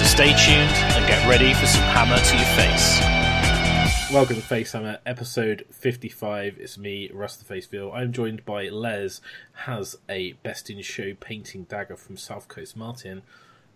So 0.00 0.06
stay 0.06 0.28
tuned 0.28 0.72
and 0.96 1.06
get 1.06 1.28
ready 1.28 1.52
for 1.52 1.66
some 1.66 1.82
hammer 1.82 2.16
to 2.16 2.34
your 2.34 2.46
face. 2.56 2.98
Welcome 4.10 4.36
to 4.36 4.42
Facehammer, 4.42 4.96
episode 5.04 5.66
55. 5.70 6.56
It's 6.58 6.78
me, 6.78 7.10
Russ 7.12 7.36
the 7.36 7.44
Faceville. 7.44 7.94
I'm 7.94 8.10
joined 8.10 8.46
by 8.46 8.70
Les, 8.70 9.20
has 9.52 9.98
a 10.08 10.32
best 10.42 10.70
in 10.70 10.80
show 10.80 11.12
painting 11.20 11.64
dagger 11.64 11.96
from 11.96 12.16
South 12.16 12.48
Coast 12.48 12.78
Martin, 12.78 13.20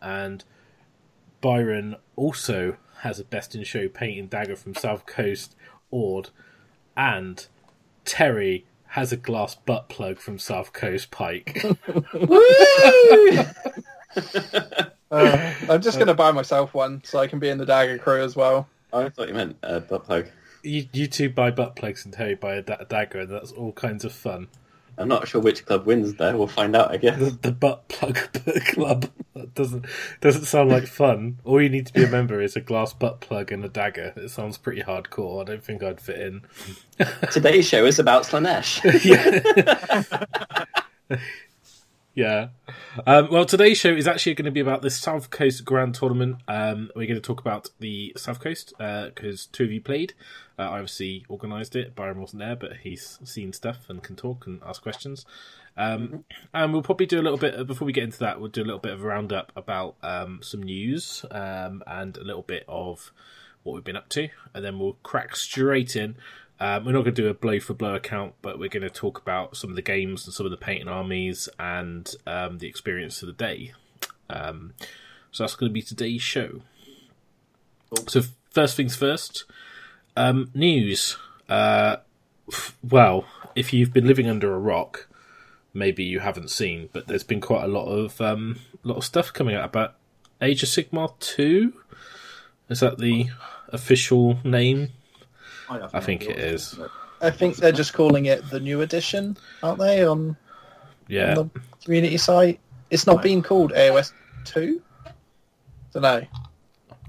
and 0.01 0.45
Byron 1.43 1.97
also 2.17 2.79
has 3.01 3.21
a 3.21 3.25
best 3.25 3.55
in 3.55 3.63
show 3.63 3.89
painting 3.89 4.29
dagger 4.29 4.57
from 4.57 4.75
South 4.75 5.05
Coast 5.05 5.55
Ord, 5.91 6.31
and 6.97 7.47
Terry 8.07 8.65
has 8.87 9.13
a 9.13 9.19
glass 9.19 9.57
butt 9.57 9.91
plug 9.91 10.17
from 10.17 10.39
South 10.39 10.73
Coast 10.73 11.11
Pike. 11.11 11.67
Uh, 15.11 15.53
I'm 15.69 15.81
just 15.83 15.97
going 15.99 16.09
to 16.09 16.15
buy 16.15 16.33
myself 16.33 16.75
one 16.75 17.03
so 17.05 17.19
I 17.19 17.27
can 17.27 17.39
be 17.39 17.49
in 17.49 17.59
the 17.59 17.67
dagger 17.67 17.99
crew 17.99 18.23
as 18.23 18.35
well. 18.37 18.69
I 18.93 19.09
thought 19.09 19.29
you 19.29 19.35
meant 19.35 19.57
uh, 19.63 19.81
butt 19.81 20.05
plug. 20.05 20.29
you, 20.63 20.87
you 20.93 21.07
two 21.07 21.29
buy 21.31 21.51
butt 21.51 21.77
plugs 21.77 22.05
and 22.05 22.15
Terry 22.15 22.35
buy 22.35 22.55
a, 22.55 22.63
da- 22.63 22.85
dagger, 22.85 23.21
and 23.21 23.31
that's 23.31 23.53
all 23.53 23.73
kinds 23.73 24.05
of 24.05 24.13
fun. 24.13 24.49
I'm 24.97 25.09
not 25.09 25.27
sure 25.27 25.41
which 25.41 25.67
club 25.67 25.87
wins 25.87 26.15
there. 26.15 26.37
We'll 26.37 26.47
find 26.47 26.77
out, 26.77 26.93
I 26.93 26.99
guess. 26.99 27.19
the, 27.19 27.31
the 27.31 27.51
butt 27.51 27.89
plug 27.89 28.15
club 28.67 29.11
that 29.35 29.53
doesn't 29.53 29.87
doesn't 30.21 30.45
sound 30.45 30.71
like 30.71 30.87
fun. 30.87 31.39
All 31.43 31.61
you 31.61 31.69
need 31.69 31.87
to 31.89 31.93
be 31.93 32.05
a 32.05 32.09
member 32.09 32.41
is 32.41 32.55
a 32.55 32.61
glass 32.61 32.93
butt 32.93 33.21
plug 33.21 33.51
and 33.51 33.65
a 33.65 33.69
dagger. 33.69 34.13
It 34.15 34.29
sounds 34.31 34.57
pretty 34.57 34.83
hardcore. 34.83 35.41
I 35.43 35.45
don't 35.47 35.65
think 35.65 35.83
I'd 35.83 36.01
fit 36.01 36.21
in. 36.21 36.43
Today's 37.33 37.67
show 37.67 37.85
is 37.85 37.99
about 37.99 38.23
Slaanesh. 38.23 38.81
yeah. 42.15 42.49
Um, 43.07 43.29
well, 43.31 43.45
today's 43.45 43.79
show 43.79 43.91
is 43.91 44.07
actually 44.07 44.35
going 44.35 44.45
to 44.45 44.51
be 44.51 44.61
about 44.61 44.83
the 44.83 44.91
South 44.91 45.31
Coast 45.31 45.65
Grand 45.65 45.95
Tournament. 45.95 46.39
Um, 46.47 46.91
we're 46.95 47.07
going 47.07 47.21
to 47.21 47.27
talk 47.27 47.41
about 47.41 47.71
the 47.81 48.13
South 48.17 48.41
Coast 48.41 48.73
because 48.79 49.47
two 49.47 49.65
of 49.65 49.73
you 49.73 49.81
played. 49.81 50.15
Uh, 50.59 50.63
I 50.63 50.75
obviously 50.75 51.27
organised 51.29 51.75
it. 51.75 51.97
Byron 51.97 52.21
wasn't 52.21 52.41
there, 52.41 52.57
but 52.57 52.79
he's 52.83 53.19
seen 53.25 53.53
stuff 53.53 53.89
and 53.89 54.03
can 54.03 54.15
talk 54.15 54.47
and 54.47 54.61
ask 54.65 54.83
questions. 54.83 55.27
Um, 55.77 56.25
and 56.53 56.73
we'll 56.73 56.83
probably 56.83 57.07
do 57.07 57.21
a 57.21 57.23
little 57.23 57.39
bit 57.39 57.67
before 57.67 57.87
we 57.87 57.93
get 57.93 58.05
into 58.05 58.21
that. 58.21 58.41
We'll 58.41 58.51
do 58.51 58.63
a 58.63 58.65
little 58.65 58.79
bit 58.79 58.93
of 58.93 59.03
a 59.03 59.07
roundup 59.07 59.51
about 59.57 59.97
um, 60.03 60.41
some 60.43 60.63
news 60.63 61.25
um, 61.31 61.83
and 61.87 62.17
a 62.17 62.23
little 62.23 62.43
bit 62.43 62.65
of 62.69 63.13
what 63.65 63.75
we've 63.75 63.85
been 63.85 63.97
up 63.97 64.09
to, 64.11 64.29
and 64.55 64.65
then 64.65 64.79
we'll 64.79 64.99
crack 65.03 65.35
straight 65.35 65.97
in. 65.97 66.17
Um, 66.61 66.85
we're 66.85 66.93
not 66.93 67.03
going 67.03 67.15
to 67.15 67.23
do 67.23 67.29
a 67.29 67.35
blow 67.35 67.59
for 67.61 67.75
blow 67.75 67.95
account, 67.95 68.35
but 68.41 68.59
we're 68.59 68.69
going 68.69 68.83
to 68.83 68.91
talk 68.91 69.19
about 69.19 69.57
some 69.57 69.71
of 69.71 69.77
the 69.77 69.83
games 69.83 70.25
and 70.25 70.33
some 70.33 70.47
of 70.47 70.51
the 70.51 70.57
painting 70.57 70.89
armies 70.89 71.49
and 71.59 72.15
um, 72.27 72.59
the 72.59 72.69
experience 72.69 73.23
of 73.23 73.27
the 73.27 73.33
day. 73.33 73.73
Um, 74.31 74.75
so 75.33 75.43
that's 75.43 75.57
going 75.57 75.71
to 75.71 75.75
be 75.75 75.83
today's 75.83 76.23
show. 76.23 76.63
So 78.07 78.23
first 78.51 78.77
things 78.77 78.97
first, 78.97 79.45
um, 80.17 80.51
news. 80.55 81.17
Uh, 81.49 81.97
well, 82.89 83.27
if 83.55 83.73
you've 83.73 83.93
been 83.93 84.07
living 84.07 84.29
under 84.29 84.55
a 84.55 84.59
rock, 84.59 85.09
maybe 85.73 86.05
you 86.05 86.21
haven't 86.21 86.51
seen, 86.51 86.89
but 86.93 87.09
there's 87.09 87.25
been 87.25 87.41
quite 87.41 87.65
a 87.65 87.69
lot 87.69 87.87
of 87.87 88.21
um, 88.21 88.61
lot 88.85 88.97
of 88.97 89.05
stuff 89.05 89.33
coming 89.33 89.55
out 89.55 89.65
about 89.65 89.95
Age 90.41 90.63
of 90.63 90.69
Sigmar 90.69 91.19
two. 91.19 91.75
Is 92.69 92.81
that 92.81 92.99
the 92.99 93.27
official 93.69 94.39
name? 94.45 94.91
I 95.93 96.01
think 96.01 96.23
it 96.25 96.39
is. 96.39 96.79
I 97.21 97.31
think 97.31 97.57
they're 97.57 97.73
just 97.73 97.93
calling 97.95 98.27
it 98.27 98.49
the 98.51 98.61
new 98.61 98.81
edition, 98.83 99.37
aren't 99.63 99.79
they, 99.79 100.05
on, 100.05 100.37
Yeah. 101.09 101.37
on 101.39 101.51
the 101.55 101.61
community 101.85 102.17
site? 102.19 102.61
It's 102.91 103.07
not 103.07 103.23
being 103.23 103.43
called 103.43 103.73
AOS 103.73 104.13
2? 104.45 104.81
Don't 105.93 106.03
know. 106.03 106.23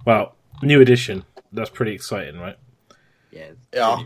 Well, 0.05 0.35
new 0.61 0.79
edition. 0.81 1.23
That's 1.51 1.69
pretty 1.69 1.93
exciting, 1.93 2.39
right? 2.39 2.57
yeah. 3.31 3.51
Yeah. 3.73 4.03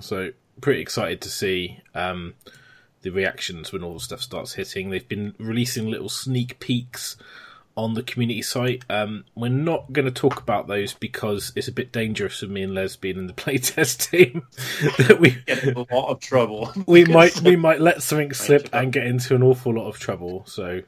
So 0.00 0.30
pretty 0.60 0.80
excited 0.80 1.20
to 1.20 1.28
see 1.28 1.80
um, 1.94 2.34
the 3.02 3.10
reactions 3.10 3.72
when 3.72 3.82
all 3.82 3.94
the 3.94 4.00
stuff 4.00 4.22
starts 4.22 4.54
hitting. 4.54 4.90
They've 4.90 5.06
been 5.06 5.34
releasing 5.38 5.88
little 5.90 6.08
sneak 6.08 6.58
peeks 6.58 7.16
on 7.76 7.94
the 7.94 8.02
community 8.02 8.42
site. 8.42 8.84
Um, 8.88 9.24
we're 9.34 9.48
not 9.48 9.92
going 9.92 10.04
to 10.04 10.10
talk 10.10 10.40
about 10.40 10.68
those 10.68 10.94
because 10.94 11.52
it's 11.56 11.68
a 11.68 11.72
bit 11.72 11.92
dangerous 11.92 12.40
for 12.40 12.46
me 12.46 12.62
and 12.62 12.74
Les 12.74 12.96
being 12.96 13.18
in 13.18 13.26
the 13.26 13.32
playtest 13.44 14.10
team. 14.10 14.46
that 14.98 15.18
we 15.20 15.30
get 15.46 15.64
in 15.64 15.74
a 15.74 15.86
lot 15.92 16.10
of 16.10 16.20
trouble. 16.20 16.72
we 16.86 17.04
might 17.04 17.40
we 17.40 17.56
might 17.56 17.80
let 17.80 18.02
something 18.02 18.32
slip 18.32 18.68
and 18.72 18.92
get 18.92 19.06
into 19.06 19.34
an 19.34 19.42
awful 19.42 19.74
lot 19.74 19.88
of 19.88 19.98
trouble. 19.98 20.44
So 20.46 20.82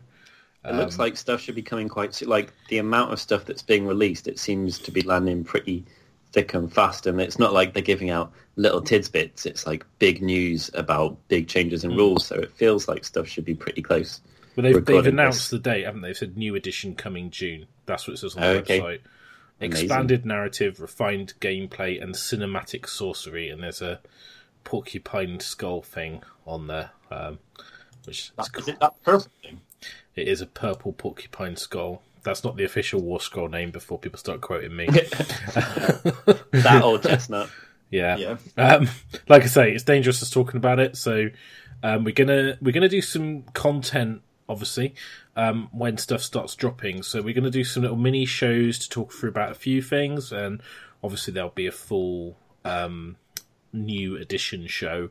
It 0.64 0.74
looks 0.74 0.98
like 0.98 1.16
stuff 1.16 1.40
should 1.40 1.54
be 1.54 1.62
coming 1.62 1.88
quite. 1.88 2.20
Like 2.26 2.52
the 2.68 2.78
amount 2.78 3.12
of 3.12 3.20
stuff 3.20 3.44
that's 3.44 3.62
being 3.62 3.86
released, 3.86 4.28
it 4.28 4.38
seems 4.38 4.78
to 4.80 4.90
be 4.90 5.02
landing 5.02 5.44
pretty 5.44 5.84
thick 6.32 6.54
and 6.54 6.72
fast. 6.72 7.06
And 7.06 7.20
it's 7.20 7.38
not 7.38 7.52
like 7.52 7.72
they're 7.72 7.82
giving 7.82 8.10
out 8.10 8.32
little 8.56 8.80
tidbits. 8.82 9.46
It's 9.46 9.66
like 9.66 9.84
big 9.98 10.22
news 10.22 10.70
about 10.74 11.16
big 11.28 11.48
changes 11.48 11.84
in 11.84 11.96
rules. 11.96 12.26
So 12.26 12.36
it 12.36 12.52
feels 12.52 12.88
like 12.88 13.04
stuff 13.04 13.26
should 13.28 13.44
be 13.44 13.54
pretty 13.54 13.82
close. 13.82 14.20
Well, 14.56 14.62
they've, 14.64 14.84
they've 14.84 15.06
announced 15.06 15.38
this. 15.42 15.50
the 15.50 15.58
date, 15.58 15.84
haven't 15.84 16.00
they? 16.00 16.08
They've 16.08 16.16
said 16.16 16.36
new 16.36 16.54
edition 16.54 16.94
coming 16.94 17.30
June. 17.30 17.66
That's 17.84 18.06
what 18.08 18.14
it 18.14 18.16
says 18.18 18.34
on 18.36 18.42
the 18.42 18.48
Okay. 18.60 18.80
website. 18.80 19.00
Amazing. 19.60 19.84
Expanded 19.84 20.26
narrative, 20.26 20.80
refined 20.80 21.34
gameplay, 21.40 22.02
and 22.02 22.14
cinematic 22.14 22.88
sorcery. 22.88 23.48
And 23.50 23.62
there's 23.62 23.80
a 23.82 24.00
porcupine 24.64 25.40
skull 25.40 25.82
thing 25.82 26.22
on 26.46 26.66
there, 26.66 26.90
um, 27.10 27.38
which 28.04 28.18
is 28.18 28.32
That, 28.36 28.52
cool. 28.52 28.62
is 28.62 28.68
it 28.68 28.80
that 28.80 29.02
purple 29.02 29.28
thing? 29.42 29.60
it 30.14 30.26
is 30.28 30.40
a 30.40 30.46
purple 30.46 30.92
porcupine 30.92 31.56
skull. 31.56 32.02
That's 32.22 32.42
not 32.42 32.56
the 32.56 32.64
official 32.64 33.00
War 33.02 33.20
Scroll 33.20 33.48
name 33.48 33.70
before 33.70 33.98
people 33.98 34.18
start 34.18 34.40
quoting 34.40 34.74
me. 34.74 34.88
That 36.52 36.80
old 36.82 37.02
chestnut. 37.02 37.50
yeah. 37.90 38.16
Yeah. 38.16 38.36
Um, 38.56 38.88
like 39.28 39.42
I 39.42 39.46
say, 39.46 39.72
it's 39.72 39.84
dangerous 39.84 40.22
us 40.22 40.30
talking 40.30 40.56
about 40.56 40.80
it. 40.80 40.96
So 40.96 41.28
um, 41.82 42.04
we're 42.04 42.14
gonna 42.14 42.58
we're 42.60 42.72
gonna 42.72 42.88
do 42.88 43.00
some 43.02 43.42
content, 43.54 44.22
obviously, 44.48 44.94
um, 45.36 45.68
when 45.72 45.98
stuff 45.98 46.22
starts 46.22 46.54
dropping. 46.54 47.02
So 47.02 47.22
we're 47.22 47.34
gonna 47.34 47.50
do 47.50 47.64
some 47.64 47.82
little 47.82 47.96
mini 47.96 48.24
shows 48.24 48.78
to 48.80 48.88
talk 48.88 49.12
through 49.12 49.30
about 49.30 49.52
a 49.52 49.54
few 49.54 49.82
things, 49.82 50.32
and 50.32 50.62
obviously 51.02 51.32
there'll 51.32 51.50
be 51.50 51.66
a 51.66 51.72
full 51.72 52.36
um, 52.64 53.16
new 53.72 54.16
edition 54.16 54.66
show, 54.66 55.10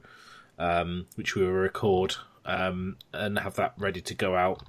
um, 0.59 1.06
which 1.16 1.35
we 1.35 1.44
will 1.44 1.51
record 1.51 2.16
um, 2.45 2.97
and 3.13 3.40
have 3.40 3.56
that 3.56 3.74
ready 3.78 4.01
to 4.01 4.13
go 4.13 4.35
out. 4.35 4.62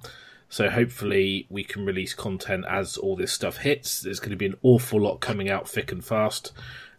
So 0.48 0.70
hopefully 0.70 1.46
we 1.50 1.64
can 1.64 1.84
release 1.84 2.14
content 2.14 2.64
as 2.68 2.96
all 2.96 3.16
this 3.16 3.32
stuff 3.32 3.58
hits. 3.58 4.00
There's 4.00 4.20
going 4.20 4.30
to 4.30 4.36
be 4.36 4.46
an 4.46 4.56
awful 4.62 5.00
lot 5.00 5.20
coming 5.20 5.50
out 5.50 5.68
thick 5.68 5.90
and 5.90 6.04
fast 6.04 6.52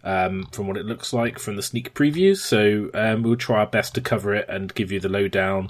um, 0.03 0.47
from 0.51 0.67
what 0.67 0.77
it 0.77 0.85
looks 0.85 1.11
like 1.13 1.39
from 1.39 1.55
the 1.55 1.61
sneak 1.63 1.93
previews. 1.93 2.37
So 2.37 2.89
um, 2.93 3.23
we'll 3.23 3.35
try 3.35 3.59
our 3.59 3.67
best 3.67 3.95
to 3.95 4.01
cover 4.01 4.33
it 4.33 4.47
and 4.49 4.73
give 4.73 4.91
you 4.91 4.99
the 4.99 5.09
lowdown. 5.09 5.69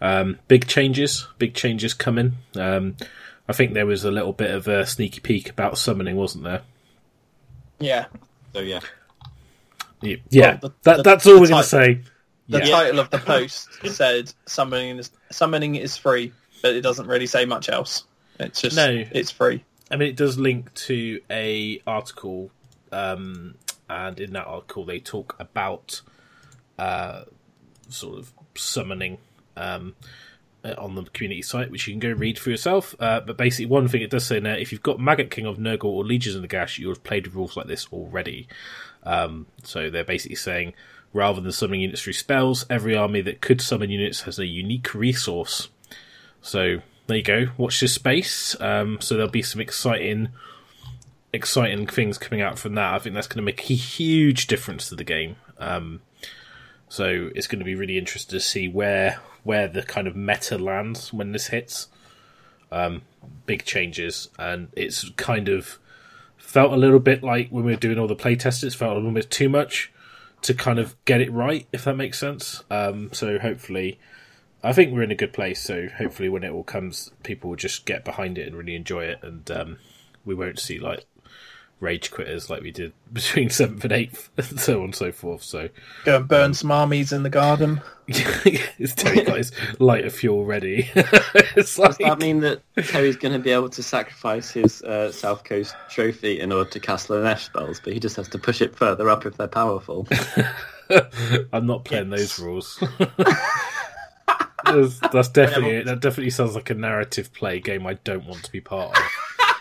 Um, 0.00 0.38
big 0.48 0.66
changes, 0.66 1.26
big 1.38 1.54
changes 1.54 1.94
coming. 1.94 2.34
Um, 2.56 2.96
I 3.48 3.52
think 3.52 3.74
there 3.74 3.86
was 3.86 4.04
a 4.04 4.10
little 4.10 4.32
bit 4.32 4.50
of 4.50 4.68
a 4.68 4.86
sneaky 4.86 5.20
peek 5.20 5.50
about 5.50 5.76
summoning, 5.78 6.16
wasn't 6.16 6.44
there? 6.44 6.62
Yeah. 7.80 8.06
So 8.54 8.60
yeah. 8.60 8.80
Yeah, 10.00 10.16
yeah. 10.30 10.58
Well, 10.62 10.70
the- 10.70 10.72
that, 10.82 10.96
the- 10.98 11.02
that's 11.02 11.26
all 11.26 11.34
the 11.34 11.40
we're 11.42 11.48
going 11.48 11.62
to 11.62 11.68
say. 11.68 12.00
The 12.48 12.58
Yeah. 12.58 12.64
title 12.70 12.98
of 13.00 13.10
the 13.10 13.18
post 13.24 13.68
said 13.86 14.32
summoning 14.46 14.98
is, 14.98 15.10
summoning 15.30 15.76
is 15.76 15.96
free, 15.96 16.32
but 16.60 16.74
it 16.74 16.80
doesn't 16.82 17.06
really 17.06 17.26
say 17.26 17.44
much 17.44 17.68
else. 17.68 18.04
It's 18.40 18.60
just, 18.60 18.76
No. 18.76 19.04
it's 19.12 19.30
free. 19.30 19.64
I 19.90 19.96
mean, 19.96 20.08
it 20.08 20.16
does 20.16 20.38
link 20.38 20.72
to 20.74 21.20
a 21.30 21.80
article, 21.86 22.50
um, 22.90 23.54
and 23.92 24.20
in 24.20 24.32
that 24.32 24.46
article 24.46 24.84
they 24.84 24.98
talk 24.98 25.36
about 25.38 26.00
uh, 26.78 27.22
sort 27.88 28.18
of 28.18 28.32
summoning 28.54 29.18
um, 29.56 29.94
uh, 30.64 30.74
on 30.78 30.94
the 30.94 31.02
community 31.04 31.42
site, 31.42 31.70
which 31.70 31.86
you 31.86 31.92
can 31.92 32.00
go 32.00 32.12
read 32.12 32.38
for 32.38 32.50
yourself. 32.50 32.94
Uh, 33.00 33.20
but 33.20 33.36
basically, 33.36 33.66
one 33.66 33.88
thing 33.88 34.02
it 34.02 34.10
does 34.10 34.26
say 34.26 34.40
now: 34.40 34.54
if 34.54 34.72
you've 34.72 34.82
got 34.82 34.98
Maggotkin 34.98 35.48
of 35.48 35.58
Nurgle 35.58 35.86
or 35.86 36.04
Legions 36.04 36.36
of 36.36 36.42
Nagash, 36.42 36.78
you'll 36.78 36.92
have 36.92 37.04
played 37.04 37.26
with 37.26 37.34
rules 37.34 37.56
like 37.56 37.66
this 37.66 37.86
already. 37.92 38.48
Um, 39.02 39.46
so 39.64 39.90
they're 39.90 40.04
basically 40.04 40.36
saying, 40.36 40.74
rather 41.12 41.40
than 41.40 41.52
summoning 41.52 41.82
units 41.82 42.02
through 42.02 42.12
spells, 42.12 42.64
every 42.70 42.96
army 42.96 43.20
that 43.22 43.40
could 43.40 43.60
summon 43.60 43.90
units 43.90 44.22
has 44.22 44.38
a 44.38 44.46
unique 44.46 44.94
resource. 44.94 45.68
So 46.40 46.78
there 47.06 47.16
you 47.16 47.22
go. 47.22 47.46
Watch 47.56 47.80
this 47.80 47.94
space. 47.94 48.58
Um, 48.60 48.98
so 49.00 49.16
there'll 49.16 49.30
be 49.30 49.42
some 49.42 49.60
exciting 49.60 50.28
exciting 51.32 51.86
things 51.86 52.18
coming 52.18 52.40
out 52.40 52.58
from 52.58 52.74
that. 52.74 52.94
I 52.94 52.98
think 52.98 53.14
that's 53.14 53.26
going 53.26 53.38
to 53.38 53.42
make 53.42 53.70
a 53.70 53.74
huge 53.74 54.46
difference 54.46 54.88
to 54.88 54.94
the 54.94 55.04
game. 55.04 55.36
Um, 55.58 56.00
so 56.88 57.30
it's 57.34 57.46
going 57.46 57.60
to 57.60 57.64
be 57.64 57.74
really 57.74 57.96
interesting 57.96 58.36
to 58.36 58.40
see 58.40 58.68
where 58.68 59.20
where 59.44 59.66
the 59.66 59.82
kind 59.82 60.06
of 60.06 60.14
meta 60.14 60.56
lands 60.58 61.12
when 61.12 61.32
this 61.32 61.48
hits. 61.48 61.88
Um, 62.70 63.02
big 63.44 63.64
changes, 63.64 64.28
and 64.38 64.68
it's 64.74 65.08
kind 65.10 65.48
of 65.48 65.78
felt 66.36 66.72
a 66.72 66.76
little 66.76 67.00
bit 67.00 67.22
like 67.22 67.48
when 67.50 67.64
we 67.64 67.72
were 67.72 67.78
doing 67.78 67.98
all 67.98 68.06
the 68.06 68.16
playtests. 68.16 68.64
It 68.64 68.74
felt 68.74 68.92
a 68.92 68.96
little 68.96 69.12
bit 69.12 69.30
too 69.30 69.48
much 69.48 69.92
to 70.42 70.54
kind 70.54 70.78
of 70.78 71.02
get 71.04 71.20
it 71.20 71.32
right, 71.32 71.66
if 71.72 71.84
that 71.84 71.96
makes 71.96 72.18
sense. 72.18 72.62
Um, 72.70 73.10
so 73.12 73.38
hopefully, 73.38 73.98
I 74.62 74.72
think 74.72 74.92
we're 74.92 75.02
in 75.02 75.10
a 75.10 75.16
good 75.16 75.32
place. 75.32 75.62
So 75.62 75.88
hopefully, 75.88 76.28
when 76.28 76.44
it 76.44 76.50
all 76.50 76.64
comes, 76.64 77.10
people 77.22 77.50
will 77.50 77.56
just 77.56 77.84
get 77.84 78.04
behind 78.04 78.38
it 78.38 78.46
and 78.46 78.56
really 78.56 78.74
enjoy 78.74 79.04
it, 79.04 79.18
and 79.22 79.50
um, 79.50 79.78
we 80.24 80.34
won't 80.34 80.58
see 80.58 80.78
like 80.78 81.04
rage 81.82 82.12
quitters 82.12 82.48
like 82.48 82.62
we 82.62 82.70
did 82.70 82.92
between 83.12 83.50
seventh 83.50 83.84
and 83.84 83.92
eighth, 83.92 84.30
and 84.36 84.58
so 84.58 84.78
on 84.78 84.84
and 84.84 84.94
so 84.94 85.12
forth. 85.12 85.42
So 85.42 85.68
Go 86.04 86.16
and 86.16 86.28
burn 86.28 86.54
some 86.54 86.70
armies 86.70 87.12
in 87.12 87.22
the 87.24 87.30
garden. 87.30 87.82
it's 88.08 88.94
Terry 88.94 89.24
got 89.24 89.38
his 89.38 89.52
lighter 89.78 90.10
fuel 90.10 90.44
ready. 90.44 90.90
it's 90.94 91.78
like, 91.78 91.90
Does 91.90 91.98
that 91.98 92.18
mean 92.18 92.40
that 92.40 92.62
Terry's 92.76 93.16
going 93.16 93.32
to 93.32 93.38
be 93.38 93.50
able 93.50 93.68
to 93.70 93.82
sacrifice 93.82 94.50
his 94.50 94.82
uh, 94.82 95.12
South 95.12 95.44
Coast 95.44 95.74
trophy 95.88 96.40
in 96.40 96.52
order 96.52 96.68
to 96.70 96.80
cast 96.80 97.08
Slaanesh 97.08 97.46
spells, 97.46 97.80
but 97.82 97.92
he 97.92 98.00
just 98.00 98.16
has 98.16 98.28
to 98.28 98.38
push 98.38 98.60
it 98.60 98.74
further 98.74 99.08
up 99.08 99.26
if 99.26 99.36
they're 99.36 99.46
powerful? 99.48 100.06
I'm 101.52 101.66
not 101.66 101.84
playing 101.84 102.10
those 102.10 102.38
rules. 102.38 102.82
that's, 104.64 105.00
that's 105.12 105.28
definitely 105.28 105.82
that 105.82 106.00
definitely 106.00 106.30
sounds 106.30 106.54
like 106.54 106.70
a 106.70 106.74
narrative 106.74 107.32
play 107.32 107.60
game 107.60 107.86
I 107.86 107.94
don't 107.94 108.26
want 108.26 108.42
to 108.44 108.52
be 108.52 108.60
part 108.60 108.96
of. 108.98 109.04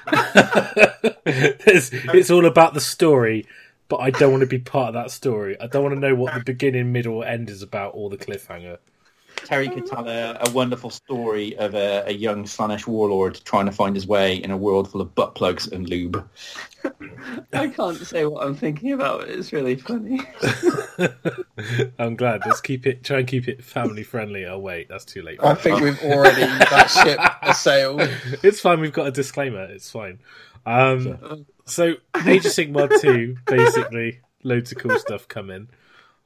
It's 1.26 2.32
all 2.32 2.46
about 2.46 2.74
the 2.74 2.82
story, 2.82 3.46
but 3.88 3.98
I 3.98 4.10
don't 4.10 4.32
want 4.32 4.42
to 4.42 4.48
be 4.48 4.60
part 4.60 4.90
of 4.90 4.94
that 4.96 5.12
story. 5.12 5.60
I 5.60 5.68
don't 5.68 5.84
want 5.84 5.96
to 5.96 6.00
know 6.00 6.16
what 6.16 6.34
the 6.34 6.44
beginning, 6.44 6.92
middle, 6.92 7.24
end 7.24 7.50
is 7.50 7.62
about, 7.62 7.92
or 7.96 8.10
the 8.10 8.18
cliffhanger. 8.18 8.80
Terry 9.46 9.70
could 9.70 9.86
tell 9.86 10.08
a, 10.08 10.38
a 10.42 10.52
wonderful 10.52 10.90
story 10.90 11.58
of 11.58 11.74
a, 11.76 12.04
a 12.08 12.12
young 12.12 12.44
Slaanesh 12.46 12.88
warlord 12.88 13.40
trying 13.46 13.66
to 13.66 13.72
find 13.72 13.96
his 13.96 14.08
way 14.08 14.36
in 14.36 14.52
a 14.52 14.58
world 14.58 14.92
full 14.92 15.02
of 15.02 15.14
butt 15.16 15.36
plugs 15.36 15.68
and 15.68 15.90
lube. 15.90 16.28
I 17.54 17.68
can't 17.68 17.98
say 17.98 18.26
what 18.26 18.46
I'm 18.46 18.56
thinking 18.56 18.94
about. 18.94 19.28
It's 19.28 19.54
really 19.54 19.76
funny. 19.76 20.22
I'm 22.00 22.16
glad. 22.16 22.42
Let's 22.46 22.62
keep 22.62 22.88
it. 22.88 23.04
Try 23.04 23.20
and 23.20 23.28
keep 23.28 23.48
it 23.48 23.64
family 23.64 24.04
friendly. 24.04 24.46
Oh 24.46 24.58
wait, 24.58 24.90
that's 24.90 25.06
too 25.06 25.22
late. 25.22 25.40
I 25.44 25.54
think 25.54 25.82
we've 25.82 26.02
already 26.04 26.42
that 26.42 26.88
ship 26.88 27.20
has 27.42 27.60
sailed. 27.60 28.02
it's 28.44 28.60
fine. 28.60 28.80
We've 28.80 28.94
got 28.94 29.08
a 29.08 29.12
disclaimer. 29.12 29.64
It's 29.66 29.92
fine. 29.92 30.20
Um, 30.66 31.46
so 31.66 31.96
Age 32.26 32.46
of 32.46 32.52
Sigmar 32.52 33.00
two, 33.02 33.38
basically, 33.46 34.22
loads 34.44 34.72
of 34.72 34.78
cool 34.78 34.98
stuff 35.00 35.28
coming, 35.28 35.70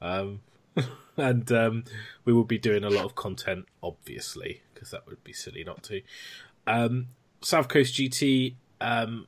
um, 0.01 0.41
and 1.17 1.51
um, 1.51 1.83
we 2.23 2.33
will 2.33 2.43
be 2.43 2.57
doing 2.57 2.83
a 2.83 2.89
lot 2.89 3.05
of 3.05 3.15
content, 3.15 3.65
obviously, 3.81 4.61
because 4.73 4.91
that 4.91 5.07
would 5.07 5.23
be 5.23 5.33
silly 5.33 5.63
not 5.63 5.83
to. 5.83 6.01
Um, 6.67 7.07
South 7.41 7.67
Coast 7.67 7.95
GT 7.95 8.55
um, 8.81 9.27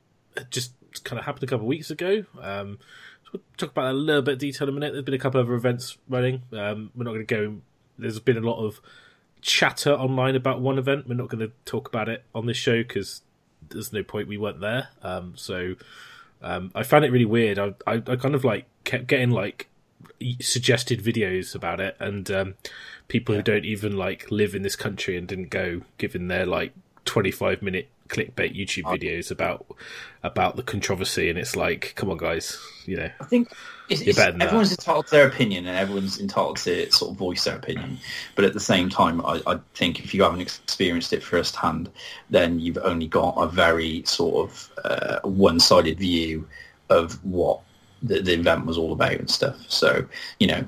just 0.50 0.72
kind 1.04 1.18
of 1.18 1.24
happened 1.24 1.44
a 1.44 1.46
couple 1.46 1.64
of 1.64 1.68
weeks 1.68 1.90
ago. 1.90 2.24
Um, 2.40 2.78
so 3.24 3.30
we'll 3.34 3.42
talk 3.56 3.70
about 3.70 3.84
that 3.84 3.92
a 3.92 3.94
little 3.94 4.22
bit 4.22 4.34
of 4.34 4.38
detail 4.40 4.68
in 4.68 4.74
a 4.74 4.80
minute. 4.80 4.92
There's 4.92 5.04
been 5.04 5.14
a 5.14 5.18
couple 5.18 5.40
of 5.40 5.46
other 5.46 5.54
events 5.54 5.98
running. 6.08 6.42
Um, 6.52 6.90
we're 6.94 7.04
not 7.04 7.12
going 7.12 7.26
to 7.26 7.34
go. 7.34 7.56
There's 7.98 8.20
been 8.20 8.36
a 8.36 8.40
lot 8.40 8.64
of 8.64 8.80
chatter 9.40 9.92
online 9.92 10.36
about 10.36 10.60
one 10.60 10.78
event. 10.78 11.08
We're 11.08 11.14
not 11.14 11.28
going 11.28 11.46
to 11.46 11.52
talk 11.64 11.88
about 11.88 12.08
it 12.08 12.24
on 12.34 12.46
this 12.46 12.56
show 12.56 12.78
because 12.82 13.22
there's 13.68 13.92
no 13.92 14.02
point. 14.02 14.28
We 14.28 14.38
weren't 14.38 14.60
there. 14.60 14.88
Um, 15.02 15.34
so 15.36 15.74
um, 16.42 16.70
I 16.74 16.82
found 16.82 17.04
it 17.04 17.12
really 17.12 17.24
weird. 17.24 17.58
I, 17.58 17.74
I, 17.86 18.02
I 18.06 18.16
kind 18.16 18.34
of 18.34 18.44
like 18.44 18.66
kept 18.84 19.06
getting 19.06 19.30
like 19.30 19.67
suggested 20.40 21.02
videos 21.02 21.54
about 21.54 21.80
it, 21.80 21.96
and 21.98 22.30
um, 22.30 22.54
people 23.08 23.34
who 23.34 23.42
don't 23.42 23.64
even 23.64 23.96
like 23.96 24.30
live 24.30 24.54
in 24.54 24.62
this 24.62 24.76
country 24.76 25.16
and 25.16 25.26
didn't 25.26 25.50
go, 25.50 25.82
giving 25.98 26.28
their 26.28 26.46
like 26.46 26.72
25 27.04 27.62
minute 27.62 27.88
clickbait 28.08 28.56
YouTube 28.56 28.84
videos 28.84 29.30
about 29.30 29.66
about 30.22 30.56
the 30.56 30.62
controversy, 30.62 31.30
and 31.30 31.38
it's 31.38 31.56
like, 31.56 31.92
come 31.94 32.10
on, 32.10 32.16
guys, 32.16 32.58
you 32.86 32.96
know. 32.96 33.10
I 33.20 33.24
think 33.24 33.52
it's, 33.88 34.00
it's, 34.02 34.18
than 34.18 34.38
that. 34.38 34.46
everyone's 34.46 34.72
entitled 34.72 35.06
to 35.06 35.10
their 35.12 35.26
opinion 35.26 35.66
and 35.66 35.76
everyone's 35.76 36.20
entitled 36.20 36.56
to 36.58 36.90
sort 36.90 37.12
of 37.12 37.16
voice 37.16 37.44
their 37.44 37.56
opinion. 37.56 37.98
But 38.34 38.44
at 38.44 38.52
the 38.52 38.60
same 38.60 38.88
time, 38.88 39.24
I, 39.24 39.40
I 39.46 39.58
think 39.74 40.00
if 40.00 40.14
you 40.14 40.22
haven't 40.22 40.40
experienced 40.40 41.12
it 41.12 41.22
firsthand, 41.22 41.90
then 42.30 42.58
you've 42.60 42.78
only 42.78 43.06
got 43.06 43.34
a 43.36 43.46
very 43.46 44.02
sort 44.04 44.48
of 44.48 44.72
uh, 44.84 45.20
one-sided 45.28 45.98
view 45.98 46.46
of 46.90 47.24
what 47.24 47.60
the, 48.02 48.20
the 48.20 48.34
event 48.34 48.66
was 48.66 48.78
all 48.78 48.92
about 48.92 49.12
and 49.12 49.30
stuff. 49.30 49.56
So, 49.68 50.04
you 50.40 50.46
know, 50.46 50.64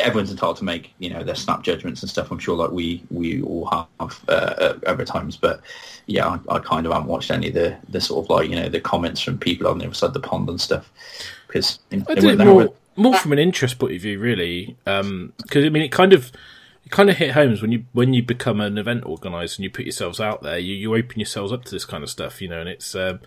everyone's 0.00 0.30
entitled 0.30 0.58
to 0.58 0.64
make, 0.64 0.92
you 0.98 1.10
know, 1.10 1.22
their 1.22 1.34
snap 1.34 1.62
judgments 1.62 2.02
and 2.02 2.10
stuff. 2.10 2.30
I'm 2.30 2.38
sure 2.38 2.56
like 2.56 2.70
we, 2.70 3.02
we 3.10 3.42
all 3.42 3.88
have 4.00 4.20
uh, 4.28 4.74
other 4.86 5.04
times. 5.04 5.36
But 5.36 5.60
yeah, 6.06 6.26
I, 6.26 6.56
I 6.56 6.58
kind 6.58 6.86
of 6.86 6.92
haven't 6.92 7.08
watched 7.08 7.30
any 7.30 7.48
of 7.48 7.54
the, 7.54 7.76
the 7.88 8.00
sort 8.00 8.24
of 8.24 8.30
like, 8.30 8.48
you 8.48 8.56
know, 8.56 8.68
the 8.68 8.80
comments 8.80 9.20
from 9.20 9.38
people 9.38 9.68
on 9.68 9.78
the 9.78 9.86
other 9.86 9.94
side 9.94 10.08
of 10.08 10.14
the 10.14 10.20
pond 10.20 10.48
and 10.48 10.60
stuff. 10.60 10.90
Because 11.46 11.80
I 11.90 12.14
did 12.14 12.38
more, 12.38 12.72
more 12.96 13.14
from 13.14 13.32
an 13.32 13.38
interest 13.38 13.78
point 13.78 13.94
of 13.94 14.00
view, 14.00 14.18
really, 14.18 14.76
because 14.84 15.64
I 15.64 15.68
mean, 15.68 15.82
it 15.82 15.92
kind 15.92 16.12
of 16.12 16.32
it 16.84 16.90
kind 16.90 17.10
of 17.10 17.16
hit 17.16 17.32
homes 17.32 17.60
when 17.60 17.72
you 17.72 17.84
when 17.92 18.14
you 18.14 18.22
become 18.22 18.60
an 18.60 18.78
event 18.78 19.04
organizer 19.04 19.56
and 19.56 19.64
you 19.64 19.70
put 19.70 19.84
yourselves 19.84 20.18
out 20.18 20.42
there, 20.42 20.58
you, 20.58 20.74
you 20.74 20.94
open 20.94 21.18
yourselves 21.18 21.52
up 21.52 21.64
to 21.64 21.70
this 21.70 21.84
kind 21.84 22.02
of 22.02 22.08
stuff, 22.10 22.40
you 22.40 22.48
know, 22.48 22.60
and 22.60 22.68
it's 22.68 22.94
um, 22.94 23.20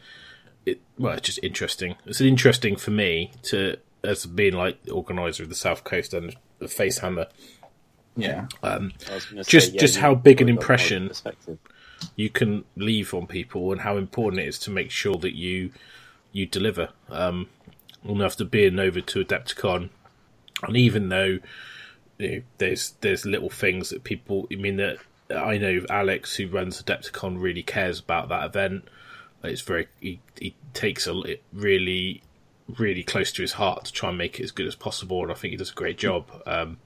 it 0.65 0.81
well, 0.97 1.13
it's 1.13 1.25
just 1.27 1.39
interesting. 1.43 1.95
It's 2.05 2.21
interesting 2.21 2.75
for 2.75 2.91
me 2.91 3.31
to 3.43 3.77
as 4.03 4.25
being 4.25 4.53
like 4.53 4.81
the 4.83 4.91
organizer 4.91 5.43
of 5.43 5.49
the 5.49 5.55
South 5.55 5.83
Coast 5.83 6.13
and 6.13 6.35
the 6.59 6.65
Facehammer. 6.67 7.27
yeah. 8.15 8.47
Um, 8.63 8.93
I 9.09 9.15
was 9.15 9.25
gonna 9.25 9.43
Just- 9.43 9.73
yeah, 9.73 9.79
just 9.81 9.97
how 9.97 10.15
big 10.15 10.41
an 10.41 10.47
you've 10.47 10.57
got 10.57 10.63
more 10.67 10.73
impression- 10.75 11.11
you 12.15 12.29
can 12.29 12.63
leave 12.75 13.13
on 13.13 13.25
people 13.25 13.71
and 13.71 13.81
how 13.81 13.97
important 13.97 14.41
it 14.41 14.47
is 14.47 14.59
to 14.59 14.69
make 14.69 14.91
sure 14.91 15.15
that 15.15 15.35
you 15.35 15.71
you 16.31 16.45
deliver. 16.45 16.89
Um, 17.09 17.47
and 18.03 18.21
after 18.21 18.43
being 18.43 18.77
over 18.79 19.01
to 19.01 19.23
Adepticon, 19.25 19.89
and 20.63 20.77
even 20.77 21.09
though 21.09 21.39
you 22.19 22.29
know, 22.29 22.41
there's 22.57 22.91
there's 23.01 23.25
little 23.25 23.49
things 23.49 23.89
that 23.89 24.03
people, 24.03 24.47
I 24.51 24.55
mean 24.55 24.77
that 24.77 24.97
I 25.35 25.57
know 25.57 25.85
Alex 25.89 26.35
who 26.35 26.47
runs 26.47 26.81
Adepticon 26.81 27.41
really 27.41 27.63
cares 27.63 27.99
about 27.99 28.29
that 28.29 28.45
event. 28.45 28.87
It's 29.47 29.61
very 29.61 29.87
he, 29.99 30.19
he 30.39 30.55
takes 30.73 31.07
a 31.07 31.19
it 31.21 31.43
really 31.53 32.21
really 32.77 33.03
close 33.03 33.31
to 33.31 33.41
his 33.41 33.53
heart 33.53 33.85
to 33.85 33.93
try 33.93 34.09
and 34.09 34.17
make 34.17 34.39
it 34.39 34.43
as 34.43 34.51
good 34.51 34.67
as 34.67 34.75
possible, 34.75 35.21
and 35.21 35.31
I 35.31 35.35
think 35.35 35.51
he 35.51 35.57
does 35.57 35.71
a 35.71 35.75
great 35.75 35.97
job. 35.97 36.29
Um, 36.45 36.77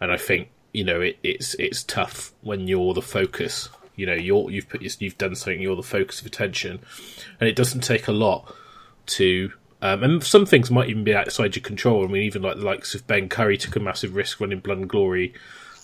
and 0.00 0.12
I 0.12 0.16
think 0.16 0.50
you 0.72 0.84
know 0.84 1.00
it, 1.00 1.18
it's 1.22 1.54
it's 1.54 1.82
tough 1.82 2.32
when 2.42 2.68
you're 2.68 2.94
the 2.94 3.02
focus. 3.02 3.68
You 3.96 4.06
know, 4.06 4.14
you're 4.14 4.50
you've 4.50 4.68
put 4.68 4.82
you've 5.00 5.18
done 5.18 5.34
something. 5.34 5.60
You're 5.60 5.76
the 5.76 5.82
focus 5.82 6.20
of 6.20 6.26
attention, 6.26 6.80
and 7.40 7.48
it 7.48 7.56
doesn't 7.56 7.80
take 7.80 8.08
a 8.08 8.12
lot 8.12 8.54
to. 9.06 9.52
Um, 9.80 10.02
and 10.02 10.24
some 10.24 10.44
things 10.44 10.72
might 10.72 10.88
even 10.88 11.04
be 11.04 11.14
outside 11.14 11.54
your 11.54 11.62
control. 11.62 12.04
I 12.04 12.08
mean, 12.08 12.24
even 12.24 12.42
like 12.42 12.56
the 12.56 12.64
likes 12.64 12.96
of 12.96 13.06
Ben 13.06 13.28
Curry 13.28 13.56
took 13.56 13.76
a 13.76 13.80
massive 13.80 14.16
risk 14.16 14.40
running 14.40 14.58
Blood 14.58 14.78
and 14.78 14.88
Glory 14.88 15.34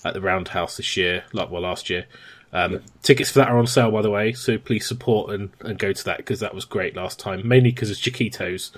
at 0.05 0.15
the 0.15 0.21
Roundhouse 0.21 0.77
this 0.77 0.97
year, 0.97 1.25
like 1.33 1.51
well 1.51 1.63
last 1.63 1.89
year. 1.89 2.07
Um, 2.55 2.83
Tickets 3.03 3.31
for 3.31 3.41
that 3.41 3.49
are 3.49 3.59
on 3.59 3.67
sale, 3.67 3.91
by 3.91 4.01
the 4.01 4.11
way, 4.11 4.33
so 4.33 4.57
please 4.57 4.87
support 4.87 5.35
and, 5.35 5.51
and 5.61 5.79
go 5.79 5.93
to 5.93 6.05
that 6.05 6.19
because 6.19 6.41
that 6.41 6.55
was 6.55 6.65
great 6.65 6.95
last 6.95 7.19
time. 7.19 7.47
Mainly 7.47 7.71
because 7.71 7.91
it's 7.91 8.01
Chiquitos, 8.01 8.71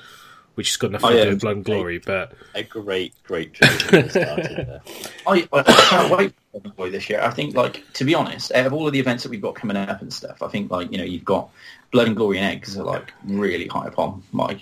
which 0.55 0.71
has 0.71 0.77
got 0.79 0.93
nothing 0.93 1.11
Oh, 1.11 1.13
to 1.13 1.25
do 1.25 1.29
with 1.31 1.41
Blood 1.43 1.57
and 1.57 1.65
Glory, 1.65 1.99
but 1.99 2.33
A 2.55 2.63
great, 2.63 3.13
great 3.23 3.53
tradition 3.53 4.09
started 4.09 4.57
there. 4.57 4.81
I, 5.27 5.47
I 5.53 5.63
can't 5.63 6.17
wait 6.17 6.33
for 6.51 6.61
the 6.61 6.71
boy 6.71 6.91
this 6.91 7.11
year. 7.11 7.21
I 7.21 7.31
think, 7.31 7.55
like, 7.55 7.85
to 7.93 8.05
be 8.05 8.15
honest, 8.15 8.51
out 8.53 8.65
of 8.65 8.73
all 8.73 8.87
of 8.87 8.95
the 8.95 8.99
events 8.99 9.23
that 9.25 9.29
we've 9.29 9.43
got 9.43 9.55
coming 9.55 9.77
up 9.77 10.01
and 10.01 10.13
stuff, 10.13 10.43
I 10.43 10.49
think, 10.49 10.71
like, 10.71 10.91
you 10.91 10.97
know, 10.97 11.05
you've 11.05 11.27
got 11.27 11.51
Blood 11.93 12.07
and 12.07 12.17
Glory 12.17 12.39
and 12.39 12.47
Eggs 12.47 12.79
are, 12.79 12.85
like, 12.85 13.13
really 13.25 13.67
high 13.67 13.87
up 13.89 13.99
on 13.99 14.23
my 14.33 14.61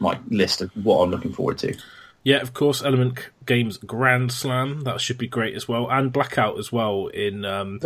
my 0.00 0.18
list 0.30 0.62
of 0.62 0.70
what 0.84 1.02
I'm 1.02 1.10
looking 1.10 1.32
forward 1.32 1.58
to. 1.58 1.76
Yeah, 2.22 2.36
of 2.36 2.54
course, 2.54 2.82
Element 2.82 3.28
Games 3.46 3.78
Grand 3.78 4.32
Slam 4.32 4.82
that 4.82 5.00
should 5.00 5.18
be 5.18 5.26
great 5.26 5.54
as 5.54 5.68
well, 5.68 5.90
and 5.90 6.12
Blackout 6.12 6.58
as 6.58 6.72
well 6.72 7.08
in 7.08 7.44
um, 7.44 7.80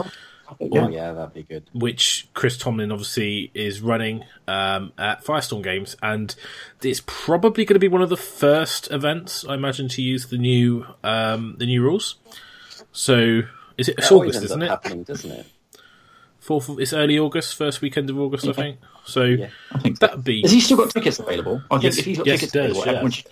Oh, 0.61 0.88
yeah, 0.88 1.12
that'd 1.12 1.35
be 1.35 1.42
good. 1.42 1.64
which 1.73 2.28
Chris 2.35 2.56
Tomlin 2.59 2.90
obviously 2.92 3.50
is 3.54 3.80
running 3.80 4.25
um, 4.49 4.92
at 4.99 5.25
Firestorm 5.25 5.62
Games, 5.62 5.97
and 6.02 6.35
it's 6.82 7.02
probably 7.06 7.64
going 7.64 7.75
to 7.75 7.80
be 7.80 7.88
one 7.88 8.02
of 8.02 8.09
the 8.11 8.16
first 8.16 8.90
events 8.90 9.44
I 9.47 9.54
imagine 9.54 9.88
to 9.88 10.02
use 10.02 10.26
the 10.28 10.38
new 10.38 10.87
um, 11.04 11.56
the 11.59 11.66
new 11.66 11.82
rules. 11.82 12.16
So 12.92 13.42
is 13.78 13.88
it 13.88 13.97
it's 13.99 14.09
That 14.09 14.14
August, 14.14 14.42
isn't 14.42 14.62
it? 14.62 14.68
happening, 14.68 15.02
doesn't 15.04 15.30
it? 15.30 15.47
Fourth, 16.40 16.68
of, 16.68 16.80
it's 16.80 16.92
early 16.92 17.18
August, 17.18 17.54
first 17.54 17.80
weekend 17.80 18.11
of 18.11 18.18
August, 18.18 18.47
I 18.49 18.52
think. 18.52 18.78
So 19.04 19.23
Yeah. 19.23 19.49
I 19.73 19.78
think 19.78 19.97
so. 19.99 20.06
that'd 20.09 20.25
be 20.25 20.42
Has 20.42 20.50
he 20.50 20.61
still 20.61 20.76
got 20.76 20.90
tickets 20.90 21.18
available? 21.21 21.62
I 21.71 21.75
think 21.76 21.85
Yes- 21.85 21.99
if 21.99 22.04
he's 22.04 22.16
got 22.18 22.26
yes, 22.26 22.40
tickets 22.40 22.52
does, 22.52 22.61
available, 22.73 22.85
yeah. 22.87 22.92
everyone 22.92 23.11
should 23.12 23.26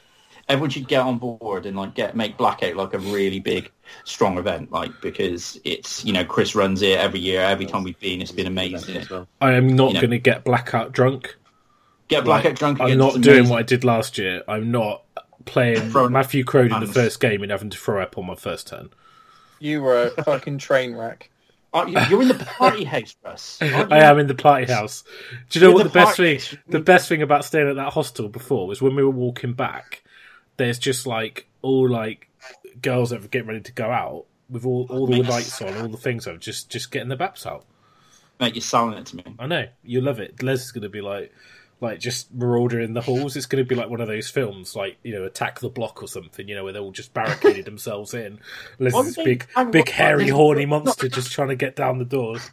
everyone 0.51 0.71
should 0.71 0.89
get 0.89 1.01
on 1.01 1.19
board 1.19 1.65
and 1.67 1.77
like 1.77 1.95
get 1.95 2.15
make 2.17 2.37
Blackout 2.37 2.77
like 2.77 2.93
a 2.95 2.99
really 2.99 3.41
big, 3.41 3.71
strong 4.05 4.37
event. 4.39 4.71
Like 4.71 4.91
because 5.01 5.59
it's 5.65 6.05
you 6.05 6.13
know 6.13 6.25
Chris 6.25 6.55
runs 6.55 6.83
it 6.83 6.99
every 6.99 7.21
year. 7.21 7.41
Every 7.41 7.67
time 7.67 7.83
we've 7.85 7.99
been, 8.01 8.21
it's 8.21 8.33
been 8.33 8.47
amazing. 8.47 8.97
As 8.99 9.09
well. 9.11 9.27
I 9.41 9.53
am 9.53 9.69
not 9.75 9.89
you 9.89 9.95
know. 9.95 10.01
going 10.01 10.11
to 10.11 10.19
get 10.19 10.45
blackout 10.45 10.93
drunk. 10.93 11.37
Get 12.09 12.25
blackout 12.25 12.57
drunk. 12.57 12.81
I'm 12.81 12.99
not 12.99 13.21
doing 13.21 13.39
amazing. 13.39 13.51
what 13.51 13.59
I 13.61 13.63
did 13.63 13.85
last 13.85 14.19
year. 14.19 14.43
I'm 14.49 14.71
not 14.71 15.05
playing 15.45 15.91
Throwing 15.91 16.13
Matthew 16.13 16.45
Crowd 16.45 16.73
in 16.73 16.81
the 16.81 16.87
first 16.87 17.21
game 17.21 17.43
and 17.43 17.51
having 17.51 17.71
to 17.71 17.79
throw 17.79 18.03
up 18.03 18.19
on 18.19 18.27
my 18.27 18.35
first 18.35 18.67
turn. 18.67 18.91
You 19.61 19.81
were 19.83 20.13
a 20.17 20.25
fucking 20.25 20.59
train 20.59 20.95
wreck. 20.95 21.31
Are 21.73 21.89
you- 21.89 22.01
You're 22.09 22.23
in 22.23 22.29
the 22.29 22.35
party 22.35 22.83
house, 22.83 23.15
Russ. 23.25 23.59
I 23.63 23.99
am 24.01 24.19
in 24.19 24.27
the 24.27 24.35
party 24.35 24.71
house. 24.73 25.05
Do 25.51 25.59
you 25.61 25.65
know 25.65 25.71
In 25.71 25.75
what 25.75 25.83
the 25.85 25.89
the 25.91 25.93
best 25.95 26.17
thing? 26.17 26.39
house. 26.39 26.57
The 26.69 26.81
best 26.81 27.09
thing 27.09 27.23
about 27.23 27.45
staying 27.45 27.69
at 27.69 27.77
that 27.77 27.93
hostel 27.93 28.29
before 28.29 28.67
was 28.67 28.83
when 28.83 28.97
we 28.97 29.05
were 29.05 29.11
walking 29.11 29.53
back. 29.53 30.03
There's 30.61 30.79
just 30.79 31.07
like 31.07 31.47
all 31.63 31.89
like 31.89 32.29
girls 32.83 33.09
that 33.11 33.23
were 33.23 33.29
getting 33.29 33.49
ready 33.49 33.63
to 33.63 33.73
go 33.73 33.91
out 33.91 34.27
with 34.51 34.67
all 34.67 34.87
all 34.91 35.07
the 35.07 35.23
lights 35.23 35.63
on, 35.63 35.75
all 35.79 35.89
the 35.89 35.97
things 35.97 36.27
on, 36.27 36.39
just 36.39 36.69
just 36.69 36.91
getting 36.91 37.09
their 37.09 37.17
baps 37.17 37.47
out. 37.47 37.65
Mate, 38.39 38.55
you're 38.57 38.61
selling 38.61 38.99
it 38.99 39.07
to 39.07 39.17
me. 39.17 39.25
I 39.39 39.47
know 39.47 39.69
you 39.83 40.03
love 40.03 40.21
it. 40.21 40.43
Les 40.43 40.61
is 40.65 40.71
going 40.73 40.83
to 40.83 40.91
be 40.91 41.01
like, 41.01 41.33
like 41.81 41.99
just 41.99 42.31
marauding 42.35 42.93
the 42.93 43.01
halls. 43.01 43.39
It's 43.39 43.47
going 43.47 43.65
to 43.65 43.69
be 43.69 43.75
like 43.75 43.89
one 43.89 44.03
of 44.03 44.09
those 44.09 44.29
films, 44.29 44.77
like 44.77 44.99
you 45.03 45.15
know, 45.15 45.25
Attack 45.25 45.61
the 45.61 45.71
Block 45.71 46.03
or 46.03 46.09
something. 46.09 46.47
You 46.47 46.57
know, 46.57 46.65
where 46.65 46.75
they 46.75 46.79
all 46.79 46.93
just 46.93 47.15
barricaded 47.15 47.65
themselves 47.65 48.13
in. 48.13 48.39
Les 48.79 48.95
is 48.95 49.15
this 49.15 49.25
big, 49.25 49.47
I'm- 49.57 49.71
big 49.71 49.89
hairy, 49.89 50.29
horny 50.29 50.67
not- 50.67 50.85
monster 50.85 51.09
just 51.09 51.33
trying 51.33 51.49
to 51.49 51.57
get 51.57 51.75
down 51.75 51.97
the 51.97 52.05
doors. 52.05 52.51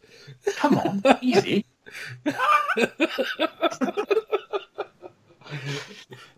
Come 0.56 0.78
on, 0.78 1.04
easy. 1.22 1.66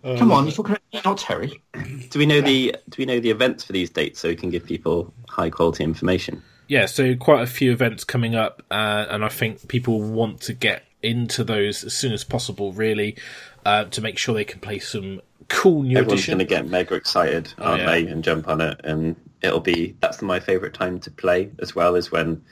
Come 0.18 0.32
on, 0.32 0.46
you're 0.46 0.54
talking 0.54 0.72
about 0.74 0.84
me, 0.94 1.02
not 1.04 1.18
Terry. 1.18 1.62
Do 2.10 2.20
we 2.20 2.26
know 2.26 2.42
the 2.42 2.76
Do 2.90 2.96
we 2.98 3.06
know 3.06 3.20
the 3.20 3.30
events 3.30 3.64
for 3.64 3.74
these 3.74 3.90
dates 3.90 4.20
so 4.20 4.30
we 4.30 4.36
can 4.36 4.50
give 4.50 4.66
people 4.66 5.14
high 5.28 5.50
quality 5.50 5.84
information? 5.84 6.44
yeah, 6.70 6.86
so 6.86 7.16
quite 7.16 7.42
a 7.42 7.48
few 7.48 7.72
events 7.72 8.04
coming 8.04 8.36
up, 8.36 8.62
uh, 8.70 9.08
and 9.10 9.26
I 9.26 9.30
think 9.30 9.68
people 9.68 10.02
want 10.02 10.40
to 10.42 10.54
get 10.54 10.84
into 11.02 11.44
those 11.44 11.84
as 11.84 11.96
soon 11.96 12.14
as 12.14 12.24
possible, 12.24 12.72
really, 12.74 13.18
uh, 13.66 13.86
to 13.86 14.02
make 14.02 14.20
sure 14.20 14.36
they 14.36 14.46
can 14.46 14.60
play 14.60 14.78
some 14.78 15.20
cool 15.48 15.82
new 15.82 15.98
Everyone's 15.98 16.28
going 16.28 16.38
to 16.38 16.46
get 16.46 16.68
mega 16.68 16.94
excited, 16.94 17.52
aren't 17.58 17.82
yeah. 17.82 17.92
they, 17.92 18.08
and 18.08 18.24
jump 18.24 18.48
on 18.48 18.62
it. 18.62 18.80
And 18.84 19.16
it'll 19.42 19.60
be 19.60 19.96
that's 20.00 20.22
my 20.22 20.40
favorite 20.40 20.76
time 20.76 21.00
to 21.00 21.12
play 21.12 21.50
as 21.58 21.74
well, 21.74 21.96
as 21.96 22.12
when 22.12 22.44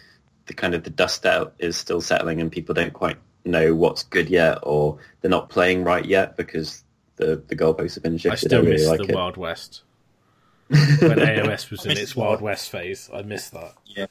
the 0.48 0.54
kind 0.56 0.74
of 0.74 0.84
the 0.84 0.90
dust 0.90 1.28
out 1.28 1.54
is 1.60 1.78
still 1.78 2.02
settling 2.02 2.42
and 2.42 2.52
people 2.52 2.74
don't 2.74 2.94
quite 2.94 3.18
know 3.48 3.74
what's 3.74 4.04
good 4.04 4.30
yet, 4.30 4.60
or 4.64 4.98
they're 5.22 5.32
not 5.32 5.50
playing 5.50 5.84
right 5.84 6.06
yet 6.06 6.38
because 6.38 6.84
the 7.16 7.42
the 7.48 7.56
goalposts 7.56 7.96
have 7.96 8.04
been 8.04 8.18
shifted. 8.18 8.32
I 8.32 8.36
shifted. 8.36 8.50
still 8.50 8.62
really 8.62 8.74
miss 8.74 8.88
like 8.88 9.00
the 9.00 9.10
it. 9.10 9.16
Wild 9.16 9.38
West. 9.38 9.84
when 10.68 10.80
AOS 10.80 11.72
was 11.72 11.86
in 11.86 11.92
its 11.92 12.16
Wild 12.16 12.30
Wild- 12.30 12.42
West 12.42 12.70
phase, 12.70 13.10
I 13.14 13.22
miss 13.22 13.50
that. 13.52 13.74
Yeah, 13.86 14.08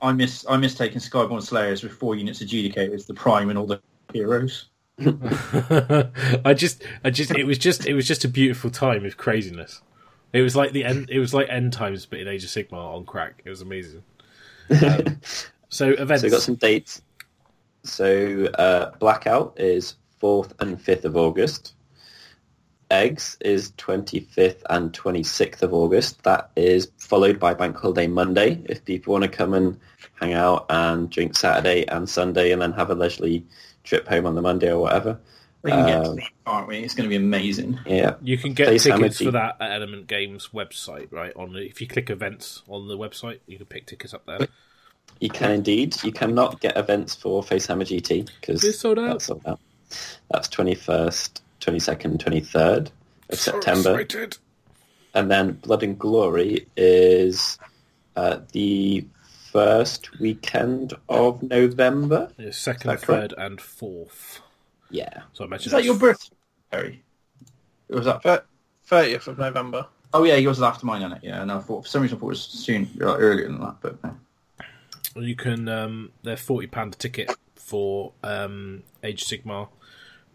I 0.00 0.12
miss 0.12 0.46
I 0.48 0.56
miss 0.56 0.74
taking 0.74 0.98
Skyborne 0.98 1.42
Slayers 1.42 1.82
with 1.82 1.92
four 1.92 2.14
units 2.14 2.42
adjudicators, 2.42 3.06
the 3.06 3.14
Prime, 3.14 3.50
and 3.50 3.58
all 3.58 3.66
the 3.66 3.80
heroes. 4.12 4.66
I 5.00 6.54
just, 6.54 6.82
I 7.04 7.10
just, 7.10 7.30
it 7.32 7.44
was 7.44 7.58
just, 7.58 7.84
it 7.86 7.92
was 7.92 8.08
just 8.08 8.24
a 8.24 8.28
beautiful 8.28 8.70
time 8.70 9.04
of 9.04 9.18
craziness. 9.18 9.82
It 10.32 10.40
was 10.40 10.56
like 10.56 10.72
the 10.72 10.84
end. 10.84 11.10
It 11.10 11.18
was 11.18 11.34
like 11.34 11.48
end 11.50 11.72
times, 11.72 12.06
but 12.06 12.18
in 12.18 12.28
Age 12.28 12.44
of 12.44 12.50
Sigmar 12.50 12.94
on 12.94 13.04
crack. 13.04 13.42
It 13.44 13.50
was 13.50 13.60
amazing. 13.62 14.02
Um, 14.68 15.20
so 15.68 15.90
events. 15.90 16.22
So 16.22 16.26
we've 16.26 16.32
got 16.32 16.42
some 16.42 16.56
dates. 16.56 17.00
So 17.86 18.46
uh, 18.54 18.90
Blackout 18.98 19.54
is 19.58 19.96
4th 20.20 20.52
and 20.60 20.78
5th 20.78 21.04
of 21.04 21.16
August. 21.16 21.74
Eggs 22.90 23.36
is 23.40 23.72
25th 23.72 24.62
and 24.70 24.92
26th 24.92 25.62
of 25.62 25.74
August. 25.74 26.22
That 26.22 26.50
is 26.54 26.92
followed 26.98 27.40
by 27.40 27.54
Bank 27.54 27.76
Holiday 27.76 28.06
Monday. 28.06 28.62
If 28.66 28.84
people 28.84 29.12
want 29.12 29.24
to 29.24 29.28
come 29.28 29.54
and 29.54 29.78
hang 30.14 30.34
out 30.34 30.66
and 30.68 31.10
drink 31.10 31.36
Saturday 31.36 31.84
and 31.86 32.08
Sunday 32.08 32.52
and 32.52 32.62
then 32.62 32.72
have 32.72 32.90
a 32.90 32.94
leisurely 32.94 33.44
trip 33.82 34.06
home 34.06 34.26
on 34.26 34.34
the 34.34 34.42
Monday 34.42 34.70
or 34.70 34.80
whatever. 34.80 35.18
We 35.62 35.72
can 35.72 35.86
get 35.86 35.98
Um, 35.98 36.04
to 36.04 36.14
that, 36.14 36.30
aren't 36.46 36.68
we? 36.68 36.78
It's 36.78 36.94
going 36.94 37.08
to 37.08 37.08
be 37.08 37.16
amazing. 37.16 37.80
Yeah. 37.86 38.14
You 38.22 38.38
can 38.38 38.54
get 38.54 38.68
Face 38.68 38.84
tickets 38.84 39.18
Hammer 39.18 39.30
for 39.30 39.32
that 39.32 39.56
at 39.60 39.72
Element 39.72 40.06
Games 40.06 40.50
website, 40.54 41.10
right? 41.10 41.32
On 41.34 41.52
the, 41.52 41.66
if 41.66 41.80
you 41.80 41.88
click 41.88 42.08
events 42.08 42.62
on 42.68 42.86
the 42.86 42.96
website, 42.96 43.40
you 43.46 43.56
can 43.56 43.66
pick 43.66 43.86
tickets 43.86 44.14
up 44.14 44.26
there. 44.26 44.46
You 45.20 45.30
can 45.30 45.50
indeed. 45.52 45.96
You 46.04 46.12
cannot 46.12 46.60
get 46.60 46.76
events 46.76 47.14
for 47.14 47.42
Facehammer 47.42 47.82
GT 47.84 48.28
because 48.40 48.62
It's 48.64 48.80
sold 48.80 48.98
out. 48.98 49.12
That's 49.12 49.24
sold 49.26 49.42
out. 49.46 49.60
That's 50.30 50.48
21st, 50.48 51.40
22nd, 51.60 52.18
23rd 52.18 52.90
of 53.30 53.38
September. 53.38 54.00
excited. 54.00 54.36
And 55.14 55.30
then 55.30 55.52
Blood 55.52 55.82
and 55.82 55.98
Glory 55.98 56.66
is 56.76 57.58
uh, 58.16 58.40
the 58.52 59.06
first 59.50 60.18
weekend 60.20 60.92
of 61.08 61.42
November. 61.42 62.30
Yeah, 62.36 62.50
second, 62.50 62.90
Is 62.90 63.04
correct? 63.04 63.32
third, 63.32 63.34
and 63.38 63.60
fourth. 63.60 64.40
Yeah. 64.90 65.22
So 65.32 65.44
I 65.44 65.46
mentioned 65.46 65.68
Is 65.68 65.72
that 65.72 65.84
your 65.84 65.96
birthday, 65.98 66.36
Terry? 66.70 67.02
Or 67.88 67.96
was 67.98 68.04
that? 68.06 68.44
Thirtieth 68.84 69.26
of 69.28 69.38
November. 69.38 69.86
Oh 70.12 70.24
yeah, 70.24 70.36
yours 70.36 70.58
is 70.58 70.62
after 70.62 70.84
mine, 70.86 71.02
isn't 71.02 71.12
it? 71.18 71.24
Yeah, 71.24 71.42
and 71.42 71.50
I 71.50 71.58
thought 71.58 71.82
for 71.84 71.88
some 71.88 72.02
reason 72.02 72.18
I 72.18 72.20
thought 72.20 72.26
it 72.26 72.30
was 72.30 72.42
soon 72.42 72.88
like, 72.96 73.18
earlier 73.18 73.48
than 73.48 73.60
that, 73.60 73.76
but 73.80 74.02
no. 74.04 74.16
You 75.18 75.36
can. 75.36 75.68
Um, 75.68 76.12
they're 76.22 76.36
forty 76.36 76.66
pound 76.66 76.94
a 76.94 76.96
ticket 76.96 77.30
for 77.54 78.12
um, 78.22 78.82
Age 79.02 79.22
of 79.22 79.28
Sigmar, 79.28 79.68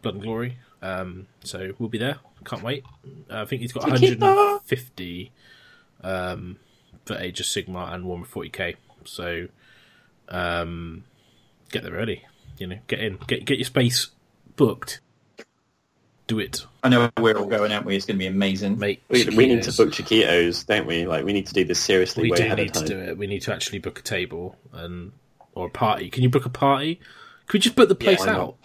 Blood 0.01 0.15
and 0.15 0.23
Glory. 0.23 0.57
Um, 0.81 1.27
so 1.43 1.73
we'll 1.77 1.89
be 1.89 1.97
there. 1.97 2.17
Can't 2.43 2.63
wait. 2.63 2.83
Uh, 3.29 3.41
I 3.41 3.45
think 3.45 3.61
he's 3.61 3.71
got 3.71 3.83
one 3.83 3.91
hundred 3.91 4.21
and 4.21 4.61
fifty 4.63 5.31
um, 6.03 6.57
for 7.05 7.15
Age 7.17 7.39
of 7.39 7.45
Sigmar 7.45 7.93
and 7.93 8.05
one 8.05 8.21
with 8.21 8.29
forty 8.29 8.49
k. 8.49 8.75
So 9.05 9.47
um, 10.29 11.03
get 11.71 11.83
there 11.83 11.93
early. 11.93 12.25
You 12.57 12.67
know, 12.67 12.79
get 12.87 12.99
in, 12.99 13.17
get 13.27 13.45
get 13.45 13.57
your 13.57 13.65
space 13.65 14.09
booked. 14.55 14.99
Do 16.31 16.39
it, 16.39 16.65
I 16.81 16.87
know 16.87 17.09
we're 17.19 17.37
all 17.37 17.45
going, 17.45 17.73
aren't 17.73 17.85
we? 17.85 17.97
It's 17.97 18.05
going 18.05 18.15
to 18.15 18.19
be 18.19 18.25
amazing. 18.25 18.79
mate. 18.79 19.03
We, 19.09 19.25
we 19.25 19.47
need 19.47 19.63
to 19.63 19.73
book 19.73 19.89
Chiquitos, 19.89 20.65
don't 20.65 20.87
we? 20.87 21.05
Like, 21.05 21.25
we 21.25 21.33
need 21.33 21.45
to 21.47 21.53
do 21.53 21.65
this 21.65 21.77
seriously 21.77 22.23
We 22.23 22.31
way 22.31 22.37
do 22.37 22.43
ahead 22.45 22.57
need 22.57 22.73
of 22.73 22.85
to 22.85 22.87
do 22.87 22.99
it. 23.01 23.17
We 23.17 23.27
need 23.27 23.41
to 23.41 23.53
actually 23.53 23.79
book 23.79 23.99
a 23.99 24.01
table 24.01 24.55
and 24.71 25.11
or 25.55 25.67
a 25.67 25.69
party. 25.69 26.09
Can 26.09 26.23
you 26.23 26.29
book 26.29 26.45
a 26.45 26.49
party? 26.49 26.95
Can 27.47 27.57
we 27.57 27.59
just 27.59 27.75
book 27.75 27.89
the 27.89 27.95
place 27.95 28.21
why 28.21 28.27
not? 28.27 28.39
out? 28.39 28.57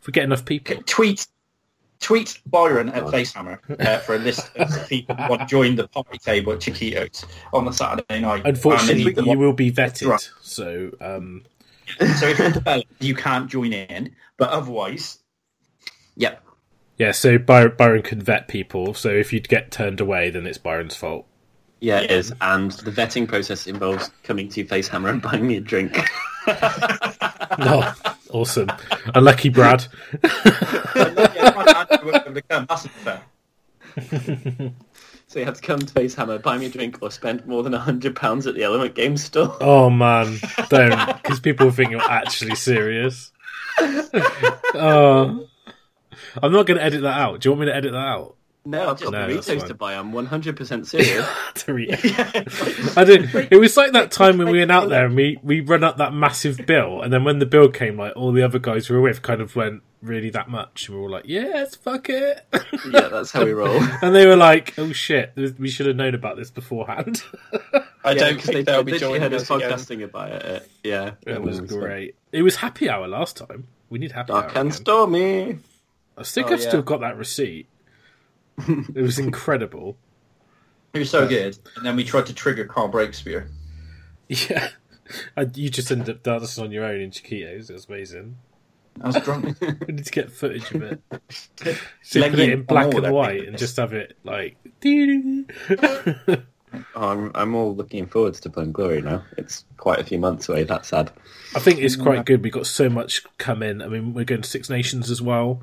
If 0.00 0.08
we 0.08 0.12
get 0.12 0.24
enough 0.24 0.44
people. 0.44 0.82
Tweet, 0.84 1.28
tweet 2.00 2.40
Byron 2.44 2.88
at 2.88 3.04
Facehammer 3.04 3.60
uh, 3.80 3.98
for 3.98 4.16
a 4.16 4.18
list 4.18 4.50
of 4.56 4.68
people 4.88 5.14
who 5.14 5.28
want 5.28 5.42
to 5.42 5.46
join 5.46 5.76
the 5.76 5.86
party 5.86 6.18
table 6.18 6.54
at 6.54 6.58
Chiquitos 6.58 7.24
on 7.52 7.66
the 7.66 7.72
Saturday 7.72 8.18
night. 8.18 8.42
Unfortunately, 8.44 9.14
And 9.16 9.28
you 9.28 9.38
will 9.38 9.52
be 9.52 9.70
vetted. 9.70 10.08
Right. 10.08 10.28
So, 10.40 10.90
um, 11.00 11.44
so 12.18 12.26
if 12.26 12.40
you're 12.40 12.50
developed, 12.50 12.90
you 12.98 13.14
can't 13.14 13.48
join 13.48 13.72
in, 13.72 14.16
but 14.38 14.50
otherwise, 14.50 15.20
Yep. 16.16 16.42
yeah. 16.44 16.51
Yeah, 16.98 17.12
so 17.12 17.38
Byron, 17.38 17.74
Byron 17.76 18.02
can 18.02 18.20
vet 18.20 18.48
people. 18.48 18.94
So 18.94 19.08
if 19.08 19.32
you 19.32 19.40
get 19.40 19.70
turned 19.70 20.00
away, 20.00 20.30
then 20.30 20.46
it's 20.46 20.58
Byron's 20.58 20.96
fault. 20.96 21.26
Yeah, 21.80 21.98
it 22.00 22.12
is. 22.12 22.32
And 22.40 22.70
the 22.70 22.92
vetting 22.92 23.26
process 23.26 23.66
involves 23.66 24.10
coming 24.22 24.48
to 24.50 24.64
Facehammer 24.64 25.10
and 25.10 25.20
buying 25.20 25.46
me 25.46 25.56
a 25.56 25.60
drink. 25.60 25.96
no, 26.46 26.54
oh, 27.58 27.94
awesome! 28.30 28.70
Unlucky 29.16 29.48
Brad. 29.48 29.80
so 35.26 35.38
you 35.38 35.44
have 35.44 35.56
to 35.56 35.62
come 35.62 35.80
to 35.80 35.92
Facehammer, 35.92 36.40
buy 36.40 36.56
me 36.56 36.66
a 36.66 36.70
drink, 36.70 36.98
or 37.02 37.10
spend 37.10 37.44
more 37.46 37.64
than 37.64 37.72
£100 37.72 38.46
at 38.46 38.54
the 38.54 38.62
Element 38.62 38.94
Game 38.94 39.16
store. 39.16 39.56
Oh 39.60 39.90
man, 39.90 40.38
don't 40.68 41.20
because 41.20 41.40
people 41.40 41.72
think 41.72 41.90
you're 41.90 42.00
actually 42.00 42.54
serious. 42.54 43.32
oh, 43.80 45.48
I'm 46.42 46.52
not 46.52 46.66
going 46.66 46.78
to 46.78 46.84
edit 46.84 47.02
that 47.02 47.18
out. 47.18 47.40
Do 47.40 47.48
you 47.48 47.52
want 47.52 47.60
me 47.60 47.66
to 47.66 47.74
edit 47.76 47.92
that 47.92 47.98
out? 47.98 48.36
No, 48.64 48.90
I've 48.90 49.00
got 49.00 49.10
No, 49.12 49.26
that's 49.34 49.48
burritos 49.48 49.66
to 49.66 49.74
buy. 49.74 49.94
I'm 49.96 50.12
100% 50.12 50.86
serious. 50.86 51.26
to 51.54 51.74
read. 51.74 51.90
I 52.96 53.02
did. 53.04 53.34
It 53.50 53.58
was 53.58 53.76
like 53.76 53.90
that 53.92 54.12
time 54.12 54.38
when 54.38 54.50
we 54.50 54.60
went 54.60 54.70
out 54.70 54.88
there 54.88 55.06
and 55.06 55.16
we 55.16 55.36
we 55.42 55.60
run 55.60 55.82
up 55.82 55.96
that 55.96 56.14
massive 56.14 56.64
bill, 56.64 57.02
and 57.02 57.12
then 57.12 57.24
when 57.24 57.40
the 57.40 57.46
bill 57.46 57.68
came, 57.68 57.96
like 57.98 58.12
all 58.14 58.30
the 58.30 58.42
other 58.44 58.60
guys 58.60 58.88
we 58.88 58.94
were 58.94 59.02
with 59.02 59.20
kind 59.22 59.40
of 59.40 59.56
went 59.56 59.82
really 60.00 60.30
that 60.30 60.48
much, 60.48 60.86
and 60.86 60.94
we 60.94 61.00
were 61.00 61.08
all 61.08 61.12
like, 61.12 61.24
"Yes, 61.26 61.74
fuck 61.74 62.08
it," 62.08 62.46
yeah, 62.92 63.08
that's 63.08 63.32
how 63.32 63.44
we 63.44 63.52
roll. 63.52 63.80
and 64.02 64.14
they 64.14 64.28
were 64.28 64.36
like, 64.36 64.74
"Oh 64.78 64.92
shit, 64.92 65.32
we 65.58 65.68
should 65.68 65.86
have 65.86 65.96
known 65.96 66.14
about 66.14 66.36
this 66.36 66.52
beforehand." 66.52 67.20
I 68.04 68.12
Yeah, 68.12 68.14
don't 68.14 68.34
'cause 68.36 68.44
think 68.44 68.54
they, 68.58 68.62
they'll 68.62 68.84
be 68.84 68.92
literally 68.92 69.18
joining 69.18 69.22
heard 69.32 69.34
us 69.40 69.50
us 69.50 69.60
podcasting 69.60 70.04
about 70.04 70.30
it. 70.30 70.70
Yeah, 70.84 71.14
it 71.26 71.42
was 71.42 71.58
fun. 71.58 71.66
great. 71.66 72.14
It 72.30 72.42
was 72.42 72.54
happy 72.54 72.88
hour 72.88 73.08
last 73.08 73.36
time. 73.38 73.66
We 73.90 73.98
need 73.98 74.12
happy 74.12 74.28
Dark 74.28 74.44
hour. 74.44 74.60
and 74.60 74.68
again. 74.68 74.70
stormy. 74.80 75.58
I 76.16 76.22
think 76.22 76.48
Oh, 76.48 76.54
I've 76.54 76.60
yeah. 76.60 76.68
still 76.68 76.82
got 76.82 77.00
that 77.00 77.16
receipt. 77.16 77.68
it 78.68 79.02
was 79.02 79.18
incredible. 79.18 79.96
It 80.92 80.98
was 80.98 81.10
so 81.10 81.26
good. 81.26 81.58
And 81.76 81.86
then 81.86 81.96
we 81.96 82.04
tried 82.04 82.26
to 82.26 82.34
trigger 82.34 82.64
Carl 82.66 82.90
Breakspear. 82.90 83.48
Yeah. 84.28 84.68
And 85.36 85.54
you 85.58 85.68
just 85.68 85.90
ended 85.90 86.08
up 86.08 86.22
dancing 86.22 86.64
on 86.64 86.72
your 86.72 86.84
own 86.84 87.00
in 87.00 87.10
Chiquitos. 87.10 87.68
It 87.68 87.74
was 87.74 87.86
amazing. 87.86 88.36
I 89.02 89.08
was 89.08 89.16
drunk. 89.16 89.58
We 89.86 89.92
need 89.92 90.06
to 90.06 90.10
get 90.10 90.32
footage 90.32 90.70
of 90.70 90.82
it. 90.82 91.00
So 92.02 92.20
Like 92.20 92.30
put 92.30 92.40
it 92.40 92.50
in 92.50 92.62
black 92.62 92.94
and 92.94 93.12
white 93.12 93.46
and 93.46 93.58
just 93.58 93.76
have 93.76 93.92
it 93.92 94.16
like. 94.24 94.56
Oh, 96.94 97.08
I'm, 97.08 97.30
I'm 97.34 97.54
all 97.54 97.74
looking 97.74 98.06
forward 98.06 98.34
to 98.34 98.48
Blood 98.48 98.66
and 98.66 98.74
Glory 98.74 99.02
now. 99.02 99.22
It's 99.36 99.66
quite 99.76 99.98
a 99.98 100.04
few 100.04 100.18
months 100.18 100.48
away. 100.48 100.64
That's 100.64 100.88
sad. 100.88 101.10
I 101.54 101.58
think 101.58 101.80
it's 101.80 101.96
mm. 101.96 102.02
quite 102.02 102.24
good. 102.24 102.42
We've 102.42 102.52
got 102.52 102.66
so 102.66 102.88
much 102.88 103.22
come 103.36 103.62
in. 103.62 103.82
I 103.82 103.88
mean, 103.88 104.14
we're 104.14 104.24
going 104.24 104.42
to 104.42 104.48
Six 104.48 104.70
Nations 104.70 105.10
as 105.10 105.20
well. 105.20 105.62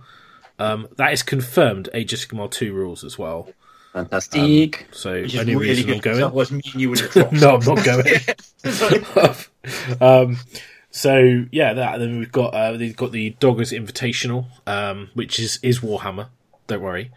Um, 0.59 0.87
that 0.97 1.13
is 1.13 1.23
confirmed. 1.23 1.89
Age 1.93 2.13
of 2.13 2.19
Sigmar 2.19 2.51
two 2.51 2.73
rules 2.73 3.03
as 3.03 3.17
well. 3.17 3.49
Fantastic. 3.93 4.87
So 4.91 5.13
Which 5.21 5.33
is 5.33 5.39
only 5.39 5.55
really 5.55 5.69
reason 5.69 5.89
I'm 5.91 5.95
good. 5.99 6.03
'cause 6.03 6.17
going. 6.17 6.23
Otherwise, 6.25 6.51
me 6.51 6.61
and 6.73 6.81
you 6.81 6.89
would 6.91 6.99
have 6.99 7.31
no, 7.33 7.55
I'm 7.55 7.65
not 7.65 7.83
going. 7.83 8.05
um, 10.01 10.37
so 10.91 11.45
yeah, 11.51 11.73
that 11.73 11.99
then 11.99 12.19
we've 12.19 12.31
got 12.31 12.53
uh, 12.53 12.73
they've 12.77 12.95
got 12.95 13.11
the 13.11 13.31
Doggers 13.39 13.71
Invitational, 13.77 14.45
um, 14.67 15.09
which 15.13 15.39
is 15.39 15.59
is 15.63 15.79
Warhammer. 15.79 16.27
Don't 16.67 16.81
worry, 16.81 17.11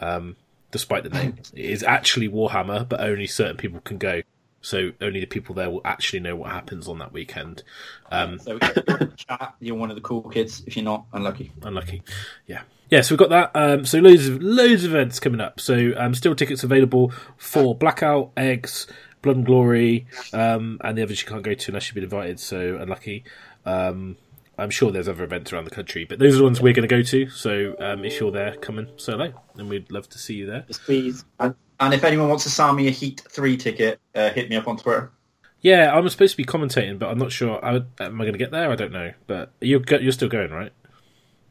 um, 0.00 0.36
despite 0.70 1.02
the 1.02 1.10
name, 1.10 1.36
it 1.54 1.64
is 1.64 1.82
actually 1.82 2.28
Warhammer, 2.28 2.88
but 2.88 3.00
only 3.00 3.26
certain 3.26 3.56
people 3.56 3.80
can 3.80 3.98
go. 3.98 4.22
So 4.62 4.92
only 5.00 5.20
the 5.20 5.26
people 5.26 5.54
there 5.54 5.70
will 5.70 5.82
actually 5.84 6.20
know 6.20 6.34
what 6.34 6.50
happens 6.50 6.88
on 6.88 6.98
that 6.98 7.12
weekend. 7.12 7.62
Um, 8.10 8.38
So 8.40 8.58
if 8.60 8.74
you're 8.88 8.98
in 8.98 9.08
the 9.10 9.16
chat, 9.16 9.54
you're 9.60 9.76
one 9.76 9.90
of 9.90 9.96
the 9.96 10.02
cool 10.02 10.22
kids. 10.22 10.62
If 10.66 10.76
you're 10.76 10.84
not, 10.84 11.04
unlucky. 11.12 11.52
unlucky. 11.62 12.02
Yeah. 12.46 12.62
Yeah, 12.90 13.00
so 13.00 13.14
we've 13.14 13.18
got 13.18 13.30
that. 13.30 13.50
Um, 13.54 13.84
so 13.84 13.98
loads 13.98 14.28
of 14.28 14.42
loads 14.42 14.84
of 14.84 14.94
events 14.94 15.18
coming 15.18 15.40
up. 15.40 15.60
So 15.60 15.92
um, 15.96 16.14
still 16.14 16.34
tickets 16.34 16.62
available 16.62 17.12
for 17.36 17.74
Blackout, 17.74 18.30
Eggs, 18.36 18.86
Blood 19.22 19.36
and 19.36 19.46
Glory, 19.46 20.06
um, 20.32 20.78
and 20.84 20.96
the 20.96 21.02
others 21.02 21.20
you 21.20 21.28
can't 21.28 21.42
go 21.42 21.54
to 21.54 21.70
unless 21.70 21.88
you've 21.88 21.94
been 21.94 22.04
invited. 22.04 22.38
So 22.38 22.76
unlucky. 22.76 23.24
Um, 23.64 24.16
I'm 24.58 24.70
sure 24.70 24.90
there's 24.90 25.08
other 25.08 25.24
events 25.24 25.52
around 25.52 25.64
the 25.64 25.70
country, 25.70 26.04
but 26.04 26.18
those 26.18 26.34
are 26.34 26.38
the 26.38 26.44
ones 26.44 26.62
we're 26.62 26.72
going 26.72 26.88
to 26.88 26.94
go 26.94 27.02
to. 27.02 27.28
So 27.28 27.74
um, 27.78 28.04
if 28.04 28.20
you're 28.20 28.30
there, 28.30 28.56
come 28.56 28.78
and 28.78 28.88
say 28.96 29.12
hello, 29.12 29.32
and 29.56 29.68
we'd 29.68 29.90
love 29.90 30.08
to 30.10 30.18
see 30.18 30.34
you 30.34 30.46
there. 30.46 30.64
Yes, 30.68 30.78
please. 30.78 31.24
And, 31.40 31.54
and 31.80 31.92
if 31.92 32.04
anyone 32.04 32.28
wants 32.28 32.44
to 32.44 32.50
sell 32.50 32.72
me 32.72 32.88
a 32.88 32.90
Heat 32.90 33.22
3 33.28 33.56
ticket, 33.58 34.00
uh, 34.14 34.30
hit 34.30 34.48
me 34.48 34.56
up 34.56 34.66
on 34.66 34.78
Twitter. 34.78 35.12
Yeah, 35.60 35.94
I'm 35.94 36.08
supposed 36.08 36.32
to 36.32 36.36
be 36.36 36.44
commentating, 36.44 36.98
but 36.98 37.10
I'm 37.10 37.18
not 37.18 37.32
sure. 37.32 37.62
I, 37.62 37.76
am 38.00 38.20
I 38.20 38.24
going 38.24 38.32
to 38.32 38.38
get 38.38 38.50
there? 38.50 38.70
I 38.70 38.76
don't 38.76 38.92
know. 38.92 39.12
But 39.26 39.52
you're 39.60 39.82
you're 40.00 40.12
still 40.12 40.28
going, 40.28 40.52
right? 40.52 40.72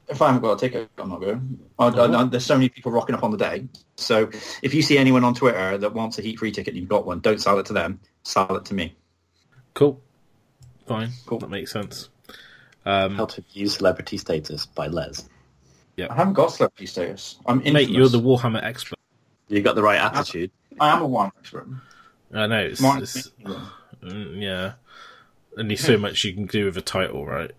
If 0.07 0.21
I 0.21 0.27
haven't 0.27 0.41
got 0.41 0.53
a 0.53 0.59
ticket, 0.59 0.89
I'm 0.97 1.09
not 1.09 1.21
going. 1.21 1.59
I, 1.79 1.87
I, 1.87 2.21
I, 2.21 2.23
there's 2.25 2.45
so 2.45 2.55
many 2.55 2.69
people 2.69 2.91
rocking 2.91 3.15
up 3.15 3.23
on 3.23 3.31
the 3.31 3.37
day. 3.37 3.67
So 3.97 4.29
if 4.61 4.73
you 4.73 4.81
see 4.81 4.97
anyone 4.97 5.23
on 5.23 5.33
Twitter 5.33 5.77
that 5.77 5.93
wants 5.93 6.19
a 6.19 6.21
heat 6.21 6.37
free 6.37 6.51
ticket 6.51 6.73
and 6.73 6.79
you've 6.79 6.89
got 6.89 7.05
one, 7.05 7.19
don't 7.19 7.41
sell 7.41 7.57
it 7.57 7.65
to 7.67 7.73
them. 7.73 7.99
Sell 8.23 8.55
it 8.55 8.65
to 8.65 8.73
me. 8.73 8.95
Cool. 9.73 9.99
Fine. 10.85 11.09
Cool. 11.25 11.39
That 11.39 11.49
makes 11.49 11.71
sense. 11.71 12.09
Um, 12.85 13.15
How 13.15 13.25
to 13.25 13.41
view 13.41 13.67
celebrity 13.67 14.17
status 14.17 14.67
by 14.67 14.87
Les. 14.87 15.27
Yeah. 15.97 16.07
I 16.11 16.15
haven't 16.15 16.33
got 16.33 16.51
celebrity 16.51 16.85
status. 16.85 17.37
I'm 17.45 17.57
infamous. 17.57 17.73
mate, 17.73 17.89
you're 17.89 18.09
the 18.09 18.19
Warhammer 18.19 18.63
expert. 18.63 18.99
You 19.47 19.61
got 19.61 19.75
the 19.75 19.81
right 19.81 19.99
attitude. 19.99 20.51
I 20.79 20.89
am 20.95 21.01
a 21.01 21.09
Warhammer 21.09 21.31
expert. 21.39 21.67
I 22.33 22.47
know. 22.47 22.59
It's, 22.59 22.81
Martin 22.81 23.03
it's, 23.03 23.31
Mm, 24.03 24.41
yeah. 24.41 24.73
Only 25.57 25.75
so 25.77 25.97
much 25.97 26.23
you 26.23 26.33
can 26.33 26.45
do 26.45 26.65
with 26.65 26.77
a 26.77 26.81
title, 26.81 27.25
right? 27.25 27.51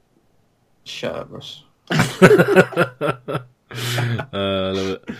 Shut 0.85 1.15
up, 1.17 1.29
Russ. 1.31 1.65
Uh, 4.33 4.73
love 4.75 4.89
it. 4.89 5.11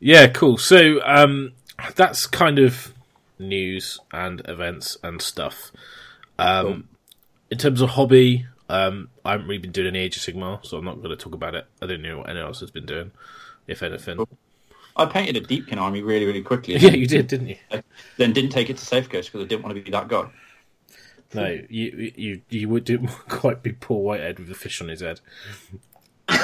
Yeah, 0.00 0.28
cool. 0.28 0.56
So 0.58 1.00
um, 1.04 1.52
that's 1.96 2.26
kind 2.26 2.58
of 2.58 2.92
news 3.38 3.98
and 4.12 4.42
events 4.46 4.96
and 5.02 5.20
stuff. 5.20 5.72
Um, 6.38 6.88
In 7.50 7.58
terms 7.58 7.80
of 7.80 7.90
hobby, 7.90 8.46
um, 8.68 9.08
I 9.24 9.32
haven't 9.32 9.46
really 9.46 9.58
been 9.60 9.72
doing 9.72 9.88
any 9.88 10.00
Age 10.00 10.16
of 10.16 10.22
Sigmar, 10.22 10.64
so 10.64 10.76
I'm 10.76 10.84
not 10.84 10.96
going 11.02 11.10
to 11.10 11.16
talk 11.16 11.34
about 11.34 11.54
it. 11.54 11.66
I 11.80 11.86
don't 11.86 12.02
know 12.02 12.18
what 12.18 12.28
anyone 12.28 12.46
else 12.46 12.60
has 12.60 12.70
been 12.70 12.86
doing, 12.86 13.12
if 13.66 13.82
anything. 13.82 14.26
I 14.96 15.06
painted 15.06 15.36
a 15.36 15.40
Deepkin 15.40 15.78
army 15.78 16.02
really, 16.02 16.26
really 16.26 16.42
quickly. 16.42 16.74
Yeah, 16.78 16.90
you 16.90 17.06
did, 17.06 17.26
didn't 17.26 17.48
you? 17.48 17.56
Then 18.16 18.32
didn't 18.32 18.50
take 18.50 18.70
it 18.70 18.76
to 18.76 18.84
Safe 18.84 19.08
Coast 19.08 19.32
because 19.32 19.44
I 19.44 19.48
didn't 19.48 19.64
want 19.64 19.76
to 19.76 19.82
be 19.82 19.90
that 19.90 20.08
guy. 20.08 20.28
No, 21.34 21.58
you 21.68 22.12
you 22.14 22.42
you 22.48 22.68
would 22.68 22.84
do 22.84 22.98
quite 23.28 23.60
be 23.60 23.72
Paul 23.72 24.04
Whitehead 24.04 24.38
with 24.38 24.50
a 24.50 24.54
fish 24.54 24.80
on 24.80 24.86
his 24.88 25.00
head. 25.00 25.20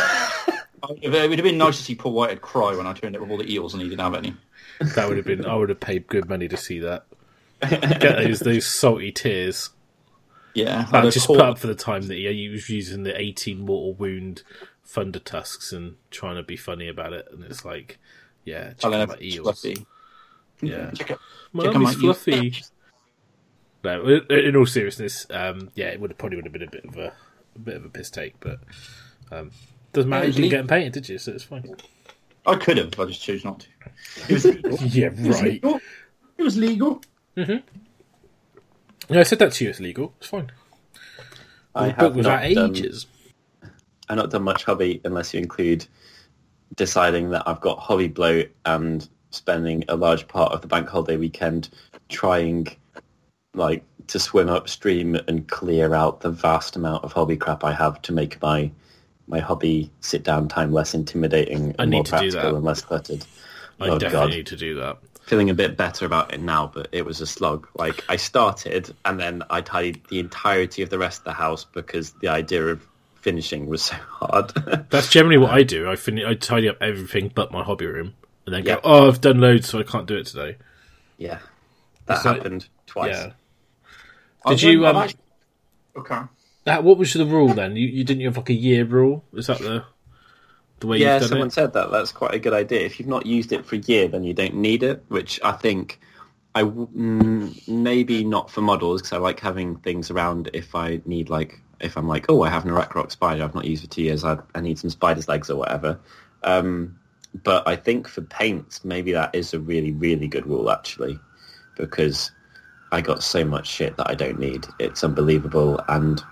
It 1.03 1.09
would 1.11 1.39
have 1.39 1.45
been 1.45 1.59
nice 1.59 1.77
to 1.77 1.83
see 1.85 1.95
Paul 1.95 2.13
Whitehead 2.15 2.41
cry 2.41 2.75
when 2.75 2.87
I 2.87 2.93
turned 2.95 3.15
it 3.15 3.21
with 3.21 3.31
all 3.31 3.37
the 3.37 3.49
eels 3.53 3.75
and 3.75 3.83
he 3.83 3.89
didn't 3.89 4.01
have 4.01 4.15
any. 4.15 4.35
That 4.97 5.09
would 5.09 5.19
have 5.19 5.27
been. 5.27 5.45
I 5.47 5.55
would 5.55 5.69
have 5.69 5.79
paid 5.79 6.07
good 6.09 6.29
money 6.29 6.49
to 6.49 6.57
see 6.57 6.81
that. 6.81 7.05
Get 7.61 8.01
those 8.01 8.41
those 8.41 8.67
salty 8.67 9.13
tears. 9.13 9.71
Yeah. 10.55 10.89
I'd 10.91 11.13
just 11.13 11.27
call- 11.27 11.37
put 11.37 11.45
up 11.45 11.59
for 11.59 11.67
the 11.69 11.75
time 11.77 12.03
that 12.09 12.15
he, 12.15 12.27
he 12.33 12.49
was 12.49 12.69
using 12.71 13.03
the 13.05 13.19
18 13.21 13.61
mortal 13.61 13.93
wound 13.95 14.43
thunder 14.85 15.19
tusks 15.21 15.71
and 15.73 15.97
trying 16.11 16.37
to 16.37 16.43
be 16.43 16.57
funny 16.57 16.89
about 16.89 17.13
it, 17.13 17.29
and 17.31 17.45
it's 17.45 17.65
like, 17.65 17.99
yeah, 18.45 18.73
check 18.73 18.93
out 18.93 19.09
my 19.11 19.17
eels. 19.21 19.45
Fluffy. 19.61 19.87
Yeah, 20.63 20.91
Check 20.93 21.13
out- 21.13 21.21
my 21.53 21.65
check 21.65 21.75
mummy's 21.75 21.97
my 21.99 22.05
eels. 22.05 22.23
fluffy. 22.25 22.55
No, 23.85 24.07
in 24.07 24.25
in 24.31 24.57
all 24.57 24.67
seriousness, 24.67 25.27
um, 25.31 25.71
yeah, 25.75 25.87
it 25.89 26.01
would 26.01 26.11
have 26.11 26.19
probably 26.19 26.37
would 26.37 26.47
have 26.47 26.53
been 26.53 26.63
a 26.63 26.71
bit 26.71 26.85
of 26.87 26.97
a, 26.97 27.13
a 27.55 27.59
bit 27.59 27.77
of 27.77 27.85
a 27.85 27.89
piss 27.91 28.11
take, 28.11 28.41
but 28.41 28.59
um, 29.31 29.51
doesn't 29.93 30.09
matter. 30.11 30.25
Yeah, 30.25 30.29
You 30.29 30.33
didn't 30.35 30.45
le- 30.45 30.51
get 30.51 30.57
them 30.59 30.67
painted, 30.69 30.93
did 30.93 31.09
you? 31.09 31.19
So 31.19 31.33
it's 31.33 31.45
fine. 31.45 31.75
I 32.47 32.57
could 32.57 32.77
have, 32.79 32.91
but 32.93 33.05
I 33.05 33.07
just 33.07 33.23
chose 33.23 33.45
not 33.45 33.61
to. 33.61 33.67
It 34.29 34.33
was 34.35 34.45
legal. 34.45 34.79
Yeah, 34.87 35.07
It 35.07 35.19
was 35.27 35.37
right. 35.43 35.53
legal. 35.53 35.81
It 36.39 36.43
was 36.43 36.57
legal. 36.57 37.03
Mm-hmm. 37.37 39.13
No, 39.15 39.21
I 39.21 39.23
said 39.25 39.39
that 39.41 39.53
to 39.53 39.65
you. 39.65 39.71
It's 39.71 39.81
legal. 39.81 40.15
It's 40.19 40.29
fine. 40.29 40.51
I 41.75 41.89
The 41.89 41.93
book 41.95 42.01
have 42.03 42.17
was 42.17 42.27
not 42.27 42.43
out 42.45 42.55
done, 42.55 42.71
ages. 42.71 43.07
I've 44.09 44.17
not 44.17 44.31
done 44.31 44.43
much 44.43 44.65
hobby 44.65 45.01
unless 45.05 45.35
you 45.35 45.41
include 45.41 45.87
deciding 46.77 47.31
that 47.31 47.47
I've 47.47 47.61
got 47.61 47.79
hobby 47.79 48.09
bloat 48.09 48.49
and 48.65 49.09
spending 49.31 49.85
a 49.89 49.97
large 49.97 50.27
part 50.27 50.53
of 50.53 50.61
the 50.63 50.67
bank 50.67 50.89
holiday 50.89 51.17
weekend 51.17 51.69
trying 52.09 52.67
like 53.55 53.85
to 54.09 54.19
swim 54.19 54.49
upstream 54.49 55.15
and 55.29 55.47
clear 55.49 55.95
out 55.95 56.21
the 56.21 56.31
vast 56.31 56.75
amount 56.77 57.05
of 57.05 57.13
hobby 57.13 57.37
crap 57.37 57.63
I 57.65 57.73
have 57.73 58.01
to 58.03 58.13
make 58.13 58.41
my 58.43 58.71
my 59.31 59.39
hobby 59.41 59.91
sit 60.01 60.23
down 60.23 60.49
time 60.49 60.73
less 60.73 60.93
intimidating 60.95 61.75
I 61.79 61.83
and 61.83 61.91
need 61.91 61.97
more 61.99 62.05
to 62.05 62.11
do 62.11 62.17
practical 62.19 62.51
that. 62.51 62.57
and 62.57 62.65
less 62.65 62.83
cluttered. 62.83 63.25
I 63.81 63.89
oh 63.89 63.99
definitely 63.99 64.11
god. 64.31 64.37
need 64.37 64.47
to 64.49 64.57
do 64.57 64.75
that. 64.77 64.99
Feeling 65.23 65.49
a 65.49 65.55
bit 65.55 65.77
better 65.77 66.05
about 66.05 66.35
it 66.35 66.41
now, 66.41 66.67
but 66.75 66.89
it 66.93 67.05
was 67.07 67.21
a 67.21 67.27
slog. 67.27 67.67
Like 67.77 68.05
I 68.09 68.17
started 68.17 68.95
and 69.05 69.19
then 69.19 69.43
I 69.49 69.61
tidied 69.61 70.03
the 70.11 70.19
entirety 70.19 70.83
of 70.83 70.91
the 70.91 70.99
rest 70.99 71.21
of 71.21 71.25
the 71.25 71.33
house 71.33 71.65
because 71.65 72.13
the 72.21 72.29
idea 72.29 72.67
of 72.67 72.87
finishing 73.21 73.67
was 73.67 73.83
so 73.83 73.95
hard. 73.97 74.51
That's 74.91 75.09
generally 75.09 75.39
what 75.39 75.51
I 75.53 75.63
do. 75.63 75.89
I 75.91 75.97
fin- 75.97 76.25
I 76.27 76.35
tidy 76.35 76.69
up 76.69 76.79
everything 76.83 77.31
but 77.35 77.53
my 77.53 77.63
hobby 77.63 77.87
room, 77.87 78.15
and 78.47 78.55
then 78.55 78.65
go, 78.65 78.81
"Oh, 78.83 79.07
I've 79.09 79.21
done 79.21 79.41
loads, 79.41 79.69
so 79.69 79.79
I 79.79 79.85
can't 79.85 80.07
do 80.07 80.17
it 80.17 80.27
today." 80.27 80.57
yeah. 81.17 81.39
That 82.07 82.17
It's 82.17 82.25
like- 82.25 82.37
happened 82.39 82.69
twice. 82.87 83.15
Yeah. 83.17 83.33
I've 84.45 84.59
Did 84.59 84.63
you, 84.63 84.81
done- 84.83 84.97
I've 84.97 85.11
um, 85.11 85.17
Okay. 85.97 86.21
Uh, 86.67 86.81
what 86.83 86.99
was 86.99 87.13
the 87.15 87.27
rule 87.27 87.49
then? 87.55 87.77
You 87.77 87.87
you 87.87 88.05
didn't 88.05 88.25
have 88.25 88.37
like 88.37 88.51
a 88.51 88.55
year 88.55 88.85
rule? 88.85 89.25
Is 89.33 89.47
that 89.49 89.59
the 89.61 89.85
the 90.81 90.87
way 90.87 91.01
Yeah, 91.01 91.19
someone 91.21 91.49
it? 91.49 91.51
said 91.51 91.73
that. 91.75 91.91
That's 91.91 92.13
quite 92.13 92.35
a 92.35 92.39
good 92.39 92.53
idea. 92.53 92.81
If 92.81 92.99
you've 92.99 93.09
not 93.09 93.27
used 93.27 93.53
it 93.53 93.65
for 93.65 93.77
a 93.77 93.79
year, 93.81 94.09
then 94.09 94.25
you 94.25 94.35
don't 94.35 94.55
need 94.55 94.83
it, 94.83 95.05
which 95.09 95.41
I 95.43 95.53
think 95.53 96.01
I 96.55 96.63
mm, 96.65 97.69
maybe 97.69 98.25
not 98.25 98.51
for 98.51 98.61
models 98.61 99.03
because 99.03 99.13
I 99.13 99.19
like 99.19 99.41
having 99.41 99.77
things 99.77 100.11
around 100.11 100.51
if 100.53 100.75
I 100.75 101.01
need 101.05 101.31
like 101.31 101.61
if 101.81 101.97
I'm 101.97 102.09
like 102.09 102.27
oh 102.29 102.43
I 102.43 102.51
have 102.51 102.65
an 102.67 102.73
Rock 102.73 103.11
spider 103.11 103.45
I've 103.45 103.55
not 103.55 103.65
used 103.65 103.85
for 103.85 103.91
two 103.91 104.03
years 104.03 104.25
I, 104.25 104.39
I 104.55 104.61
need 104.61 104.79
some 104.79 104.91
spider's 104.91 105.29
legs 105.29 105.49
or 105.51 105.57
whatever. 105.57 105.99
Um, 106.43 106.99
but 107.45 107.67
I 107.69 107.77
think 107.77 108.09
for 108.09 108.23
paints 108.23 108.85
maybe 108.85 109.13
that 109.13 109.35
is 109.35 109.55
a 109.55 109.61
really 109.61 109.93
really 109.93 110.27
good 110.29 110.47
rule 110.47 110.71
actually 110.71 111.19
because 111.77 112.33
I 112.93 113.01
got 113.01 113.23
so 113.23 113.45
much 113.45 113.69
shit 113.69 113.97
that 113.99 114.11
I 114.11 114.15
don't 114.15 114.39
need. 114.41 114.67
It's 114.81 115.05
unbelievable 115.05 115.81
and 115.89 116.23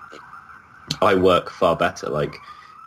I 1.02 1.14
work 1.14 1.50
far 1.50 1.76
better 1.76 2.08
like 2.08 2.36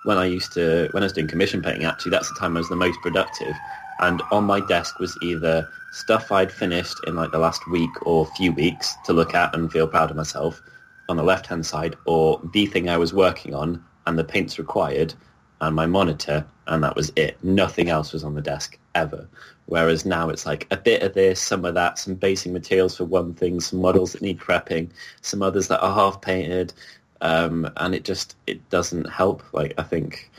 when 0.03 0.17
I 0.17 0.25
used 0.25 0.53
to 0.53 0.89
when 0.91 1.03
I 1.03 1.05
was 1.05 1.13
doing 1.13 1.27
commission 1.27 1.61
painting 1.61 1.85
actually 1.85 2.11
that's 2.11 2.29
the 2.29 2.35
time 2.35 2.55
I 2.55 2.59
was 2.59 2.69
the 2.69 2.75
most 2.75 2.99
productive 3.01 3.55
and 3.99 4.21
on 4.31 4.45
my 4.45 4.59
desk 4.59 4.99
was 4.99 5.17
either 5.21 5.67
stuff 5.91 6.31
I'd 6.31 6.51
finished 6.51 6.97
in 7.07 7.15
like 7.15 7.31
the 7.31 7.37
last 7.37 7.67
week 7.69 7.91
or 8.05 8.25
few 8.25 8.51
weeks 8.51 8.95
to 9.05 9.13
look 9.13 9.33
at 9.33 9.55
and 9.55 9.71
feel 9.71 9.87
proud 9.87 10.09
of 10.09 10.17
myself 10.17 10.61
on 11.09 11.17
the 11.17 11.23
left 11.23 11.47
hand 11.47 11.65
side 11.65 11.95
or 12.05 12.41
the 12.53 12.65
thing 12.65 12.89
I 12.89 12.97
was 12.97 13.13
working 13.13 13.53
on 13.53 13.83
and 14.07 14.17
the 14.17 14.23
paints 14.23 14.57
required 14.57 15.13
and 15.61 15.75
my 15.75 15.85
monitor 15.85 16.45
and 16.67 16.83
that 16.83 16.95
was 16.95 17.11
it. 17.15 17.41
Nothing 17.43 17.89
else 17.89 18.13
was 18.13 18.23
on 18.23 18.33
the 18.33 18.41
desk 18.41 18.77
ever. 18.95 19.27
Whereas 19.67 20.05
now 20.05 20.29
it's 20.29 20.45
like 20.45 20.67
a 20.71 20.77
bit 20.77 21.03
of 21.03 21.13
this, 21.13 21.39
some 21.39 21.65
of 21.65 21.75
that, 21.75 21.99
some 21.99 22.15
basic 22.15 22.51
materials 22.51 22.97
for 22.97 23.05
one 23.05 23.33
thing, 23.33 23.59
some 23.59 23.79
models 23.79 24.13
that 24.13 24.21
need 24.21 24.39
prepping, 24.39 24.89
some 25.21 25.41
others 25.41 25.67
that 25.67 25.81
are 25.81 25.93
half 25.93 26.21
painted, 26.21 26.73
um, 27.21 27.71
and 27.77 27.95
it 27.95 28.03
just 28.03 28.35
it 28.47 28.67
doesn't 28.69 29.05
help. 29.09 29.43
Like 29.53 29.73
I 29.77 29.83
think 29.83 30.29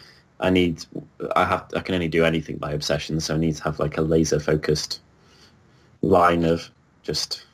I 0.40 0.50
need 0.50 0.84
I 1.34 1.44
have 1.44 1.70
I 1.74 1.80
can 1.80 1.94
only 1.94 2.08
do 2.08 2.24
anything 2.24 2.58
by 2.58 2.72
obsession, 2.72 3.20
so 3.20 3.34
I 3.34 3.38
need 3.38 3.56
to 3.56 3.64
have 3.64 3.78
like 3.78 3.96
a 3.96 4.02
laser 4.02 4.40
focused 4.40 5.00
line 6.02 6.44
of 6.44 6.68
just 7.02 7.46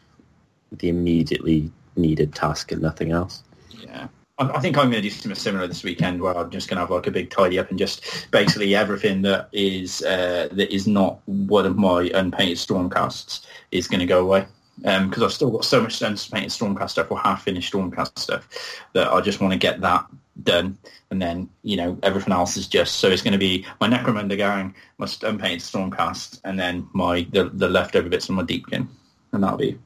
the 0.72 0.88
immediately 0.88 1.70
needed 1.96 2.34
task 2.34 2.72
and 2.72 2.82
nothing 2.82 3.12
else. 3.12 3.42
Yeah. 3.78 4.08
I 4.40 4.60
think 4.60 4.78
I'm 4.78 4.88
going 4.88 5.02
to 5.02 5.08
do 5.08 5.10
something 5.10 5.34
similar 5.34 5.66
this 5.66 5.82
weekend 5.82 6.22
where 6.22 6.36
I'm 6.36 6.48
just 6.50 6.68
going 6.68 6.76
to 6.76 6.82
have 6.82 6.90
like 6.90 7.08
a 7.08 7.10
big 7.10 7.28
tidy 7.28 7.58
up 7.58 7.70
and 7.70 7.78
just 7.78 8.28
basically 8.30 8.72
everything 8.76 9.22
that 9.22 9.48
is 9.50 10.00
uh, 10.02 10.48
that 10.52 10.72
is 10.72 10.86
not 10.86 11.18
one 11.26 11.66
of 11.66 11.76
my 11.76 12.08
unpainted 12.14 12.56
stormcasts 12.56 13.44
is 13.72 13.88
going 13.88 13.98
to 13.98 14.06
go 14.06 14.20
away. 14.20 14.46
Um, 14.84 15.08
because 15.08 15.24
I've 15.24 15.32
still 15.32 15.50
got 15.50 15.64
so 15.64 15.82
much 15.82 16.00
anticipated 16.02 16.50
Stormcast 16.50 16.90
stuff 16.90 17.10
or 17.10 17.18
half 17.18 17.42
finished 17.42 17.72
Stormcast 17.72 18.18
stuff 18.18 18.48
that 18.92 19.08
I 19.08 19.20
just 19.20 19.40
want 19.40 19.52
to 19.52 19.58
get 19.58 19.80
that 19.80 20.06
done, 20.44 20.78
and 21.10 21.20
then 21.20 21.48
you 21.62 21.76
know 21.76 21.98
everything 22.02 22.32
else 22.32 22.56
is 22.56 22.68
just 22.68 22.96
so 22.96 23.08
it's 23.08 23.22
going 23.22 23.32
to 23.32 23.38
be 23.38 23.66
my 23.80 23.88
Necromunda 23.88 24.36
gang, 24.36 24.74
my 24.98 25.08
unpainted 25.22 25.60
Stormcast, 25.60 26.40
and 26.44 26.58
then 26.58 26.88
my 26.92 27.26
the, 27.32 27.50
the 27.52 27.68
leftover 27.68 28.08
bits 28.08 28.28
of 28.28 28.36
my 28.36 28.44
Deepkin, 28.44 28.86
and 29.32 29.42
that'll 29.42 29.58
be 29.58 29.76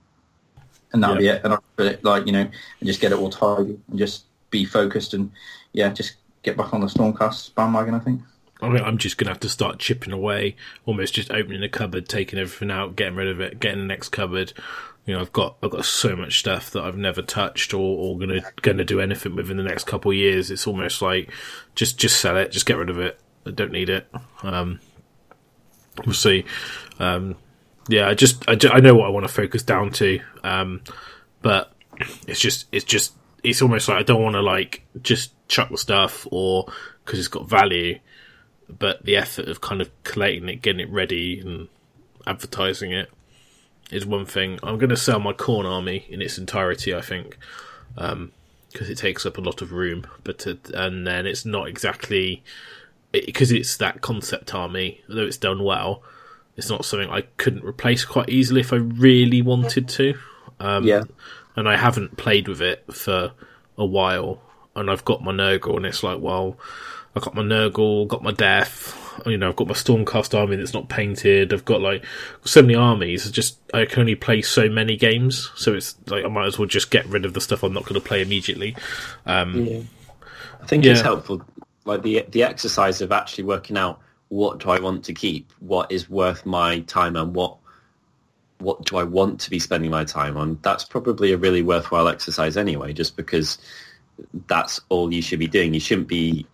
and 0.93 1.03
that'll 1.03 1.17
be 1.17 1.29
it. 1.29 1.41
And 1.45 1.55
I'll 1.55 1.65
put 1.77 1.87
it 1.87 2.05
like 2.05 2.27
you 2.27 2.33
know 2.33 2.41
and 2.41 2.87
just 2.87 3.01
get 3.01 3.13
it 3.13 3.19
all 3.19 3.31
tidy 3.31 3.79
and 3.89 3.99
just 3.99 4.25
be 4.51 4.65
focused 4.65 5.15
and 5.15 5.31
yeah, 5.73 5.89
just 5.89 6.17
get 6.43 6.57
back 6.57 6.75
on 6.75 6.81
the 6.81 6.87
Stormcast 6.87 7.55
bandwagon. 7.55 7.95
I 7.95 7.99
think. 8.01 8.21
I 8.63 8.69
mean, 8.69 8.83
I'm 8.83 8.97
just 8.97 9.19
gonna 9.19 9.31
have 9.31 9.41
to 9.41 9.49
start 9.49 9.81
chipping 9.81 10.13
away, 10.13 10.57
almost 10.87 11.15
just 11.15 11.33
opening 11.33 11.65
a 11.65 11.69
cupboard, 11.69 12.09
taking 12.09 12.39
everything 12.39 12.71
out, 12.71 12.95
getting 12.95 13.17
rid 13.17 13.29
of 13.29 13.41
it, 13.41 13.59
getting 13.59 13.81
the 13.81 13.87
next 13.87 14.11
cupboard. 14.11 14.53
You 15.05 15.15
know, 15.15 15.21
I've 15.21 15.33
got 15.33 15.57
I've 15.63 15.73
got 15.73 15.85
so 15.85 16.15
much 16.15 16.39
stuff 16.39 16.71
that 16.71 16.85
I've 16.85 16.97
never 16.97 17.23
touched 17.23 17.75
or, 17.75 17.81
or 17.81 18.17
gonna 18.19 18.41
gonna 18.63 18.85
do 18.85 19.01
anything 19.01 19.35
with 19.35 19.51
in 19.51 19.57
the 19.57 19.65
next 19.65 19.85
couple 19.85 20.13
of 20.13 20.17
years. 20.17 20.51
It's 20.51 20.69
almost 20.69 21.03
like 21.03 21.31
just 21.75 21.99
just 21.99 22.21
sell 22.21 22.37
it, 22.37 22.53
just 22.53 22.65
get 22.65 22.77
rid 22.77 22.89
of 22.89 23.01
it. 23.01 23.19
I 23.45 23.51
don't 23.51 23.73
need 23.73 23.91
it. 23.91 24.07
Um, 24.45 24.79
we'll 26.07 26.15
see. 26.15 26.45
Um, 27.01 27.35
yeah, 27.89 28.09
I 28.09 28.15
just 28.15 28.49
I, 28.49 28.57
I 28.71 28.79
know 28.79 28.95
what 28.95 29.07
I 29.07 29.11
want 29.11 29.27
to 29.27 29.33
focus 29.33 29.65
down 29.65 29.91
to, 29.93 30.21
um, 30.45 30.83
but 31.43 31.73
it's 32.29 32.39
just 32.39 32.67
it's 32.71 32.85
just 32.85 33.15
it's 33.43 33.61
almost 33.61 33.89
like 33.89 33.99
I 33.99 34.03
don't 34.03 34.23
want 34.23 34.35
to 34.35 34.41
like 34.43 34.87
just 35.03 35.33
chuck 35.49 35.69
the 35.69 35.79
stuff 35.79 36.27
or 36.31 36.73
because 37.05 37.19
it's 37.19 37.29
got 37.29 37.49
value, 37.49 37.99
but 38.79 39.05
the 39.05 39.17
effort 39.17 39.49
of 39.49 39.61
kind 39.61 39.81
of 39.81 39.91
collating 40.05 40.49
it, 40.49 40.63
getting 40.63 40.81
it 40.81 40.91
ready, 40.91 41.41
and 41.41 41.69
advertising 42.27 42.93
it 42.93 43.11
is 43.91 44.07
one 44.07 44.27
thing. 44.27 44.59
I'm 44.63 44.79
going 44.79 44.91
to 44.91 44.97
sell 44.97 45.19
my 45.21 45.33
Khorne 45.33 45.65
army 45.65 46.07
in 46.09 46.23
its 46.23 46.39
entirety, 46.39 46.95
I 46.95 47.01
think, 47.01 47.37
because 47.95 48.89
it 48.89 48.99
takes 48.99 49.27
up 49.27 49.39
a 49.39 49.41
lot 49.43 49.61
of 49.63 49.73
room. 49.73 50.07
But 50.25 50.47
it, 50.47 50.71
and 50.71 51.07
then 51.07 51.27
it's 51.27 51.45
not 51.45 51.69
exactly 51.69 52.43
because 53.13 53.53
it's 53.53 53.77
that 53.77 54.01
concept 54.01 54.55
army, 54.55 55.03
though 55.09 55.27
it's 55.27 55.37
done 55.37 55.63
well. 55.63 56.03
It's 56.57 56.71
not 56.71 56.85
something 56.85 57.11
I 57.11 57.23
couldn't 57.37 57.65
replace 57.65 58.05
quite 58.05 58.29
easily 58.29 58.61
if 58.61 58.73
I 58.73 58.77
really 58.77 59.43
wanted 59.43 59.89
to. 59.91 60.15
Um, 60.61 60.85
Yeah. 60.85 61.03
and 61.57 61.69
I 61.69 61.77
haven't 61.77 62.17
played 62.17 62.49
with 62.49 62.63
it 62.63 62.85
for 62.93 63.33
a 63.77 63.85
while. 63.85 64.41
And 64.75 64.91
I've 64.91 65.05
got 65.05 65.23
my 65.23 65.33
Nurgle, 65.33 65.77
and 65.77 65.85
it's 65.85 66.03
like, 66.03 66.21
well, 66.21 66.57
I've 67.15 67.23
got 67.23 67.35
my 67.35 67.43
Nurgle, 67.43 68.09
got 68.09 68.23
my 68.23 68.33
Death, 68.33 68.99
you 69.27 69.37
know, 69.37 69.49
I've 69.49 69.57
got 69.57 69.69
my 69.69 69.75
Stormcast 69.75 70.39
army 70.39 70.57
that's 70.57 70.73
not 70.73 70.89
painted. 70.89 71.53
I've 71.53 71.65
got 71.65 71.81
like 71.81 72.05
so 72.45 72.63
many 72.63 72.75
armies. 72.75 73.27
It's 73.27 73.35
just 73.35 73.59
I 73.75 73.85
can 73.85 74.01
only 74.01 74.15
play 74.15 74.43
so 74.43 74.69
many 74.69 74.97
games, 74.97 75.51
so 75.55 75.75
it's 75.75 75.97
like 76.09 76.25
I 76.25 76.29
might 76.29 76.47
as 76.47 76.59
well 76.59 76.67
just 76.67 76.91
get 76.91 77.07
rid 77.07 77.25
of 77.25 77.35
the 77.35 77.41
stuff 77.41 77.63
I'm 77.63 77.73
not 77.73 77.85
going 77.85 78.01
to 78.01 78.07
play 78.07 78.23
immediately. 78.23 78.77
Um, 79.27 79.89
I 80.61 80.67
think 80.67 80.85
it's 80.85 81.01
helpful, 81.01 81.43
like 81.85 82.03
the 82.03 82.25
the 82.31 82.43
exercise 82.43 83.01
of 83.01 83.13
actually 83.13 83.45
working 83.45 83.77
out 83.77 84.01
what 84.29 84.61
do 84.61 84.71
I 84.71 84.81
want 84.81 85.05
to 85.05 85.13
keep, 85.13 85.53
what 85.61 85.93
is 85.93 86.09
worth 86.09 86.47
my 86.47 86.81
time, 86.81 87.17
and 87.17 87.35
what 87.35 87.57
what 88.59 88.85
do 88.85 88.97
I 88.97 89.03
want 89.03 89.41
to 89.41 89.51
be 89.51 89.59
spending 89.59 89.91
my 89.91 90.05
time 90.05 90.37
on. 90.37 90.59
That's 90.63 90.85
probably 90.85 91.33
a 91.33 91.37
really 91.37 91.63
worthwhile 91.63 92.09
exercise 92.09 92.57
anyway, 92.57 92.93
just 92.93 93.17
because 93.17 93.59
that's 94.47 94.81
all 94.89 95.13
you 95.13 95.21
should 95.21 95.41
be 95.41 95.49
doing. 95.49 95.75
You 95.75 95.81
shouldn't 95.81 96.09
be 96.09 96.47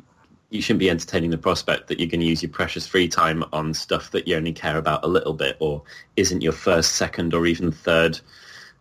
you 0.50 0.62
shouldn't 0.62 0.80
be 0.80 0.90
entertaining 0.90 1.30
the 1.30 1.38
prospect 1.38 1.88
that 1.88 2.00
you're 2.00 2.08
going 2.08 2.20
to 2.20 2.26
use 2.26 2.42
your 2.42 2.50
precious 2.50 2.86
free 2.86 3.08
time 3.08 3.44
on 3.52 3.74
stuff 3.74 4.10
that 4.12 4.26
you 4.26 4.34
only 4.34 4.52
care 4.52 4.78
about 4.78 5.04
a 5.04 5.08
little 5.08 5.34
bit 5.34 5.56
or 5.60 5.82
isn't 6.16 6.40
your 6.40 6.52
first, 6.52 6.92
second, 6.96 7.34
or 7.34 7.46
even 7.46 7.70
third 7.70 8.18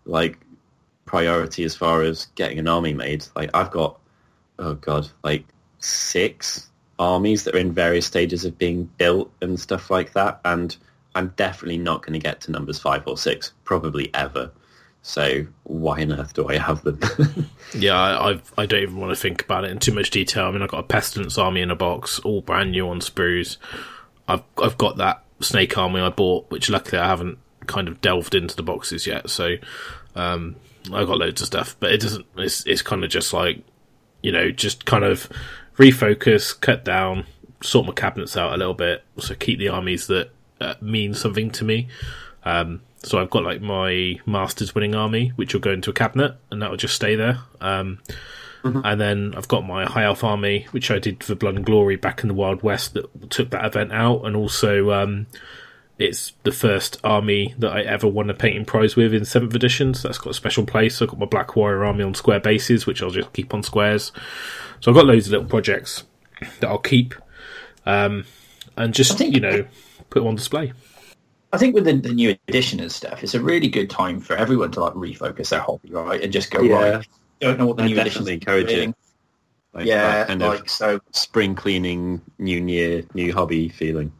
like 0.05 0.39
priority 1.05 1.63
as 1.63 1.75
far 1.75 2.01
as 2.01 2.27
getting 2.35 2.59
an 2.59 2.67
army 2.67 2.93
made. 2.93 3.25
Like 3.35 3.49
I've 3.53 3.71
got 3.71 3.99
oh 4.59 4.75
god, 4.75 5.09
like 5.23 5.45
six 5.79 6.69
armies 6.99 7.43
that 7.43 7.55
are 7.55 7.59
in 7.59 7.71
various 7.71 8.07
stages 8.07 8.45
of 8.45 8.57
being 8.57 8.89
built 8.97 9.31
and 9.41 9.59
stuff 9.59 9.91
like 9.91 10.13
that, 10.13 10.39
and 10.45 10.75
I'm 11.15 11.33
definitely 11.35 11.77
not 11.77 12.01
going 12.01 12.13
to 12.13 12.19
get 12.19 12.41
to 12.41 12.51
numbers 12.51 12.79
five 12.79 13.03
or 13.07 13.17
six, 13.17 13.53
probably 13.63 14.13
ever. 14.13 14.51
So 15.07 15.47
why 15.63 16.01
on 16.01 16.11
earth 16.11 16.33
do 16.33 16.49
I 16.49 16.57
have 16.57 16.83
them? 16.83 16.99
yeah, 17.73 17.95
I, 17.97 18.41
I 18.57 18.65
don't 18.65 18.83
even 18.83 18.97
want 18.97 19.11
to 19.11 19.15
think 19.15 19.41
about 19.41 19.63
it 19.63 19.71
in 19.71 19.79
too 19.79 19.93
much 19.93 20.09
detail. 20.09 20.43
I 20.43 20.51
mean, 20.51 20.61
I've 20.61 20.69
got 20.69 20.81
a 20.81 20.83
Pestilence 20.83 21.37
army 21.37 21.61
in 21.61 21.71
a 21.71 21.77
box, 21.77 22.19
all 22.19 22.41
brand 22.41 22.71
new 22.71 22.89
on 22.89 22.99
sprues. 22.99 23.55
I've 24.27 24.43
I've 24.61 24.77
got 24.77 24.97
that 24.97 25.23
Snake 25.39 25.77
army 25.77 26.01
I 26.01 26.09
bought, 26.09 26.51
which 26.51 26.69
luckily 26.69 26.99
I 26.99 27.07
haven't 27.07 27.37
kind 27.67 27.87
of 27.87 28.01
delved 28.01 28.35
into 28.35 28.53
the 28.53 28.63
boxes 28.63 29.07
yet. 29.07 29.29
So 29.29 29.55
um, 30.13 30.57
I've 30.91 31.07
got 31.07 31.19
loads 31.19 31.39
of 31.39 31.47
stuff, 31.47 31.77
but 31.79 31.93
it 31.93 32.01
doesn't. 32.01 32.25
It's 32.35 32.67
it's 32.67 32.81
kind 32.81 33.05
of 33.05 33.09
just 33.09 33.31
like 33.31 33.63
you 34.21 34.33
know, 34.33 34.51
just 34.51 34.83
kind 34.83 35.05
of 35.05 35.29
refocus, 35.77 36.59
cut 36.59 36.83
down, 36.83 37.25
sort 37.63 37.87
my 37.87 37.93
cabinets 37.93 38.35
out 38.35 38.51
a 38.51 38.57
little 38.57 38.73
bit, 38.73 39.05
so 39.19 39.35
keep 39.35 39.57
the 39.57 39.69
armies 39.69 40.07
that 40.07 40.31
uh, 40.59 40.73
mean 40.81 41.13
something 41.13 41.49
to 41.51 41.63
me. 41.63 41.87
Um, 42.43 42.81
so 43.07 43.19
I've 43.19 43.29
got 43.29 43.43
like 43.43 43.61
my 43.61 44.19
Masters 44.25 44.75
winning 44.75 44.93
army, 44.95 45.29
which 45.35 45.53
will 45.53 45.61
go 45.61 45.71
into 45.71 45.89
a 45.89 45.93
cabinet, 45.93 46.35
and 46.51 46.61
that 46.61 46.69
will 46.69 46.77
just 46.77 46.95
stay 46.95 47.15
there. 47.15 47.39
Um, 47.61 47.99
And 48.83 48.99
then 48.99 49.33
I've 49.37 49.47
got 49.47 49.65
my 49.65 49.85
High 49.85 50.03
Elf 50.03 50.23
army, 50.25 50.67
which 50.71 50.91
I 50.91 50.99
did 50.99 51.23
for 51.23 51.35
Blood 51.35 51.55
and 51.55 51.65
Glory 51.65 51.95
back 51.95 52.21
in 52.21 52.27
the 52.27 52.33
Wild 52.33 52.63
West, 52.63 52.95
that 52.95 53.29
took 53.29 53.49
that 53.51 53.63
event 53.63 53.93
out, 53.93 54.25
and 54.25 54.35
also 54.35 54.91
um, 54.91 55.27
it's 55.97 56.33
the 56.43 56.51
first 56.51 56.99
army 57.03 57.55
that 57.59 57.71
I 57.71 57.81
ever 57.83 58.07
won 58.07 58.29
a 58.29 58.33
painting 58.33 58.65
prize 58.65 58.95
with 58.97 59.13
in 59.13 59.23
seventh 59.23 59.55
edition. 59.55 59.93
So 59.93 60.07
that's 60.07 60.17
got 60.17 60.31
a 60.31 60.33
special 60.33 60.65
place. 60.65 61.01
I've 61.01 61.07
got 61.07 61.19
my 61.19 61.25
Black 61.27 61.55
Warrior 61.55 61.85
army 61.85 62.03
on 62.03 62.13
square 62.13 62.41
bases, 62.41 62.85
which 62.85 63.01
I'll 63.01 63.09
just 63.09 63.31
keep 63.31 63.53
on 63.53 63.63
squares. 63.63 64.11
So 64.81 64.91
I've 64.91 64.95
got 64.95 65.05
loads 65.05 65.27
of 65.27 65.31
little 65.31 65.47
projects 65.47 66.03
that 66.59 66.67
I'll 66.67 66.77
keep, 66.77 67.15
um, 67.85 68.25
and 68.75 68.93
just 68.93 69.17
you 69.19 69.39
know 69.39 69.65
put 70.09 70.19
them 70.19 70.27
on 70.27 70.35
display. 70.35 70.73
I 71.53 71.57
think 71.57 71.75
with 71.75 71.85
the, 71.85 71.93
the 71.93 72.13
new 72.13 72.35
edition 72.47 72.79
and 72.79 72.91
stuff, 72.91 73.23
it's 73.23 73.33
a 73.33 73.41
really 73.41 73.69
good 73.69 73.89
time 73.89 74.19
for 74.19 74.35
everyone 74.35 74.71
to 74.71 74.81
like 74.81 74.93
refocus 74.93 75.49
their 75.49 75.61
hobby, 75.61 75.89
right, 75.91 76.21
and 76.21 76.31
just 76.31 76.51
go 76.51 76.61
Yeah. 76.61 76.97
right. 76.97 77.07
Don't 77.39 77.57
know 77.59 77.67
what 77.67 77.77
the 77.77 77.83
I 77.83 77.87
new 77.87 77.93
edition 77.99 78.25
definitely 78.25 78.33
encourage 78.33 78.71
it. 78.71 78.95
Like 79.73 79.85
Yeah, 79.85 80.01
that 80.11 80.27
kind 80.27 80.41
like 80.41 80.61
of 80.61 80.69
so, 80.69 80.99
spring 81.11 81.55
cleaning, 81.55 82.21
new 82.39 82.65
year, 82.65 83.03
new 83.13 83.31
hobby 83.33 83.69
feeling. 83.69 84.11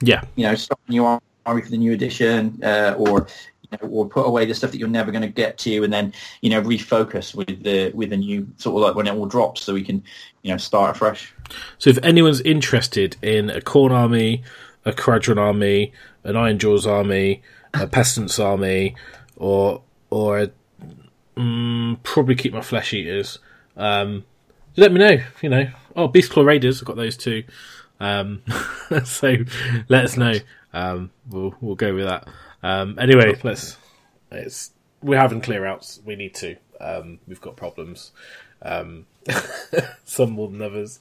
Yeah, 0.00 0.22
you 0.36 0.44
know, 0.44 0.54
start 0.54 0.80
a 0.88 0.90
new 0.90 1.04
army 1.04 1.62
for 1.62 1.68
the 1.68 1.76
new 1.76 1.92
edition, 1.92 2.58
uh, 2.62 2.94
or 2.96 3.26
you 3.62 3.78
know, 3.82 3.88
or 3.88 4.08
put 4.08 4.26
away 4.26 4.46
the 4.46 4.54
stuff 4.54 4.70
that 4.70 4.78
you're 4.78 4.88
never 4.88 5.10
going 5.10 5.22
to 5.22 5.28
get 5.28 5.58
to, 5.58 5.82
and 5.84 5.92
then 5.92 6.12
you 6.40 6.50
know 6.50 6.62
refocus 6.62 7.34
with 7.34 7.62
the 7.62 7.90
with 7.94 8.10
the 8.10 8.16
new 8.16 8.46
sort 8.58 8.76
of 8.76 8.82
like 8.88 8.94
when 8.96 9.06
it 9.06 9.14
all 9.14 9.26
drops, 9.26 9.62
so 9.62 9.74
we 9.74 9.82
can 9.82 10.02
you 10.42 10.50
know 10.52 10.56
start 10.56 10.94
afresh. 10.96 11.34
So 11.78 11.90
if 11.90 11.98
anyone's 12.02 12.40
interested 12.42 13.16
in 13.22 13.50
a 13.50 13.60
Khorne 13.60 13.90
army, 13.92 14.42
a 14.84 14.92
Kharadron 14.92 15.38
army, 15.38 15.92
an 16.24 16.34
Ironjawz 16.34 16.86
army, 16.86 17.42
a 17.74 17.86
Pestilence 17.86 18.38
army, 18.38 18.94
or 19.36 19.82
or 20.10 20.40
a, 20.40 20.50
mm, 21.36 22.02
probably 22.02 22.34
keep 22.34 22.52
my 22.52 22.60
Flesh 22.60 22.92
Eaters, 22.92 23.38
um, 23.76 24.24
let 24.76 24.92
me 24.92 25.00
know. 25.00 25.22
You 25.40 25.48
know, 25.48 25.70
oh 25.96 26.08
Beast 26.08 26.30
Claw 26.30 26.44
Raiders, 26.44 26.80
I've 26.80 26.86
got 26.86 26.96
those 26.96 27.16
too. 27.16 27.44
Um, 28.00 28.42
so 29.04 29.36
let 29.88 30.04
us 30.04 30.16
know. 30.16 30.34
Um, 30.72 31.10
we'll 31.28 31.54
we'll 31.60 31.76
go 31.76 31.94
with 31.94 32.06
that. 32.06 32.28
Um, 32.62 32.98
anyway, 32.98 33.38
let's. 33.42 33.76
It's 34.30 34.70
we're 35.02 35.18
having 35.18 35.40
clear 35.40 35.66
outs. 35.66 36.00
We 36.04 36.16
need 36.16 36.34
to. 36.36 36.56
Um, 36.80 37.18
we've 37.26 37.40
got 37.40 37.56
problems. 37.56 38.12
Um, 38.62 39.06
some 40.04 40.32
more 40.32 40.48
than 40.48 40.62
others. 40.62 41.00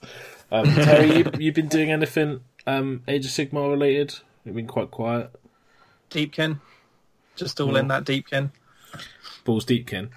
Um, 0.52 0.66
Terry, 0.66 1.18
you, 1.18 1.32
you've 1.40 1.56
been 1.56 1.70
doing 1.70 1.92
anything 1.92 2.42
um, 2.68 3.04
Age 3.08 3.26
of 3.26 3.32
Sigmar 3.32 3.70
related? 3.70 4.16
You've 4.46 4.56
been 4.56 4.68
quite 4.68 4.92
quiet. 4.92 5.32
Deepkin. 6.10 6.60
Just 7.36 7.60
all 7.62 7.76
in 7.76 7.88
that 7.90 8.04
Deepkin. 8.06 8.52
Balls 9.46 9.66
Deepkin. 9.66 10.10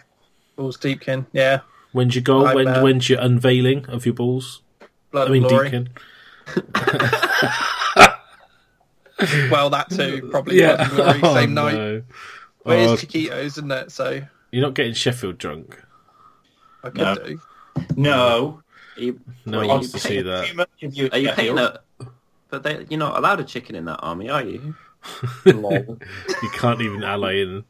Balls 0.56 0.76
Deepkin. 0.76 1.26
Yeah. 1.32 1.60
When's 1.92 2.14
your 2.14 2.22
goal? 2.22 2.46
I'm, 2.46 2.54
When, 2.56 2.66
uh, 2.68 2.82
when's 2.82 3.08
your 3.08 3.20
unveiling 3.20 3.86
of 3.86 4.04
your 4.04 4.14
balls? 4.14 4.62
Blood 5.12 5.28
I 5.28 5.32
mean, 5.32 5.42
and 5.44 5.48
Glory. 5.50 5.70
Deepkin. 5.70 5.88
Well, 9.50 9.70
that 9.70 9.90
too. 9.90 10.28
Probably 10.30 10.58
Yeah. 10.60 10.82
and 10.82 10.90
Glory. 10.90 11.20
Oh, 11.22 11.34
Same 11.34 11.54
night. 11.54 11.74
no. 11.74 12.02
But 12.64 12.78
Oh, 12.78 12.92
it's 12.94 13.04
Chiquitos, 13.04 13.44
isn't 13.44 13.70
it? 13.70 13.92
So 13.92 14.20
you're 14.50 14.62
not 14.62 14.74
getting 14.74 14.92
Sheffield 14.92 15.38
drunk. 15.38 15.80
I 16.82 16.90
could 16.90 16.98
No. 17.00 17.14
do. 17.14 17.40
No, 17.96 18.62
Are 18.96 19.00
you, 19.00 19.20
No 19.46 19.58
one 19.58 19.68
wants 19.68 19.92
to 19.92 19.98
see 20.00 20.22
painting- 20.22 20.26
that. 20.26 21.12
Are 21.12 21.18
you 21.18 21.30
painting 21.32 21.58
a? 21.58 21.80
But 22.54 22.62
they, 22.62 22.86
you're 22.88 23.00
not 23.00 23.16
allowed 23.18 23.40
a 23.40 23.44
chicken 23.44 23.74
in 23.74 23.84
that 23.86 23.96
army, 24.00 24.30
are 24.30 24.42
you? 24.44 24.74
You 25.44 26.50
can't 26.54 26.80
even 26.80 27.02
ally 27.02 27.34
in 27.34 27.64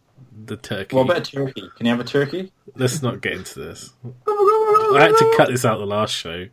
the 0.44 0.57
turkey. 0.59 0.94
what 0.94 1.07
about 1.11 1.25
turkey? 1.25 1.70
Can 1.77 1.87
you 1.87 1.90
have 1.90 2.01
a 2.01 2.05
turkey? 2.05 2.53
Let's 2.77 3.03
not 3.03 3.23
get 3.23 3.33
into 3.33 3.61
this. 3.61 3.92
I 4.29 4.99
had 5.01 5.16
to 5.16 5.35
cut 5.37 5.49
this 5.49 5.64
out 5.64 5.79
the 5.79 5.87
last 5.87 6.14
show. 6.14 6.47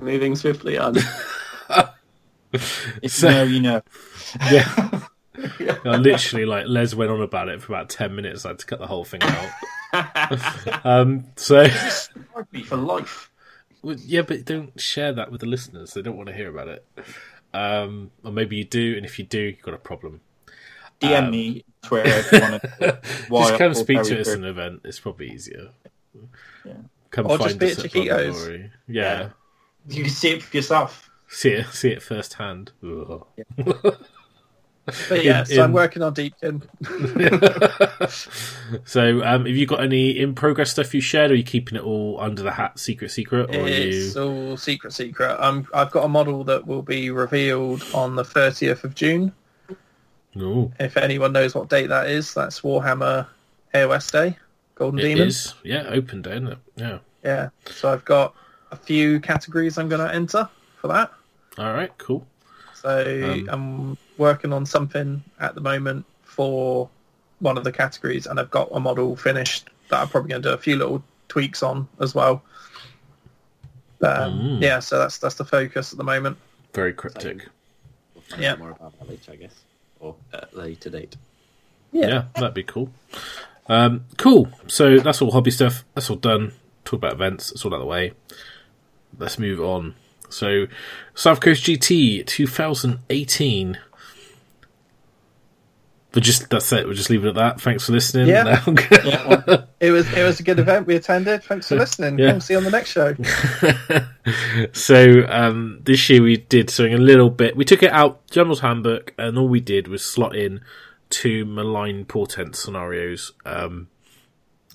Moving 0.00 0.34
swiftly 0.34 0.78
on. 0.78 0.96
If 2.52 3.12
So- 3.12 3.42
you 3.42 3.60
know, 3.60 3.82
you 4.50 4.56
know. 4.56 5.02
Yeah. 5.60 5.76
I 5.84 5.96
literally 5.96 6.46
like 6.46 6.64
Les 6.66 6.94
went 6.94 7.10
on 7.10 7.20
about 7.20 7.48
it 7.50 7.60
for 7.62 7.74
about 7.74 7.90
ten 7.90 8.16
minutes. 8.16 8.46
I 8.46 8.48
had 8.48 8.58
to 8.60 8.66
cut 8.66 8.78
the 8.78 8.86
whole 8.86 9.04
thing 9.04 9.20
out. 9.22 10.84
um, 10.86 11.24
so 11.36 11.68
for 12.64 12.76
life. 12.76 13.30
well, 13.82 13.96
yeah, 13.98 14.22
but 14.22 14.46
don't 14.46 14.80
share 14.80 15.12
that 15.12 15.30
with 15.30 15.42
the 15.42 15.46
listeners. 15.46 15.92
They 15.92 16.00
don't 16.02 16.16
want 16.16 16.30
to 16.30 16.34
hear 16.34 16.48
about 16.48 16.68
it. 16.68 16.86
Um, 17.56 18.10
or 18.22 18.32
maybe 18.32 18.56
you 18.56 18.64
do, 18.64 18.96
and 18.96 19.06
if 19.06 19.18
you 19.18 19.24
do, 19.24 19.40
you've 19.40 19.62
got 19.62 19.72
a 19.72 19.78
problem. 19.78 20.20
DM 21.00 21.24
Um, 21.24 21.30
me 21.30 21.64
Twitter 21.82 22.10
if 22.10 22.32
you 22.32 22.40
want 22.40 22.62
to. 22.62 23.00
Just 23.30 23.58
come 23.58 23.74
speak 23.74 24.02
to 24.02 24.20
us 24.20 24.28
at 24.28 24.38
an 24.38 24.44
event. 24.44 24.82
It's 24.84 25.00
probably 25.00 25.30
easier. 25.30 25.70
Yeah. 26.64 26.74
Come 27.10 27.26
Or 27.26 27.38
find 27.38 27.50
just 27.50 27.58
be 27.58 27.66
us 27.70 27.78
at 27.78 27.84
at 27.86 27.90
Chiquitos. 27.92 28.32
Glory. 28.32 28.70
Yeah. 28.88 29.30
You 29.88 30.02
can 30.02 30.12
see 30.12 30.30
it 30.32 30.42
for 30.42 30.56
yourself. 30.56 31.08
See 31.28 31.50
it, 31.50 31.66
see 31.68 31.90
it 31.90 32.02
firsthand. 32.02 32.72
Ugh. 32.84 33.26
But 35.08 35.20
yeah, 35.24 35.40
In- 35.40 35.46
so 35.46 35.64
I'm 35.64 35.72
working 35.72 36.02
on 36.02 36.14
Deepkin. 36.14 36.62
so, 38.84 39.22
um, 39.24 39.46
have 39.46 39.56
you 39.56 39.66
got 39.66 39.82
any 39.82 40.10
in 40.18 40.34
progress 40.34 40.70
stuff 40.70 40.94
you 40.94 41.00
shared, 41.00 41.30
or 41.30 41.34
are 41.34 41.36
you 41.36 41.44
keeping 41.44 41.76
it 41.76 41.82
all 41.82 42.18
under 42.20 42.42
the 42.42 42.52
hat, 42.52 42.78
secret, 42.78 43.10
secret, 43.10 43.54
or 43.54 43.66
It's 43.68 44.14
you? 44.14 44.22
all 44.22 44.56
secret, 44.56 44.92
secret. 44.92 45.36
Um, 45.42 45.66
I've 45.74 45.90
got 45.90 46.04
a 46.04 46.08
model 46.08 46.44
that 46.44 46.66
will 46.66 46.82
be 46.82 47.10
revealed 47.10 47.84
on 47.94 48.16
the 48.16 48.22
30th 48.22 48.84
of 48.84 48.94
June. 48.94 49.32
Ooh, 50.36 50.70
If 50.78 50.96
anyone 50.98 51.32
knows 51.32 51.54
what 51.54 51.68
date 51.68 51.88
that 51.88 52.08
is, 52.08 52.34
that's 52.34 52.60
Warhammer 52.60 53.26
AOS 53.74 54.12
Day, 54.12 54.36
Golden 54.74 55.00
it 55.00 55.04
Demon. 55.04 55.28
is. 55.28 55.54
Yeah, 55.64 55.84
open 55.88 56.22
day, 56.22 56.32
isn't 56.32 56.48
it? 56.48 56.58
Yeah. 56.76 56.98
Yeah, 57.24 57.48
so 57.70 57.92
I've 57.92 58.04
got 58.04 58.34
a 58.70 58.76
few 58.76 59.18
categories 59.20 59.78
I'm 59.78 59.88
going 59.88 60.06
to 60.06 60.14
enter 60.14 60.48
for 60.80 60.88
that. 60.88 61.10
All 61.58 61.72
right. 61.72 61.90
Cool. 61.98 62.26
So 62.86 63.24
Um, 63.24 63.48
I'm 63.50 63.98
working 64.16 64.52
on 64.52 64.64
something 64.64 65.20
at 65.40 65.56
the 65.56 65.60
moment 65.60 66.06
for 66.22 66.88
one 67.40 67.58
of 67.58 67.64
the 67.64 67.72
categories, 67.72 68.26
and 68.26 68.38
I've 68.38 68.50
got 68.50 68.68
a 68.72 68.78
model 68.78 69.16
finished 69.16 69.68
that 69.88 70.00
I'm 70.00 70.08
probably 70.08 70.30
going 70.30 70.42
to 70.42 70.48
do 70.50 70.54
a 70.54 70.58
few 70.58 70.76
little 70.76 71.02
tweaks 71.26 71.64
on 71.64 71.88
as 72.00 72.14
well. 72.14 72.42
But, 73.98 74.20
um, 74.22 74.38
Mm. 74.38 74.62
Yeah, 74.62 74.78
so 74.78 74.98
that's 74.98 75.18
that's 75.18 75.34
the 75.34 75.44
focus 75.44 75.92
at 75.92 75.98
the 75.98 76.04
moment. 76.04 76.36
Very 76.74 76.92
cryptic. 76.92 77.48
We'll 78.14 78.22
find 78.22 78.42
Yeah. 78.42 78.52
out 78.52 78.58
more 78.60 78.70
about 78.70 78.96
that 79.00 79.08
later, 79.08 79.32
I 79.32 79.36
guess, 79.36 79.54
or 79.98 80.14
at 80.32 80.52
a 80.52 80.56
later 80.56 80.88
date. 80.90 81.16
Yeah, 81.90 82.26
that'd 82.34 82.54
be 82.54 82.62
cool. 82.62 82.90
Um, 83.68 84.04
cool. 84.16 84.48
So 84.68 84.98
that's 85.00 85.20
all 85.20 85.32
hobby 85.32 85.50
stuff. 85.50 85.84
That's 85.94 86.08
all 86.08 86.16
done. 86.16 86.52
Talk 86.84 86.98
about 86.98 87.14
events. 87.14 87.50
That's 87.50 87.64
all 87.64 87.72
out 87.74 87.78
of 87.78 87.80
the 87.80 87.86
way. 87.86 88.12
Let's 89.18 89.40
move 89.40 89.60
on. 89.60 89.96
So, 90.28 90.66
South 91.14 91.40
Coast 91.40 91.64
GT 91.64 92.24
2018. 92.26 93.78
But 96.12 96.22
just 96.22 96.48
that's 96.48 96.72
it. 96.72 96.86
We'll 96.86 96.94
just 96.96 97.10
leave 97.10 97.24
it 97.26 97.28
at 97.28 97.34
that. 97.34 97.60
Thanks 97.60 97.84
for 97.84 97.92
listening. 97.92 98.28
Yeah. 98.28 98.44
Now- 98.44 99.64
It 99.80 99.90
was 99.90 100.10
it 100.14 100.22
was 100.22 100.40
a 100.40 100.42
good 100.42 100.58
event. 100.58 100.86
We 100.86 100.96
attended. 100.96 101.44
Thanks 101.44 101.68
for 101.68 101.76
listening. 101.76 102.18
Yeah. 102.18 102.30
Come 102.30 102.40
see 102.40 102.54
you 102.54 102.58
on 102.58 102.64
the 102.64 102.70
next 102.70 102.90
show. 102.90 103.14
so 104.72 105.26
um, 105.28 105.80
this 105.82 106.08
year 106.08 106.22
we 106.22 106.38
did 106.38 106.70
something 106.70 106.94
a 106.94 106.98
little 106.98 107.28
bit. 107.28 107.54
We 107.56 107.66
took 107.66 107.82
it 107.82 107.92
out 107.92 108.26
General's 108.30 108.60
Handbook, 108.60 109.12
and 109.18 109.36
all 109.36 109.48
we 109.48 109.60
did 109.60 109.88
was 109.88 110.02
slot 110.02 110.34
in 110.34 110.62
two 111.10 111.44
malign 111.44 112.06
portent 112.06 112.56
scenarios 112.56 113.32
um, 113.44 113.88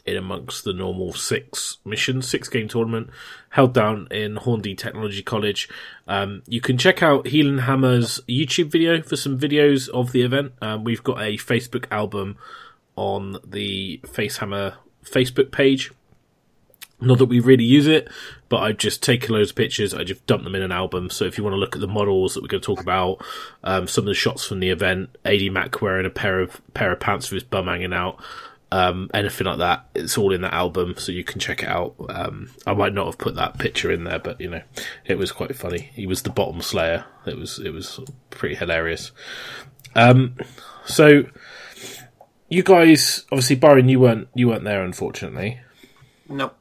in 0.06 0.18
amongst 0.18 0.64
the 0.64 0.74
normal 0.74 1.14
six 1.14 1.78
missions, 1.86 2.28
six 2.28 2.50
game 2.50 2.68
tournament 2.68 3.10
held 3.52 3.74
down 3.74 4.08
in 4.12 4.38
Hornby 4.38 4.76
Technology 4.76 5.22
College. 5.22 5.70
Um, 6.08 6.42
you 6.48 6.62
can 6.62 6.78
check 6.78 7.04
out 7.04 7.26
Heelanhammer's 7.26 8.22
YouTube 8.28 8.72
video 8.72 9.02
for 9.02 9.16
some 9.16 9.38
videos 9.38 9.90
of 9.90 10.12
the 10.12 10.22
event. 10.22 10.54
Um, 10.62 10.84
we've 10.84 11.04
got 11.04 11.22
a 11.22 11.38
Facebook 11.38 11.86
album 11.92 12.38
on 12.96 13.38
the 13.46 14.00
Facehammer 14.04 14.76
Facebook 15.04 15.52
page. 15.52 15.92
Not 17.04 17.18
that 17.18 17.26
we 17.26 17.40
really 17.40 17.64
use 17.64 17.88
it, 17.88 18.10
but 18.48 18.58
I've 18.58 18.78
just 18.78 19.02
taken 19.02 19.34
loads 19.34 19.50
of 19.50 19.56
pictures. 19.56 19.94
I 19.94 20.04
just 20.04 20.26
dumped 20.28 20.44
them 20.44 20.54
in 20.54 20.62
an 20.62 20.72
album. 20.72 21.10
So 21.10 21.26
if 21.26 21.36
you 21.36 21.44
want 21.44 21.56
to 21.56 21.60
look 21.60 21.76
at 21.76 21.82
the 21.82 21.88
models 21.88 22.36
that 22.36 22.44
we're 22.44 22.48
going 22.48 22.62
to 22.62 22.66
talk 22.66 22.80
about, 22.80 23.26
um, 23.64 23.88
some 23.88 24.04
of 24.04 24.08
the 24.08 24.14
shots 24.14 24.46
from 24.46 24.60
the 24.60 24.70
event, 24.70 25.18
AD 25.26 25.52
Mac 25.52 25.82
wearing 25.82 26.06
a 26.06 26.12
pair 26.12 26.40
of 26.40 26.62
pair 26.76 26.92
of 26.92 27.00
pants 27.00 27.32
with 27.32 27.42
his 27.42 27.50
bum 27.50 27.66
hanging 27.66 27.92
out, 27.92 28.24
um, 28.72 29.10
anything 29.14 29.48
like 29.48 29.58
that, 29.58 29.86
it's 29.94 30.18
all 30.18 30.34
in 30.34 30.42
that 30.42 30.54
album, 30.54 30.96
so 30.98 31.12
you 31.12 31.24
can 31.24 31.40
check 31.40 31.64
it 31.64 31.70
out. 31.70 31.96
Um, 32.10 32.50
I 32.66 32.74
might 32.74 32.94
not 32.94 33.06
have 33.06 33.18
put 33.18 33.36
that 33.36 33.58
picture 33.60 33.92
in 33.92 34.06
there, 34.06 34.20
but 34.20 34.40
you 34.40 34.50
know, 34.50 34.62
it 35.06 35.18
was 35.18 35.32
quite 35.32 35.56
funny. 35.56 35.90
He 35.94 36.08
was 36.08 36.22
the 36.22 36.30
bottom 36.30 36.62
slayer. 36.62 37.06
It 37.26 37.38
was 37.38 37.60
it 37.60 37.72
was 37.72 38.00
pretty 38.30 38.56
hilarious. 38.56 39.12
Um, 39.96 40.38
so 40.86 41.24
you 42.48 42.64
guys, 42.64 43.26
obviously, 43.32 43.58
Byron, 43.58 43.90
you 43.90 44.00
weren't 44.00 44.30
you 44.34 44.48
weren't 44.48 44.64
there, 44.64 44.84
unfortunately. 44.84 45.60
No, 46.30 46.54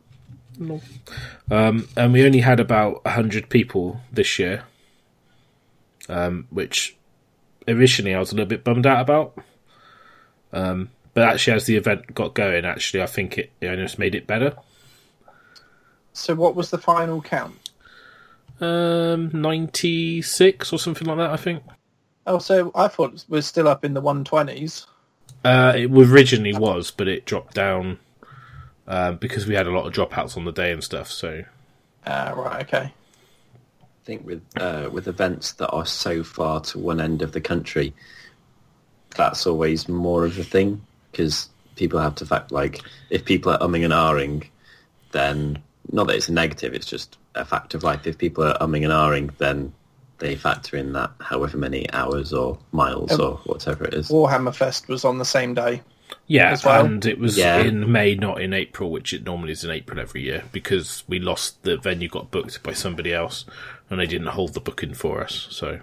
Um, 1.51 1.89
and 1.97 2.13
we 2.13 2.25
only 2.27 2.41
had 2.41 2.61
about 2.61 3.05
100 3.05 3.49
people 3.49 4.01
this 4.13 4.39
year, 4.39 4.65
um, 6.09 6.49
which 6.51 6.97
originally 7.69 8.15
I 8.15 8.19
was 8.19 8.33
a 8.33 8.35
little 8.35 8.49
bit 8.49 8.65
bummed 8.65 8.87
out 8.87 9.01
about. 9.01 9.39
Um, 10.53 10.91
but 11.15 11.25
actually, 11.25 11.55
as 11.55 11.67
the 11.67 11.77
event 11.77 12.15
got 12.15 12.35
going, 12.35 12.65
actually, 12.65 13.03
I 13.03 13.07
think 13.07 13.39
it, 13.39 13.51
it 13.61 13.69
almost 13.69 13.99
made 13.99 14.15
it 14.15 14.27
better. 14.27 14.55
So 16.13 16.35
what 16.35 16.55
was 16.55 16.71
the 16.71 16.79
final 16.79 17.21
count? 17.21 17.55
Um, 18.61 19.31
96 19.33 20.73
or 20.73 20.79
something 20.79 21.07
like 21.07 21.17
that, 21.17 21.31
I 21.31 21.37
think. 21.37 21.63
Oh, 22.27 22.39
so 22.39 22.71
I 22.75 22.89
thought 22.89 23.15
it 23.15 23.25
was 23.29 23.47
still 23.47 23.67
up 23.67 23.85
in 23.85 23.95
the 23.95 24.03
120s. 24.03 24.87
Uh, 25.45 25.73
it 25.75 25.91
originally 25.91 26.53
was, 26.53 26.91
but 26.91 27.09
it 27.09 27.25
dropped 27.25 27.55
down 27.55 27.99
um, 28.87 29.17
because 29.17 29.47
we 29.47 29.55
had 29.55 29.67
a 29.67 29.71
lot 29.71 29.87
of 29.87 29.93
dropouts 29.93 30.37
on 30.37 30.45
the 30.45 30.53
day 30.53 30.71
and 30.73 30.85
stuff. 30.85 31.11
So, 31.11 31.45
Ah, 32.07 32.33
right, 32.37 32.63
okay. 32.67 32.93
I 33.83 34.05
think 34.05 34.27
with 34.27 34.43
uh, 34.57 34.89
with 34.93 35.09
events 35.09 35.53
that 35.55 35.71
are 35.71 35.87
so 35.87 36.23
far 36.23 36.61
to 36.61 36.79
one 36.79 37.01
end 37.01 37.23
of 37.23 37.33
the 37.33 37.41
country, 37.41 37.95
that's 39.17 39.47
always 39.47 39.89
more 39.89 40.25
of 40.25 40.39
a 40.39 40.45
thing 40.45 40.83
because 41.11 41.49
people 41.77 41.99
have 41.99 42.15
to 42.17 42.27
fact 42.27 42.53
like 42.53 42.81
if 43.11 43.25
people 43.25 43.53
are 43.53 43.59
umming 43.59 43.85
and 43.85 43.93
ahhing, 43.93 44.47
then 45.13 45.63
not 45.93 46.07
that 46.07 46.17
it's 46.17 46.29
a 46.29 46.33
negative, 46.33 46.75
it's 46.75 46.87
just 46.87 47.17
a 47.35 47.45
fact 47.45 47.75
of 47.75 47.83
life. 47.83 48.07
If 48.07 48.19
people 48.19 48.45
are 48.45 48.57
umming 48.59 48.85
and 48.85 48.93
ahhing, 48.93 49.37
then 49.39 49.73
they 50.19 50.37
factor 50.37 50.77
in 50.77 50.93
that 50.93 51.11
however 51.21 51.57
many 51.57 51.91
hours 51.93 52.33
or 52.33 52.59
miles 52.73 53.13
Um, 53.13 53.21
or 53.21 53.37
whatever 53.45 53.85
it 53.85 53.95
is. 53.95 54.09
Warhammer 54.09 54.55
Fest 54.55 54.87
was 54.89 55.05
on 55.05 55.19
the 55.19 55.25
same 55.25 55.55
day. 55.55 55.83
Yeah, 56.27 56.51
as 56.51 56.65
well. 56.65 56.85
and 56.85 57.05
it 57.07 57.19
was 57.19 57.37
Yeah. 57.39 57.59
in 57.61 57.91
May, 57.91 58.15
not 58.15 58.41
in 58.41 58.53
April, 58.53 58.91
which 58.91 59.13
it 59.13 59.25
normally 59.25 59.53
is 59.53 59.65
in 59.65 59.71
April 59.71 59.99
every 59.99 60.23
year 60.23 60.45
because 60.53 61.03
we 61.09 61.19
lost 61.19 61.63
the 61.63 61.77
venue 61.77 62.09
got 62.09 62.31
booked 62.31 62.63
by 62.63 62.73
somebody 62.73 63.13
else 63.15 63.45
and 63.89 63.99
they 63.99 64.07
didn't 64.07 64.27
hold 64.29 64.55
the 64.55 64.61
booking 64.61 64.93
for 64.95 65.23
us. 65.23 65.47
So, 65.51 65.81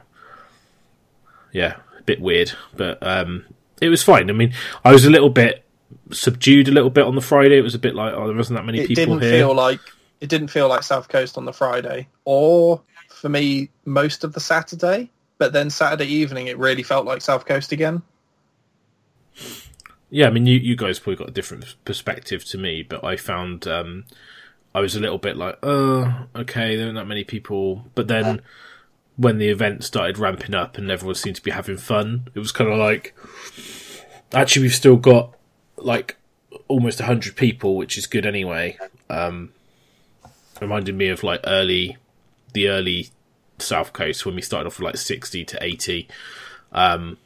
yeah, 1.52 1.78
a 1.98 2.04
bit 2.04 2.22
weird, 2.22 2.52
but 2.76 2.98
um, 3.06 3.46
it 3.82 3.90
was 3.90 4.04
fine. 4.04 4.30
I 4.30 4.34
mean, 4.34 4.54
I 4.84 4.92
was 4.92 5.06
a 5.06 5.10
little 5.10 5.30
bit 5.30 5.64
subdued 6.12 6.68
a 6.68 6.72
little 6.72 6.90
bit 6.90 7.06
on 7.06 7.16
the 7.16 7.22
Friday. 7.22 7.58
It 7.58 7.62
was 7.64 7.76
a 7.76 7.80
bit 7.80 7.96
like, 7.96 8.14
oh, 8.14 8.28
there 8.28 8.36
wasn't 8.36 8.58
that 8.60 8.66
many 8.66 8.80
It 8.80 8.88
people 8.88 9.16
didn't 9.18 9.22
here. 9.22 9.32
feel 9.46 9.56
like 9.56 9.80
it 10.20 10.30
didn't 10.30 10.48
feel 10.50 10.68
like 10.68 10.84
South 10.84 11.10
Coast 11.10 11.38
on 11.38 11.46
the 11.46 11.54
Friday, 11.54 12.08
or 12.26 12.82
for 13.10 13.30
me 13.30 13.70
most 13.86 14.24
of 14.24 14.34
the 14.34 14.40
Saturday. 14.40 15.10
But 15.38 15.54
then 15.54 15.70
Saturday 15.70 16.08
evening, 16.08 16.48
it 16.48 16.58
really 16.58 16.82
felt 16.84 17.06
like 17.06 17.22
South 17.22 17.46
Coast 17.46 17.72
again. 17.72 18.02
Yeah, 20.10 20.28
I 20.28 20.30
mean, 20.32 20.46
you, 20.48 20.58
you 20.58 20.76
guys 20.76 21.00
probably 21.00 21.18
got 21.18 21.30
a 21.30 21.34
different 21.34 21.76
perspective 21.86 22.44
to 22.46 22.58
me, 22.58 22.82
but 22.82 23.04
I 23.04 23.18
found 23.18 23.68
um, 23.68 24.06
I 24.74 24.80
was 24.80 24.96
a 24.96 25.00
little 25.00 25.18
bit 25.20 25.38
like, 25.38 25.60
oh, 25.62 26.26
okay, 26.36 26.76
there 26.76 26.86
aren't 26.86 26.96
that 26.98 27.06
many 27.06 27.24
people. 27.24 27.86
But 27.94 28.08
then 28.08 28.42
when 29.18 29.40
the 29.40 29.50
event 29.50 29.84
started 29.84 30.18
ramping 30.18 30.56
up 30.56 30.78
and 30.78 30.90
everyone 30.90 31.16
seemed 31.16 31.36
to 31.36 31.44
be 31.44 31.52
having 31.52 31.78
fun, 31.78 32.28
it 32.34 32.40
was 32.40 32.52
kind 32.52 32.72
of 32.72 32.78
like, 32.78 33.16
actually, 34.32 34.64
we've 34.64 34.76
still 34.76 34.96
got 34.96 35.36
like 35.76 36.16
almost 36.68 37.00
100 37.00 37.36
people, 37.36 37.76
which 37.76 37.98
is 37.98 38.08
good 38.08 38.26
anyway. 38.26 38.78
Um, 39.10 39.52
reminded 40.62 40.96
me 40.96 41.10
of 41.10 41.24
like 41.24 41.42
early, 41.46 41.98
the 42.54 42.70
early 42.70 43.10
South 43.58 43.92
Coast 43.92 44.26
when 44.26 44.36
we 44.36 44.42
started 44.42 44.68
off 44.68 44.80
with 44.80 44.86
like 44.86 44.98
60 44.98 45.46
to 45.46 45.64
80. 45.64 46.08
Um, 46.72 47.18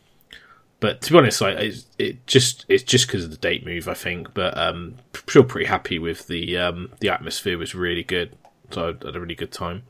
but 0.79 1.01
to 1.01 1.11
be 1.11 1.17
honest, 1.17 1.41
like 1.41 1.57
it, 1.57 1.85
it 1.99 2.27
just 2.27 2.65
it's 2.67 2.83
just 2.83 3.05
because 3.05 3.23
of 3.23 3.31
the 3.31 3.37
date 3.37 3.65
move, 3.65 3.87
I 3.87 3.93
think. 3.93 4.33
But 4.33 4.57
um, 4.57 4.95
still 5.27 5.43
pretty 5.43 5.67
happy 5.67 5.99
with 5.99 6.25
the 6.27 6.57
um, 6.57 6.91
the 6.99 7.09
atmosphere 7.09 7.57
was 7.57 7.75
really 7.75 8.03
good, 8.03 8.35
so 8.71 8.83
I 8.83 9.05
had 9.05 9.15
a 9.15 9.19
really 9.19 9.35
good 9.35 9.51
time. 9.51 9.83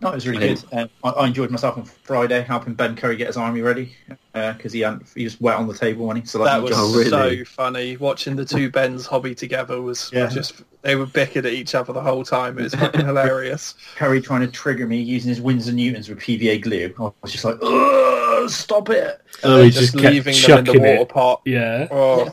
No, 0.00 0.10
it 0.10 0.14
was 0.14 0.28
really 0.28 0.48
good. 0.54 0.62
Um, 0.72 0.88
I, 1.02 1.08
I 1.10 1.26
enjoyed 1.26 1.50
myself 1.50 1.76
on 1.76 1.84
Friday 1.84 2.40
helping 2.42 2.74
Ben 2.74 2.94
Curry 2.94 3.16
get 3.16 3.26
his 3.26 3.36
army 3.36 3.62
ready 3.62 3.94
because 4.32 4.72
he 4.72 4.80
hadn't, 4.80 5.06
he 5.14 5.24
was 5.24 5.40
wet 5.40 5.56
on 5.56 5.66
the 5.66 5.74
table 5.74 6.06
when 6.06 6.16
he 6.16 6.24
so 6.24 6.44
That 6.44 6.62
was 6.62 6.72
Oh, 6.76 6.96
really? 6.96 7.38
so 7.38 7.44
funny. 7.44 7.96
Watching 7.96 8.36
the 8.36 8.44
two 8.44 8.70
Bens 8.70 9.06
hobby 9.06 9.34
together 9.34 9.82
was 9.82 10.08
Yeah. 10.12 10.28
just 10.28 10.62
they 10.82 10.94
were 10.94 11.06
bickering 11.06 11.44
at 11.46 11.52
each 11.52 11.74
other 11.74 11.92
the 11.92 12.00
whole 12.00 12.22
time. 12.24 12.56
It 12.58 12.62
was 12.62 12.74
fucking 12.76 13.04
hilarious. 13.06 13.74
Curry 13.96 14.20
trying 14.22 14.42
to 14.42 14.46
trigger 14.46 14.86
me 14.86 15.00
using 15.00 15.30
his 15.30 15.40
Winsor 15.40 15.72
Newtons 15.72 16.08
with 16.08 16.20
PVA 16.20 16.62
glue. 16.62 16.94
I 17.00 17.10
was 17.20 17.32
just 17.32 17.44
like, 17.44 17.58
Ugh, 17.60 18.48
stop 18.48 18.90
it. 18.90 19.20
Oh, 19.42 19.56
They're 19.56 19.64
he 19.64 19.70
just, 19.70 19.80
just 19.92 19.98
kept 19.98 20.14
leaving 20.14 20.34
them 20.40 20.58
in 20.58 20.64
the 20.64 20.72
water 20.78 21.02
it. 21.02 21.08
pot. 21.08 21.42
Yeah. 21.44 21.88
Oh, 21.90 22.32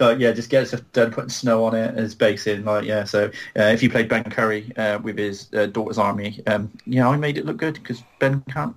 But 0.00 0.18
yeah, 0.18 0.32
just 0.32 0.48
get 0.48 0.66
stuff 0.66 0.80
done, 0.94 1.10
putting 1.10 1.28
snow 1.28 1.62
on 1.66 1.74
it 1.74 1.94
as 1.94 2.14
base 2.14 2.46
in. 2.46 2.64
Like 2.64 2.86
yeah, 2.86 3.04
so 3.04 3.26
uh, 3.54 3.64
if 3.64 3.82
you 3.82 3.90
played 3.90 4.08
Ben 4.08 4.24
Curry 4.24 4.72
uh, 4.78 4.98
with 4.98 5.18
his 5.18 5.46
uh, 5.52 5.66
daughter's 5.66 5.98
army, 5.98 6.40
um, 6.46 6.70
yeah, 6.86 7.06
I 7.06 7.18
made 7.18 7.36
it 7.36 7.44
look 7.44 7.58
good 7.58 7.74
because 7.74 8.02
Ben 8.18 8.42
can't. 8.50 8.74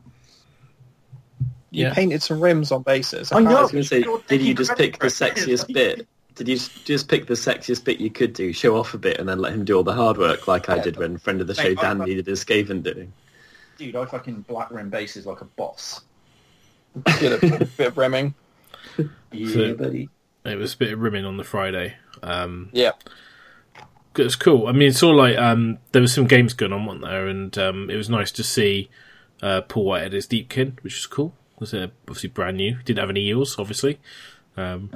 you 1.72 1.86
Yeah. 1.86 1.94
painted 1.94 2.22
some 2.22 2.42
rims 2.42 2.74
on 2.74 2.82
bases. 2.84 3.32
I 3.32 3.40
know. 3.40 3.56
I 3.58 3.62
was 3.62 3.72
going 3.72 3.84
to 3.86 3.88
say, 3.88 4.04
did 4.28 4.42
you 4.42 4.54
just 4.54 4.76
pick 4.76 5.00
the 5.00 5.08
sexiest 5.08 5.74
bit? 5.74 6.06
Did 6.36 6.50
you 6.50 6.58
just 6.58 7.08
pick 7.08 7.28
the 7.28 7.36
sexiest 7.36 7.86
bit 7.86 8.02
you 8.02 8.10
could 8.10 8.34
do, 8.34 8.52
show 8.52 8.76
off 8.76 8.94
a 8.94 8.98
bit, 8.98 9.18
and 9.18 9.30
then 9.30 9.40
let 9.40 9.54
him 9.54 9.64
do 9.64 9.78
all 9.78 9.84
the 9.84 9.94
hard 9.94 10.18
work, 10.18 10.46
like 10.50 10.68
I 10.68 10.78
did 10.80 10.98
when 10.98 11.18
friend 11.20 11.40
of 11.40 11.48
the 11.48 11.56
show 11.56 11.64
Mate, 11.70 11.80
I- 11.80 11.82
Dan 11.84 12.00
needed 12.00 12.28
his 12.28 12.44
Skaven 12.44 12.84
doing? 12.84 13.14
Dude, 13.78 13.96
I 13.96 14.04
fucking 14.04 14.42
black 14.42 14.72
rim 14.72 14.90
bases 14.90 15.26
like 15.26 15.40
a 15.40 15.46
boss. 15.46 16.02
Did 17.20 17.32
a 17.42 17.66
bit 17.78 17.88
of 17.88 17.98
rimming. 17.98 18.34
Yeah, 19.32 19.54
So- 19.54 19.76
buddy. 19.76 20.10
It 20.46 20.58
was 20.58 20.74
a 20.74 20.78
bit 20.78 20.94
of 20.94 21.00
rimming 21.00 21.26
on 21.26 21.38
the 21.38 21.44
Friday. 21.44 21.96
Um, 22.22 22.70
Yeah. 22.74 22.92
it 24.18 24.24
was 24.24 24.36
cool. 24.36 24.68
I 24.68 24.72
mean, 24.74 24.90
it's 24.90 25.02
all 25.04 25.16
like 25.16 25.38
um, 25.38 25.80
there 25.92 26.02
was 26.02 26.14
some 26.14 26.28
games 26.28 26.54
going 26.54 26.74
on, 26.74 26.86
wasn't 26.86 27.06
there? 27.06 27.28
And 27.28 27.58
um, 27.58 27.90
it 27.90 27.96
was 27.96 28.10
nice 28.10 28.32
to 28.34 28.44
see 28.44 28.90
uh, 29.42 29.62
Paul 29.62 29.86
Whitehead 29.86 30.14
as 30.14 30.28
Deepkin, 30.28 30.78
which 30.84 30.96
was 30.96 31.08
cool. 31.08 31.34
It 31.56 31.60
was 31.62 31.74
uh, 31.74 31.88
obviously 32.08 32.30
brand 32.30 32.58
new. 32.58 32.78
Didn't 32.84 33.00
have 33.00 33.10
any 33.10 33.28
eels, 33.28 33.58
obviously. 33.58 34.00
Um, 34.58 34.90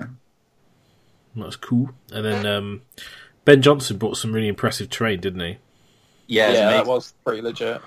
That 1.36 1.46
was 1.46 1.56
cool. 1.56 1.92
And 2.12 2.26
then 2.26 2.46
um, 2.46 2.82
Ben 3.46 3.62
Johnson 3.62 3.98
brought 3.98 4.18
some 4.18 4.34
really 4.34 4.48
impressive 4.48 4.90
terrain, 4.90 5.20
didn't 5.20 5.40
he? 5.42 5.58
Yeah, 6.28 6.52
Yeah, 6.52 6.70
that 6.72 6.86
was 6.88 7.14
pretty 7.24 7.42
legit. 7.42 7.82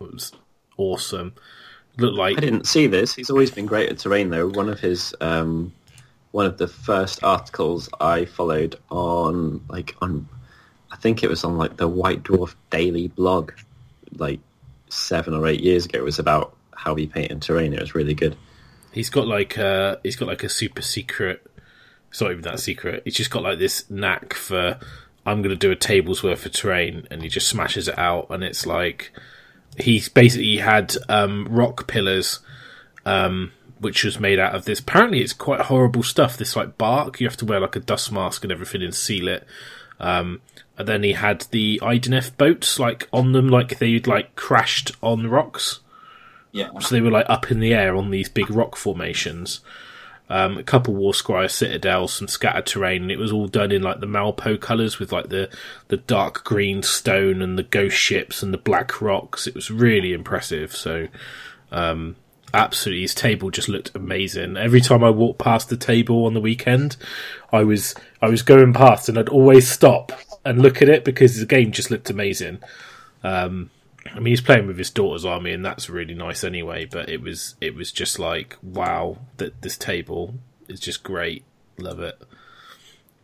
It 0.00 0.12
was 0.12 0.32
awesome. 0.76 1.34
Looked 1.98 2.16
like 2.16 2.38
I 2.38 2.40
didn't 2.40 2.66
see 2.66 2.86
this. 2.86 3.14
He's 3.14 3.28
always 3.28 3.50
been 3.50 3.66
great 3.66 3.90
at 3.90 3.98
terrain, 3.98 4.30
though. 4.30 4.48
One 4.48 4.68
of 4.70 4.80
his, 4.80 5.14
um, 5.20 5.72
one 6.32 6.46
of 6.46 6.58
the 6.58 6.68
first 6.68 7.22
articles 7.22 7.88
I 8.00 8.24
followed 8.24 8.76
on, 8.90 9.64
like 9.68 9.94
on, 10.02 10.28
I 10.90 10.96
think 10.96 11.22
it 11.22 11.30
was 11.30 11.44
on 11.44 11.56
like 11.56 11.76
the 11.76 11.88
White 11.88 12.24
Dwarf 12.24 12.54
Daily 12.70 13.08
blog, 13.08 13.52
like 14.16 14.40
seven 14.88 15.34
or 15.34 15.46
eight 15.46 15.60
years 15.60 15.84
ago. 15.84 15.98
It 15.98 16.04
was 16.04 16.18
about 16.18 16.56
how 16.74 16.94
he 16.94 17.06
painted 17.06 17.40
terrain. 17.42 17.72
It 17.72 17.80
was 17.80 17.94
really 17.94 18.14
good. 18.14 18.36
He's 18.92 19.08
got 19.08 19.26
like 19.26 19.56
uh 19.56 19.96
he's 20.02 20.16
got 20.16 20.28
like 20.28 20.42
a 20.42 20.48
super 20.48 20.82
secret. 20.82 21.46
It's 22.10 22.20
not 22.20 22.30
even 22.30 22.42
that 22.42 22.60
secret. 22.60 23.02
He's 23.04 23.14
just 23.14 23.30
got 23.30 23.42
like 23.42 23.58
this 23.58 23.88
knack 23.90 24.34
for 24.34 24.78
I'm 25.24 25.40
going 25.40 25.50
to 25.54 25.56
do 25.56 25.70
a 25.70 25.76
table's 25.76 26.22
worth 26.22 26.44
of 26.44 26.52
terrain, 26.52 27.06
and 27.10 27.22
he 27.22 27.28
just 27.28 27.48
smashes 27.48 27.88
it 27.88 27.98
out, 27.98 28.26
and 28.30 28.42
it's 28.42 28.66
like 28.66 29.12
he's 29.78 30.08
basically 30.08 30.58
had 30.58 30.94
um, 31.08 31.46
rock 31.48 31.86
pillars, 31.86 32.40
um, 33.06 33.52
which 33.82 34.04
was 34.04 34.18
made 34.18 34.38
out 34.38 34.54
of 34.54 34.64
this. 34.64 34.80
Apparently, 34.80 35.20
it's 35.20 35.32
quite 35.34 35.60
horrible 35.62 36.02
stuff. 36.02 36.36
This 36.36 36.56
like 36.56 36.78
bark. 36.78 37.20
You 37.20 37.26
have 37.28 37.36
to 37.38 37.44
wear 37.44 37.60
like 37.60 37.76
a 37.76 37.80
dust 37.80 38.10
mask 38.10 38.42
and 38.44 38.50
everything 38.52 38.82
and 38.82 38.94
seal 38.94 39.28
it. 39.28 39.46
Um, 40.00 40.40
and 40.78 40.88
then 40.88 41.02
he 41.02 41.12
had 41.12 41.42
the 41.50 41.78
IDNF 41.82 42.36
boats 42.36 42.78
like 42.78 43.08
on 43.12 43.32
them, 43.32 43.48
like 43.48 43.78
they'd 43.78 44.06
like 44.06 44.34
crashed 44.36 44.90
on 45.02 45.28
rocks 45.28 45.80
Yeah. 46.50 46.70
so 46.80 46.94
they 46.94 47.00
were 47.02 47.10
like 47.10 47.26
up 47.28 47.50
in 47.50 47.60
the 47.60 47.74
air 47.74 47.94
on 47.94 48.10
these 48.10 48.28
big 48.28 48.50
rock 48.50 48.74
formations. 48.74 49.60
Um, 50.30 50.56
a 50.56 50.62
couple 50.62 50.94
Warscryer 50.94 51.50
citadels, 51.50 52.14
some 52.14 52.26
scattered 52.26 52.64
terrain, 52.64 53.02
and 53.02 53.10
it 53.12 53.18
was 53.18 53.30
all 53.32 53.48
done 53.48 53.70
in 53.70 53.82
like 53.82 54.00
the 54.00 54.06
Malpo 54.06 54.58
colours 54.58 54.98
with 54.98 55.12
like 55.12 55.28
the 55.28 55.50
the 55.88 55.98
dark 55.98 56.42
green 56.42 56.82
stone 56.82 57.42
and 57.42 57.58
the 57.58 57.62
ghost 57.62 57.96
ships 57.96 58.42
and 58.42 58.52
the 58.54 58.58
black 58.58 59.02
rocks. 59.02 59.46
It 59.46 59.54
was 59.54 59.70
really 59.70 60.14
impressive. 60.14 60.74
So, 60.74 61.08
um, 61.70 62.16
absolutely, 62.54 63.02
his 63.02 63.14
table 63.14 63.50
just 63.50 63.68
looked 63.68 63.94
amazing. 63.94 64.56
Every 64.56 64.80
time 64.80 65.02
I 65.02 65.10
walked 65.10 65.38
past 65.38 65.68
the 65.68 65.76
table 65.76 66.26
on 66.26 66.34
the 66.34 66.40
weekend, 66.40 66.96
I 67.52 67.64
was 67.64 67.94
I 68.20 68.28
was 68.28 68.42
going 68.42 68.72
past 68.72 69.08
and 69.08 69.18
I'd 69.18 69.28
always 69.28 69.68
stop 69.68 70.12
and 70.44 70.60
look 70.60 70.82
at 70.82 70.88
it 70.88 71.04
because 71.04 71.38
the 71.38 71.46
game 71.46 71.72
just 71.72 71.90
looked 71.90 72.10
amazing. 72.10 72.58
Um, 73.22 73.70
I 74.10 74.16
mean, 74.16 74.32
he's 74.32 74.40
playing 74.40 74.66
with 74.66 74.78
his 74.78 74.90
daughter's 74.90 75.24
army, 75.24 75.52
and 75.52 75.64
that's 75.64 75.88
really 75.88 76.14
nice 76.14 76.44
anyway. 76.44 76.84
But 76.84 77.08
it 77.08 77.20
was 77.20 77.54
it 77.60 77.74
was 77.74 77.92
just 77.92 78.18
like 78.18 78.56
wow, 78.62 79.18
that 79.36 79.62
this 79.62 79.76
table 79.76 80.34
is 80.68 80.80
just 80.80 81.02
great. 81.02 81.44
Love 81.78 82.00
it. 82.00 82.20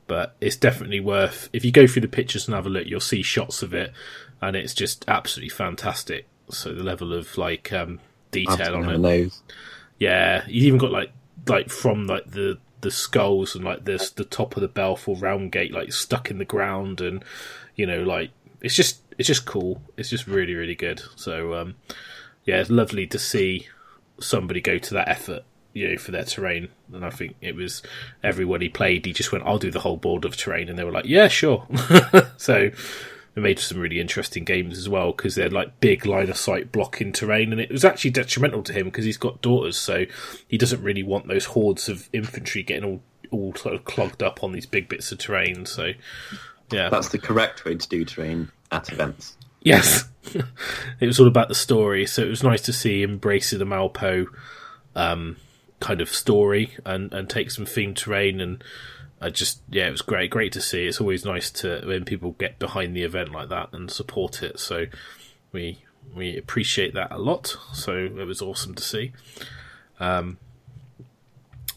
But 0.06 0.36
it's 0.40 0.56
definitely 0.56 1.00
worth 1.00 1.50
if 1.52 1.64
you 1.64 1.72
go 1.72 1.86
through 1.86 2.02
the 2.02 2.08
pictures 2.08 2.46
and 2.46 2.54
have 2.54 2.66
a 2.66 2.70
look, 2.70 2.86
you'll 2.86 3.00
see 3.00 3.22
shots 3.22 3.62
of 3.62 3.74
it, 3.74 3.92
and 4.40 4.56
it's 4.56 4.74
just 4.74 5.04
absolutely 5.08 5.50
fantastic. 5.50 6.26
So 6.50 6.72
the 6.72 6.82
level 6.82 7.12
of 7.12 7.36
like 7.36 7.72
um, 7.72 8.00
detail 8.30 8.76
on 8.76 8.88
it, 8.88 8.98
nose. 8.98 9.42
yeah, 9.98 10.44
he's 10.44 10.64
even 10.64 10.78
got 10.78 10.90
like 10.90 11.12
like 11.46 11.70
from 11.70 12.06
like 12.06 12.30
the 12.30 12.58
the 12.80 12.90
skulls 12.90 13.54
and 13.54 13.64
like 13.64 13.84
this 13.84 14.10
the 14.10 14.24
top 14.24 14.56
of 14.56 14.60
the 14.60 14.68
Baleful 14.68 15.16
Realmgate 15.16 15.72
like 15.72 15.92
stuck 15.92 16.30
in 16.30 16.38
the 16.38 16.44
ground 16.44 17.00
and 17.00 17.24
you 17.74 17.86
know 17.86 18.02
like 18.02 18.30
it's 18.60 18.74
just 18.74 19.02
it's 19.18 19.26
just 19.26 19.46
cool. 19.46 19.82
It's 19.96 20.10
just 20.10 20.26
really 20.26 20.54
really 20.54 20.74
good. 20.74 21.02
So 21.16 21.54
um 21.54 21.74
yeah, 22.44 22.60
it's 22.60 22.70
lovely 22.70 23.06
to 23.08 23.18
see 23.18 23.68
somebody 24.20 24.60
go 24.60 24.78
to 24.78 24.94
that 24.94 25.08
effort, 25.08 25.42
you 25.74 25.88
know, 25.88 25.98
for 25.98 26.12
their 26.12 26.24
terrain. 26.24 26.68
And 26.92 27.04
I 27.04 27.10
think 27.10 27.36
it 27.40 27.54
was 27.54 27.82
everyone 28.22 28.60
he 28.60 28.68
played, 28.68 29.04
he 29.04 29.12
just 29.12 29.32
went, 29.32 29.44
I'll 29.44 29.58
do 29.58 29.70
the 29.70 29.80
whole 29.80 29.96
board 29.96 30.24
of 30.24 30.36
terrain 30.36 30.68
and 30.68 30.78
they 30.78 30.84
were 30.84 30.92
like, 30.92 31.04
Yeah, 31.04 31.28
sure. 31.28 31.66
so 32.36 32.70
they 33.34 33.40
made 33.42 33.58
some 33.58 33.78
really 33.78 34.00
interesting 34.00 34.44
games 34.44 34.78
as 34.78 34.88
well 34.88 35.12
because 35.12 35.34
they're 35.34 35.50
like 35.50 35.80
big 35.80 36.06
line 36.06 36.28
of 36.28 36.36
sight 36.36 36.72
blocking 36.72 37.12
terrain, 37.12 37.52
and 37.52 37.60
it 37.60 37.70
was 37.70 37.84
actually 37.84 38.10
detrimental 38.10 38.62
to 38.64 38.72
him 38.72 38.86
because 38.86 39.04
he's 39.04 39.16
got 39.16 39.40
daughters, 39.42 39.76
so 39.76 40.06
he 40.46 40.58
doesn't 40.58 40.82
really 40.82 41.02
want 41.02 41.28
those 41.28 41.46
hordes 41.46 41.88
of 41.88 42.08
infantry 42.12 42.62
getting 42.62 42.84
all 42.84 43.02
all 43.30 43.54
sort 43.54 43.74
of 43.74 43.84
clogged 43.84 44.22
up 44.22 44.42
on 44.42 44.52
these 44.52 44.66
big 44.66 44.88
bits 44.88 45.12
of 45.12 45.18
terrain. 45.18 45.66
So, 45.66 45.92
yeah, 46.72 46.88
That's 46.88 47.10
the 47.10 47.18
correct 47.18 47.64
way 47.64 47.74
to 47.74 47.88
do 47.88 48.04
terrain 48.04 48.50
at 48.72 48.90
events. 48.90 49.36
yes, 49.62 50.04
it 51.00 51.06
was 51.06 51.20
all 51.20 51.26
about 51.26 51.48
the 51.48 51.54
story. 51.54 52.06
So 52.06 52.22
it 52.22 52.28
was 52.28 52.42
nice 52.42 52.62
to 52.62 52.72
see 52.72 53.02
him 53.02 53.12
embracing 53.12 53.58
the 53.58 53.66
Malpo 53.66 54.26
um, 54.96 55.36
kind 55.80 56.00
of 56.00 56.08
story 56.08 56.76
and 56.84 57.12
and 57.12 57.28
take 57.28 57.50
some 57.50 57.66
themed 57.66 57.96
terrain 57.96 58.40
and. 58.40 58.64
I 59.20 59.30
just 59.30 59.60
yeah, 59.68 59.88
it 59.88 59.90
was 59.90 60.02
great. 60.02 60.30
Great 60.30 60.52
to 60.52 60.60
see. 60.60 60.86
It's 60.86 61.00
always 61.00 61.24
nice 61.24 61.50
to 61.52 61.82
when 61.84 62.04
people 62.04 62.32
get 62.32 62.58
behind 62.58 62.94
the 62.94 63.02
event 63.02 63.32
like 63.32 63.48
that 63.48 63.70
and 63.72 63.90
support 63.90 64.42
it. 64.42 64.58
So 64.58 64.86
we 65.52 65.82
we 66.14 66.36
appreciate 66.36 66.94
that 66.94 67.10
a 67.12 67.18
lot. 67.18 67.56
So 67.72 67.96
it 67.96 68.26
was 68.26 68.40
awesome 68.40 68.74
to 68.74 68.82
see. 68.82 69.12
Um, 70.00 70.38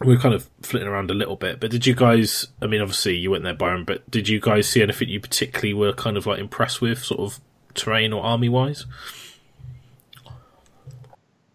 we 0.04 0.16
are 0.16 0.20
kind 0.20 0.34
of 0.34 0.50
flitting 0.62 0.88
around 0.88 1.12
a 1.12 1.16
little 1.16 1.36
bit, 1.36 1.60
but 1.60 1.72
did 1.72 1.86
you 1.86 1.96
guys? 1.96 2.48
I 2.62 2.68
mean, 2.68 2.82
obviously 2.82 3.16
you 3.18 3.32
went 3.32 3.44
there, 3.44 3.54
Byron, 3.54 3.86
but 3.86 4.10
did 4.10 4.28
you 4.28 4.40
guys 4.40 4.68
see 4.68 4.82
anything 4.82 5.10
you 5.10 5.20
particularly 5.20 5.74
were 5.74 5.94
kind 5.94 6.18
of 6.18 6.26
like 6.26 6.40
impressed 6.40 6.82
with, 6.82 7.04
sort 7.04 7.20
of 7.20 7.40
terrain 7.74 8.14
or 8.14 8.24
army 8.24 8.50
wise? 8.50 8.86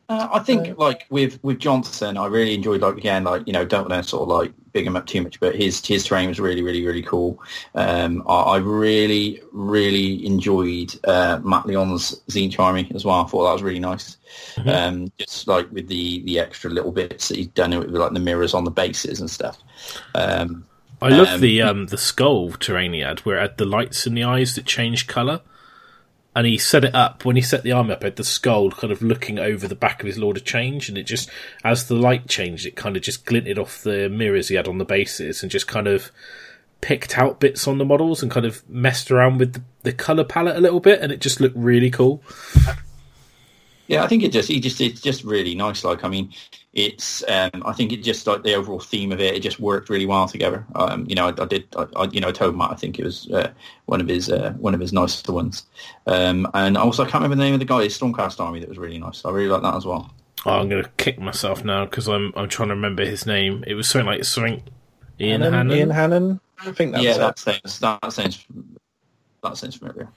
Uh, 0.09 0.29
I 0.35 0.39
think 0.39 0.79
like 0.79 1.05
with 1.11 1.43
with 1.43 1.59
Johnson, 1.59 2.17
I 2.17 2.27
really 2.27 2.55
enjoyed 2.55 2.81
like 2.81 2.97
again 2.97 3.25
like 3.25 3.43
you 3.47 3.53
know 3.53 3.65
don't 3.65 3.89
want 3.89 4.05
to 4.05 4.09
sort 4.09 4.23
of 4.23 4.29
like 4.29 4.53
big 4.73 4.87
him 4.87 4.95
up 4.95 5.07
too 5.07 5.21
much, 5.21 5.41
but 5.41 5.57
his 5.57 5.85
his 5.85 6.05
terrain 6.05 6.29
was 6.29 6.39
really 6.39 6.63
really 6.63 6.87
really 6.87 7.03
cool. 7.03 7.43
Um, 7.75 8.23
I, 8.29 8.35
I 8.35 8.57
really 8.59 9.43
really 9.53 10.25
enjoyed 10.25 10.95
uh, 11.09 11.41
Matt 11.43 11.67
Leon's 11.67 12.21
Tzeentch 12.29 12.59
army 12.61 12.89
as 12.95 13.05
well. 13.05 13.21
I 13.21 13.27
thought 13.27 13.47
that 13.47 13.53
was 13.55 13.65
really 13.65 13.81
nice. 13.81 14.17
Um, 14.65 15.11
just 15.19 15.49
like 15.49 15.71
with 15.73 15.89
the 15.89 16.23
the 16.23 16.39
extra 16.39 16.71
little 16.71 16.93
bits 16.93 17.29
that 17.29 17.37
he's 17.39 17.49
done 17.49 17.77
with 17.77 17.91
like 17.91 18.13
the 18.13 18.21
mirrors 18.21 18.55
on 18.55 18.63
the 18.65 18.71
bases 18.71 19.21
and 19.21 19.29
stuff. 19.29 19.59
Um, 20.15 20.67
I 21.03 21.09
love 21.11 21.35
Um, 21.35 21.41
the 21.41 21.63
um 21.63 21.87
the 21.87 21.99
skull 21.99 22.53
terrain 22.53 22.93
he 22.93 23.01
had, 23.01 23.21
where 23.21 23.39
it 23.39 23.43
had 23.43 23.59
the 23.59 23.65
lights 23.65 24.07
in 24.07 24.15
the 24.15 24.25
eyes 24.25 24.55
that 24.55 24.67
changed 24.67 25.09
colour. 25.09 25.41
And 26.37 26.47
he 26.47 26.59
set 26.59 26.85
it 26.85 26.95
up 26.95 27.25
when 27.25 27.35
he 27.35 27.43
set 27.43 27.63
the 27.63 27.73
arm 27.73 27.91
up. 27.91 28.03
Had 28.03 28.17
the 28.17 28.23
skull 28.23 28.71
kind 28.71 28.93
of 28.93 29.01
looking 29.01 29.39
over 29.39 29.67
the 29.67 29.75
back 29.75 30.01
of 30.01 30.07
his 30.07 30.19
Lord 30.19 30.37
of 30.37 30.45
Change, 30.45 30.89
and 30.91 30.99
it 30.99 31.05
just, 31.05 31.31
as 31.65 31.89
the 31.89 31.95
light 31.95 32.29
changed, 32.29 32.67
it 32.67 32.77
kind 32.77 32.95
of 32.95 33.03
just 33.03 33.25
glinted 33.25 33.59
off 33.59 33.83
the 33.83 34.11
mirrors 34.11 34.49
he 34.49 34.55
had 34.55 34.69
on 34.69 34.77
the 34.77 34.85
bases, 34.85 35.43
and 35.43 35.51
just 35.51 35.67
kind 35.67 35.89
of 35.89 36.13
picked 36.83 37.17
out 37.17 37.41
bits 37.41 37.67
on 37.67 37.79
the 37.79 37.87
models 37.87 38.23
and 38.23 38.31
kind 38.31 38.45
of 38.45 38.69
messed 38.69 39.11
around 39.11 39.39
with 39.39 39.55
the, 39.55 39.63
the 39.83 39.93
color 39.95 40.25
palette 40.25 40.57
a 40.57 40.61
little 40.61 40.79
bit, 40.79 41.01
and 41.01 41.11
it 41.11 41.23
just 41.23 41.41
looked 41.41 41.57
really 41.57 41.91
cool. 41.91 42.23
Yeah, 43.89 44.05
I 44.05 44.09
think 44.09 44.23
it 44.23 44.33
just, 44.33 44.49
he 44.49 44.61
just, 44.61 44.81
it's 44.81 45.01
just 45.01 45.25
really 45.25 45.55
nice. 45.55 45.85
Like, 45.85 46.05
I 46.05 46.09
mean, 46.09 46.33
it's, 46.73 47.23
um, 47.29 47.63
I 47.65 47.73
think 47.73 47.93
it 47.93 48.03
just 48.03 48.27
like 48.27 48.43
the 48.43 48.55
overall 48.55 48.81
theme 48.81 49.13
of 49.13 49.21
it, 49.21 49.35
it 49.35 49.41
just 49.41 49.61
worked 49.61 49.89
really 49.89 50.07
well 50.07 50.27
together. 50.29 50.67
Um, 50.75 51.07
you 51.09 51.15
know, 51.15 51.29
I, 51.29 51.43
I 51.43 51.47
did, 51.47 51.67
I, 51.77 51.87
I, 51.97 52.05
you 52.13 52.21
know, 52.21 52.29
I 52.29 52.33
told 52.33 52.57
Matt, 52.57 52.71
I 52.71 52.75
think 52.75 52.99
it 52.99 53.05
was 53.05 53.31
uh, 53.31 53.51
one 53.87 54.01
of 54.01 54.09
his, 54.09 54.31
uh, 54.31 54.53
one 54.59 54.75
of 54.75 54.81
his 54.81 54.93
nicer 54.93 55.33
ones. 55.33 55.65
Um, 56.07 56.49
and 56.55 56.77
also, 56.77 57.03
I 57.03 57.07
can't 57.07 57.23
remember 57.23 57.37
the 57.37 57.45
name 57.45 57.55
of 57.55 57.61
the 57.61 57.67
guy, 57.67 57.85
his 57.85 57.99
Stormcast 57.99 58.41
Army, 58.41 58.61
that 58.61 58.69
was 58.69 58.79
really 58.79 58.99
nice. 58.99 59.25
I 59.25 59.31
really 59.31 59.49
like 59.49 59.63
that 59.63 59.75
as 59.75 59.87
well. 59.87 60.13
Oh, 60.45 60.61
I'm 60.61 60.69
gonna 60.69 60.89
kick 60.97 61.19
myself 61.19 61.65
now 61.65 61.87
because 61.87 62.07
I'm 62.07 62.33
I'm 62.37 62.49
trying 62.49 62.69
to 62.69 62.75
remember 62.77 63.05
his 63.05 63.27
name. 63.27 63.65
It 63.67 63.75
was 63.75 63.89
something 63.89 64.07
like 64.07 64.25
something 64.25 64.63
Ian 65.19 65.41
Hannon, 65.41 65.55
Hannon. 65.55 65.77
Ian 65.77 65.91
Hannon. 65.91 66.41
I 66.61 66.71
think 66.71 66.93
that's 66.93 67.03
yeah, 67.03 67.17
it. 67.17 67.19
that 67.19 67.39
sounds, 67.41 67.79
that 67.81 68.13
sounds 68.13 68.47
that 69.43 69.57
sounds 69.57 69.75
familiar. 69.75 70.09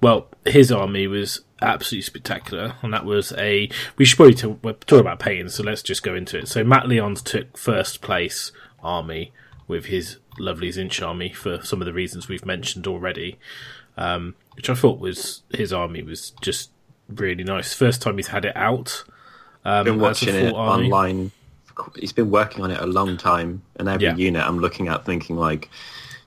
Well, 0.00 0.26
his 0.44 0.72
army 0.72 1.06
was 1.06 1.42
absolutely 1.62 2.02
spectacular, 2.02 2.74
and 2.82 2.92
that 2.92 3.04
was 3.04 3.32
a. 3.32 3.68
We 3.96 4.04
should 4.04 4.16
probably 4.16 4.34
talk, 4.34 4.58
we're 4.62 4.72
talking 4.72 5.00
about 5.00 5.18
Payton, 5.20 5.50
so 5.50 5.62
let's 5.62 5.82
just 5.82 6.02
go 6.02 6.14
into 6.14 6.38
it. 6.38 6.48
So 6.48 6.64
Matt 6.64 6.84
Leons 6.84 7.22
took 7.22 7.56
first 7.56 8.00
place 8.00 8.52
army 8.82 9.32
with 9.68 9.86
his 9.86 10.16
lovely 10.38 10.70
Tzeentch 10.70 11.06
army 11.06 11.32
for 11.32 11.62
some 11.62 11.80
of 11.80 11.86
the 11.86 11.92
reasons 11.92 12.28
we've 12.28 12.46
mentioned 12.46 12.86
already, 12.86 13.38
um, 13.96 14.34
which 14.56 14.68
I 14.70 14.74
thought 14.74 14.98
was 14.98 15.42
his 15.52 15.72
army 15.72 16.02
was 16.02 16.30
just 16.40 16.70
really 17.08 17.44
nice. 17.44 17.74
First 17.74 18.02
time 18.02 18.16
he's 18.16 18.28
had 18.28 18.44
it 18.44 18.56
out. 18.56 19.04
Um, 19.64 19.84
been 19.84 20.00
watching 20.00 20.34
it 20.34 20.54
army. 20.54 20.90
online. 20.90 21.30
He's 21.96 22.12
been 22.12 22.30
working 22.30 22.62
on 22.64 22.70
it 22.70 22.80
a 22.80 22.86
long 22.86 23.16
time, 23.16 23.62
and 23.76 23.88
every 23.88 24.06
Yeah. 24.06 24.16
unit 24.16 24.42
I'm 24.46 24.58
looking 24.58 24.88
at 24.88 25.04
thinking 25.04 25.36
like, 25.36 25.70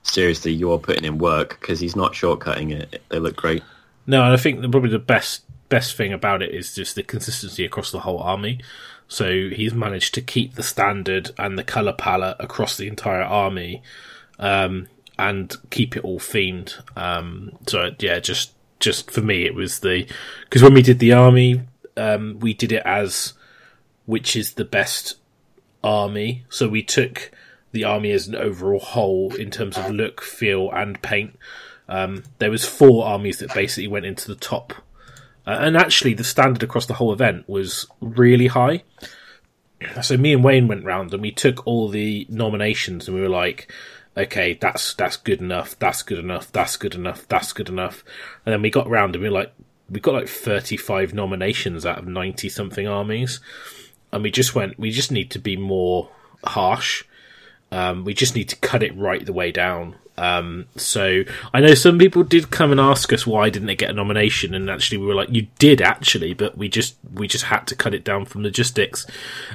seriously, 0.02 0.52
you're 0.52 0.78
putting 0.78 1.04
in 1.04 1.18
work 1.18 1.58
because 1.60 1.80
he's 1.80 1.96
not 1.96 2.12
shortcutting 2.12 2.72
it. 2.72 3.02
They 3.08 3.18
look 3.18 3.36
great. 3.36 3.62
No, 4.06 4.22
and 4.22 4.32
I 4.32 4.36
think 4.36 4.60
the, 4.60 4.68
probably 4.68 4.90
the 4.90 4.98
best 4.98 5.44
best 5.68 5.96
thing 5.96 6.12
about 6.12 6.42
it 6.42 6.54
is 6.54 6.74
just 6.74 6.94
the 6.94 7.02
consistency 7.02 7.64
across 7.64 7.90
the 7.90 8.00
whole 8.00 8.18
army. 8.18 8.60
So 9.08 9.48
he's 9.50 9.74
managed 9.74 10.14
to 10.14 10.20
keep 10.20 10.54
the 10.54 10.62
standard 10.62 11.30
and 11.38 11.58
the 11.58 11.64
color 11.64 11.92
palette 11.92 12.36
across 12.38 12.76
the 12.76 12.88
entire 12.88 13.22
army, 13.22 13.82
um, 14.38 14.88
and 15.18 15.54
keep 15.70 15.96
it 15.96 16.04
all 16.04 16.18
themed. 16.18 16.80
Um, 16.96 17.58
so 17.66 17.90
yeah, 17.98 18.18
just 18.20 18.52
just 18.80 19.10
for 19.10 19.20
me, 19.20 19.44
it 19.44 19.54
was 19.54 19.80
the 19.80 20.06
because 20.44 20.62
when 20.62 20.74
we 20.74 20.82
did 20.82 20.98
the 20.98 21.12
army, 21.12 21.62
um, 21.96 22.38
we 22.40 22.54
did 22.54 22.72
it 22.72 22.82
as 22.84 23.34
which 24.06 24.36
is 24.36 24.54
the 24.54 24.64
best 24.64 25.16
army. 25.82 26.44
So 26.48 26.68
we 26.68 26.82
took 26.82 27.30
the 27.72 27.84
army 27.84 28.10
as 28.12 28.28
an 28.28 28.36
overall 28.36 28.80
whole 28.80 29.34
in 29.34 29.50
terms 29.50 29.76
of 29.76 29.90
look, 29.90 30.22
feel, 30.22 30.70
and 30.70 31.00
paint. 31.02 31.36
Um, 31.88 32.24
there 32.38 32.50
was 32.50 32.64
four 32.64 33.04
armies 33.04 33.38
that 33.38 33.54
basically 33.54 33.88
went 33.88 34.06
into 34.06 34.28
the 34.28 34.40
top, 34.40 34.72
uh, 35.46 35.58
and 35.60 35.76
actually 35.76 36.14
the 36.14 36.24
standard 36.24 36.62
across 36.62 36.86
the 36.86 36.94
whole 36.94 37.12
event 37.12 37.48
was 37.48 37.86
really 38.00 38.46
high. 38.46 38.82
So 40.02 40.16
me 40.16 40.32
and 40.32 40.42
Wayne 40.42 40.66
went 40.66 40.84
round 40.84 41.12
and 41.12 41.20
we 41.20 41.30
took 41.30 41.66
all 41.66 41.88
the 41.88 42.26
nominations 42.30 43.06
and 43.06 43.14
we 43.14 43.20
were 43.20 43.28
like, 43.28 43.70
okay, 44.16 44.54
that's 44.54 44.94
that's 44.94 45.18
good 45.18 45.40
enough, 45.40 45.78
that's 45.78 46.02
good 46.02 46.18
enough, 46.18 46.50
that's 46.52 46.78
good 46.78 46.94
enough, 46.94 47.28
that's 47.28 47.52
good 47.52 47.68
enough, 47.68 48.02
and 48.46 48.52
then 48.52 48.62
we 48.62 48.70
got 48.70 48.88
round 48.88 49.14
and 49.14 49.22
we 49.22 49.28
were 49.28 49.34
like, 49.34 49.52
we 49.90 50.00
got 50.00 50.14
like 50.14 50.28
thirty 50.28 50.78
five 50.78 51.12
nominations 51.12 51.84
out 51.84 51.98
of 51.98 52.06
ninety 52.06 52.48
something 52.48 52.88
armies, 52.88 53.40
and 54.10 54.22
we 54.22 54.30
just 54.30 54.54
went, 54.54 54.78
we 54.78 54.90
just 54.90 55.12
need 55.12 55.30
to 55.32 55.38
be 55.38 55.56
more 55.56 56.08
harsh. 56.44 57.04
Um, 57.70 58.04
we 58.04 58.14
just 58.14 58.34
need 58.34 58.48
to 58.50 58.56
cut 58.56 58.82
it 58.82 58.96
right 58.96 59.26
the 59.26 59.32
way 59.32 59.50
down. 59.52 59.96
Um, 60.16 60.66
so 60.76 61.24
I 61.52 61.60
know 61.60 61.74
some 61.74 61.98
people 61.98 62.22
did 62.22 62.50
come 62.50 62.70
and 62.70 62.80
ask 62.80 63.12
us 63.12 63.26
why 63.26 63.50
didn't 63.50 63.70
it 63.70 63.78
get 63.78 63.90
a 63.90 63.94
nomination, 63.94 64.54
and 64.54 64.70
actually 64.70 64.98
we 64.98 65.06
were 65.06 65.14
like, 65.14 65.30
you 65.30 65.48
did 65.58 65.82
actually, 65.82 66.34
but 66.34 66.56
we 66.56 66.68
just 66.68 66.96
we 67.12 67.26
just 67.26 67.46
had 67.46 67.66
to 67.68 67.76
cut 67.76 67.94
it 67.94 68.04
down 68.04 68.24
from 68.24 68.42
logistics, 68.42 69.06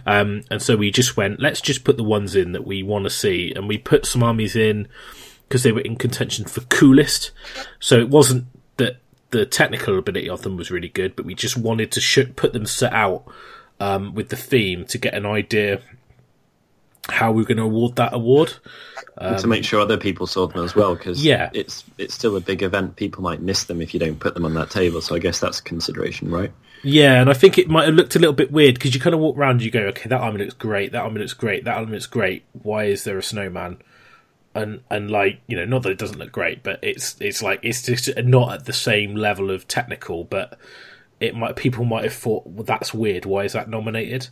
um, 0.05 0.43
and 0.51 0.61
so 0.61 0.75
we 0.75 0.91
just 0.91 1.15
went, 1.15 1.39
let's 1.39 1.61
just 1.61 1.83
put 1.83 1.97
the 1.97 2.03
ones 2.03 2.35
in 2.35 2.51
that 2.51 2.67
we 2.67 2.83
want 2.83 3.05
to 3.05 3.09
see, 3.09 3.53
and 3.55 3.67
we 3.67 3.77
put 3.77 4.05
some 4.05 4.23
armies 4.23 4.55
in 4.55 4.87
because 5.47 5.63
they 5.63 5.71
were 5.71 5.81
in 5.81 5.95
contention 5.95 6.45
for 6.45 6.61
coolest. 6.61 7.31
So 7.79 7.97
it 7.97 8.09
wasn't 8.09 8.45
that 8.77 8.97
the 9.31 9.45
technical 9.45 9.97
ability 9.97 10.29
of 10.29 10.41
them 10.41 10.57
was 10.57 10.71
really 10.71 10.89
good, 10.89 11.15
but 11.15 11.25
we 11.25 11.35
just 11.35 11.57
wanted 11.57 11.91
to 11.93 12.01
sh- 12.01 12.35
put 12.35 12.53
them 12.53 12.65
set 12.65 12.93
out 12.93 13.23
um, 13.79 14.13
with 14.13 14.29
the 14.29 14.35
theme 14.35 14.85
to 14.85 14.97
get 14.97 15.13
an 15.13 15.25
idea 15.25 15.81
how 17.07 17.31
we're 17.31 17.45
going 17.45 17.57
to 17.57 17.63
award 17.63 17.95
that 17.95 18.13
award. 18.13 18.53
to 19.19 19.47
make 19.47 19.65
sure 19.65 19.81
other 19.81 19.97
people 19.97 20.25
saw 20.27 20.47
them 20.47 20.63
as 20.63 20.75
well, 20.75 20.95
because 20.95 21.19
Um, 21.19 21.25
Yeah. 21.25 21.49
it's 21.53 21.83
it's 21.97 22.13
still 22.13 22.35
a 22.37 22.41
big 22.41 22.61
event. 22.63 22.95
People 22.95 23.21
might 23.23 23.41
miss 23.41 23.63
them 23.65 23.81
if 23.81 23.93
you 23.93 23.99
don't 23.99 24.19
put 24.19 24.33
them 24.33 24.45
on 24.45 24.53
that 24.53 24.69
table. 24.69 25.01
So 25.01 25.15
I 25.15 25.19
guess 25.19 25.39
that's 25.39 25.59
a 25.59 25.63
consideration, 25.63 26.29
right? 26.31 26.51
Yeah, 26.83 27.19
and 27.19 27.29
I 27.29 27.33
think 27.33 27.57
it 27.57 27.67
might 27.67 27.85
have 27.85 27.95
looked 27.95 28.15
a 28.15 28.19
little 28.19 28.33
bit 28.33 28.51
weird 28.51 28.75
because 28.75 28.93
you 28.93 29.01
kind 29.01 29.13
of 29.13 29.19
walk 29.19 29.37
around 29.37 29.51
and 29.57 29.63
you 29.63 29.71
go, 29.71 29.81
okay, 29.87 30.07
that 30.07 30.21
army 30.21 30.39
looks 30.39 30.53
great, 30.53 30.93
that 30.93 31.01
army 31.01 31.19
looks 31.19 31.33
great, 31.33 31.65
that 31.65 31.75
army 31.75 31.91
looks 31.91 32.05
great. 32.05 32.43
Why 32.53 32.85
is 32.85 33.03
there 33.03 33.17
a 33.17 33.23
snowman? 33.23 33.79
And 34.55 34.81
and 34.89 35.11
like 35.11 35.41
you 35.47 35.57
know, 35.57 35.65
not 35.65 35.83
that 35.83 35.89
it 35.91 35.97
doesn't 35.97 36.17
look 36.19 36.31
great, 36.31 36.63
but 36.63 36.79
it's 36.81 37.15
it's 37.19 37.41
like 37.43 37.59
it's 37.63 37.81
just 37.81 38.09
not 38.23 38.53
at 38.53 38.65
the 38.65 38.73
same 38.73 39.15
level 39.15 39.51
of 39.51 39.67
technical. 39.67 40.23
But 40.23 40.57
it 41.19 41.35
might 41.35 41.57
people 41.57 41.83
might 41.83 42.05
have 42.05 42.13
thought, 42.13 42.47
well, 42.47 42.63
that's 42.63 42.93
weird. 42.93 43.25
Why 43.25 43.43
is 43.43 43.51
that 43.53 43.69
nominated? 43.69 44.29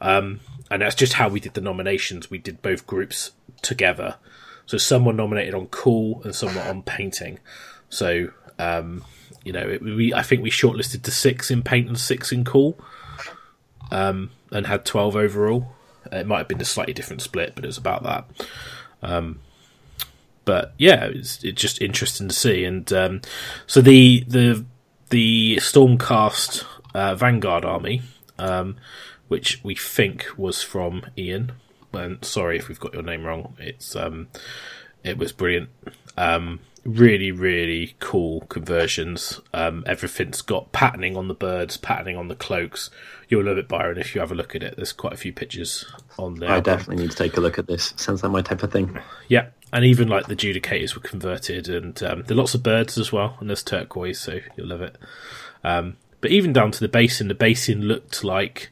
Um, 0.00 0.40
and 0.70 0.82
that's 0.82 0.94
just 0.94 1.14
how 1.14 1.28
we 1.28 1.40
did 1.40 1.54
the 1.54 1.60
nominations. 1.60 2.30
We 2.30 2.38
did 2.38 2.62
both 2.62 2.86
groups 2.86 3.32
together. 3.62 4.16
So 4.66 4.78
some 4.78 5.04
were 5.04 5.12
nominated 5.12 5.54
on 5.54 5.66
cool 5.66 6.22
and 6.24 6.34
some 6.34 6.54
were 6.54 6.62
on 6.62 6.82
painting. 6.82 7.38
So 7.88 8.30
um, 8.58 9.04
you 9.44 9.52
know, 9.52 9.68
it, 9.68 9.82
we 9.82 10.12
I 10.12 10.22
think 10.22 10.42
we 10.42 10.50
shortlisted 10.50 11.02
to 11.02 11.10
six 11.10 11.50
in 11.50 11.62
paint 11.62 11.88
and 11.88 11.98
six 11.98 12.32
in 12.32 12.44
cool, 12.44 12.78
um, 13.90 14.30
and 14.50 14.66
had 14.66 14.84
twelve 14.84 15.16
overall. 15.16 15.68
It 16.10 16.26
might 16.26 16.38
have 16.38 16.48
been 16.48 16.60
a 16.60 16.64
slightly 16.64 16.94
different 16.94 17.22
split, 17.22 17.54
but 17.54 17.64
it 17.64 17.68
was 17.68 17.78
about 17.78 18.02
that. 18.04 18.24
Um, 19.02 19.40
but 20.44 20.74
yeah, 20.78 21.04
it's 21.04 21.42
it's 21.44 21.60
just 21.60 21.80
interesting 21.80 22.28
to 22.28 22.34
see. 22.34 22.64
And 22.64 22.92
um, 22.92 23.20
so 23.66 23.80
the 23.80 24.24
the 24.26 24.64
the 25.10 25.56
Stormcast 25.56 26.64
uh, 26.94 27.14
Vanguard 27.14 27.64
army, 27.64 28.02
um, 28.38 28.76
which 29.28 29.60
we 29.62 29.74
think 29.74 30.26
was 30.36 30.62
from 30.62 31.04
Ian. 31.16 31.52
And 31.92 32.24
sorry 32.24 32.58
if 32.58 32.68
we've 32.68 32.80
got 32.80 32.94
your 32.94 33.02
name 33.02 33.24
wrong. 33.24 33.54
It's 33.58 33.96
um, 33.96 34.28
it 35.02 35.16
was 35.18 35.32
brilliant. 35.32 35.70
Um, 36.16 36.60
really, 36.86 37.32
really 37.32 37.96
cool 37.98 38.42
conversions. 38.42 39.40
Um, 39.52 39.84
everything's 39.86 40.42
got 40.42 40.72
patterning 40.72 41.16
on 41.16 41.28
the 41.28 41.34
birds, 41.34 41.76
patterning 41.76 42.16
on 42.16 42.28
the 42.28 42.36
cloaks. 42.36 42.90
You'll 43.28 43.44
love 43.44 43.58
it, 43.58 43.68
Byron, 43.68 43.98
if 43.98 44.14
you 44.14 44.20
have 44.20 44.30
a 44.30 44.34
look 44.34 44.54
at 44.54 44.62
it. 44.62 44.76
There's 44.76 44.92
quite 44.92 45.12
a 45.12 45.16
few 45.16 45.32
pictures 45.32 45.84
on 46.18 46.36
there. 46.36 46.50
I 46.50 46.60
definitely 46.60 47.04
need 47.04 47.10
to 47.10 47.16
take 47.16 47.36
a 47.36 47.40
look 47.40 47.58
at 47.58 47.66
this. 47.66 47.92
Sounds 47.96 48.22
like 48.22 48.32
my 48.32 48.42
type 48.42 48.62
of 48.62 48.72
thing. 48.72 48.98
Yeah, 49.28 49.48
and 49.72 49.84
even 49.84 50.08
like 50.08 50.26
the 50.26 50.36
judicators 50.36 50.94
were 50.94 51.00
converted, 51.00 51.68
and 51.68 52.00
um, 52.02 52.22
there 52.22 52.34
are 52.34 52.38
lots 52.38 52.54
of 52.54 52.62
birds 52.62 52.96
as 52.98 53.12
well, 53.12 53.36
and 53.40 53.50
there's 53.50 53.64
turquoise, 53.64 54.20
so 54.20 54.38
you'll 54.56 54.68
love 54.68 54.82
it. 54.82 54.96
Um, 55.64 55.96
but 56.20 56.30
even 56.30 56.52
down 56.52 56.70
to 56.70 56.80
the 56.80 56.88
basin, 56.88 57.28
the 57.28 57.34
basin 57.34 57.82
looked 57.82 58.22
like 58.22 58.70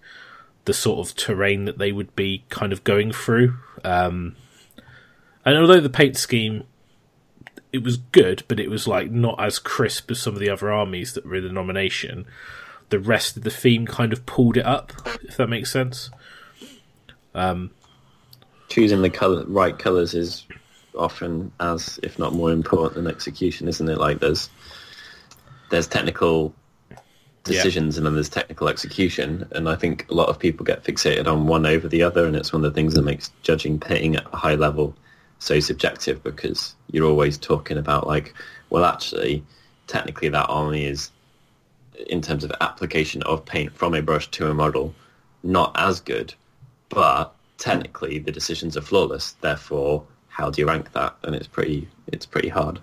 the 0.65 0.75
sort 0.75 1.07
of 1.07 1.15
terrain 1.15 1.65
that 1.65 1.79
they 1.79 1.93
would 1.93 2.15
be 2.17 2.45
kind 2.49 2.73
of 2.73 2.85
going 2.85 3.13
through. 3.13 3.57
Um, 3.85 4.37
and 5.45 5.59
although 5.59 5.81
the 5.81 5.91
paint 5.91 6.17
scheme 6.17 6.65
it 7.75 7.83
was 7.83 7.97
good, 7.97 8.45
but 8.47 8.61
it 8.61 8.71
was 8.71 8.87
like 8.87 9.11
not 9.11 9.43
as 9.43 9.59
crisp 9.59 10.09
as 10.13 10.21
some 10.21 10.35
of 10.35 10.39
the 10.39 10.49
other 10.49 10.71
armies 10.71 11.15
that 11.15 11.27
were 11.27 11.35
in 11.35 11.43
the 11.43 11.53
nomination. 11.53 12.25
The 12.91 13.01
rest 13.01 13.37
of 13.37 13.43
the 13.43 13.51
theme 13.51 13.85
kind 13.85 14.13
of 14.13 14.25
pulled 14.27 14.57
it 14.57 14.65
up, 14.65 14.93
if 15.25 15.37
that 15.39 15.49
makes 15.49 15.73
sense. 15.73 16.09
Choosing 18.69 19.03
the 19.03 19.11
color, 19.11 19.45
right 19.47 19.77
colors 19.77 20.15
is 20.15 20.47
often 20.97 21.51
as, 21.59 21.99
if 22.05 22.17
not 22.17 22.33
more 22.33 22.53
important 22.53 22.95
than 22.95 23.09
execution, 23.09 23.67
isn't 23.67 23.89
it? 23.89 23.99
Like 23.99 24.21
there's 24.21 24.49
there's 25.71 25.89
technical 25.89 26.55
decisions 27.45 27.97
and 27.97 28.07
then 28.07 28.15
there's 28.15 28.29
technical 28.29 28.69
execution, 28.69 29.47
and 29.53 29.69
I 29.69 29.77
think 29.77 30.07
a 30.11 30.15
lot 30.15 30.29
of 30.29 30.39
people 30.39 30.65
get 30.65 30.83
fixated 30.83 31.27
on 31.27 31.47
one 31.47 31.67
over 31.67 31.89
the 31.89 32.03
other, 32.03 32.27
and 32.27 32.35
it's 32.35 32.53
one 32.53 32.65
of 32.65 32.73
the 32.73 32.75
things 32.75 32.95
that 32.95 33.03
makes 33.03 33.31
judging 33.43 33.79
painting 33.79 34.17
at 34.17 34.27
a 34.33 34.37
high 34.37 34.55
level 34.55 34.95
so 35.39 35.61
subjective 35.61 36.23
because 36.23 36.75
you're 36.91 37.09
always 37.09 37.37
talking 37.37 37.77
about 37.77 38.07
like, 38.07 38.35
well, 38.71 38.85
actually, 38.85 39.45
technically 39.87 40.29
that 40.31 40.47
army 40.49 40.87
is 40.87 41.11
in 42.09 42.21
terms 42.21 42.43
of 42.43 42.53
application 42.61 43.23
of 43.23 43.45
paint 43.45 43.73
from 43.73 43.95
a 43.95 44.03
brush 44.03 44.29
to 44.29 44.51
a 44.51 44.55
model 44.55 44.95
not 45.45 45.73
as 45.77 46.01
good, 46.01 46.35
but 46.89 47.35
technically 47.59 48.19
the 48.19 48.33
decisions 48.33 48.77
are 48.77 48.81
flawless. 48.81 49.33
Therefore, 49.41 50.05
how 50.29 50.51
do 50.51 50.61
you 50.61 50.67
rank 50.67 50.93
that? 50.93 51.15
And 51.23 51.35
it's 51.35 51.47
pretty 51.47 51.87
it's 52.09 52.27
pretty 52.27 52.49
hard. 52.49 52.81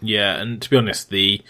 Yeah, 0.00 0.40
and 0.40 0.60
to 0.60 0.70
be 0.70 0.76
honest, 0.76 1.10
the 1.10 1.40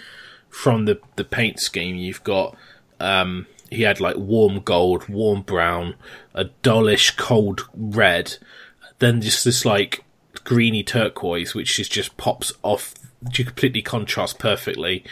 from 0.52 0.84
the 0.84 1.00
the 1.16 1.24
paint 1.24 1.58
scheme, 1.58 1.96
you've 1.96 2.22
got 2.22 2.56
um, 3.00 3.46
he 3.70 3.82
had 3.82 4.00
like 4.00 4.16
warm 4.16 4.60
gold, 4.60 5.08
warm 5.08 5.42
brown, 5.42 5.94
a 6.34 6.44
dullish 6.44 7.16
cold 7.16 7.68
red, 7.74 8.36
then 8.98 9.20
just 9.20 9.44
this 9.44 9.64
like 9.64 10.04
greeny 10.44 10.82
turquoise, 10.82 11.54
which 11.54 11.80
is 11.80 11.88
just 11.88 12.16
pops 12.16 12.52
off, 12.62 12.94
to 13.32 13.44
completely 13.44 13.82
contrasts 13.82 14.34
perfectly 14.34 15.02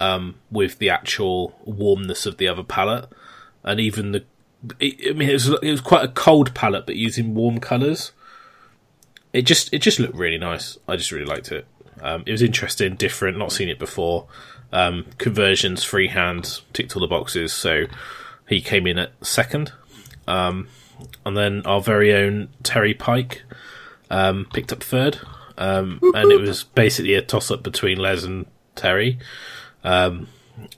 um, 0.00 0.36
with 0.50 0.78
the 0.78 0.88
actual 0.88 1.54
warmness 1.64 2.24
of 2.26 2.38
the 2.38 2.48
other 2.48 2.64
palette, 2.64 3.08
and 3.62 3.78
even 3.78 4.12
the. 4.12 4.24
It, 4.80 5.10
I 5.10 5.12
mean, 5.12 5.28
it 5.28 5.34
was 5.34 5.48
it 5.48 5.70
was 5.70 5.82
quite 5.82 6.04
a 6.04 6.08
cold 6.08 6.54
palette, 6.54 6.86
but 6.86 6.96
using 6.96 7.34
warm 7.34 7.60
colours. 7.60 8.12
It 9.34 9.42
just 9.42 9.72
it 9.74 9.82
just 9.82 10.00
looked 10.00 10.14
really 10.14 10.38
nice. 10.38 10.78
I 10.88 10.96
just 10.96 11.12
really 11.12 11.26
liked 11.26 11.52
it. 11.52 11.66
Um, 12.00 12.22
it 12.26 12.32
was 12.32 12.42
interesting, 12.42 12.94
different, 12.94 13.36
not 13.36 13.52
seen 13.52 13.68
it 13.68 13.78
before. 13.78 14.26
Um, 14.70 15.06
conversions, 15.16 15.82
freehand, 15.82 16.60
ticked 16.72 16.94
all 16.94 17.00
the 17.00 17.06
boxes, 17.06 17.52
so 17.52 17.84
he 18.48 18.60
came 18.60 18.86
in 18.86 18.98
at 18.98 19.12
second. 19.22 19.72
Um, 20.26 20.68
and 21.24 21.36
then 21.36 21.62
our 21.64 21.80
very 21.80 22.12
own 22.12 22.48
Terry 22.62 22.92
Pike 22.92 23.44
um, 24.10 24.46
picked 24.52 24.72
up 24.72 24.82
third. 24.82 25.20
um, 25.58 26.00
and 26.14 26.30
it 26.30 26.40
was 26.40 26.64
basically 26.64 27.14
a 27.14 27.22
toss 27.22 27.50
up 27.50 27.62
between 27.62 27.98
Les 27.98 28.24
and 28.24 28.46
Terry, 28.76 29.18
um, 29.82 30.28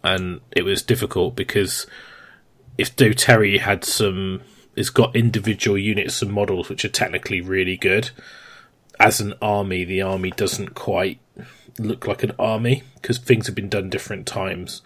and 0.03 0.41
it 0.53 0.63
was 0.63 0.83
difficult 0.83 1.37
because 1.37 1.87
if 2.79 2.97
Do 2.97 3.13
Terry 3.13 3.59
had 3.59 3.85
some, 3.85 4.41
it's 4.75 4.91
got 4.91 5.15
individual 5.15 5.77
units 5.77 6.23
and 6.23 6.33
models 6.33 6.69
which 6.71 6.85
are 6.85 6.89
technically 6.91 7.43
really 7.43 7.77
good. 7.77 8.11
As 8.99 9.21
an 9.21 9.35
army, 9.43 9.85
the 9.85 10.03
army 10.03 10.31
doesn't 10.31 10.75
quite 10.75 11.19
look 11.79 12.07
like 12.07 12.23
an 12.23 12.33
army 12.39 12.83
because 12.95 13.19
things 13.19 13.47
have 13.47 13.55
been 13.55 13.69
done 13.69 13.91
different 13.91 14.27
times. 14.27 14.83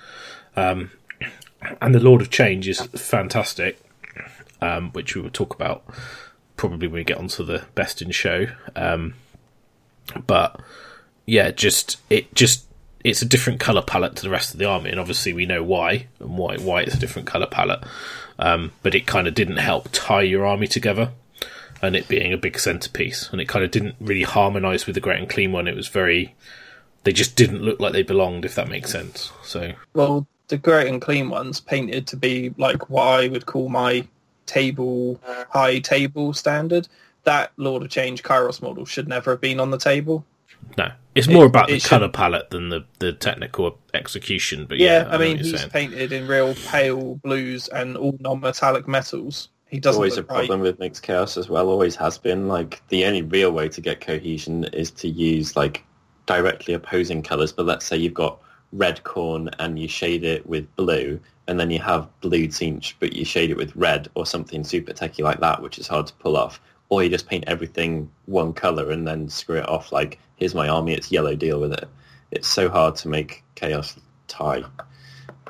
Um, 0.57 0.91
and 1.81 1.95
the 1.95 2.01
Lord 2.01 2.21
of 2.21 2.31
Change 2.31 2.69
is 2.69 2.81
fantastic, 2.83 3.81
um, 4.61 4.91
which 4.93 5.15
we 5.15 5.23
will 5.23 5.31
talk 5.31 5.55
about 5.55 5.85
probably 6.57 6.89
when 6.89 7.01
we 7.01 7.05
get 7.05 7.19
onto 7.19 7.45
the 7.45 7.65
best 7.75 8.03
in 8.03 8.11
show. 8.11 8.47
Um, 8.77 9.15
but 10.27 10.61
yeah, 11.27 11.51
just 11.51 11.99
it 12.11 12.35
just 12.35 12.67
it's 13.03 13.23
a 13.23 13.27
different 13.27 13.61
color 13.61 13.83
palette 13.83 14.17
to 14.17 14.23
the 14.23 14.31
rest 14.31 14.53
of 14.53 14.59
the 14.59 14.65
army, 14.67 14.91
and 14.91 15.01
obviously 15.01 15.33
we 15.33 15.47
know 15.47 15.63
why 15.63 16.07
and 16.21 16.37
why 16.37 16.57
why 16.57 16.83
it's 16.83 16.95
a 16.95 16.99
different 16.99 17.29
color 17.29 17.47
palette. 17.47 17.85
Um, 18.39 18.73
but 18.83 18.95
it 18.95 19.07
kind 19.07 19.29
of 19.29 19.35
didn't 19.35 19.59
help 19.59 19.89
tie 19.93 20.23
your 20.23 20.47
army 20.47 20.67
together, 20.67 21.13
and 21.81 21.97
it 21.97 22.09
being 22.09 22.33
a 22.33 22.39
big 22.39 22.59
centerpiece, 22.59 23.29
and 23.31 23.41
it 23.41 23.49
kind 23.49 23.65
of 23.65 23.71
didn't 23.71 23.97
really 24.01 24.23
harmonize 24.23 24.87
with 24.87 24.95
the 24.95 25.01
Great 25.01 25.21
Unclean 25.21 25.53
One. 25.53 25.69
It 25.69 25.77
was 25.77 25.89
very 25.89 26.35
they 27.05 27.13
just 27.13 27.37
didn't 27.37 27.63
look 27.63 27.81
like 27.81 27.93
they 27.93 28.03
belonged, 28.03 28.45
if 28.45 28.55
that 28.57 28.69
makes 28.69 28.91
sense. 28.91 29.31
So 29.43 29.73
Well, 29.95 30.27
the 30.49 30.59
Great 30.59 30.89
Unclean 30.89 31.29
Ones 31.31 31.61
painted 31.61 32.07
to 32.09 32.17
be 32.17 32.53
like 32.59 32.91
what 32.91 33.05
I 33.07 33.29
would 33.29 33.47
call 33.47 33.69
my 33.69 34.07
table 34.47 35.21
high 35.51 35.79
table 35.79 36.33
standard. 36.33 36.89
That 37.25 37.53
Lord 37.57 37.83
of 37.83 37.89
Change 37.91 38.23
Kairos 38.23 38.61
model 38.61 38.85
should 38.85 39.09
never 39.09 39.31
have 39.33 39.41
been 39.41 39.61
on 39.61 39.71
the 39.71 39.79
table. 39.79 40.25
no, 40.79 40.91
it's 41.15 41.29
more 41.29 41.45
It- 41.45 41.49
about 41.49 41.69
the 41.69 41.75
it 41.75 41.83
should- 41.83 41.89
color 41.91 42.09
palette 42.09 42.51
than 42.51 42.69
the 42.71 42.85
the 42.99 43.13
technical 43.13 43.79
execution. 43.95 44.67
But 44.67 44.79
Yeah, 44.79 45.03
yeah, 45.03 45.09
I 45.09 45.13
know 45.13 45.19
mean 45.19 45.37
he's 45.39 45.59
saying. 45.59 45.71
painted 45.71 46.13
in 46.13 46.27
real 46.27 46.55
pale 46.55 47.17
blues 47.23 47.69
and 47.69 47.97
all 47.97 48.17
non-metallic 48.21 48.87
metals. 48.89 49.49
He 49.69 49.81
doesn't 49.81 49.99
always 49.99 50.15
a 50.15 50.17
look 50.19 50.29
problem 50.29 50.61
with 50.61 50.79
mixed 50.79 51.03
chaos 51.03 51.37
as 51.37 51.49
well. 51.49 51.69
Always 51.69 51.97
has 51.97 52.17
been. 52.19 52.49
Like 52.49 52.83
the 52.89 53.05
only 53.07 53.23
real 53.23 53.51
way 53.51 53.69
to 53.71 53.81
get 53.81 54.01
cohesion 54.01 54.65
is 54.73 54.91
to 54.93 55.09
use 55.09 55.57
like 55.57 55.85
directly 56.27 56.75
opposing 56.75 57.23
colors. 57.23 57.53
But 57.53 57.67
let's 57.67 57.87
say 57.87 57.97
you've 57.97 58.15
got 58.15 58.39
red 58.73 59.03
Khorne 59.05 59.55
and 59.59 59.79
you 59.79 59.89
shade 59.89 60.25
it 60.25 60.47
with 60.47 60.75
blue, 60.77 61.21
and 61.47 61.61
then 61.61 61.71
you 61.71 61.79
have 61.81 62.09
blue 62.21 62.49
Tzeentch, 62.49 62.95
but 62.99 63.13
you 63.13 63.25
shade 63.25 63.51
it 63.51 63.57
with 63.57 63.75
red 63.77 64.09
or 64.15 64.27
something 64.27 64.65
super 64.65 64.93
techy 64.93 65.23
like 65.23 65.41
that, 65.41 65.63
which 65.63 65.79
is 65.79 65.87
hard 65.87 66.07
to 66.09 66.15
pull 66.15 66.37
off. 66.37 66.61
Or 66.89 67.03
you 67.03 67.09
just 67.09 67.29
paint 67.29 67.45
everything 67.47 68.11
one 68.27 68.53
color 68.53 68.91
and 68.91 69.07
then 69.07 69.29
screw 69.29 69.59
it 69.59 69.69
off. 69.69 69.93
Like 69.93 70.19
here's 70.37 70.55
my 70.55 70.69
army, 70.69 70.93
it's 70.95 71.11
yellow. 71.11 71.35
Deal 71.35 71.61
with 71.61 71.73
it. 71.73 71.89
It's 72.31 72.49
so 72.49 72.69
hard 72.69 72.97
to 72.97 73.09
make 73.09 73.43
chaos 73.55 73.97
tie. 74.29 74.65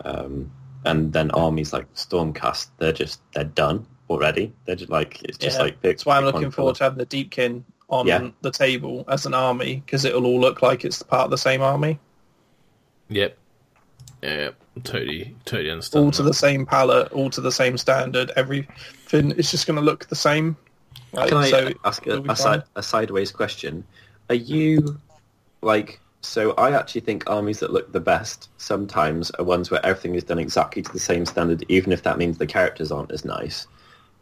Um, 0.05 0.51
and 0.85 1.13
then 1.13 1.31
armies 1.31 1.73
like 1.73 1.93
Stormcast, 1.95 2.69
they're 2.79 2.93
just 2.93 3.21
they're 3.33 3.45
done 3.45 3.87
already. 4.11 4.53
They're 4.65 4.77
just 4.77 4.91
like 4.91 5.23
it's 5.23 5.39
just 5.39 5.57
Yeah, 5.59 5.65
like 5.65 5.83
pick, 5.83 5.97
That's 5.97 6.07
why 6.07 6.19
I'm 6.19 6.25
looking 6.25 6.51
forward 6.51 6.77
colour. 6.77 6.91
to 6.91 6.99
having 6.99 6.99
the 6.99 7.07
Deepkin 7.07 7.63
on 7.95 8.07
Yeah. 8.09 8.29
the 8.43 8.51
table 8.51 9.05
as 9.09 9.25
an 9.25 9.35
army 9.35 9.83
because 9.87 10.05
it'll 10.05 10.27
all 10.27 10.41
look 10.41 10.63
like 10.63 10.85
it's 10.85 11.01
part 11.03 11.25
of 11.27 11.31
the 11.31 11.39
same 11.39 11.63
army, 11.63 11.99
Yep. 13.09 13.37
Yeah, 14.23 14.51
totally, 14.83 15.37
totally 15.45 15.71
understand. 15.71 16.05
all 16.05 16.11
to 16.13 16.23
that. 16.23 16.29
the 16.31 16.35
same 16.35 16.65
palette, 16.67 17.13
all 17.13 17.29
to 17.31 17.41
the 17.43 17.53
same 17.53 17.77
standard. 17.79 18.33
Everything 18.37 19.33
it's 19.37 19.51
just 19.51 19.67
going 19.67 19.77
to 19.77 19.83
look 19.83 20.07
the 20.09 20.17
same. 20.17 20.57
Like, 21.13 21.29
Can 21.29 21.39
I 21.39 21.51
so 21.51 21.73
ask 21.85 22.07
a, 22.07 22.21
a, 22.29 22.35
side, 22.35 22.63
a 22.75 22.83
sideways 22.83 23.31
question? 23.31 23.85
Are 24.31 24.35
you 24.35 24.99
like 25.61 26.01
so? 26.23 26.53
I 26.53 26.73
actually 26.73 27.03
think 27.03 27.29
armies 27.29 27.61
that 27.61 27.71
look 27.73 27.93
the 27.93 28.01
best 28.01 28.49
sometimes 28.57 29.31
are 29.33 29.45
ones 29.45 29.71
where 29.71 29.85
everything 29.85 30.15
is 30.15 30.25
done 30.25 30.39
exactly 30.39 30.81
to 30.83 30.93
the 30.93 30.99
same 30.99 31.27
standard, 31.27 31.63
even 31.69 31.93
if 31.93 32.03
that 32.05 32.17
means 32.19 32.39
the 32.39 32.47
characters 32.47 32.91
aren't 32.91 33.13
as 33.13 33.25
nice. 33.27 33.67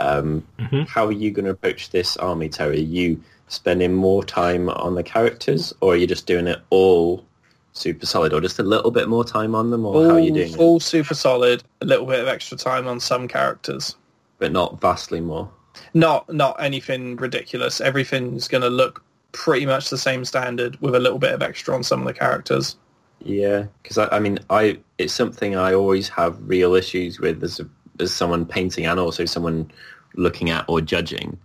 Um, 0.00 0.44
Mhm. 0.58 0.88
How 0.88 1.06
are 1.06 1.12
you 1.12 1.30
going 1.30 1.44
to 1.44 1.52
approach 1.52 1.90
this 1.90 2.16
army, 2.16 2.48
Terry? 2.48 2.78
Are 2.78 2.80
you 2.80 3.20
spending 3.48 3.94
more 3.94 4.24
time 4.24 4.68
on 4.68 4.94
the 4.94 5.02
characters, 5.02 5.72
or 5.80 5.94
are 5.94 5.96
you 5.96 6.06
just 6.06 6.26
doing 6.26 6.46
it 6.46 6.60
all 6.70 7.24
super 7.72 8.06
solid, 8.06 8.32
or 8.32 8.40
just 8.40 8.58
a 8.58 8.62
little 8.62 8.90
bit 8.90 9.08
more 9.08 9.24
time 9.24 9.54
on 9.54 9.70
them, 9.70 9.84
or 9.84 10.04
how 10.04 10.14
are 10.14 10.20
you 10.20 10.30
all, 10.30 10.36
doing 10.36 10.52
it, 10.52 10.58
all 10.58 10.80
super 10.80 11.14
solid. 11.14 11.62
A 11.80 11.86
little 11.86 12.06
bit 12.06 12.20
of 12.20 12.28
extra 12.28 12.56
time 12.56 12.86
on 12.86 13.00
some 13.00 13.28
characters. 13.28 13.96
but 14.38 14.52
not 14.52 14.80
vastly 14.80 15.20
more? 15.20 15.50
Not 15.94 16.32
not 16.32 16.62
anything 16.62 17.16
ridiculous. 17.16 17.80
Everything's 17.80 18.48
going 18.48 18.62
to 18.62 18.70
look 18.70 19.02
pretty 19.32 19.64
much 19.64 19.88
the 19.88 19.98
same 19.98 20.24
standard 20.24 20.78
with 20.80 20.94
a 20.94 21.00
little 21.00 21.18
bit 21.18 21.32
of 21.32 21.42
extra 21.42 21.74
on 21.74 21.82
some 21.82 22.00
of 22.00 22.06
the 22.06 22.12
characters. 22.12 22.76
Yeah, 23.24 23.66
because 23.82 23.98
I, 23.98 24.08
I 24.16 24.18
mean, 24.18 24.38
I 24.50 24.78
it's 24.98 25.12
something 25.12 25.56
I 25.56 25.74
always 25.74 26.08
have 26.10 26.38
real 26.42 26.74
issues 26.74 27.20
with 27.20 27.42
as 27.42 27.60
a, 27.60 27.68
as 28.00 28.12
someone 28.12 28.44
painting 28.44 28.84
and 28.84 28.98
also 28.98 29.24
someone 29.24 29.70
looking 30.16 30.50
at 30.50 30.64
or 30.68 30.80
judging, 30.80 31.38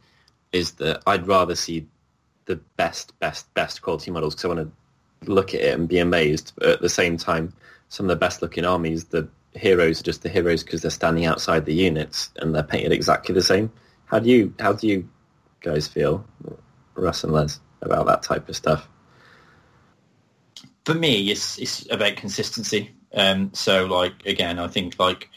is 0.52 0.74
that 0.74 1.02
I'd 1.06 1.28
rather 1.28 1.56
see 1.56 1.88
the 2.45 2.56
best, 2.78 3.18
best, 3.20 3.54
best 3.54 3.82
quality 3.82 4.12
models 4.12 4.36
because 4.36 4.45
I 4.45 4.48
want 4.48 4.72
to 5.26 5.32
look 5.32 5.54
at 5.54 5.62
it 5.62 5.74
and 5.74 5.88
be 5.88 6.00
amazed. 6.00 6.54
But 6.58 6.70
at 6.70 6.82
the 6.82 6.89
same 6.89 7.18
time, 7.18 7.54
some 7.89 8.06
of 8.06 8.10
the 8.10 8.16
best 8.16 8.41
looking 8.41 8.66
armies, 8.66 9.06
the 9.06 9.28
heroes 9.54 10.00
are 10.00 10.04
just 10.04 10.24
the 10.24 10.30
heroes 10.30 10.64
because 10.64 10.82
they're 10.82 10.91
standing 10.91 11.26
outside 11.26 11.66
the 11.66 11.74
units 11.74 12.30
and 12.38 12.54
they're 12.54 12.64
painted 12.64 12.91
exactly 12.91 13.34
the 13.34 13.41
same. 13.41 13.72
How 14.06 14.20
do 14.20 14.30
you 14.30 14.54
how 14.60 14.74
do 14.74 14.88
you 14.88 15.10
guys 15.62 15.88
feel, 15.88 16.26
Russ 16.95 17.24
and 17.24 17.34
Les, 17.34 17.60
about 17.82 18.06
that 18.06 18.24
type 18.24 18.48
of 18.48 18.56
stuff? 18.56 18.88
for 20.88 20.93
me, 20.93 21.30
it's 21.32 21.60
it's 21.60 21.86
about 21.91 22.16
consistency. 22.16 22.95
Um, 23.14 23.52
so, 23.54 23.88
like 23.88 24.26
again, 24.26 24.58
I 24.58 24.70
think 24.70 24.98
like 24.98 25.30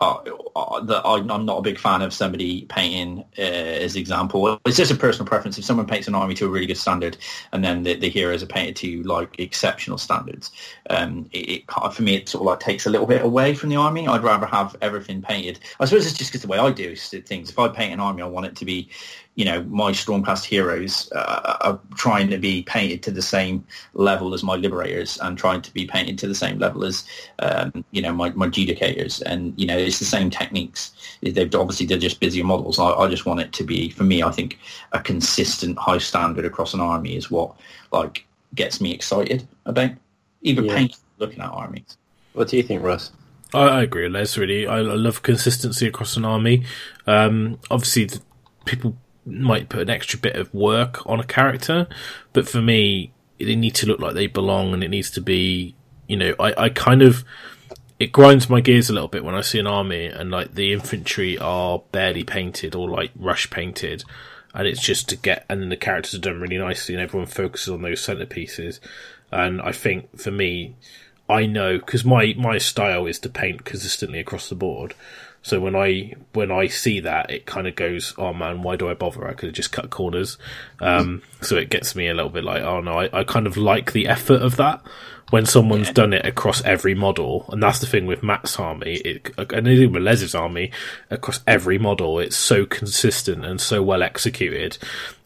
uh, 0.00 0.18
uh, 0.54 0.80
that 0.80 1.02
I'm 1.04 1.26
not 1.44 1.58
a 1.58 1.62
big 1.62 1.78
fan 1.78 2.02
of 2.02 2.12
somebody 2.12 2.66
painting 2.66 3.24
uh, 3.38 3.42
as 3.42 3.96
example. 3.96 4.60
It's 4.64 4.76
just 4.76 4.92
a 4.92 4.94
personal 4.94 5.26
preference. 5.26 5.58
If 5.58 5.64
someone 5.64 5.86
paints 5.86 6.06
an 6.06 6.14
army 6.14 6.34
to 6.34 6.46
a 6.46 6.48
really 6.48 6.66
good 6.66 6.76
standard, 6.76 7.16
and 7.52 7.64
then 7.64 7.82
the, 7.82 7.94
the 7.94 8.08
heroes 8.08 8.42
are 8.42 8.46
painted 8.46 8.76
to 8.76 9.02
like 9.02 9.38
exceptional 9.40 9.98
standards, 9.98 10.52
um, 10.90 11.28
it, 11.32 11.50
it 11.68 11.92
for 11.92 12.02
me 12.02 12.14
it 12.14 12.28
sort 12.28 12.42
of 12.42 12.46
like 12.46 12.60
takes 12.60 12.86
a 12.86 12.90
little 12.90 13.06
bit 13.06 13.22
away 13.22 13.54
from 13.54 13.70
the 13.70 13.76
army. 13.76 14.06
I'd 14.06 14.22
rather 14.22 14.46
have 14.46 14.76
everything 14.80 15.20
painted. 15.20 15.58
I 15.80 15.84
suppose 15.84 16.06
it's 16.06 16.16
just 16.16 16.30
because 16.30 16.42
the 16.42 16.48
way 16.48 16.58
I 16.58 16.70
do 16.70 16.94
things. 16.94 17.50
If 17.50 17.58
I 17.58 17.68
paint 17.68 17.92
an 17.92 18.00
army, 18.00 18.22
I 18.22 18.26
want 18.26 18.46
it 18.46 18.56
to 18.56 18.64
be 18.64 18.90
you 19.38 19.44
know, 19.44 19.62
my 19.70 19.92
Stormcast 19.92 20.42
heroes 20.42 21.12
uh, 21.12 21.56
are 21.60 21.78
trying 21.94 22.28
to 22.28 22.38
be 22.38 22.64
painted 22.64 23.04
to 23.04 23.12
the 23.12 23.22
same 23.22 23.64
level 23.94 24.34
as 24.34 24.42
my 24.42 24.56
Liberators 24.56 25.16
and 25.18 25.38
trying 25.38 25.62
to 25.62 25.72
be 25.72 25.86
painted 25.86 26.18
to 26.18 26.26
the 26.26 26.34
same 26.34 26.58
level 26.58 26.84
as, 26.84 27.04
um, 27.38 27.84
you 27.92 28.02
know, 28.02 28.12
my, 28.12 28.30
my 28.30 28.48
Judicators. 28.48 29.22
And, 29.22 29.54
you 29.56 29.64
know, 29.64 29.78
it's 29.78 30.00
the 30.00 30.04
same 30.04 30.28
techniques. 30.28 30.90
They've 31.22 31.54
obviously, 31.54 31.86
they're 31.86 31.98
just 31.98 32.18
busier 32.18 32.42
models. 32.42 32.80
I, 32.80 32.90
I 32.90 33.08
just 33.08 33.26
want 33.26 33.38
it 33.38 33.52
to 33.52 33.62
be, 33.62 33.90
for 33.90 34.02
me, 34.02 34.24
I 34.24 34.32
think 34.32 34.58
a 34.90 34.98
consistent 34.98 35.78
high 35.78 35.98
standard 35.98 36.44
across 36.44 36.74
an 36.74 36.80
army 36.80 37.14
is 37.14 37.30
what, 37.30 37.54
like, 37.92 38.26
gets 38.56 38.80
me 38.80 38.92
excited 38.92 39.46
about 39.66 39.92
even 40.42 40.64
Yeah. 40.64 40.74
painting, 40.74 40.98
looking 41.18 41.40
at 41.40 41.50
armies. 41.50 41.96
What 42.32 42.48
do 42.48 42.56
you 42.56 42.64
think, 42.64 42.82
Russ? 42.82 43.12
I, 43.54 43.68
I 43.68 43.82
agree 43.84 44.08
Les. 44.08 44.36
Really, 44.36 44.66
I, 44.66 44.78
I 44.78 44.80
love 44.80 45.22
consistency 45.22 45.86
across 45.86 46.16
an 46.16 46.24
army. 46.24 46.64
Um, 47.06 47.60
obviously, 47.70 48.06
the, 48.06 48.20
people 48.64 48.96
might 49.28 49.68
put 49.68 49.82
an 49.82 49.90
extra 49.90 50.18
bit 50.18 50.36
of 50.36 50.52
work 50.52 51.06
on 51.06 51.20
a 51.20 51.24
character, 51.24 51.86
but 52.32 52.48
for 52.48 52.60
me, 52.60 53.12
they 53.38 53.56
need 53.56 53.74
to 53.76 53.86
look 53.86 54.00
like 54.00 54.14
they 54.14 54.26
belong, 54.26 54.74
and 54.74 54.82
it 54.82 54.88
needs 54.88 55.10
to 55.12 55.20
be, 55.20 55.74
you 56.06 56.16
know, 56.16 56.34
I, 56.38 56.64
I 56.64 56.68
kind 56.70 57.02
of 57.02 57.24
it 57.98 58.12
grinds 58.12 58.48
my 58.48 58.60
gears 58.60 58.88
a 58.88 58.92
little 58.92 59.08
bit 59.08 59.24
when 59.24 59.34
I 59.34 59.40
see 59.40 59.58
an 59.58 59.66
army 59.66 60.06
and 60.06 60.30
like 60.30 60.54
the 60.54 60.72
infantry 60.72 61.36
are 61.38 61.82
barely 61.90 62.22
painted 62.22 62.74
or 62.74 62.88
like 62.88 63.10
rush 63.16 63.50
painted, 63.50 64.04
and 64.54 64.66
it's 64.66 64.82
just 64.82 65.08
to 65.08 65.16
get 65.16 65.44
and 65.48 65.60
then 65.60 65.68
the 65.68 65.76
characters 65.76 66.14
are 66.14 66.18
done 66.18 66.40
really 66.40 66.58
nicely 66.58 66.94
and 66.94 67.02
everyone 67.02 67.26
focuses 67.26 67.68
on 67.68 67.82
those 67.82 68.00
centerpieces. 68.00 68.78
And 69.30 69.60
I 69.60 69.72
think 69.72 70.18
for 70.18 70.30
me, 70.30 70.76
I 71.28 71.46
know 71.46 71.78
because 71.78 72.04
my 72.04 72.34
my 72.38 72.58
style 72.58 73.06
is 73.06 73.18
to 73.20 73.28
paint 73.28 73.64
consistently 73.64 74.20
across 74.20 74.48
the 74.48 74.54
board. 74.54 74.94
So 75.48 75.60
when 75.60 75.74
I 75.74 76.14
when 76.34 76.50
I 76.50 76.66
see 76.66 77.00
that, 77.00 77.30
it 77.30 77.46
kind 77.46 77.66
of 77.66 77.74
goes, 77.74 78.12
oh 78.18 78.34
man, 78.34 78.62
why 78.62 78.76
do 78.76 78.90
I 78.90 78.94
bother? 78.94 79.26
I 79.26 79.32
could 79.32 79.46
have 79.46 79.54
just 79.54 79.72
cut 79.72 79.88
corners. 79.88 80.36
Um, 80.80 81.22
so 81.40 81.56
it 81.56 81.70
gets 81.70 81.96
me 81.96 82.08
a 82.08 82.14
little 82.14 82.30
bit 82.30 82.44
like, 82.44 82.62
oh 82.62 82.82
no, 82.82 83.00
I, 83.00 83.20
I 83.20 83.24
kind 83.24 83.46
of 83.46 83.56
like 83.56 83.92
the 83.92 84.08
effort 84.08 84.42
of 84.42 84.56
that 84.56 84.82
when 85.30 85.46
someone's 85.46 85.90
done 85.90 86.12
it 86.12 86.24
across 86.24 86.62
every 86.64 86.94
model, 86.94 87.46
and 87.50 87.62
that's 87.62 87.80
the 87.80 87.86
thing 87.86 88.06
with 88.06 88.22
Matt's 88.22 88.58
army, 88.58 88.94
it, 88.96 89.30
and 89.38 89.68
even 89.68 89.92
with 89.92 90.02
Les's 90.02 90.34
army, 90.34 90.70
across 91.10 91.40
every 91.46 91.78
model, 91.78 92.18
it's 92.18 92.36
so 92.36 92.64
consistent 92.64 93.44
and 93.44 93.60
so 93.60 93.82
well 93.82 94.02
executed. 94.02 94.78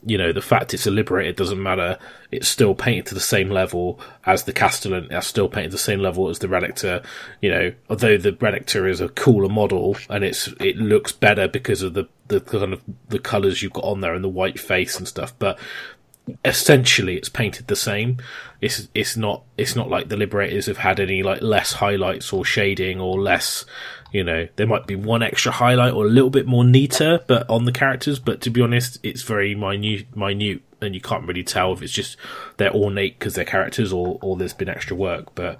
You 0.04 0.18
know, 0.18 0.32
the 0.32 0.42
fact 0.42 0.74
it's 0.74 0.86
a 0.86 0.90
liberated 0.90 1.36
doesn't 1.36 1.62
matter. 1.62 1.98
It's 2.30 2.48
still 2.48 2.74
painted 2.74 3.06
to 3.06 3.14
the 3.14 3.20
same 3.20 3.50
level 3.50 4.00
as 4.26 4.44
the 4.44 4.52
Castellan. 4.52 5.08
It's 5.10 5.26
still 5.26 5.48
painted 5.48 5.70
to 5.70 5.76
the 5.76 5.82
same 5.82 6.00
level 6.00 6.28
as 6.28 6.40
the 6.40 6.48
Relictor. 6.48 7.04
You 7.40 7.50
know, 7.50 7.72
although 7.88 8.18
the 8.18 8.32
Relictor 8.32 8.88
is 8.88 9.00
a 9.00 9.08
cooler 9.08 9.48
model 9.48 9.96
and 10.10 10.24
it's 10.24 10.48
it 10.60 10.76
looks 10.76 11.12
better 11.12 11.46
because 11.46 11.82
of 11.82 11.94
the 11.94 12.08
the 12.28 12.40
kind 12.40 12.72
of 12.72 12.82
the 13.08 13.18
colours 13.18 13.62
you've 13.62 13.72
got 13.72 13.84
on 13.84 14.00
there 14.00 14.14
and 14.14 14.24
the 14.24 14.28
white 14.28 14.58
face 14.58 14.98
and 14.98 15.06
stuff, 15.06 15.34
but 15.38 15.58
essentially 16.44 17.16
it's 17.16 17.28
painted 17.28 17.66
the 17.66 17.76
same. 17.76 18.18
It's 18.60 18.88
it's 18.94 19.16
not 19.16 19.42
it's 19.56 19.74
not 19.74 19.88
like 19.88 20.08
the 20.08 20.16
Liberators 20.16 20.66
have 20.66 20.78
had 20.78 21.00
any 21.00 21.22
like 21.22 21.42
less 21.42 21.74
highlights 21.74 22.32
or 22.32 22.44
shading 22.44 23.00
or 23.00 23.20
less. 23.20 23.64
You 24.12 24.24
know, 24.24 24.46
there 24.56 24.66
might 24.66 24.86
be 24.86 24.94
one 24.94 25.22
extra 25.22 25.52
highlight 25.52 25.94
or 25.94 26.04
a 26.04 26.08
little 26.08 26.30
bit 26.30 26.46
more 26.46 26.64
neater, 26.64 27.20
but 27.26 27.48
on 27.48 27.64
the 27.64 27.72
characters. 27.72 28.18
But 28.18 28.40
to 28.42 28.50
be 28.50 28.60
honest, 28.60 28.98
it's 29.02 29.22
very 29.22 29.54
minute, 29.54 30.14
minute, 30.14 30.62
and 30.82 30.94
you 30.94 31.00
can't 31.00 31.26
really 31.26 31.42
tell 31.42 31.72
if 31.72 31.82
it's 31.82 31.92
just 31.92 32.16
they're 32.58 32.74
ornate 32.74 33.18
because 33.18 33.34
they're 33.34 33.44
characters 33.44 33.92
or 33.92 34.18
or 34.20 34.36
there's 34.36 34.54
been 34.54 34.68
extra 34.68 34.96
work. 34.96 35.34
But 35.34 35.58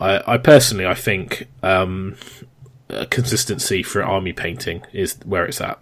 I, 0.00 0.34
I 0.34 0.38
personally, 0.38 0.86
I 0.86 0.94
think 0.94 1.46
um, 1.62 2.16
consistency 3.10 3.82
for 3.82 4.02
army 4.02 4.32
painting 4.32 4.84
is 4.92 5.16
where 5.24 5.44
it's 5.44 5.60
at. 5.60 5.78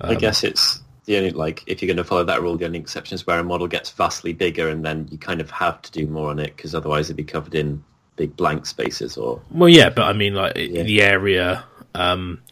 I 0.00 0.14
guess 0.14 0.44
it's 0.44 0.80
the 1.06 1.16
only 1.16 1.30
like 1.30 1.62
if 1.66 1.80
you're 1.82 1.88
going 1.88 1.96
to 1.96 2.04
follow 2.04 2.24
that 2.24 2.42
rule, 2.42 2.56
the 2.56 2.66
only 2.66 2.78
exception 2.78 3.14
is 3.14 3.26
where 3.26 3.38
a 3.38 3.44
model 3.44 3.66
gets 3.66 3.90
vastly 3.90 4.32
bigger, 4.32 4.68
and 4.68 4.84
then 4.84 5.08
you 5.10 5.18
kind 5.18 5.40
of 5.40 5.50
have 5.50 5.80
to 5.82 5.92
do 5.92 6.06
more 6.06 6.30
on 6.30 6.38
it 6.38 6.56
because 6.56 6.74
otherwise 6.74 7.06
it'd 7.06 7.16
be 7.16 7.24
covered 7.24 7.54
in 7.54 7.82
big 8.16 8.36
blank 8.36 8.66
spaces 8.66 9.16
or 9.16 9.40
Well, 9.50 9.68
yeah, 9.68 9.88
but 9.90 10.02
I 10.04 10.12
mean, 10.12 10.34
like 10.34 10.56
Yeah. 10.56 10.82
the 10.82 11.02
area 11.02 11.64
um, 11.94 12.42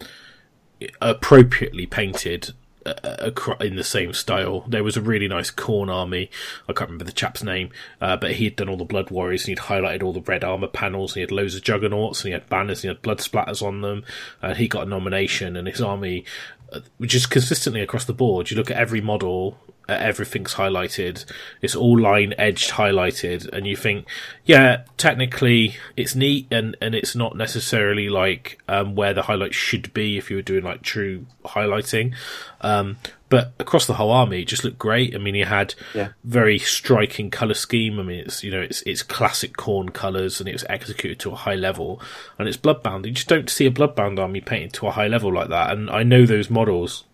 appropriately 1.00 1.86
painted 1.86 2.50
uh, 2.86 3.30
in 3.60 3.76
the 3.76 3.84
same 3.84 4.12
style. 4.14 4.64
There 4.66 4.84
was 4.84 4.96
a 4.96 5.02
really 5.02 5.28
nice 5.28 5.50
Khorne 5.50 5.92
army. 5.92 6.30
I 6.68 6.72
can't 6.72 6.88
remember 6.88 7.04
the 7.04 7.12
chap's 7.12 7.42
name, 7.42 7.70
uh, 8.00 8.16
but 8.16 8.32
he 8.32 8.44
had 8.44 8.56
done 8.56 8.68
all 8.68 8.76
the 8.78 8.84
Blood 8.84 9.10
Warriors 9.10 9.42
and 9.42 9.48
he'd 9.50 9.64
highlighted 9.64 10.02
all 10.02 10.12
the 10.14 10.22
red 10.22 10.42
armor 10.42 10.68
panels. 10.68 11.12
And 11.12 11.16
he 11.16 11.20
had 11.22 11.32
loads 11.32 11.54
of 11.54 11.62
Juggernauts 11.62 12.20
and 12.22 12.28
he 12.28 12.32
had 12.32 12.48
banners 12.48 12.78
and 12.78 12.82
he 12.82 12.88
had 12.88 13.02
blood 13.02 13.18
splatters 13.18 13.62
on 13.62 13.82
them. 13.82 14.04
And 14.40 14.56
he 14.56 14.68
got 14.68 14.86
a 14.86 14.90
nomination, 14.90 15.56
and 15.56 15.68
his 15.68 15.82
army, 15.82 16.24
uh, 16.57 16.57
which 16.98 17.14
is 17.14 17.26
consistently 17.26 17.80
across 17.80 18.04
the 18.04 18.12
board. 18.12 18.50
You 18.50 18.56
look 18.56 18.70
at 18.70 18.76
every 18.76 19.00
model. 19.00 19.58
Everything's 19.88 20.54
highlighted. 20.54 21.24
It's 21.62 21.74
all 21.74 21.98
line 21.98 22.34
edged 22.36 22.72
highlighted, 22.72 23.48
and 23.52 23.66
you 23.66 23.74
think, 23.76 24.06
yeah, 24.44 24.82
technically 24.96 25.76
it's 25.96 26.14
neat, 26.14 26.46
and 26.50 26.76
and 26.80 26.94
it's 26.94 27.14
not 27.16 27.36
necessarily 27.36 28.08
like 28.08 28.58
um, 28.68 28.94
where 28.94 29.14
the 29.14 29.22
highlights 29.22 29.56
should 29.56 29.92
be 29.94 30.18
if 30.18 30.30
you 30.30 30.36
were 30.36 30.42
doing 30.42 30.64
like 30.64 30.82
true 30.82 31.26
highlighting. 31.44 32.14
Um, 32.60 32.96
but 33.30 33.52
across 33.58 33.86
the 33.86 33.94
whole 33.94 34.10
army, 34.10 34.40
it 34.42 34.48
just 34.48 34.64
looked 34.64 34.78
great. 34.78 35.14
I 35.14 35.18
mean, 35.18 35.34
he 35.34 35.42
had 35.42 35.74
Yeah. 35.94 36.08
very 36.24 36.58
striking 36.58 37.30
color 37.30 37.54
scheme. 37.54 38.00
I 38.00 38.02
mean, 38.02 38.20
it's 38.20 38.42
you 38.42 38.50
know, 38.50 38.60
it's 38.60 38.82
it's 38.82 39.02
classic 39.02 39.56
Khorne 39.56 39.92
colors, 39.92 40.40
and 40.40 40.48
it 40.48 40.52
was 40.52 40.64
executed 40.68 41.18
to 41.20 41.30
a 41.32 41.36
high 41.36 41.54
level, 41.54 42.00
and 42.38 42.48
it's 42.48 42.56
bloodbound. 42.56 43.06
You 43.06 43.12
just 43.12 43.28
don't 43.28 43.48
see 43.50 43.66
a 43.66 43.70
bloodbound 43.70 44.18
army 44.18 44.40
painted 44.40 44.72
to 44.74 44.86
a 44.86 44.92
high 44.92 45.08
level 45.08 45.32
like 45.32 45.48
that. 45.48 45.70
And 45.70 45.88
I 45.90 46.02
know 46.02 46.24
those 46.26 46.48
models, 46.50 47.04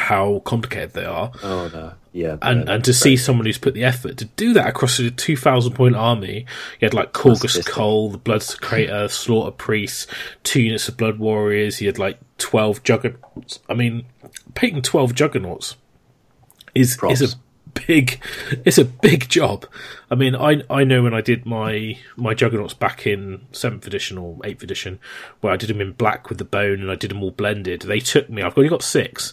how 0.00 0.40
complicated 0.40 0.92
they 0.92 1.04
are 1.04 1.30
oh 1.42 1.70
no, 1.72 1.92
yeah, 2.12 2.36
and 2.42 2.68
and 2.68 2.84
to 2.84 2.92
see 2.92 3.16
someone 3.16 3.46
who's 3.46 3.58
put 3.58 3.74
the 3.74 3.84
effort 3.84 4.16
to 4.16 4.24
do 4.24 4.52
that 4.54 4.66
across 4.66 4.98
a 4.98 5.10
two 5.10 5.36
thousand 5.36 5.74
point 5.74 5.94
army, 5.94 6.46
you 6.80 6.86
had 6.86 6.94
like 6.94 7.12
Korghos 7.12 7.62
Khul, 7.68 8.10
the 8.10 8.18
Bloodsecrator, 8.18 9.08
Slaughter 9.08 9.52
Priests, 9.52 10.06
two 10.42 10.60
units 10.60 10.88
of 10.88 10.96
Blood 10.96 11.18
Warriors. 11.18 11.80
You 11.80 11.86
had 11.86 11.98
like 11.98 12.18
twelve 12.38 12.82
Juggernauts. 12.82 13.60
I 13.68 13.74
mean, 13.74 14.06
painting 14.54 14.82
twelve 14.82 15.14
Juggernauts 15.14 15.76
is 16.74 16.96
Props. 16.96 17.20
is 17.20 17.34
a 17.34 17.36
big 17.86 18.20
it's 18.64 18.78
a 18.78 18.84
big 18.84 19.28
job. 19.28 19.66
I 20.10 20.14
mean, 20.14 20.34
I 20.34 20.62
I 20.68 20.84
know 20.84 21.04
when 21.04 21.14
I 21.14 21.20
did 21.20 21.46
my 21.46 21.98
my 22.16 22.34
Juggernauts 22.34 22.74
back 22.74 23.06
in 23.06 23.42
seventh 23.52 23.86
edition 23.86 24.18
or 24.18 24.38
eighth 24.44 24.62
edition, 24.62 24.98
where 25.40 25.52
I 25.52 25.56
did 25.56 25.70
them 25.70 25.80
in 25.80 25.92
black 25.92 26.28
with 26.28 26.38
the 26.38 26.44
bone 26.44 26.80
and 26.80 26.90
I 26.90 26.96
did 26.96 27.10
them 27.10 27.22
all 27.22 27.30
blended. 27.30 27.82
They 27.82 28.00
took 28.00 28.28
me. 28.28 28.42
I've 28.42 28.58
only 28.58 28.70
got 28.70 28.82
six, 28.82 29.32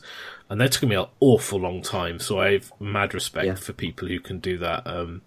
and 0.50 0.60
they 0.62 0.68
took 0.68 0.88
me 0.90 0.96
an 0.96 1.06
awful 1.20 1.60
long 1.60 1.82
time. 1.82 2.20
So 2.20 2.40
I 2.40 2.54
have 2.54 2.72
mad 2.80 3.14
respect 3.14 3.46
Yeah. 3.48 3.56
for 3.56 3.74
people 3.74 4.08
who 4.08 4.20
can 4.20 4.40
do 4.40 4.58
that. 4.60 4.86
Um, 4.88 5.22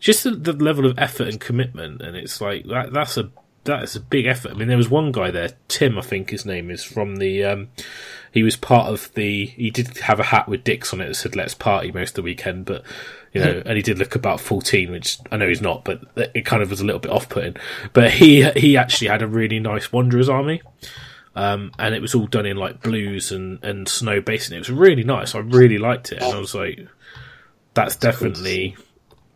just 0.00 0.24
the, 0.24 0.32
the 0.32 0.52
level 0.52 0.86
of 0.86 0.98
effort 0.98 1.28
and 1.28 1.40
commitment, 1.40 2.02
and 2.02 2.16
it's 2.16 2.40
like 2.40 2.66
that. 2.66 2.92
That's 2.92 3.16
a 3.16 3.30
that 3.64 3.82
is 3.82 3.96
a 3.96 4.00
big 4.00 4.26
effort. 4.26 4.50
I 4.50 4.54
mean, 4.54 4.68
there 4.68 4.76
was 4.76 4.90
one 4.90 5.10
guy 5.10 5.30
there, 5.30 5.52
Tim, 5.68 5.96
I 5.96 6.02
think 6.02 6.28
his 6.28 6.44
name 6.44 6.70
is 6.70 6.84
from 6.84 7.16
the. 7.16 7.44
Um, 7.44 7.68
he 8.30 8.42
was 8.42 8.56
part 8.56 8.88
of 8.92 9.10
the. 9.14 9.46
He 9.46 9.70
did 9.70 9.96
have 9.98 10.20
a 10.20 10.24
hat 10.24 10.48
with 10.48 10.64
dicks 10.64 10.92
on 10.92 11.00
it 11.00 11.06
that 11.08 11.14
said 11.14 11.34
"Let's 11.36 11.54
party" 11.54 11.90
most 11.90 12.10
of 12.10 12.14
the 12.16 12.22
weekend, 12.22 12.66
but 12.66 12.82
you 13.32 13.40
know, 13.40 13.62
and 13.64 13.76
he 13.76 13.82
did 13.82 13.98
look 13.98 14.14
about 14.14 14.40
fourteen, 14.40 14.90
which 14.90 15.18
I 15.32 15.38
know 15.38 15.48
he's 15.48 15.62
not, 15.62 15.84
but 15.84 16.02
it 16.34 16.44
kind 16.44 16.62
of 16.62 16.68
was 16.68 16.80
a 16.82 16.84
little 16.84 16.98
bit 17.00 17.10
off-putting. 17.12 17.56
But 17.94 18.10
he 18.10 18.42
he 18.50 18.76
actually 18.76 19.08
had 19.08 19.22
a 19.22 19.26
really 19.26 19.60
nice 19.60 19.90
Wanderers 19.90 20.28
army. 20.28 20.60
Um, 21.36 21.72
and 21.78 21.94
it 21.94 22.00
was 22.02 22.14
all 22.14 22.26
done 22.26 22.46
in 22.46 22.56
like 22.56 22.80
blues 22.82 23.32
and, 23.32 23.62
and 23.64 23.88
snow 23.88 24.20
basin. 24.20 24.54
It 24.54 24.60
was 24.60 24.70
really 24.70 25.02
nice. 25.04 25.34
I 25.34 25.38
really 25.40 25.78
liked 25.78 26.12
it, 26.12 26.22
and 26.22 26.32
I 26.34 26.38
was 26.38 26.54
like, 26.54 26.86
"That's 27.74 27.96
definitely 27.96 28.76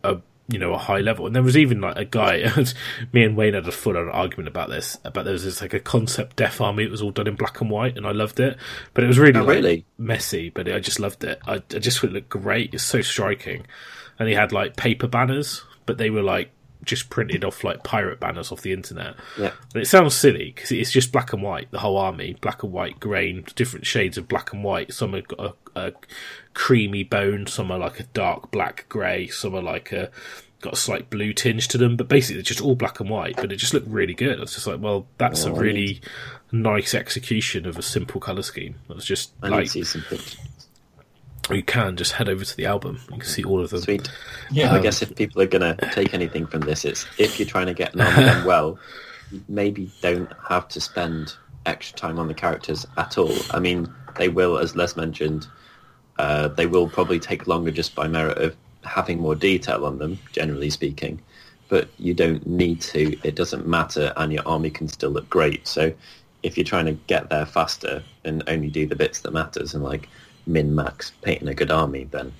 a 0.03 0.17
you 0.47 0.59
know 0.59 0.73
a 0.73 0.77
high 0.77 0.99
level." 0.99 1.25
And 1.27 1.35
there 1.35 1.43
was 1.43 1.57
even 1.57 1.81
like 1.81 1.97
a 1.97 2.05
guy. 2.05 2.49
me 3.13 3.23
and 3.23 3.35
Wayne 3.35 3.53
had 3.53 3.67
a 3.67 3.71
full 3.71 3.97
on 3.97 4.07
argument 4.09 4.47
about 4.47 4.69
this. 4.69 4.97
About 5.03 5.25
there 5.25 5.33
was 5.33 5.43
this 5.43 5.61
like 5.61 5.73
a 5.73 5.79
concept 5.79 6.37
deaf 6.37 6.61
army. 6.61 6.83
It 6.83 6.91
was 6.91 7.01
all 7.01 7.11
done 7.11 7.27
in 7.27 7.35
black 7.35 7.59
and 7.59 7.69
white, 7.69 7.97
and 7.97 8.07
I 8.07 8.11
loved 8.11 8.39
it. 8.39 8.57
But 8.93 9.03
it 9.03 9.07
was 9.07 9.19
really 9.19 9.37
Oh, 9.39 9.43
like, 9.43 9.55
really? 9.57 9.85
messy. 9.97 10.49
But 10.49 10.69
I 10.71 10.79
just 10.79 10.99
loved 11.01 11.23
it. 11.25 11.41
I, 11.47 11.55
I 11.55 11.79
just 11.79 11.99
thought 11.99 12.11
it 12.11 12.13
looked 12.13 12.29
great. 12.29 12.73
It's 12.73 12.83
so 12.83 13.01
striking. 13.01 13.65
And 14.17 14.27
he 14.29 14.35
had 14.35 14.51
like 14.53 14.75
paper 14.77 15.07
banners, 15.07 15.63
but 15.85 15.97
they 15.97 16.09
were 16.09 16.23
like 16.23 16.51
just 16.83 17.09
printed 17.09 17.43
off 17.43 17.63
like 17.63 17.83
pirate 17.83 18.19
banners 18.19 18.51
off 18.51 18.61
the 18.61 18.71
internet. 18.71 19.15
Yeah. 19.37 19.51
And 19.73 19.83
it 19.83 19.87
sounds 19.87 20.15
silly 20.15 20.53
because 20.55 20.71
it's 20.71 20.91
just 20.91 21.11
black 21.11 21.33
and 21.33 21.43
white, 21.43 21.69
the 21.71 21.79
whole 21.79 21.97
army, 21.97 22.37
black 22.39 22.63
and 22.63 22.71
white, 22.71 22.99
grain, 22.99 23.45
different 23.55 23.85
shades 23.85 24.17
of 24.17 24.27
black 24.27 24.53
and 24.53 24.63
white. 24.63 24.93
Some 24.93 25.13
are 25.15 25.21
got 25.21 25.39
a, 25.75 25.79
a 25.79 25.93
creamy 26.53 27.03
bone, 27.03 27.47
some 27.47 27.71
are 27.71 27.79
like 27.79 27.99
a 27.99 28.03
dark 28.03 28.51
black 28.51 28.85
grey, 28.89 29.27
some 29.27 29.55
are 29.55 29.61
like 29.61 29.91
a 29.91 30.09
got 30.61 30.73
a 30.73 30.77
slight 30.77 31.09
blue 31.09 31.33
tinge 31.33 31.67
to 31.69 31.77
them, 31.77 31.95
but 31.95 32.07
basically 32.07 32.35
they're 32.35 32.43
just 32.43 32.61
all 32.61 32.75
black 32.75 32.99
and 32.99 33.09
white. 33.09 33.35
But 33.37 33.51
it 33.51 33.57
just 33.57 33.73
looked 33.73 33.87
really 33.87 34.13
good. 34.13 34.37
I 34.37 34.41
was 34.41 34.53
just 34.53 34.67
like, 34.67 34.79
well, 34.79 35.07
that's 35.17 35.45
a 35.45 35.51
Oh, 35.51 35.55
really 35.55 36.01
nice 36.51 36.93
execution 36.93 37.65
of 37.65 37.77
a 37.77 37.81
simple 37.81 38.19
color 38.19 38.41
scheme. 38.41 38.75
It 38.89 38.95
was 38.95 39.05
just 39.05 39.31
I 39.41 39.49
like 39.49 39.71
to 41.49 41.57
see 41.57 41.67
some 41.67 41.73
pictures. 41.73 41.77
you 41.77 41.83
can 41.83 41.97
just 41.97 42.11
head 42.13 42.29
over 42.29 42.45
to 42.45 42.57
the 42.57 42.65
album. 42.65 42.99
You 43.11 43.17
can 43.17 43.29
see 43.29 43.43
all 43.43 43.61
of 43.61 43.69
them. 43.69 43.81
Sweet. 43.81 44.09
Yeah. 44.51 44.73
I 44.73 44.79
guess 44.79 45.01
if 45.01 45.15
people 45.15 45.41
are 45.41 45.47
going 45.47 45.75
to 45.75 45.89
take 45.91 46.13
anything 46.13 46.47
from 46.47 46.61
this, 46.61 46.85
it's 46.85 47.05
if 47.17 47.39
you're 47.39 47.47
trying 47.47 47.67
to 47.67 47.73
get 47.73 47.93
an 47.93 48.01
army 48.01 48.25
done 48.25 48.45
well, 48.45 48.79
maybe 49.47 49.91
don't 50.01 50.31
have 50.47 50.67
to 50.69 50.81
spend 50.81 51.35
extra 51.65 51.97
time 51.97 52.19
on 52.19 52.27
the 52.27 52.33
characters 52.33 52.85
at 52.97 53.17
all. 53.17 53.33
I 53.51 53.59
mean, 53.59 53.93
they 54.17 54.29
will, 54.29 54.57
as 54.57 54.75
Les 54.75 54.95
mentioned, 54.95 55.47
uh, 56.17 56.49
they 56.49 56.65
will 56.65 56.89
probably 56.89 57.19
take 57.19 57.47
longer 57.47 57.71
just 57.71 57.95
by 57.95 58.07
merit 58.07 58.37
of 58.37 58.55
having 58.83 59.19
more 59.19 59.35
detail 59.35 59.85
on 59.85 59.99
them, 59.99 60.19
generally 60.31 60.69
speaking. 60.69 61.21
But 61.69 61.89
you 61.99 62.13
don't 62.13 62.45
need 62.47 62.81
to. 62.81 63.17
It 63.23 63.35
doesn't 63.35 63.67
matter, 63.67 64.11
and 64.17 64.33
your 64.33 64.47
army 64.47 64.71
can 64.71 64.87
still 64.87 65.11
look 65.11 65.29
great. 65.29 65.67
So 65.67 65.93
if 66.41 66.57
you're 66.57 66.65
trying 66.65 66.85
to 66.85 66.93
get 66.93 67.29
there 67.29 67.45
faster 67.45 68.03
and 68.23 68.43
only 68.47 68.69
do 68.69 68.87
the 68.87 68.95
bits 68.95 69.21
that 69.21 69.33
matters 69.33 69.73
and 69.73 69.83
like 69.83 70.09
min 70.49 70.75
max 70.75 71.11
painting 71.21 71.47
a 71.47 71.53
good 71.53 71.71
army, 71.71 72.05
then 72.05 72.33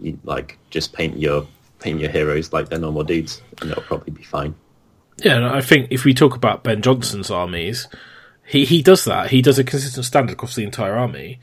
you 0.00 0.18
like 0.24 0.58
just 0.70 0.92
paint 0.92 1.18
your 1.18 1.46
paint 1.78 2.00
your 2.00 2.10
heroes 2.10 2.52
like 2.52 2.68
they're 2.68 2.78
normal 2.78 3.04
dudes, 3.04 3.42
and 3.60 3.70
it'll 3.70 3.82
probably 3.82 4.12
be 4.12 4.22
fine. 4.22 4.54
Yeah, 5.18 5.52
I 5.52 5.60
think 5.60 5.88
if 5.90 6.04
we 6.04 6.14
talk 6.14 6.34
about 6.34 6.64
Ben 6.64 6.80
Johnson's 6.80 7.30
armies, 7.30 7.88
he 8.46 8.64
he 8.64 8.82
does 8.82 9.04
that. 9.04 9.30
He 9.30 9.42
does 9.42 9.58
a 9.58 9.64
consistent 9.64 10.06
standard 10.06 10.34
across 10.34 10.54
the 10.54 10.64
entire 10.64 10.94
army, 10.94 11.40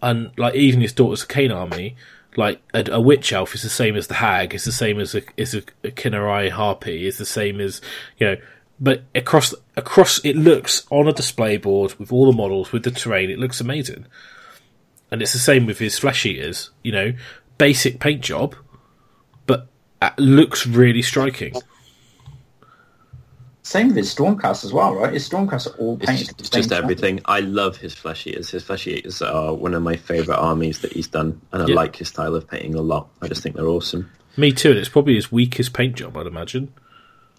and 0.00 0.30
like 0.36 0.54
even 0.54 0.80
his 0.80 0.92
daughter's 0.92 1.24
Khaine 1.24 1.54
army, 1.54 1.96
like 2.36 2.60
a, 2.72 2.84
a 2.90 3.00
witch 3.00 3.32
elf 3.32 3.54
is 3.54 3.62
the 3.62 3.68
same 3.68 3.96
as 3.96 4.06
the 4.06 4.14
hag, 4.14 4.54
is 4.54 4.64
the 4.64 4.72
same 4.72 5.00
as 5.00 5.14
a 5.14 5.22
is 5.36 5.54
a, 5.54 5.62
a 5.84 6.50
harpy, 6.50 7.06
is 7.06 7.18
the 7.18 7.26
same 7.26 7.60
as 7.60 7.80
you 8.18 8.26
know. 8.26 8.36
But 8.82 9.02
across 9.14 9.54
across, 9.76 10.24
it 10.24 10.36
looks 10.36 10.86
on 10.90 11.08
a 11.08 11.12
display 11.12 11.56
board 11.58 11.94
with 11.98 12.12
all 12.12 12.26
the 12.26 12.36
models 12.36 12.72
with 12.72 12.84
the 12.84 12.90
terrain. 12.90 13.30
It 13.30 13.38
looks 13.38 13.60
amazing, 13.60 14.06
and 15.10 15.22
it's 15.22 15.32
the 15.32 15.38
same 15.38 15.66
with 15.66 15.78
his 15.78 15.98
flesh 15.98 16.24
eaters. 16.26 16.70
You 16.82 16.92
know, 16.92 17.12
basic 17.58 18.00
paint 18.00 18.20
job, 18.22 18.54
but 19.46 19.68
uh, 20.02 20.10
looks 20.18 20.66
really 20.66 21.02
striking. 21.02 21.54
Same 23.62 23.88
with 23.88 23.96
his 23.96 24.12
Stormcast 24.12 24.64
as 24.64 24.72
well, 24.72 24.94
right? 24.94 25.12
His 25.12 25.28
Stormcast 25.28 25.66
are 25.68 25.76
all 25.76 25.96
It's 25.98 26.06
painted. 26.06 26.26
just, 26.28 26.40
it's 26.40 26.50
same 26.50 26.60
just 26.60 26.70
colour. 26.70 26.82
everything. 26.82 27.20
I 27.26 27.40
love 27.40 27.76
his 27.76 27.94
flesh 27.94 28.26
eaters. 28.26 28.50
His 28.50 28.64
flesh 28.64 28.86
eaters 28.86 29.20
are 29.22 29.54
one 29.54 29.74
of 29.74 29.82
my 29.82 29.96
favourite 29.96 30.38
armies 30.38 30.80
that 30.80 30.92
he's 30.94 31.06
done, 31.06 31.40
and 31.52 31.62
I 31.62 31.66
Yeah. 31.66 31.74
like 31.74 31.94
his 31.96 32.08
style 32.08 32.34
of 32.34 32.48
painting 32.48 32.74
a 32.74 32.80
lot. 32.80 33.08
I 33.20 33.28
just 33.28 33.42
think 33.42 33.56
they're 33.56 33.68
awesome. 33.68 34.10
Me 34.36 34.50
too. 34.50 34.70
and 34.70 34.78
It's 34.78 34.88
probably 34.88 35.14
his 35.14 35.30
weakest 35.30 35.72
paint 35.74 35.94
job, 35.96 36.16
I'd 36.16 36.26
imagine. 36.26 36.72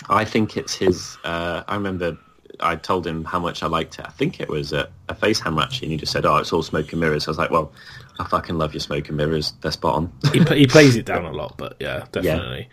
I 0.09 0.23
think 0.23 0.55
it's 0.57 0.75
his. 0.75 1.17
Uh, 1.23 1.63
I 1.67 1.73
remember 1.75 2.17
I 2.61 2.75
told 2.75 3.05
him 3.05 3.23
how 3.23 3.39
much 3.39 3.63
I 3.63 3.67
liked 3.67 3.99
it. 3.99 4.05
I 4.05 4.11
think 4.11 4.39
it 4.39 4.49
was 4.49 4.73
a, 4.73 4.89
a 5.09 5.15
face 5.15 5.39
hammer 5.39 5.61
actually, 5.61 5.87
and 5.87 5.91
he 5.93 5.97
just 5.97 6.11
said, 6.11 6.25
"Oh, 6.25 6.37
it's 6.37 6.53
all 6.53 6.63
smoke 6.63 6.91
and 6.91 7.01
mirrors." 7.01 7.27
I 7.27 7.31
was 7.31 7.37
like, 7.37 7.51
"Well, 7.51 7.71
I 8.19 8.27
fucking 8.27 8.57
love 8.57 8.73
your 8.73 8.81
smoke 8.81 9.07
and 9.07 9.17
mirrors. 9.17 9.53
They're 9.61 9.71
spot 9.71 9.95
on." 9.95 10.13
He, 10.33 10.39
he 10.55 10.67
plays 10.67 10.95
it 10.95 11.05
down 11.05 11.25
a 11.25 11.31
lot, 11.31 11.57
but 11.57 11.77
yeah, 11.79 12.05
definitely. 12.11 12.69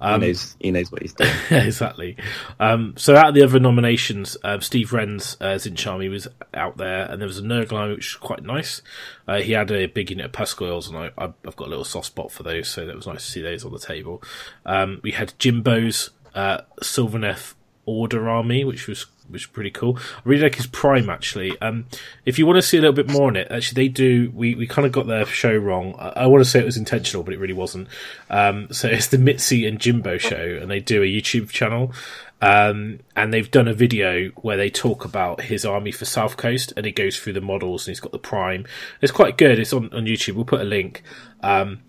Um, 0.00 0.20
he 0.20 0.28
knows 0.28 0.56
he 0.60 0.70
knows 0.70 0.92
what 0.92 1.02
he's 1.02 1.12
doing. 1.12 1.32
exactly. 1.50 2.16
Um, 2.60 2.94
so 2.96 3.16
out 3.16 3.30
of 3.30 3.34
the 3.34 3.42
other 3.42 3.58
nominations, 3.58 4.36
uh, 4.44 4.60
Steve 4.60 4.92
Wren's 4.92 5.36
uh, 5.40 5.54
Tzeentch 5.56 5.90
army 5.90 6.08
was 6.08 6.28
out 6.54 6.76
there, 6.76 7.10
and 7.10 7.20
there 7.20 7.26
was 7.26 7.38
a 7.38 7.42
Nurgle 7.42 7.96
which 7.96 8.14
was 8.14 8.26
quite 8.26 8.42
nice. 8.44 8.82
Uh, 9.26 9.40
he 9.40 9.52
had 9.52 9.70
a 9.70 9.86
big 9.86 10.10
unit 10.10 10.26
of 10.26 10.32
Pusgoyles, 10.32 10.88
and 10.88 10.96
I, 10.96 11.10
I've 11.18 11.56
got 11.56 11.66
a 11.66 11.70
little 11.70 11.84
soft 11.84 12.06
spot 12.06 12.30
for 12.30 12.42
those, 12.42 12.68
so 12.68 12.86
that 12.86 12.94
was 12.94 13.06
nice 13.06 13.24
to 13.24 13.30
see 13.30 13.42
those 13.42 13.64
on 13.64 13.72
the 13.72 13.78
table. 13.78 14.22
Um, 14.64 15.00
we 15.02 15.12
had 15.12 15.34
Jimbo's 15.38 16.10
uh, 16.34 16.60
Sylvaneth 16.80 17.54
Order 17.88 18.28
Army, 18.28 18.64
which 18.64 18.86
was 18.86 19.06
which 19.28 19.42
is 19.42 19.46
pretty 19.46 19.70
cool. 19.70 19.98
I 19.98 20.20
really 20.24 20.42
like 20.42 20.54
his 20.54 20.66
Prime 20.66 21.10
actually. 21.10 21.58
Um, 21.60 21.86
if 22.24 22.38
you 22.38 22.46
want 22.46 22.56
to 22.56 22.62
see 22.62 22.78
a 22.78 22.80
little 22.80 22.94
bit 22.94 23.10
more 23.10 23.28
on 23.28 23.36
it, 23.36 23.48
actually 23.50 23.84
they 23.84 23.88
do. 23.88 24.30
We, 24.34 24.54
we 24.54 24.66
kind 24.66 24.86
of 24.86 24.92
got 24.92 25.06
their 25.06 25.26
show 25.26 25.54
wrong. 25.54 25.94
I, 25.98 26.08
I 26.08 26.26
want 26.26 26.42
to 26.42 26.50
say 26.50 26.60
it 26.60 26.64
was 26.64 26.76
intentional, 26.76 27.22
but 27.22 27.34
it 27.34 27.38
really 27.38 27.54
wasn't. 27.54 27.88
Um, 28.30 28.68
so 28.72 28.88
it's 28.88 29.08
the 29.08 29.18
Mitzi 29.18 29.66
and 29.66 29.78
Jimbo 29.78 30.18
show, 30.18 30.58
and 30.60 30.70
they 30.70 30.80
do 30.80 31.02
a 31.02 31.06
YouTube 31.06 31.50
channel. 31.50 31.92
Um, 32.40 33.00
and 33.16 33.34
they've 33.34 33.50
done 33.50 33.66
a 33.66 33.74
video 33.74 34.28
where 34.36 34.56
they 34.56 34.70
talk 34.70 35.04
about 35.04 35.40
his 35.42 35.64
army 35.64 35.90
for 35.90 36.04
South 36.04 36.36
Coast, 36.36 36.72
and 36.76 36.86
he 36.86 36.92
goes 36.92 37.18
through 37.18 37.32
the 37.32 37.40
models, 37.40 37.86
and 37.86 37.92
he's 37.92 38.00
got 38.00 38.12
the 38.12 38.18
Prime. 38.18 38.64
It's 39.00 39.12
quite 39.12 39.36
good. 39.36 39.58
It's 39.58 39.72
on, 39.72 39.92
on 39.92 40.04
YouTube. 40.04 40.34
We'll 40.34 40.44
put 40.44 40.60
a 40.60 40.64
link. 40.64 41.02
Um, 41.42 41.80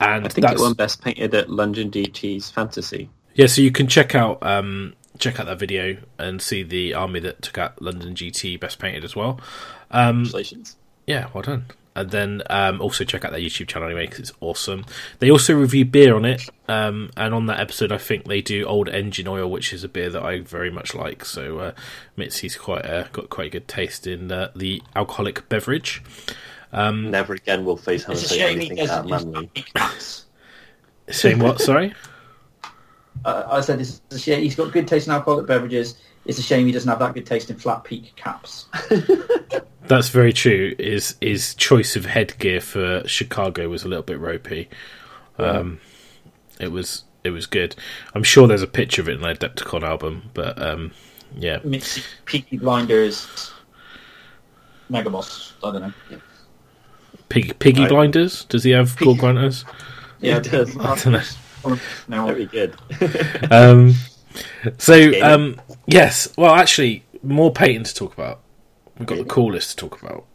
and 0.00 0.24
I 0.24 0.28
think 0.28 0.46
that's 0.46 0.60
it 0.60 0.64
won 0.64 0.74
Best 0.74 1.02
Painted 1.02 1.34
at 1.34 1.50
London 1.50 1.90
GT's 1.90 2.50
Fantasy. 2.50 3.10
yeah, 3.34 3.46
so 3.46 3.60
you 3.60 3.70
can 3.70 3.86
check 3.86 4.14
out 4.14 4.42
um, 4.42 4.94
check 5.18 5.38
out 5.40 5.46
that 5.46 5.58
video 5.58 5.96
and 6.18 6.40
see 6.40 6.62
the 6.62 6.94
army 6.94 7.20
that 7.20 7.42
took 7.42 7.58
out 7.58 7.80
London 7.82 8.14
GT 8.14 8.58
Best 8.58 8.78
Painted 8.78 9.04
as 9.04 9.14
well. 9.16 9.40
Um, 9.90 10.16
Congratulations. 10.24 10.76
yeah, 11.06 11.28
well 11.34 11.42
done. 11.42 11.66
And 11.96 12.10
then 12.12 12.42
um, 12.48 12.80
also 12.80 13.02
check 13.02 13.24
out 13.24 13.32
their 13.32 13.40
YouTube 13.40 13.66
channel 13.66 13.88
anyway 13.88 14.06
because 14.06 14.20
it's 14.20 14.32
awesome. 14.40 14.84
They 15.18 15.30
also 15.32 15.52
review 15.54 15.84
beer 15.84 16.14
on 16.14 16.24
it, 16.24 16.48
um, 16.68 17.10
and 17.16 17.34
on 17.34 17.46
that 17.46 17.58
episode, 17.58 17.90
I 17.90 17.98
think 17.98 18.26
they 18.26 18.40
do 18.40 18.64
Old 18.66 18.88
Engine 18.88 19.26
Oil, 19.26 19.50
which 19.50 19.72
is 19.72 19.82
a 19.82 19.88
beer 19.88 20.08
that 20.10 20.22
I 20.22 20.38
very 20.40 20.70
much 20.70 20.94
like. 20.94 21.24
So 21.24 21.58
uh, 21.58 21.72
Mitzi's 22.16 22.56
quite 22.56 22.86
uh, 22.86 23.08
got 23.12 23.30
quite 23.30 23.48
a 23.48 23.50
good 23.50 23.66
taste 23.66 24.06
in 24.06 24.30
uh, 24.30 24.52
the 24.54 24.80
alcoholic 24.94 25.48
beverage. 25.48 26.00
Never 26.72 27.34
again 27.34 27.64
will 27.64 27.76
face 27.76 28.08
It's 28.08 28.22
a 28.22 28.28
say 28.28 28.38
shame 28.38 28.60
he 28.60 28.66
anything 28.68 28.86
that 28.86 29.08
doesn't 29.08 29.32
manly. 29.32 29.50
use. 29.74 30.26
Saying 31.10 31.40
what? 31.40 31.60
Sorry. 31.60 31.94
Uh, 33.24 33.44
I 33.50 33.60
said 33.60 33.80
it's 33.80 34.00
a 34.10 34.18
shame. 34.18 34.42
He's 34.42 34.54
got 34.54 34.72
good 34.72 34.86
taste 34.88 35.06
in 35.06 35.12
alcoholic 35.12 35.46
beverages. 35.46 35.98
It's 36.24 36.38
a 36.38 36.42
shame 36.42 36.66
he 36.66 36.72
doesn't 36.72 36.88
have 36.88 36.98
that 36.98 37.14
good 37.14 37.26
taste 37.26 37.50
in 37.50 37.56
flat 37.56 37.84
peak 37.84 38.12
caps. 38.16 38.66
That's 39.86 40.10
very 40.10 40.32
true. 40.32 40.74
His 40.78 41.16
his 41.20 41.54
choice 41.54 41.96
of 41.96 42.04
headgear 42.04 42.60
for 42.60 43.02
Chicago 43.06 43.68
was 43.68 43.84
a 43.84 43.88
little 43.88 44.02
bit 44.02 44.18
ropey. 44.20 44.68
Um, 45.38 45.80
it 46.60 46.70
was 46.72 47.04
it 47.24 47.30
was 47.30 47.46
good. 47.46 47.74
I'm 48.14 48.22
sure 48.22 48.46
there's 48.46 48.62
a 48.62 48.66
picture 48.66 49.00
of 49.00 49.08
it 49.08 49.14
in 49.14 49.20
the 49.22 49.28
Adepticon 49.28 49.82
album, 49.82 50.30
but 50.34 50.60
um, 50.60 50.92
yeah, 51.36 51.58
Mitzi, 51.64 52.02
Peaky 52.26 52.58
Blinders, 52.58 53.52
Megaboss. 54.90 55.52
I 55.64 55.72
don't 55.72 55.82
know. 55.82 56.20
Pig, 57.28 57.58
Piggy 57.58 57.82
Right. 57.82 57.88
Blinders. 57.90 58.44
Does 58.46 58.64
he 58.64 58.70
have 58.70 58.96
Gore 58.96 59.14
Grunters? 59.14 59.64
Yeah, 60.20 60.38
It 60.38 60.44
does. 60.44 60.76
I 60.78 60.94
don't 60.96 61.12
know. 61.12 61.22
No, 62.08 62.26
Very 62.26 62.46
good. 62.46 62.74
Um, 63.50 63.94
so 64.78 65.12
um, 65.22 65.60
yes, 65.86 66.32
well, 66.36 66.54
actually, 66.54 67.04
more 67.22 67.52
patent 67.52 67.86
to 67.86 67.94
talk 67.94 68.12
about. 68.14 68.40
We've 68.98 69.06
got 69.06 69.18
the 69.18 69.24
coolest 69.24 69.70
to 69.70 69.76
talk 69.76 70.00
about. 70.02 70.26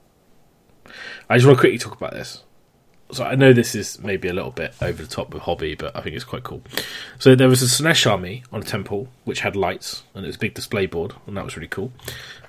I 1.30 1.38
just 1.38 1.46
want 1.46 1.58
to 1.58 1.62
quickly 1.62 1.78
talk 1.78 1.96
about 1.96 2.14
this. 2.14 2.43
So 3.14 3.24
I 3.24 3.36
know 3.36 3.54
this 3.54 3.76
is 3.76 4.02
maybe 4.02 4.28
a 4.28 4.34
little 4.34 4.52
bit 4.52 4.74
over 4.82 5.02
the 5.02 5.08
top 5.08 5.34
with 5.34 5.44
hobby, 5.44 5.76
but 5.76 5.96
I 5.96 6.02
think 6.02 6.16
it's 6.16 6.26
quite 6.26 6.44
cool. 6.44 6.62
So 7.20 7.36
there 7.36 7.48
was 7.48 7.62
a 7.62 7.66
Slaanesh 7.66 8.10
army 8.10 8.44
on 8.52 8.62
a 8.62 8.66
temple 8.66 9.08
which 9.24 9.42
had 9.42 9.56
lights 9.56 10.04
and 10.14 10.26
it 10.26 10.28
was 10.28 10.36
a 10.36 10.40
big 10.40 10.54
display 10.54 10.86
board, 10.86 11.14
and 11.28 11.38
that 11.38 11.46
was 11.46 11.56
really 11.56 11.68
cool. 11.68 11.92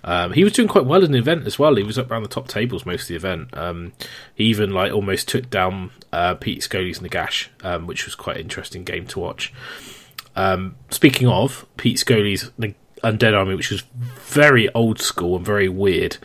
Um, 0.04 0.32
he 0.32 0.44
was 0.44 0.52
doing 0.52 0.68
quite 0.68 0.84
well 0.84 1.02
in 1.02 1.12
the 1.12 1.18
event 1.18 1.46
as 1.46 1.58
well. 1.58 1.76
He 1.76 1.82
was 1.82 1.98
up 1.98 2.10
around 2.10 2.22
the 2.22 2.28
top 2.28 2.48
tables 2.48 2.84
most 2.84 3.02
of 3.02 3.08
the 3.08 3.16
event. 3.16 3.56
Um, 3.56 3.92
he 4.34 4.44
even 4.44 4.70
like 4.70 4.92
almost 4.92 5.28
took 5.28 5.48
down 5.48 5.90
uh, 6.12 6.34
Pete 6.34 6.62
Scully's 6.62 7.00
Nagash, 7.00 7.48
um, 7.62 7.86
which 7.86 8.04
was 8.04 8.14
quite 8.14 8.36
an 8.36 8.42
interesting 8.42 8.84
game 8.84 9.06
to 9.08 9.20
watch. 9.20 9.52
Um, 10.36 10.76
speaking 10.90 11.28
of 11.28 11.66
Pete 11.76 11.98
Scully's 11.98 12.50
Undead 13.02 13.36
Army, 13.36 13.54
which 13.54 13.70
was 13.70 13.82
very 13.96 14.72
old 14.74 15.00
school 15.00 15.36
and 15.36 15.44
very 15.44 15.68
weird, 15.68 16.18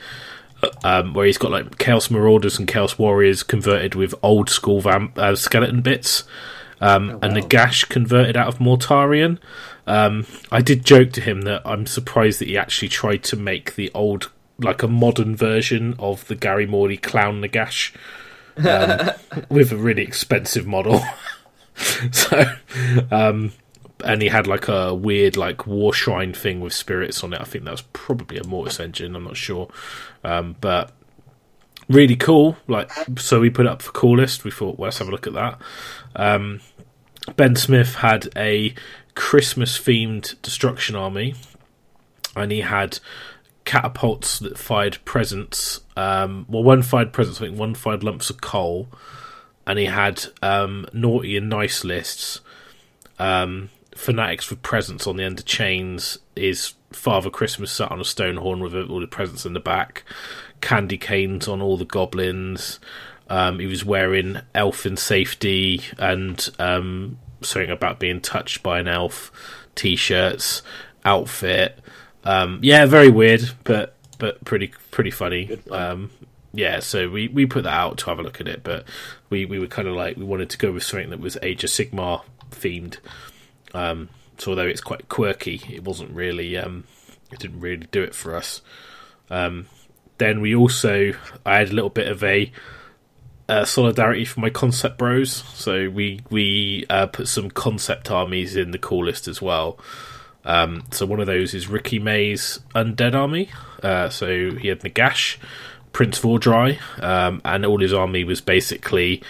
um, 0.84 1.14
where 1.14 1.26
he's 1.26 1.38
got 1.38 1.52
like 1.52 1.78
Chaos 1.78 2.10
Marauders 2.10 2.60
and 2.60 2.68
Chaos 2.68 2.98
Warriors 2.98 3.44
converted 3.44 3.96
with 3.96 4.14
old 4.22 4.50
school 4.50 4.82
vamp- 4.82 5.18
uh, 5.18 5.36
skeleton 5.36 5.82
bits, 5.82 6.24
um, 6.82 7.20
and 7.22 7.36
Nagash 7.36 7.88
converted 7.90 8.38
out 8.38 8.48
of 8.48 8.60
Mortarion. 8.60 9.38
Um, 9.88 10.26
I 10.52 10.62
did 10.62 10.86
joke 10.86 11.12
to 11.14 11.22
him 11.22 11.42
that 11.42 11.62
I'm 11.66 11.86
surprised 11.86 12.40
that 12.40 12.48
he 12.48 12.58
actually 12.58 12.90
tried 12.90 13.24
to 13.24 13.36
make 13.36 13.76
the 13.76 13.92
old, 13.94 14.30
like 14.60 14.84
a 14.84 14.88
modern 14.88 15.36
version 15.36 15.96
of 15.98 16.28
the 16.28 16.36
Gary 16.36 16.66
Morley 16.66 16.98
Clown 16.98 17.42
Nagash 17.42 17.92
um, 18.58 19.12
with 19.50 19.72
a 19.72 19.78
really 19.78 20.04
expensive 20.04 20.68
model. 20.68 21.02
so, 22.12 22.54
um, 23.12 23.52
and 24.04 24.22
he 24.22 24.30
had 24.30 24.48
like 24.48 24.68
a 24.68 24.94
weird 24.94 25.38
like 25.38 25.68
war 25.68 25.94
shrine 25.94 26.34
thing 26.34 26.62
with 26.62 26.74
spirits 26.74 27.24
on 27.24 27.34
it. 27.34 27.42
I 27.42 27.46
think 27.46 27.66
that 27.66 27.72
was 27.72 27.82
probably 27.94 28.38
a 28.38 28.44
Mortis 28.44 28.80
engine. 28.80 29.16
I'm 29.16 29.26
not 29.26 29.38
sure, 29.38 29.70
um, 30.24 30.56
but 30.62 30.92
really 31.88 32.16
cool. 32.16 32.58
Like, 32.68 32.92
so 33.18 33.40
we 33.40 33.50
put 33.50 33.68
up 33.68 33.82
for 33.82 33.92
coolest. 33.92 34.44
We 34.44 34.52
thought, 34.52 34.78
well, 34.78 34.88
let's 34.88 35.00
have 35.00 35.08
a 35.08 35.12
look 35.12 35.28
at 35.28 35.34
that. 35.34 35.60
Um, 36.16 36.62
ben 37.36 37.56
Smith 37.56 37.96
had 37.96 38.30
a 38.36 38.74
Christmas 39.16 39.78
themed 39.78 40.42
destruction 40.42 40.96
army, 40.96 41.36
and 42.36 42.52
he 42.52 42.62
had 42.62 43.00
catapults 43.66 44.40
that 44.40 44.58
fired 44.58 44.98
presents. 45.04 45.82
Um, 45.98 46.46
well, 46.48 46.64
one 46.64 46.82
fired 46.82 47.12
presents. 47.12 47.42
I 47.42 47.46
think 47.46 47.60
one 47.60 47.76
fired 47.76 48.04
lumps 48.04 48.30
of 48.30 48.42
coal, 48.42 48.88
and 49.68 49.78
he 49.78 49.86
had 49.86 50.26
um, 50.42 50.88
naughty 50.94 51.36
and 51.36 51.50
nice 51.50 51.84
lists. 51.84 52.42
Um, 53.18 53.70
fanatics 54.00 54.50
with 54.50 54.62
presents 54.62 55.06
on 55.06 55.18
the 55.18 55.24
end 55.24 55.40
of 55.40 55.46
chains 55.46 56.18
is 56.36 56.74
Father 56.92 57.30
Christmas 57.30 57.72
sat 57.72 57.92
on 57.92 58.00
a 58.00 58.06
stone 58.06 58.38
horn 58.38 58.62
with 58.62 58.74
all 58.74 59.02
the 59.02 59.08
presents 59.08 59.46
in 59.46 59.54
the 59.54 59.60
back, 59.60 60.04
candy 60.62 60.98
canes 60.98 61.48
on 61.48 61.62
all 61.62 61.76
the 61.76 61.86
goblins. 61.86 62.80
Um, 63.30 63.60
he 63.60 63.68
was 63.68 63.84
wearing 63.84 64.40
elf 64.56 64.86
in 64.86 64.96
safety 64.96 65.82
and 65.98 66.50
um, 66.58 67.20
something 67.42 67.70
about 67.70 68.00
being 68.00 68.22
touched 68.22 68.64
by 68.64 68.80
an 68.80 68.88
elf 68.88 69.32
t-shirts 69.76 70.64
outfit. 71.04 71.78
Um, 72.24 72.60
yeah, 72.62 72.86
very 72.86 73.10
weird, 73.10 73.52
but 73.66 73.96
but 74.18 74.44
pretty 74.46 74.74
pretty 74.92 75.12
funny. 75.12 75.60
Um, 75.70 76.10
yeah, 76.54 76.80
so 76.80 77.10
we, 77.10 77.28
we 77.28 77.46
put 77.46 77.66
that 77.66 77.74
out 77.74 77.98
to 78.00 78.06
have 78.06 78.20
a 78.20 78.24
look 78.24 78.42
at 78.42 78.48
it, 78.48 78.64
but 78.64 78.86
we, 79.30 79.46
we 79.46 79.60
were 79.60 79.68
kind 79.68 79.88
of 79.88 79.94
like 79.94 80.18
we 80.18 80.24
wanted 80.24 80.50
to 80.50 80.58
go 80.58 80.72
with 80.72 80.84
something 80.84 81.12
that 81.12 81.20
was 81.20 81.38
Age 81.44 81.64
of 81.64 81.70
Sigmar 81.70 82.24
themed. 82.50 82.98
Um, 83.74 84.10
so 84.38 84.52
although 84.52 84.68
it's 84.68 84.82
quite 84.82 85.10
quirky, 85.10 85.62
it 85.70 85.84
wasn't 85.84 86.12
really 86.12 86.58
um, 86.58 86.86
it 87.32 87.40
didn't 87.40 87.60
really 87.60 87.88
do 87.92 88.04
it 88.04 88.16
for 88.16 88.36
us. 88.36 88.62
Um, 89.30 89.68
then 90.18 90.42
we 90.42 90.56
also 90.56 91.14
I 91.46 91.60
had 91.60 91.70
a 91.70 91.74
little 91.74 91.90
bit 91.90 92.08
of 92.08 92.24
a 92.24 92.52
uh, 93.48 93.66
solidarity 93.66 94.26
for 94.26 94.40
my 94.40 94.50
concept 94.50 94.98
bros. 94.98 95.32
So 95.32 95.90
we 95.90 96.22
we 96.30 96.86
uh, 96.90 97.08
put 97.08 97.28
some 97.28 97.50
concept 97.50 98.12
armies 98.12 98.56
in 98.56 98.72
the 98.72 98.78
call 98.78 99.06
list 99.06 99.28
as 99.28 99.42
well. 99.42 99.80
Um, 100.46 100.84
so 100.92 101.06
one 101.06 101.20
of 101.20 101.28
those 101.28 101.54
is 101.54 101.68
Ricky 101.68 102.00
May's 102.00 102.60
Undead 102.74 103.14
Army. 103.14 103.50
Uh, 103.84 104.10
so 104.10 104.56
he 104.56 104.70
had 104.70 104.82
Nagash, 104.82 105.38
Prince 105.92 106.20
Vhordrai, 106.20 106.80
um, 107.04 107.42
and 107.44 107.66
all 107.66 107.80
his 107.80 107.94
army 107.94 108.24
was 108.24 108.40
basically 108.40 109.22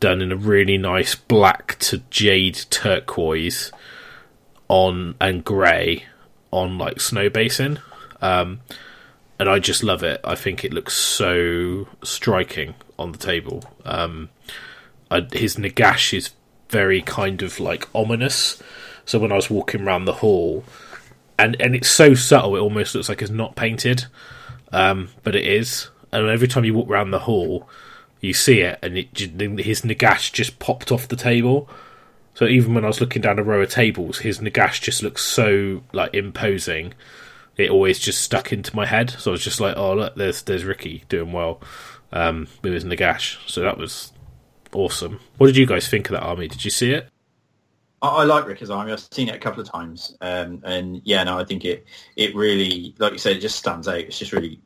done 0.00 0.20
in 0.20 0.32
a 0.32 0.36
really 0.36 0.78
nice 0.78 1.14
black 1.14 1.78
to 1.80 1.98
jade 2.10 2.54
turquoise 2.70 3.72
on 4.68 5.14
and 5.20 5.44
grey 5.44 6.04
on 6.50 6.78
like 6.78 7.00
snow 7.00 7.28
basin. 7.28 7.80
Um, 8.20 8.60
and 9.38 9.48
I 9.48 9.58
just 9.58 9.82
love 9.82 10.02
it. 10.02 10.20
I 10.24 10.34
think 10.34 10.64
it 10.64 10.72
looks 10.72 10.94
so 10.94 11.88
striking 12.02 12.74
on 12.98 13.12
the 13.12 13.18
table. 13.18 13.62
Um, 13.84 14.30
I, 15.10 15.26
his 15.32 15.56
Nagash 15.56 16.16
is 16.16 16.30
very 16.68 17.00
kind 17.00 17.42
of 17.42 17.60
like 17.60 17.88
ominous. 17.94 18.62
So 19.04 19.18
when 19.18 19.32
I 19.32 19.36
was 19.36 19.48
walking 19.48 19.82
around 19.82 20.04
the 20.04 20.14
hall, 20.14 20.64
and 21.38 21.56
and 21.60 21.74
it's 21.74 21.88
so 21.88 22.14
subtle, 22.14 22.56
it 22.56 22.60
almost 22.60 22.94
looks 22.94 23.08
like 23.08 23.22
it's 23.22 23.30
not 23.30 23.56
painted, 23.56 24.06
um, 24.72 25.08
but 25.22 25.36
it 25.36 25.46
is. 25.46 25.88
And 26.12 26.28
every 26.28 26.48
time 26.48 26.64
you 26.64 26.74
walk 26.74 26.88
around 26.88 27.10
the 27.10 27.20
hall, 27.20 27.68
you 28.20 28.34
see 28.34 28.60
it, 28.60 28.78
and 28.82 28.98
it 28.98 29.16
his 29.16 29.82
Nagash 29.82 30.32
just 30.32 30.58
popped 30.58 30.90
off 30.90 31.08
the 31.08 31.16
table. 31.16 31.70
So 32.38 32.46
even 32.46 32.72
when 32.72 32.84
I 32.84 32.86
was 32.86 33.00
looking 33.00 33.20
down 33.20 33.40
a 33.40 33.42
row 33.42 33.62
of 33.62 33.68
tables, 33.68 34.20
his 34.20 34.38
Nagash 34.38 34.80
just 34.80 35.02
looks 35.02 35.24
so 35.24 35.82
like 35.92 36.14
imposing. 36.14 36.94
It 37.56 37.68
always 37.68 37.98
just 37.98 38.20
stuck 38.20 38.52
into 38.52 38.76
my 38.76 38.86
head. 38.86 39.10
So 39.10 39.32
I 39.32 39.32
was 39.32 39.42
just 39.42 39.58
like, 39.58 39.76
"Oh 39.76 39.94
look, 39.94 40.14
there's 40.14 40.42
there's 40.42 40.62
Ricky 40.62 41.02
doing 41.08 41.32
well 41.32 41.60
um, 42.12 42.46
with 42.62 42.74
his 42.74 42.84
Nagash." 42.84 43.38
So 43.50 43.62
that 43.62 43.76
was 43.76 44.12
awesome. 44.72 45.18
What 45.38 45.48
did 45.48 45.56
you 45.56 45.66
guys 45.66 45.88
think 45.88 46.10
of 46.10 46.12
that 46.12 46.22
army? 46.22 46.46
Did 46.46 46.64
you 46.64 46.70
see 46.70 46.92
it? 46.92 47.08
I, 48.02 48.08
I 48.08 48.22
like 48.22 48.46
Ricker's 48.46 48.70
Army. 48.70 48.92
I've 48.92 49.00
seen 49.00 49.28
it 49.28 49.34
a 49.34 49.40
couple 49.40 49.60
of 49.60 49.68
times, 49.68 50.16
um, 50.20 50.62
and 50.64 51.02
yeah, 51.04 51.24
no, 51.24 51.40
I 51.40 51.44
think 51.44 51.64
it 51.64 51.86
it 52.14 52.36
really, 52.36 52.94
like 52.98 53.14
you 53.14 53.18
said, 53.18 53.38
it 53.38 53.40
just 53.40 53.56
stands 53.56 53.88
out. 53.88 53.98
It's 53.98 54.16
just 54.16 54.30
really. 54.30 54.60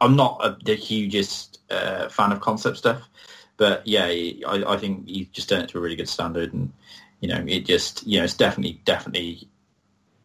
I'm 0.00 0.16
not 0.16 0.40
a, 0.44 0.58
the 0.64 0.74
hugest 0.74 1.60
uh, 1.70 2.08
fan 2.08 2.32
of 2.32 2.40
concept 2.40 2.76
stuff, 2.76 3.08
but 3.56 3.86
yeah, 3.86 4.06
I, 4.06 4.64
I 4.66 4.76
think 4.76 5.04
you've 5.06 5.30
just 5.30 5.48
done 5.48 5.60
it 5.60 5.68
to 5.68 5.78
a 5.78 5.80
really 5.80 5.94
good 5.94 6.08
standard, 6.08 6.52
and 6.52 6.72
you 7.20 7.28
know, 7.28 7.44
it 7.46 7.66
just 7.66 8.06
you 8.06 8.18
know, 8.18 8.24
it's 8.24 8.34
definitely 8.34 8.80
definitely 8.84 9.48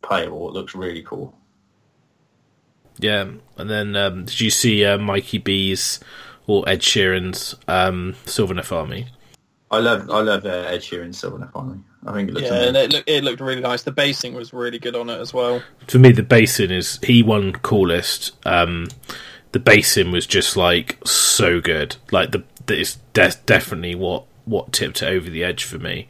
playable. 0.01 0.49
It 0.49 0.53
looks 0.53 0.75
really 0.75 1.01
cool. 1.01 1.33
Yeah, 2.99 3.31
and 3.57 3.69
then 3.69 3.95
um, 3.95 4.25
did 4.25 4.39
you 4.39 4.49
see 4.49 4.85
uh, 4.85 4.97
Mikey 4.97 5.39
B's 5.39 5.99
or 6.45 6.67
Ed 6.67 6.81
Sheeran's 6.81 7.55
um, 7.67 8.15
Sylvaneth 8.25 8.71
Army? 8.71 9.07
I 9.71 9.79
love 9.79 10.09
I 10.09 10.21
love 10.21 10.45
uh, 10.45 10.49
Ed 10.49 10.81
Sheeran's 10.81 11.19
Sylvaneth 11.19 11.51
Army. 11.55 11.79
I 12.05 12.13
think 12.13 12.29
it 12.29 12.33
looks 12.33 12.47
Yeah, 12.47 12.67
and 12.67 12.77
it, 12.77 12.91
look, 12.91 13.03
it 13.07 13.23
looked 13.23 13.41
really 13.41 13.61
nice. 13.61 13.83
The 13.83 13.91
basing 13.91 14.33
was 14.33 14.53
really 14.53 14.77
good 14.77 14.95
on 14.95 15.09
it 15.09 15.19
as 15.19 15.33
well. 15.33 15.63
For 15.87 15.99
me, 15.99 16.11
the 16.11 16.23
basin 16.23 16.69
is 16.69 16.99
he 17.01 17.23
won 17.23 17.53
coolest. 17.53 18.33
Um, 18.45 18.87
the 19.53 19.59
basin 19.59 20.11
was 20.11 20.27
just 20.27 20.57
like 20.57 20.99
so 21.05 21.61
good. 21.61 21.95
Like 22.11 22.31
the, 22.31 22.43
the 22.65 22.81
it's 22.81 22.99
de- 23.13 23.31
definitely 23.45 23.95
what 23.95 24.25
what 24.45 24.73
tipped 24.73 25.01
it 25.01 25.07
over 25.07 25.29
the 25.29 25.43
edge 25.43 25.63
for 25.63 25.79
me. 25.79 26.07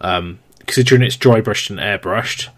Um, 0.00 0.40
considering 0.66 1.02
it's 1.02 1.16
dry 1.16 1.40
brushed 1.40 1.70
and 1.70 1.78
airbrushed, 1.78 2.48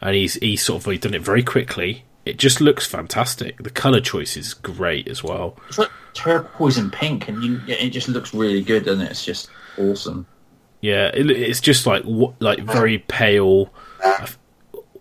and 0.00 0.14
he's 0.14 0.34
he's 0.34 0.62
sort 0.62 0.86
of 0.86 1.00
done 1.00 1.14
it 1.14 1.22
very 1.22 1.42
quickly. 1.42 2.04
It 2.26 2.38
just 2.38 2.60
looks 2.60 2.86
fantastic. 2.86 3.62
The 3.62 3.70
color 3.70 4.00
choice 4.00 4.36
is 4.36 4.54
great 4.54 5.08
as 5.08 5.24
well. 5.24 5.56
It's 5.68 5.78
like 5.78 5.90
turquoise 6.14 6.78
and 6.78 6.92
pink, 6.92 7.28
and 7.28 7.42
you, 7.42 7.60
it 7.66 7.90
just 7.90 8.08
looks 8.08 8.34
really 8.34 8.62
good, 8.62 8.84
doesn't 8.84 9.04
it? 9.04 9.10
It's 9.10 9.24
just 9.24 9.48
awesome. 9.78 10.26
Yeah, 10.80 11.10
it, 11.14 11.30
it's 11.30 11.60
just 11.60 11.86
like 11.86 12.02
like 12.40 12.60
very 12.60 12.98
pale, 12.98 13.72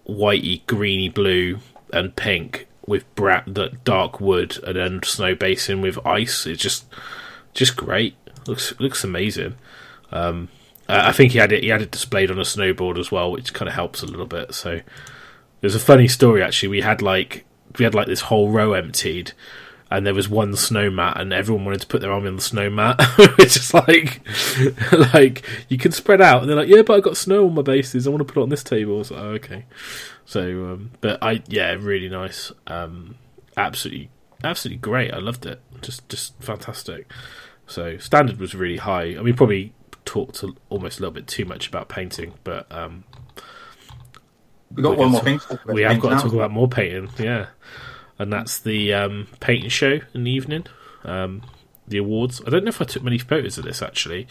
whitey, 0.07 0.65
greeny 0.65 1.09
blue 1.09 1.59
and 1.91 2.15
pink 2.15 2.67
with 2.85 3.13
bra- 3.15 3.43
the 3.45 3.69
dark 3.83 4.19
wood 4.19 4.57
and 4.65 4.75
then 4.75 5.03
snow 5.03 5.35
basin 5.35 5.81
with 5.81 6.03
ice. 6.05 6.45
It's 6.45 6.61
just 6.61 6.85
just 7.53 7.75
great. 7.75 8.15
looks 8.47 8.77
looks 8.79 9.03
amazing. 9.03 9.55
Um, 10.11 10.49
I 10.89 11.09
I 11.09 11.11
think 11.11 11.31
he 11.31 11.37
had 11.37 11.51
it 11.51 11.63
he 11.63 11.69
had 11.69 11.81
it 11.81 11.91
displayed 11.91 12.31
on 12.31 12.39
a 12.39 12.43
snowboard 12.43 12.99
as 12.99 13.11
well, 13.11 13.31
which 13.31 13.53
kind 13.53 13.69
of 13.69 13.75
helps 13.75 14.01
a 14.01 14.07
little 14.07 14.25
bit. 14.25 14.53
So 14.53 14.81
there's 15.61 15.75
a 15.75 15.79
funny 15.79 16.07
story 16.07 16.43
actually. 16.43 16.69
We 16.69 16.81
had 16.81 17.01
like 17.01 17.45
we 17.77 17.83
had 17.85 17.95
like 17.95 18.07
this 18.07 18.21
whole 18.21 18.49
row 18.49 18.73
emptied, 18.73 19.33
and 19.91 20.05
there 20.05 20.13
was 20.13 20.29
one 20.29 20.55
snow 20.55 20.89
mat, 20.89 21.19
and 21.19 21.33
everyone 21.33 21.65
wanted 21.65 21.81
to 21.81 21.87
put 21.87 22.01
their 22.01 22.11
arm 22.11 22.25
in 22.25 22.35
the 22.35 22.41
snow 22.41 22.69
mat. 22.69 22.95
it's 23.39 23.55
just 23.55 23.73
like 23.73 24.21
like 25.13 25.43
you 25.69 25.77
can 25.77 25.91
spread 25.91 26.21
out, 26.21 26.41
and 26.41 26.49
they're 26.49 26.57
like, 26.57 26.69
yeah, 26.69 26.81
but 26.81 26.97
I 26.97 26.99
got 26.99 27.17
snow 27.17 27.45
on 27.45 27.55
my 27.55 27.61
bases. 27.61 28.07
I 28.07 28.09
want 28.09 28.25
to 28.27 28.31
put 28.31 28.39
it 28.39 28.43
on 28.43 28.49
this 28.49 28.63
table. 28.63 29.03
So 29.03 29.15
oh, 29.15 29.29
okay. 29.29 29.65
So, 30.25 30.41
um, 30.41 30.91
but 31.01 31.21
I 31.23 31.43
yeah, 31.47 31.75
really 31.79 32.09
nice. 32.09 32.51
Um, 32.67 33.15
absolutely, 33.57 34.09
absolutely 34.43 34.79
great. 34.79 35.13
I 35.13 35.19
loved 35.19 35.45
it. 35.45 35.61
Just 35.81 36.07
just 36.09 36.33
fantastic. 36.39 37.11
So 37.67 37.97
standard 37.97 38.39
was 38.39 38.55
really 38.55 38.77
high. 38.77 39.15
I 39.17 39.21
mean, 39.21 39.35
probably 39.35 39.73
talked 40.09 40.43
almost 40.69 40.97
a 40.99 41.01
little 41.01 41.13
bit 41.13 41.27
too 41.27 41.45
much 41.45 41.67
about 41.67 41.87
painting, 41.89 42.33
but 42.43 42.65
um, 42.71 43.03
We 44.75 44.83
got 44.83 44.97
one 44.97 45.11
more 45.11 45.19
talk- 45.21 45.25
thing. 45.25 45.39
to 45.39 45.47
talk 45.47 45.63
about 45.63 45.73
we 45.75 45.81
have 45.83 45.99
got 45.99 46.09
to 46.17 46.23
talk 46.23 46.33
about 46.33 46.51
more 46.51 46.67
painting, 46.67 47.09
yeah. 47.19 47.47
And 48.17 48.33
that's 48.33 48.59
the 48.59 48.93
um, 48.93 49.27
painting 49.39 49.69
show 49.69 49.99
in 50.13 50.23
the 50.25 50.31
evening, 50.31 50.65
um, 51.05 51.41
the 51.87 51.97
awards. 51.97 52.41
I 52.45 52.49
don't 52.49 52.65
know 52.65 52.69
if 52.69 52.81
I 52.81 52.85
took 52.85 53.03
many 53.03 53.17
photos 53.17 53.57
of 53.57 53.63
this 53.65 53.81
actually, 53.81 54.27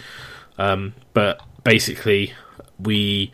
um, 0.58 0.94
but 1.14 1.40
basically, 1.64 2.34
we 2.78 3.32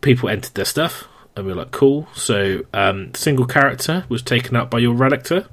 people 0.00 0.28
entered 0.28 0.54
their 0.54 0.64
stuff, 0.64 1.08
and 1.36 1.46
we 1.46 1.52
were 1.52 1.58
like, 1.58 1.70
cool. 1.72 2.06
So, 2.14 2.64
um, 2.72 3.12
single 3.14 3.46
character 3.46 4.04
was 4.08 4.22
taken 4.22 4.54
up 4.56 4.70
by 4.70 4.78
your 4.78 4.94
relictor. 4.94 5.48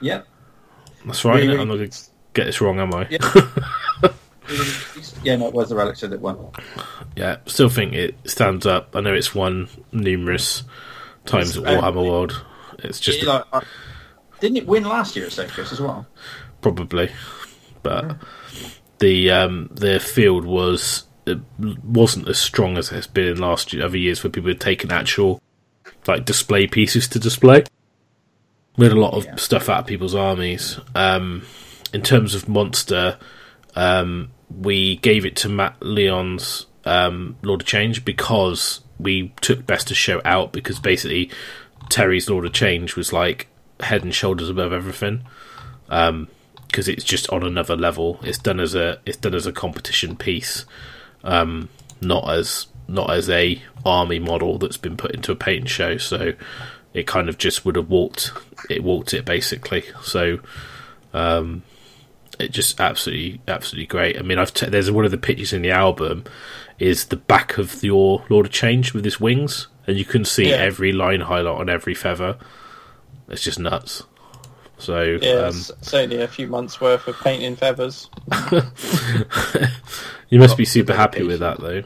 Yeah. 0.00 0.22
That's 1.06 1.24
right. 1.24 1.36
Really, 1.42 1.58
I'm 1.58 1.68
not 1.68 1.76
going 1.76 1.88
to 1.90 1.98
get 2.34 2.44
this 2.44 2.60
wrong, 2.60 2.78
am 2.80 2.92
I? 2.92 3.06
Yeah. 3.08 3.18
yeah, 5.22 5.36
no, 5.36 5.48
it 5.48 5.54
was 5.54 5.68
the 5.70 5.74
Relictor 5.74 6.10
that 6.10 6.20
won. 6.20 6.38
Yeah, 7.16 7.36
still 7.46 7.68
think 7.68 7.94
it 7.94 8.14
stands 8.24 8.66
up. 8.66 8.94
I 8.94 9.00
know 9.00 9.12
it's 9.14 9.34
won 9.34 9.68
numerous 9.92 10.62
times 11.24 11.56
at 11.56 11.66
um, 11.66 11.82
Warhammer 11.82 12.08
World. 12.08 12.44
It's 12.80 13.00
just 13.00 13.22
Yeah, 13.22 13.32
like, 13.32 13.44
uh, 13.52 13.60
didn't 14.40 14.58
it 14.58 14.66
win 14.66 14.84
last 14.84 15.16
year 15.16 15.26
at 15.26 15.32
Safecoast 15.32 15.72
as 15.72 15.80
well? 15.80 16.06
probably, 16.60 17.10
but 17.82 18.16
the 18.98 19.30
um, 19.30 19.68
the 19.72 20.00
field 20.00 20.44
was 20.44 21.04
it 21.26 21.38
wasn't 21.84 22.28
as 22.28 22.38
strong 22.38 22.76
as 22.78 22.90
it 22.92 22.94
has 22.96 23.06
been 23.06 23.26
in 23.28 23.38
last 23.38 23.72
year, 23.72 23.84
other 23.84 23.96
years 23.98 24.22
where 24.22 24.30
people 24.30 24.48
had 24.48 24.60
taken 24.60 24.90
actual 24.92 25.40
like 26.06 26.24
display 26.24 26.66
pieces 26.66 27.08
to 27.08 27.18
display. 27.18 27.64
We 28.76 28.84
had 28.86 28.92
a 28.96 29.00
lot 29.00 29.14
of 29.14 29.24
Yeah. 29.24 29.36
stuff 29.36 29.68
out 29.68 29.80
of 29.80 29.86
people's 29.86 30.14
armies. 30.14 30.78
Um, 30.94 31.42
in 31.92 32.02
terms 32.02 32.34
of 32.34 32.48
monster, 32.48 33.18
um, 33.76 34.30
we 34.50 34.96
gave 34.96 35.24
it 35.24 35.36
to 35.36 35.48
Matt 35.48 35.76
Leon's 35.80 36.66
um, 36.84 37.36
Lord 37.42 37.60
of 37.62 37.66
Change 37.66 38.04
because 38.04 38.80
we 38.98 39.32
took 39.40 39.66
Best 39.66 39.90
of 39.90 39.96
Show 39.96 40.20
out 40.24 40.52
because 40.52 40.80
basically 40.80 41.30
Terry's 41.88 42.28
Lord 42.28 42.46
of 42.46 42.52
Change 42.52 42.96
was 42.96 43.12
like 43.12 43.48
head 43.80 44.02
and 44.02 44.14
shoulders 44.14 44.48
above 44.48 44.72
everything 44.72 45.22
because 45.86 46.88
it's 46.88 47.04
just 47.04 47.28
on 47.30 47.42
another 47.42 47.76
level. 47.76 48.18
It's 48.22 48.38
done 48.38 48.60
as 48.60 48.74
a 48.74 49.00
it's 49.04 49.18
done 49.18 49.34
as 49.34 49.46
a 49.46 49.52
competition 49.52 50.16
piece, 50.16 50.64
um, 51.22 51.68
not 52.00 52.28
as 52.30 52.66
not 52.88 53.10
as 53.10 53.28
a 53.28 53.60
army 53.84 54.18
model 54.18 54.58
that's 54.58 54.76
been 54.76 54.96
put 54.96 55.12
into 55.12 55.32
a 55.32 55.36
paint 55.36 55.68
show. 55.68 55.98
So 55.98 56.32
it 56.94 57.06
kind 57.06 57.28
of 57.28 57.36
just 57.36 57.64
would 57.64 57.76
have 57.76 57.90
walked 57.90 58.32
it 58.70 58.82
walked 58.82 59.12
it 59.12 59.24
basically. 59.24 59.84
So 60.02 60.38
um, 61.12 61.62
it 62.38 62.50
just 62.52 62.80
absolutely 62.80 63.40
absolutely 63.48 63.86
great. 63.86 64.18
I 64.18 64.22
mean, 64.22 64.38
I've 64.38 64.52
t- 64.54 64.66
there's 64.66 64.90
one 64.90 65.04
of 65.04 65.10
the 65.10 65.18
pictures 65.18 65.52
in 65.52 65.62
the 65.62 65.70
album 65.70 66.24
is 66.78 67.06
the 67.06 67.16
back 67.16 67.58
of 67.58 67.82
your 67.82 68.24
Lord 68.28 68.46
of 68.46 68.52
Change 68.52 68.92
with 68.92 69.04
his 69.04 69.18
wings, 69.20 69.66
and 69.86 69.96
you 69.96 70.04
can 70.04 70.24
see 70.24 70.50
Yeah. 70.50 70.56
every 70.56 70.92
line 70.92 71.22
highlight 71.22 71.58
on 71.60 71.68
every 71.70 71.94
feather. 71.94 72.36
It's 73.28 73.42
just 73.42 73.58
nuts. 73.58 74.02
So 74.78 75.18
Yeah, 75.22 75.50
um, 75.50 75.62
only 75.94 76.20
a 76.20 76.28
few 76.28 76.46
months 76.48 76.80
worth 76.80 77.08
of 77.08 77.18
painting 77.20 77.56
feathers. 77.56 78.10
you 80.28 80.38
must 80.38 80.56
be 80.56 80.64
super 80.64 80.94
happy 80.94 81.22
with 81.22 81.40
that, 81.40 81.58
though. 81.60 81.82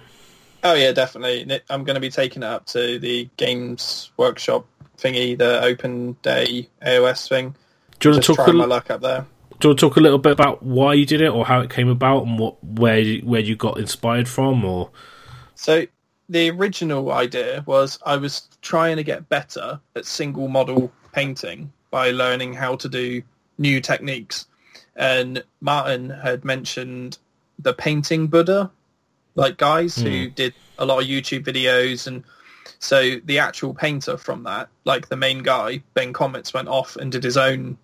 Oh 0.62 0.74
yeah, 0.74 0.92
definitely. 0.92 1.60
I'm 1.70 1.84
going 1.84 1.94
to 1.94 2.00
be 2.00 2.10
taking 2.10 2.42
it 2.42 2.46
up 2.46 2.66
to 2.66 2.98
the 2.98 3.28
Games 3.36 4.10
Workshop 4.16 4.66
thingy, 4.98 5.38
the 5.38 5.62
open 5.62 6.16
day 6.22 6.68
AOS 6.82 7.28
thing. 7.28 7.54
Do 7.98 8.08
you 8.08 8.14
want 8.14 8.24
to 8.24 8.34
talk? 8.34 8.48
A, 8.48 8.52
my 8.52 8.64
luck 8.64 8.90
up 8.90 9.00
there. 9.00 9.26
You 9.62 9.68
want 9.68 9.78
to 9.78 9.86
talk 9.86 9.96
a 9.96 10.00
little 10.00 10.18
bit 10.18 10.32
about 10.32 10.62
why 10.62 10.94
you 10.94 11.04
did 11.04 11.20
it, 11.20 11.28
or 11.28 11.44
how 11.44 11.60
it 11.60 11.68
came 11.70 11.88
about, 11.88 12.26
and 12.26 12.38
what 12.38 12.62
where 12.64 12.98
you- 12.98 13.22
where 13.22 13.40
you 13.40 13.56
got 13.56 13.78
inspired 13.78 14.28
from, 14.28 14.64
or? 14.64 14.90
So 15.54 15.86
the 16.30 16.50
original 16.50 17.12
idea 17.12 17.62
was 17.66 17.98
I 18.06 18.16
was 18.16 18.48
trying 18.62 18.96
to 18.96 19.02
get 19.02 19.28
better 19.28 19.80
at 19.96 20.06
single 20.06 20.48
model 20.48 20.90
painting 21.12 21.72
by 21.90 22.10
learning 22.10 22.54
how 22.54 22.76
to 22.76 22.88
do 22.88 23.22
new 23.58 23.80
techniques. 23.80 24.46
And 24.96 25.42
Martin 25.60 26.08
had 26.08 26.44
mentioned 26.44 27.18
the 27.58 27.74
painting 27.74 28.28
Buddha, 28.28 28.70
like 29.34 29.58
guys 29.58 29.96
who 29.96 30.28
hmm. 30.28 30.34
did 30.34 30.54
a 30.78 30.86
lot 30.86 31.02
of 31.02 31.08
YouTube 31.08 31.44
videos 31.44 32.06
and 32.06 32.24
so 32.78 33.16
the 33.24 33.38
actual 33.38 33.74
painter 33.74 34.16
from 34.16 34.44
that, 34.44 34.68
like 34.84 35.08
the 35.08 35.16
main 35.16 35.42
guy, 35.42 35.82
Ben 35.94 36.12
Komets 36.14 36.54
went 36.54 36.68
off 36.68 36.96
and 36.96 37.12
did 37.12 37.22
his 37.22 37.36
own 37.36 37.76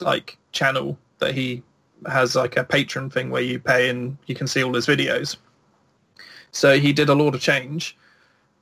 like 0.00 0.38
channel 0.52 0.96
that 1.20 1.34
he 1.34 1.62
has 2.06 2.34
like 2.34 2.56
a 2.56 2.64
Patreon 2.64 3.12
thing 3.12 3.30
where 3.30 3.42
you 3.42 3.58
pay 3.58 3.88
and 3.88 4.16
you 4.26 4.34
can 4.34 4.46
see 4.46 4.64
all 4.64 4.74
his 4.74 4.86
videos. 4.86 5.36
So 6.52 6.78
he 6.78 6.92
did 6.92 7.08
a 7.08 7.14
Lord 7.14 7.34
of 7.34 7.40
Change, 7.40 7.96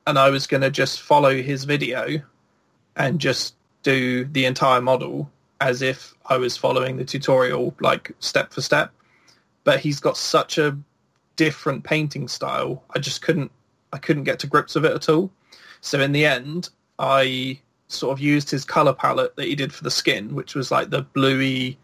and 0.05 0.19
I 0.19 0.29
was 0.29 0.45
going 0.45 0.61
to 0.61 0.69
just 0.69 1.01
follow 1.01 1.41
his 1.41 1.63
video 1.63 2.21
and 2.95 3.19
just 3.19 3.55
do 3.83 4.25
the 4.25 4.45
entire 4.45 4.81
model 4.81 5.29
as 5.61 5.81
if 5.81 6.13
I 6.27 6.37
was 6.37 6.55
following 6.55 6.97
the 6.97 7.05
tutorial, 7.05 7.75
like 7.79 8.11
step 8.19 8.53
for 8.53 8.61
step. 8.61 8.91
But 9.63 9.79
he's 9.79 9.99
got 9.99 10.17
such 10.17 10.57
a 10.57 10.77
different 11.35 11.83
painting 11.83 12.27
style. 12.27 12.83
I 12.95 12.99
just 12.99 13.21
couldn't, 13.21 13.51
I 13.93 13.97
couldn't 13.97 14.23
get 14.23 14.39
to 14.39 14.47
grips 14.47 14.75
with 14.75 14.85
it 14.85 14.93
at 14.93 15.09
all. 15.09 15.31
So 15.81 15.99
in 15.99 16.11
the 16.11 16.25
end, 16.25 16.69
I 16.97 17.59
sort 17.87 18.11
of 18.11 18.19
used 18.19 18.49
his 18.49 18.65
color 18.65 18.93
palette 18.93 19.35
that 19.35 19.45
he 19.45 19.55
did 19.55 19.73
for 19.73 19.83
the 19.83 19.91
skin, 19.91 20.35
which 20.35 20.55
was 20.55 20.71
like 20.71 20.89
the 20.89 21.01
bluey, 21.01 21.77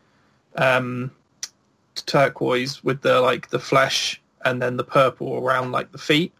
um, 0.56 1.12
turquoise 2.06 2.84
with 2.84 3.02
the 3.02 3.22
like 3.22 3.50
the 3.50 3.60
flesh 3.60 4.22
and 4.44 4.62
then 4.62 4.78
the 4.78 4.84
purple 4.84 5.38
around 5.38 5.72
like 5.72 5.92
the 5.92 5.98
feet. 5.98 6.34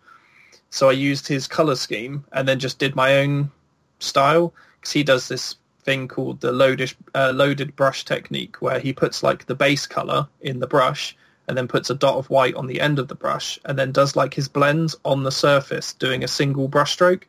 So 0.70 0.90
I 0.90 0.94
used 0.94 1.28
his 1.28 1.48
color 1.48 1.76
scheme 1.76 2.26
and 2.34 2.48
then 2.48 2.60
just 2.60 2.80
did 2.80 2.96
my 2.96 3.18
own 3.20 3.52
style 4.00 4.54
because 4.80 4.92
he 4.92 5.04
does 5.04 5.28
this 5.28 5.56
thing 5.84 6.08
called 6.08 6.42
the 6.42 6.52
loaded 6.52 6.94
uh, 7.14 7.32
loaded 7.34 7.76
brush 7.76 8.04
technique 8.06 8.62
where 8.62 8.80
he 8.80 8.92
puts 8.92 9.24
like 9.24 9.46
the 9.46 9.56
base 9.56 9.86
color 9.86 10.28
in 10.42 10.60
the 10.60 10.68
brush 10.68 11.16
and 11.48 11.56
then 11.56 11.68
puts 11.68 11.90
a 11.90 11.96
dot 11.96 12.16
of 12.16 12.30
white 12.30 12.56
on 12.56 12.68
the 12.68 12.82
end 12.82 12.98
of 12.98 13.08
the 13.08 13.16
brush 13.16 13.60
and 13.66 13.78
then 13.78 13.92
does 13.92 14.16
like 14.16 14.34
his 14.34 14.48
blends 14.48 14.96
on 15.06 15.24
the 15.24 15.32
surface 15.32 15.94
doing 15.94 16.24
a 16.24 16.28
single 16.28 16.68
brush 16.68 16.94
stroke. 16.94 17.28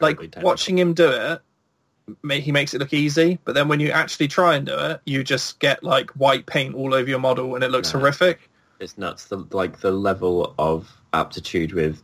Like 0.00 0.18
technical. 0.18 0.42
watching 0.42 0.78
him 0.78 0.94
do 0.94 1.08
it, 1.08 1.40
he 2.30 2.52
makes 2.52 2.74
it 2.74 2.78
look 2.78 2.92
easy, 2.92 3.38
but 3.44 3.54
then 3.54 3.68
when 3.68 3.80
you 3.80 3.90
actually 3.90 4.28
try 4.28 4.56
and 4.56 4.66
do 4.66 4.74
it, 4.76 5.00
you 5.04 5.24
just 5.24 5.58
get 5.58 5.82
like 5.82 6.10
white 6.12 6.46
paint 6.46 6.74
all 6.74 6.94
over 6.94 7.08
your 7.08 7.18
model 7.18 7.54
and 7.54 7.64
it 7.64 7.70
looks 7.70 7.90
horrific. 7.90 8.50
It's 8.80 8.96
nuts. 8.96 9.26
The, 9.26 9.38
like 9.50 9.80
the 9.80 9.90
level 9.90 10.54
of 10.58 10.88
aptitude 11.12 11.72
with 11.72 12.02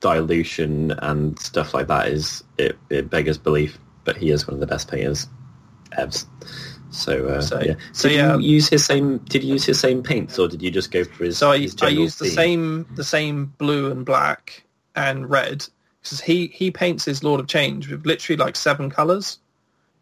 dilution 0.00 0.92
and 0.92 1.38
stuff 1.38 1.74
like 1.74 1.86
that 1.88 2.08
is 2.08 2.42
it, 2.58 2.78
it 2.90 3.10
beggars 3.10 3.38
belief. 3.38 3.78
But 4.04 4.16
he 4.16 4.30
is 4.30 4.46
one 4.46 4.54
of 4.54 4.60
the 4.60 4.66
best 4.66 4.88
painters, 4.88 5.28
evs. 5.98 6.26
So, 6.90 7.26
uh, 7.26 7.40
So- 7.40 7.60
yeah. 7.60 7.74
so 7.92 8.08
did 8.08 8.16
yeah. 8.16 8.36
you 8.36 8.54
use 8.54 8.68
his 8.68 8.84
same? 8.84 9.18
Did 9.18 9.42
you 9.42 9.54
use 9.54 9.64
his 9.64 9.80
same 9.80 10.02
paints, 10.02 10.38
or 10.38 10.48
did 10.48 10.62
you 10.62 10.70
just 10.70 10.90
go 10.90 11.04
for 11.04 11.24
his? 11.24 11.38
So 11.38 11.50
I, 11.50 11.58
his 11.58 11.74
I 11.74 11.88
general 11.88 12.02
use 12.04 12.16
the 12.16 12.28
same 12.28 12.86
the 12.94 13.04
same 13.04 13.52
blue 13.58 13.90
and 13.90 14.06
black 14.06 14.64
and 14.94 15.28
red 15.28 15.66
because 16.02 16.20
he 16.20 16.46
he 16.48 16.70
paints 16.70 17.04
his 17.04 17.24
Lord 17.24 17.40
of 17.40 17.48
Change 17.48 17.90
with 17.90 18.06
literally 18.06 18.36
like 18.36 18.56
seven 18.56 18.90
colors. 18.90 19.38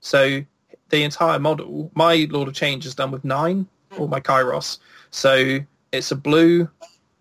So 0.05 0.45
the 0.91 1.03
entire 1.03 1.39
model, 1.39 1.91
my 1.95 2.29
Lord 2.31 2.49
of 2.49 2.55
Change 2.55 2.85
is 2.85 2.95
done 2.95 3.11
with 3.11 3.25
nine, 3.25 3.67
or 3.97 4.07
my 4.07 4.21
Kairos. 4.21 4.79
So 5.11 5.61
it's 5.93 6.11
a 6.11 6.17
blue, 6.17 6.69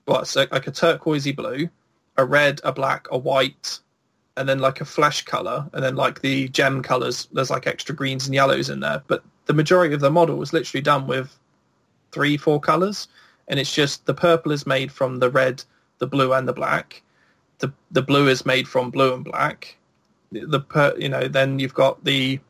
well, 0.05 0.19
it's 0.19 0.35
like 0.35 0.67
a 0.67 0.71
turquoisey 0.71 1.33
blue, 1.33 1.69
a 2.17 2.25
red, 2.25 2.59
a 2.65 2.73
black, 2.73 3.07
a 3.09 3.17
white, 3.17 3.79
and 4.35 4.49
then 4.49 4.59
like 4.59 4.81
a 4.81 4.85
flesh 4.85 5.23
color, 5.23 5.69
and 5.71 5.81
then 5.81 5.95
like 5.95 6.19
the 6.19 6.49
gem 6.49 6.83
colors. 6.83 7.29
There's 7.31 7.49
like 7.49 7.67
extra 7.67 7.95
greens 7.95 8.25
and 8.25 8.35
yellows 8.35 8.69
in 8.69 8.81
there, 8.81 9.01
but 9.07 9.23
the 9.45 9.53
majority 9.53 9.93
of 9.93 10.01
the 10.01 10.11
model 10.11 10.41
is 10.41 10.51
literally 10.51 10.81
done 10.81 11.07
with 11.07 11.39
three, 12.11 12.35
four 12.35 12.59
colors, 12.59 13.07
and 13.47 13.61
it's 13.61 13.73
just 13.73 14.05
the 14.05 14.13
purple 14.13 14.51
is 14.51 14.67
made 14.67 14.91
from 14.91 15.19
the 15.19 15.29
red, 15.29 15.63
the 15.99 16.07
blue, 16.07 16.33
and 16.33 16.49
the 16.49 16.53
black. 16.53 17.01
The 17.59 17.71
the 17.91 18.01
blue 18.01 18.27
is 18.27 18.45
made 18.45 18.67
from 18.67 18.91
blue 18.91 19.13
and 19.13 19.23
black. 19.23 19.77
The 20.33 20.59
per, 20.59 20.93
you 20.97 21.07
know 21.07 21.29
then 21.29 21.59
you've 21.59 21.73
got 21.73 22.03
the 22.03 22.41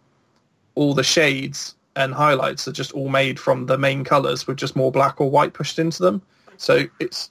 all 0.75 0.93
the 0.93 1.03
shades 1.03 1.75
and 1.95 2.13
highlights 2.13 2.67
are 2.67 2.71
just 2.71 2.91
all 2.93 3.09
made 3.09 3.39
from 3.39 3.65
the 3.67 3.77
main 3.77 4.03
colors 4.03 4.47
with 4.47 4.57
just 4.57 4.75
more 4.75 4.91
black 4.91 5.21
or 5.21 5.29
white 5.29 5.53
pushed 5.53 5.79
into 5.79 6.01
them. 6.01 6.21
So 6.57 6.85
it's 6.99 7.29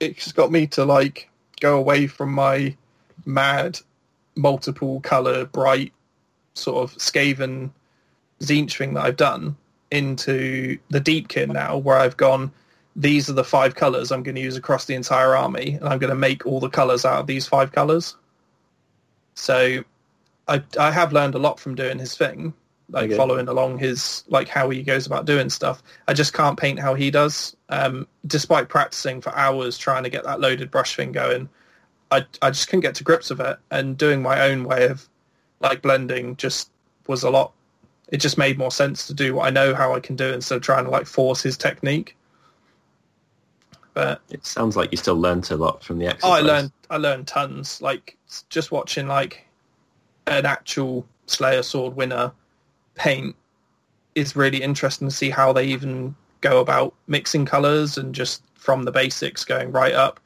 it's 0.00 0.32
got 0.32 0.50
me 0.50 0.66
to 0.68 0.84
like 0.84 1.28
go 1.60 1.78
away 1.78 2.06
from 2.06 2.32
my 2.32 2.76
mad 3.24 3.78
multiple 4.34 5.00
color 5.00 5.44
bright 5.44 5.92
sort 6.54 6.82
of 6.82 6.96
Skaven 6.98 7.70
Tzeentch 8.40 8.76
thing 8.76 8.94
that 8.94 9.04
I've 9.04 9.16
done 9.16 9.56
into 9.90 10.78
the 10.90 11.00
Deepkin 11.00 11.52
now 11.52 11.76
where 11.76 11.98
I've 11.98 12.16
gone 12.16 12.50
these 12.96 13.30
are 13.30 13.34
the 13.34 13.44
five 13.44 13.74
colors 13.74 14.10
I'm 14.10 14.22
going 14.22 14.34
to 14.34 14.40
use 14.40 14.56
across 14.56 14.84
the 14.84 14.94
entire 14.94 15.34
army 15.36 15.74
and 15.74 15.88
I'm 15.88 15.98
going 15.98 16.10
to 16.10 16.16
make 16.16 16.46
all 16.46 16.60
the 16.60 16.68
colors 16.68 17.04
out 17.04 17.20
of 17.20 17.26
these 17.26 17.46
five 17.46 17.72
colors. 17.72 18.16
So 19.34 19.82
I 20.48 20.62
I 20.78 20.90
have 20.90 21.12
learned 21.12 21.34
a 21.34 21.38
lot 21.38 21.60
from 21.60 21.74
doing 21.74 21.98
his 21.98 22.16
thing, 22.16 22.52
like 22.92 23.06
Okay. 23.06 23.16
following 23.16 23.48
along 23.48 23.78
his 23.78 24.22
like 24.28 24.48
how 24.48 24.70
he 24.70 24.82
goes 24.82 25.06
about 25.06 25.24
doing 25.24 25.50
stuff. 25.50 25.82
I 26.06 26.12
just 26.12 26.32
can't 26.32 26.58
paint 26.58 26.78
how 26.78 26.94
he 26.94 27.10
does. 27.10 27.56
Um, 27.68 28.06
despite 28.26 28.68
practicing 28.68 29.20
for 29.20 29.34
hours 29.34 29.78
trying 29.78 30.04
to 30.04 30.10
get 30.10 30.24
that 30.24 30.40
loaded 30.40 30.70
brush 30.70 30.94
thing 30.94 31.10
going, 31.12 31.48
I 32.10 32.26
I 32.42 32.50
just 32.50 32.68
couldn't 32.68 32.82
get 32.82 32.94
to 32.96 33.04
grips 33.04 33.30
with 33.30 33.40
it. 33.40 33.58
And 33.70 33.96
doing 33.96 34.22
my 34.22 34.42
own 34.42 34.64
way 34.64 34.86
of 34.86 35.08
like 35.60 35.82
blending 35.82 36.36
just 36.36 36.70
was 37.06 37.22
a 37.22 37.30
lot. 37.30 37.52
It 38.08 38.18
just 38.18 38.36
made 38.36 38.58
more 38.58 38.70
sense 38.70 39.06
to 39.06 39.14
do 39.14 39.34
what 39.34 39.46
I 39.46 39.50
know 39.50 39.74
how 39.74 39.94
I 39.94 40.00
can 40.00 40.16
do 40.16 40.32
instead 40.32 40.56
of 40.56 40.62
trying 40.62 40.84
to 40.84 40.90
like 40.90 41.06
force 41.06 41.42
his 41.42 41.56
technique. 41.56 42.16
But 43.94 44.20
It 44.30 44.44
sounds 44.46 44.76
like 44.76 44.90
you 44.90 44.96
still 44.98 45.16
learnt 45.18 45.50
a 45.50 45.56
lot 45.56 45.82
from 45.82 45.98
the 45.98 46.06
exercise. 46.06 46.30
Oh, 46.30 46.32
I 46.34 46.40
learned 46.40 46.72
I 46.90 46.96
learned 46.98 47.26
tons. 47.26 47.80
Like 47.80 48.16
just 48.50 48.70
watching 48.70 49.06
like 49.08 49.46
an 50.26 50.44
actual 50.46 51.06
Slayer 51.26 51.62
sword 51.62 51.94
winner 51.96 52.32
paint 52.94 53.36
is 54.14 54.36
really 54.36 54.62
interesting 54.62 55.08
to 55.08 55.14
see 55.14 55.30
how 55.30 55.52
they 55.52 55.64
even 55.64 56.14
go 56.40 56.60
about 56.60 56.94
mixing 57.06 57.46
colors 57.46 57.96
and 57.96 58.14
just 58.14 58.42
from 58.54 58.84
the 58.84 58.92
basics 58.92 59.44
going 59.44 59.72
right 59.72 59.94
up. 59.94 60.20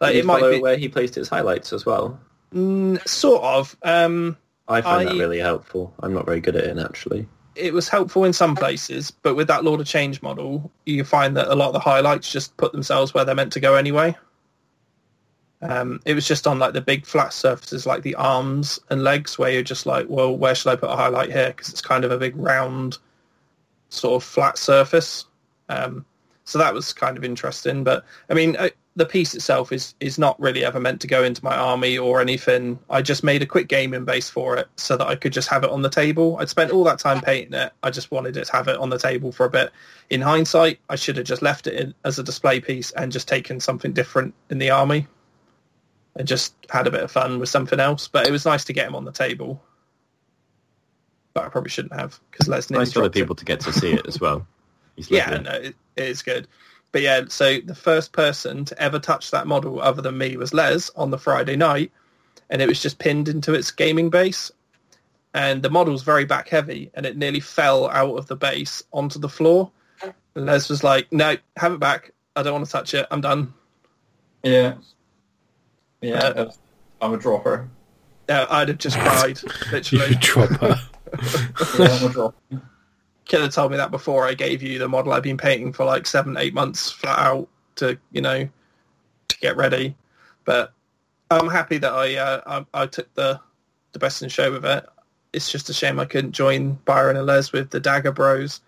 Like 0.00 0.14
it 0.14 0.24
might 0.24 0.48
be 0.50 0.60
where 0.60 0.76
he 0.76 0.88
placed 0.88 1.14
his 1.14 1.28
highlights 1.28 1.72
as 1.72 1.84
well. 1.84 2.18
mm, 2.54 3.06
sort 3.06 3.42
of. 3.42 3.76
Um, 3.82 4.36
I 4.68 4.80
find 4.80 5.08
I- 5.08 5.12
that 5.12 5.18
really 5.18 5.38
helpful. 5.38 5.94
I'm 6.00 6.14
not 6.14 6.26
very 6.26 6.40
good 6.40 6.56
at 6.56 6.64
it 6.64 6.76
naturally. 6.76 7.26
it 7.56 7.72
was 7.72 7.88
helpful 7.88 8.24
in 8.24 8.32
some 8.32 8.54
places, 8.54 9.10
but 9.10 9.34
with 9.34 9.48
that 9.48 9.64
Lord 9.64 9.80
of 9.80 9.86
Change 9.86 10.22
model, 10.22 10.70
you 10.86 11.02
find 11.04 11.36
that 11.36 11.48
a 11.48 11.56
lot 11.56 11.68
of 11.68 11.72
the 11.72 11.80
highlights 11.80 12.30
just 12.30 12.56
put 12.56 12.70
themselves 12.72 13.12
where 13.12 13.24
they're 13.24 13.34
meant 13.34 13.52
to 13.54 13.60
go 13.60 13.74
anyway. 13.74 14.16
Um, 15.60 16.00
it 16.04 16.14
was 16.14 16.26
just 16.26 16.46
on 16.46 16.58
like 16.58 16.72
the 16.72 16.80
big 16.80 17.04
flat 17.04 17.32
surfaces, 17.32 17.86
like 17.86 18.02
the 18.02 18.14
arms 18.14 18.78
and 18.90 19.02
legs, 19.02 19.38
where 19.38 19.50
you're 19.50 19.62
just 19.62 19.86
like, 19.86 20.06
well, 20.08 20.36
where 20.36 20.54
should 20.54 20.70
I 20.70 20.76
put 20.76 20.90
a 20.90 20.96
highlight 20.96 21.32
here? 21.32 21.48
Because 21.48 21.70
it's 21.70 21.80
kind 21.80 22.04
of 22.04 22.12
a 22.12 22.18
big 22.18 22.36
round, 22.36 22.98
sort 23.88 24.22
of 24.22 24.28
flat 24.28 24.56
surface. 24.56 25.24
Um, 25.68 26.04
so 26.44 26.58
that 26.58 26.72
was 26.72 26.92
kind 26.92 27.18
of 27.18 27.24
interesting. 27.24 27.82
But 27.82 28.04
I 28.30 28.34
mean, 28.34 28.56
I, 28.58 28.70
the 28.94 29.04
piece 29.04 29.34
itself 29.34 29.72
is 29.72 29.94
is 30.00 30.16
not 30.16 30.38
really 30.40 30.64
ever 30.64 30.78
meant 30.78 31.00
to 31.00 31.06
go 31.08 31.24
into 31.24 31.44
my 31.44 31.56
army 31.56 31.98
or 31.98 32.20
anything. 32.20 32.78
I 32.88 33.02
just 33.02 33.24
made 33.24 33.42
a 33.42 33.46
quick 33.46 33.66
gaming 33.66 34.04
base 34.04 34.30
for 34.30 34.56
it 34.56 34.68
so 34.76 34.96
that 34.96 35.06
I 35.06 35.16
could 35.16 35.32
just 35.32 35.48
have 35.48 35.64
it 35.64 35.70
on 35.70 35.82
the 35.82 35.90
table. 35.90 36.38
I'd 36.38 36.48
spent 36.48 36.70
all 36.70 36.84
that 36.84 37.00
time 37.00 37.20
painting 37.20 37.54
it. 37.54 37.72
I 37.82 37.90
just 37.90 38.12
wanted 38.12 38.36
it 38.36 38.44
to 38.46 38.52
have 38.52 38.68
it 38.68 38.78
on 38.78 38.90
the 38.90 38.98
table 38.98 39.32
for 39.32 39.44
a 39.44 39.50
bit. 39.50 39.72
In 40.08 40.20
hindsight, 40.20 40.78
I 40.88 40.94
should 40.94 41.16
have 41.16 41.26
just 41.26 41.42
left 41.42 41.66
it 41.66 41.94
as 42.04 42.18
a 42.18 42.22
display 42.22 42.60
piece 42.60 42.92
and 42.92 43.10
just 43.10 43.26
taken 43.26 43.58
something 43.58 43.92
different 43.92 44.34
in 44.50 44.58
the 44.58 44.70
army 44.70 45.08
and 46.18 46.26
just 46.26 46.54
had 46.68 46.86
a 46.86 46.90
bit 46.90 47.02
of 47.02 47.10
fun 47.10 47.38
with 47.38 47.48
something 47.48 47.78
else. 47.80 48.08
But 48.08 48.26
it 48.26 48.32
was 48.32 48.44
nice 48.44 48.64
to 48.66 48.72
get 48.72 48.88
him 48.88 48.96
on 48.96 49.04
the 49.04 49.12
table. 49.12 49.62
But 51.32 51.44
I 51.44 51.48
probably 51.48 51.70
shouldn't 51.70 51.98
have 51.98 52.18
because 52.30 52.48
Les 52.48 52.68
nearly 52.68 52.82
Nice 52.84 52.92
for 52.92 52.98
the 52.98 53.02
dropped 53.04 53.16
it. 53.16 53.20
people 53.20 53.36
to 53.36 53.44
get 53.44 53.60
to 53.60 53.72
see 53.72 53.92
it 53.92 54.06
as 54.06 54.20
well. 54.20 54.46
He's 54.96 55.10
Yeah, 55.10 55.38
no, 55.38 55.52
it, 55.52 55.76
it 55.96 56.04
is 56.04 56.22
good. 56.22 56.48
But 56.90 57.02
yeah, 57.02 57.22
so 57.28 57.60
the 57.60 57.74
first 57.74 58.12
person 58.12 58.64
to 58.64 58.82
ever 58.82 58.98
touch 58.98 59.30
that 59.30 59.46
model 59.46 59.80
other 59.80 60.02
than 60.02 60.18
me 60.18 60.36
was 60.36 60.52
Les 60.52 60.90
on 60.96 61.10
the 61.10 61.18
Friday 61.18 61.54
night, 61.54 61.92
and 62.50 62.60
it 62.60 62.68
was 62.68 62.82
just 62.82 62.98
pinned 62.98 63.28
into 63.28 63.54
its 63.54 63.70
gaming 63.70 64.10
base. 64.10 64.50
And 65.34 65.62
the 65.62 65.70
model's 65.70 66.02
very 66.02 66.24
back 66.24 66.48
heavy, 66.48 66.90
and 66.94 67.06
it 67.06 67.16
nearly 67.16 67.40
fell 67.40 67.88
out 67.90 68.16
of 68.16 68.26
the 68.26 68.36
base 68.36 68.82
onto 68.92 69.20
the 69.20 69.28
floor. 69.28 69.70
And 70.34 70.46
Les 70.46 70.68
was 70.68 70.82
like, 70.82 71.12
"No, 71.12 71.36
have 71.56 71.74
it 71.74 71.80
back. 71.80 72.12
I 72.34 72.42
don't 72.42 72.54
want 72.54 72.64
to 72.64 72.72
touch 72.72 72.94
it. 72.94 73.06
I'm 73.10 73.20
done." 73.20 73.52
Yeah. 74.42 74.74
Yeah, 76.00 76.18
Uh, 76.18 76.50
I'm 77.00 77.14
a 77.14 77.16
dropper. 77.16 77.68
Uh, 78.28 78.46
I'd 78.50 78.68
have 78.68 78.78
just 78.78 78.98
cried, 78.98 79.40
literally. 79.72 80.06
You 80.06 80.16
literally. 80.16 80.56
dropper. 80.56 80.80
Yeah, 81.78 81.86
I'm 82.00 82.06
a 82.06 82.12
dropper. 82.12 82.62
Could 83.28 83.40
have 83.42 83.52
told 83.52 83.70
me 83.72 83.76
that 83.76 83.90
before 83.90 84.26
I 84.26 84.34
gave 84.34 84.62
you 84.62 84.78
the 84.78 84.88
model 84.88 85.12
I've 85.12 85.22
been 85.22 85.36
painting 85.36 85.72
for 85.72 85.84
like 85.84 86.06
seven, 86.06 86.36
eight 86.38 86.54
months 86.54 86.90
flat 86.90 87.18
out 87.18 87.48
to, 87.76 87.98
you 88.12 88.22
know, 88.22 88.48
to 89.28 89.38
get 89.40 89.56
ready. 89.56 89.94
But 90.44 90.72
I'm 91.30 91.48
happy 91.48 91.76
that 91.78 91.92
I 91.92 92.16
uh, 92.16 92.64
I, 92.74 92.82
I 92.82 92.86
took 92.86 93.12
the 93.14 93.38
the 93.92 93.98
best 93.98 94.22
in 94.22 94.28
show 94.30 94.50
with 94.52 94.64
it. 94.64 94.86
It's 95.34 95.50
just 95.52 95.68
a 95.68 95.74
shame 95.74 96.00
I 96.00 96.06
couldn't 96.06 96.32
join 96.32 96.72
Byron 96.86 97.16
and 97.16 97.26
Les 97.26 97.52
with 97.52 97.68
the 97.70 97.80
Dagger 97.80 98.12
Bros. 98.12 98.62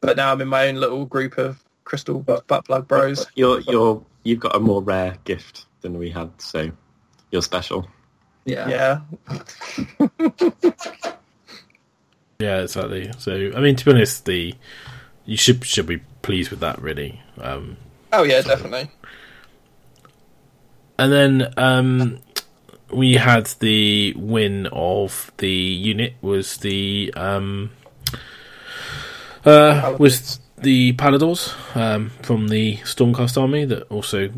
But 0.00 0.16
now 0.16 0.30
I'm 0.32 0.40
in 0.40 0.46
my 0.48 0.68
own 0.68 0.76
little 0.76 1.04
group 1.04 1.38
of 1.38 1.62
Crystal 1.82 2.20
Butt 2.20 2.46
Plug 2.46 2.86
Bros. 2.86 3.26
You're 3.34 3.60
you're 3.62 4.00
you've 4.22 4.38
got 4.40 4.54
a 4.54 4.60
more 4.60 4.80
rare 4.80 5.16
gift 5.24 5.66
than 5.80 5.98
we 5.98 6.10
had, 6.10 6.30
so 6.40 6.70
you're 7.30 7.42
special. 7.42 7.86
Yeah. 8.44 9.00
Yeah, 9.28 9.38
Yeah, 12.40 12.60
exactly. 12.62 13.10
So, 13.18 13.50
I 13.56 13.60
mean, 13.60 13.74
to 13.76 13.84
be 13.84 13.90
honest, 13.92 14.24
the 14.24 14.54
you 15.26 15.36
should 15.36 15.64
should 15.64 15.86
be 15.86 15.98
pleased 16.22 16.50
with 16.50 16.60
that, 16.60 16.80
really. 16.80 17.20
Um, 17.40 17.76
Oh 18.12 18.22
yeah, 18.22 18.40
definitely. 18.42 18.90
and 20.98 21.12
then 21.12 21.52
um, 21.58 22.18
we 22.92 23.14
had 23.14 23.46
the 23.60 24.14
win 24.16 24.66
of 24.72 25.30
the 25.38 25.50
unit 25.50 26.14
was 26.22 26.56
the 26.58 27.12
um, 27.16 27.70
uh, 29.44 29.96
was 29.98 30.40
the 30.58 30.92
Palladors 30.94 31.54
um, 31.76 32.10
from 32.22 32.48
the 32.48 32.76
Stormcast 32.78 33.40
army 33.40 33.64
that 33.66 33.82
also 33.90 34.30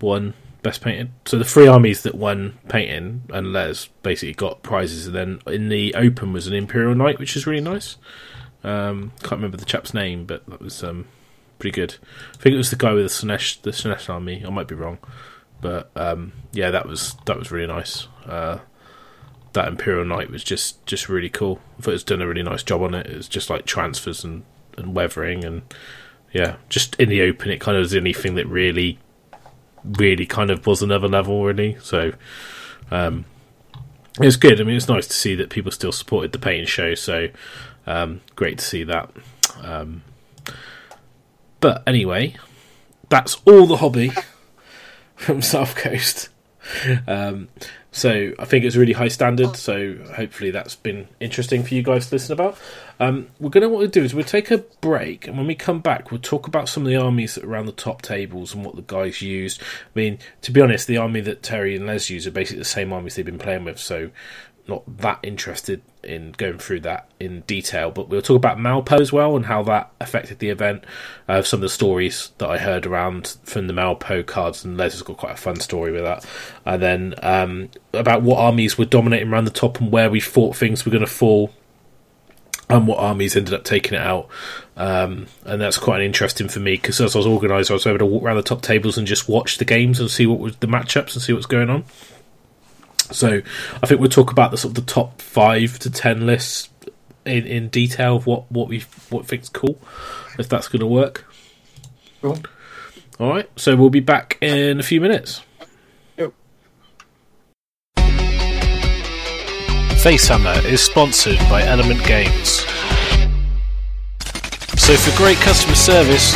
won 0.00 0.34
best 0.64 0.80
painted. 0.80 1.12
So 1.26 1.38
the 1.38 1.44
three 1.44 1.68
armies 1.68 2.02
that 2.02 2.16
won 2.16 2.58
painting 2.68 3.22
and 3.28 3.52
Les 3.52 3.86
basically 4.02 4.34
got 4.34 4.64
prizes, 4.64 5.06
and 5.06 5.14
then 5.14 5.38
in 5.46 5.68
the 5.68 5.94
open 5.94 6.32
was 6.32 6.48
an 6.48 6.54
Imperial 6.54 6.96
Knight, 6.96 7.20
which 7.20 7.36
is 7.36 7.46
really 7.46 7.60
nice. 7.60 7.96
Um, 8.64 9.12
can't 9.20 9.32
remember 9.32 9.58
the 9.58 9.64
chap's 9.64 9.94
name, 9.94 10.24
but 10.24 10.44
that 10.46 10.60
was 10.60 10.82
um, 10.82 11.06
pretty 11.58 11.74
good. 11.74 11.96
I 12.32 12.38
think 12.38 12.54
it 12.54 12.58
was 12.58 12.70
the 12.70 12.76
guy 12.76 12.92
with 12.92 13.04
the 13.04 13.10
Slaanesh, 13.10 13.62
the 13.62 13.70
Slaanesh 13.70 14.08
army. 14.08 14.42
I 14.44 14.50
might 14.50 14.66
be 14.66 14.74
wrong, 14.74 14.98
but 15.60 15.92
um, 15.94 16.32
yeah, 16.52 16.70
that 16.70 16.88
was 16.88 17.14
that 17.26 17.38
was 17.38 17.52
really 17.52 17.72
nice. 17.72 18.08
Uh, 18.26 18.58
that 19.52 19.68
Imperial 19.68 20.04
Knight 20.04 20.30
was 20.30 20.42
just 20.42 20.84
just 20.86 21.08
really 21.08 21.30
cool. 21.30 21.60
I 21.78 21.82
thought 21.82 21.94
it's 21.94 22.02
done 22.02 22.22
a 22.22 22.26
really 22.26 22.42
nice 22.42 22.64
job 22.64 22.82
on 22.82 22.94
it. 22.94 23.06
It's 23.06 23.28
just 23.28 23.50
like 23.50 23.66
transfers 23.66 24.24
and 24.24 24.44
and 24.76 24.94
weathering 24.94 25.44
and 25.44 25.62
yeah, 26.34 26.56
just 26.68 26.96
in 26.96 27.08
the 27.08 27.22
open, 27.22 27.50
it 27.50 27.60
kind 27.60 27.76
of 27.76 27.82
was 27.82 27.92
the 27.92 27.98
only 27.98 28.12
thing 28.12 28.34
that 28.34 28.48
really, 28.48 28.98
really 29.84 30.26
kind 30.26 30.50
of 30.50 30.66
was 30.66 30.82
another 30.82 31.08
level, 31.08 31.44
really. 31.44 31.76
So, 31.80 32.12
um, 32.90 33.24
it 34.20 34.24
was 34.24 34.36
good. 34.36 34.60
I 34.60 34.64
mean, 34.64 34.76
it's 34.76 34.88
nice 34.88 35.06
to 35.06 35.14
see 35.14 35.34
that 35.36 35.50
people 35.50 35.72
still 35.72 35.92
supported 35.92 36.32
the 36.32 36.38
paint 36.38 36.68
show. 36.68 36.94
So, 36.94 37.28
um, 37.86 38.20
great 38.36 38.58
to 38.58 38.64
see 38.64 38.84
that. 38.84 39.10
Um, 39.62 40.02
but 41.60 41.82
anyway, 41.86 42.36
that's 43.08 43.40
all 43.44 43.66
the 43.66 43.78
hobby 43.78 44.12
from 45.16 45.42
South 45.42 45.74
Coast. 45.74 46.28
Um, 47.06 47.48
so 47.94 48.32
I 48.40 48.44
think 48.44 48.64
it's 48.64 48.74
really 48.74 48.92
high 48.92 49.08
standard. 49.08 49.54
So 49.54 49.94
hopefully 50.16 50.50
that's 50.50 50.74
been 50.74 51.06
interesting 51.20 51.62
for 51.62 51.74
you 51.74 51.82
guys 51.84 52.08
to 52.08 52.16
listen 52.16 52.32
about. 52.32 52.58
Um, 52.98 53.28
we're 53.38 53.50
going 53.50 53.62
to 53.62 53.68
what 53.68 53.78
we'll 53.78 53.88
do 53.88 54.02
is 54.02 54.12
we'll 54.12 54.24
take 54.24 54.50
a 54.50 54.58
break, 54.58 55.28
and 55.28 55.36
when 55.36 55.46
we 55.46 55.54
come 55.54 55.78
back, 55.78 56.10
we'll 56.10 56.20
talk 56.20 56.48
about 56.48 56.68
some 56.68 56.82
of 56.82 56.88
the 56.88 56.96
armies 56.96 57.36
that 57.36 57.44
are 57.44 57.50
around 57.50 57.66
the 57.66 57.72
top 57.72 58.02
tables 58.02 58.52
and 58.52 58.64
what 58.64 58.74
the 58.74 58.82
guys 58.82 59.22
used. 59.22 59.62
I 59.62 59.64
mean, 59.94 60.18
to 60.42 60.50
be 60.50 60.60
honest, 60.60 60.88
the 60.88 60.96
army 60.96 61.20
that 61.20 61.44
Terry 61.44 61.76
and 61.76 61.86
Les 61.86 62.10
use 62.10 62.26
are 62.26 62.32
basically 62.32 62.58
the 62.58 62.64
same 62.64 62.92
armies 62.92 63.14
they've 63.14 63.24
been 63.24 63.38
playing 63.38 63.64
with. 63.64 63.78
So 63.78 64.10
not 64.66 64.98
that 64.98 65.18
interested 65.22 65.82
in 66.02 66.32
going 66.32 66.58
through 66.58 66.80
that 66.80 67.08
in 67.20 67.42
detail, 67.42 67.90
but 67.90 68.08
we'll 68.08 68.22
talk 68.22 68.36
about 68.36 68.58
Malpo 68.58 69.00
as 69.00 69.12
well 69.12 69.36
and 69.36 69.46
how 69.46 69.62
that 69.64 69.90
affected 70.00 70.38
the 70.38 70.48
event. 70.48 70.84
Uh, 71.28 71.42
some 71.42 71.58
of 71.58 71.62
the 71.62 71.68
stories 71.68 72.32
that 72.38 72.48
I 72.48 72.58
heard 72.58 72.86
around 72.86 73.36
from 73.44 73.66
the 73.66 73.72
Malpo 73.72 74.24
cards, 74.24 74.64
and 74.64 74.76
Les 74.76 74.92
has 74.92 75.02
got 75.02 75.16
quite 75.16 75.32
a 75.32 75.36
fun 75.36 75.56
story 75.56 75.92
with 75.92 76.02
that. 76.02 76.24
And 76.64 76.82
then 76.82 77.14
um, 77.22 77.70
about 77.92 78.22
what 78.22 78.38
armies 78.38 78.78
were 78.78 78.84
dominating 78.84 79.28
around 79.28 79.44
the 79.44 79.50
top 79.50 79.80
and 79.80 79.90
where 79.90 80.10
we 80.10 80.20
thought 80.20 80.56
things 80.56 80.84
were 80.84 80.92
going 80.92 81.04
to 81.04 81.10
fall. 81.10 81.52
And 82.70 82.86
what 82.86 82.98
armies 82.98 83.36
ended 83.36 83.52
up 83.52 83.62
taking 83.62 83.92
it 83.92 84.00
out, 84.00 84.26
um, 84.78 85.26
and 85.44 85.60
that's 85.60 85.76
quite 85.76 86.00
interesting 86.00 86.48
for 86.48 86.60
me 86.60 86.72
because 86.76 86.98
as 86.98 87.14
I 87.14 87.18
was 87.18 87.26
organizer, 87.26 87.74
I 87.74 87.76
was 87.76 87.86
able 87.86 87.98
to 87.98 88.06
walk 88.06 88.22
around 88.22 88.36
the 88.36 88.42
top 88.42 88.62
tables 88.62 88.96
and 88.96 89.06
just 89.06 89.28
watch 89.28 89.58
the 89.58 89.66
games 89.66 90.00
and 90.00 90.10
see 90.10 90.26
what 90.26 90.38
was 90.38 90.56
the 90.56 90.66
matchups 90.66 91.12
and 91.12 91.22
see 91.22 91.34
what's 91.34 91.44
going 91.44 91.68
on. 91.68 91.84
So 93.12 93.40
I 93.82 93.86
think 93.86 94.00
we'll 94.00 94.10
talk 94.10 94.30
about 94.30 94.50
the 94.50 94.56
sort 94.56 94.76
of 94.76 94.86
the 94.86 94.92
top 94.92 95.20
five 95.20 95.78
to 95.80 95.90
ten 95.90 96.26
lists 96.26 96.68
in, 97.24 97.46
in 97.46 97.68
detail 97.68 98.16
of 98.16 98.26
what 98.26 98.50
what 98.50 98.68
we 98.68 98.80
what 99.10 99.26
think's 99.26 99.48
cool, 99.48 99.80
if 100.38 100.48
that's 100.48 100.68
going 100.68 100.80
to 100.80 100.86
work. 100.86 101.26
Cool. 102.22 102.38
All 103.20 103.30
right, 103.30 103.48
so 103.56 103.76
we'll 103.76 103.90
be 103.90 104.00
back 104.00 104.38
in 104.40 104.80
a 104.80 104.82
few 104.82 105.00
minutes. 105.00 105.42
Facehammer 110.04 110.62
is 110.66 110.82
sponsored 110.82 111.38
by 111.48 111.62
Element 111.62 112.04
Games. 112.04 112.66
So 114.76 114.94
for 114.98 115.16
great 115.16 115.38
customer 115.38 115.74
service, 115.74 116.34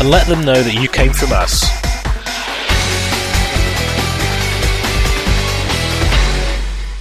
and 0.00 0.10
let 0.10 0.26
them 0.26 0.44
know 0.44 0.62
that 0.62 0.74
you 0.74 0.88
came 0.88 1.12
from 1.12 1.32
us. 1.32 1.64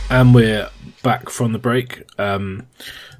and 0.09 0.33
we're 0.33 0.69
back 1.03 1.29
from 1.29 1.51
the 1.51 1.59
break. 1.59 2.03
Um, 2.17 2.67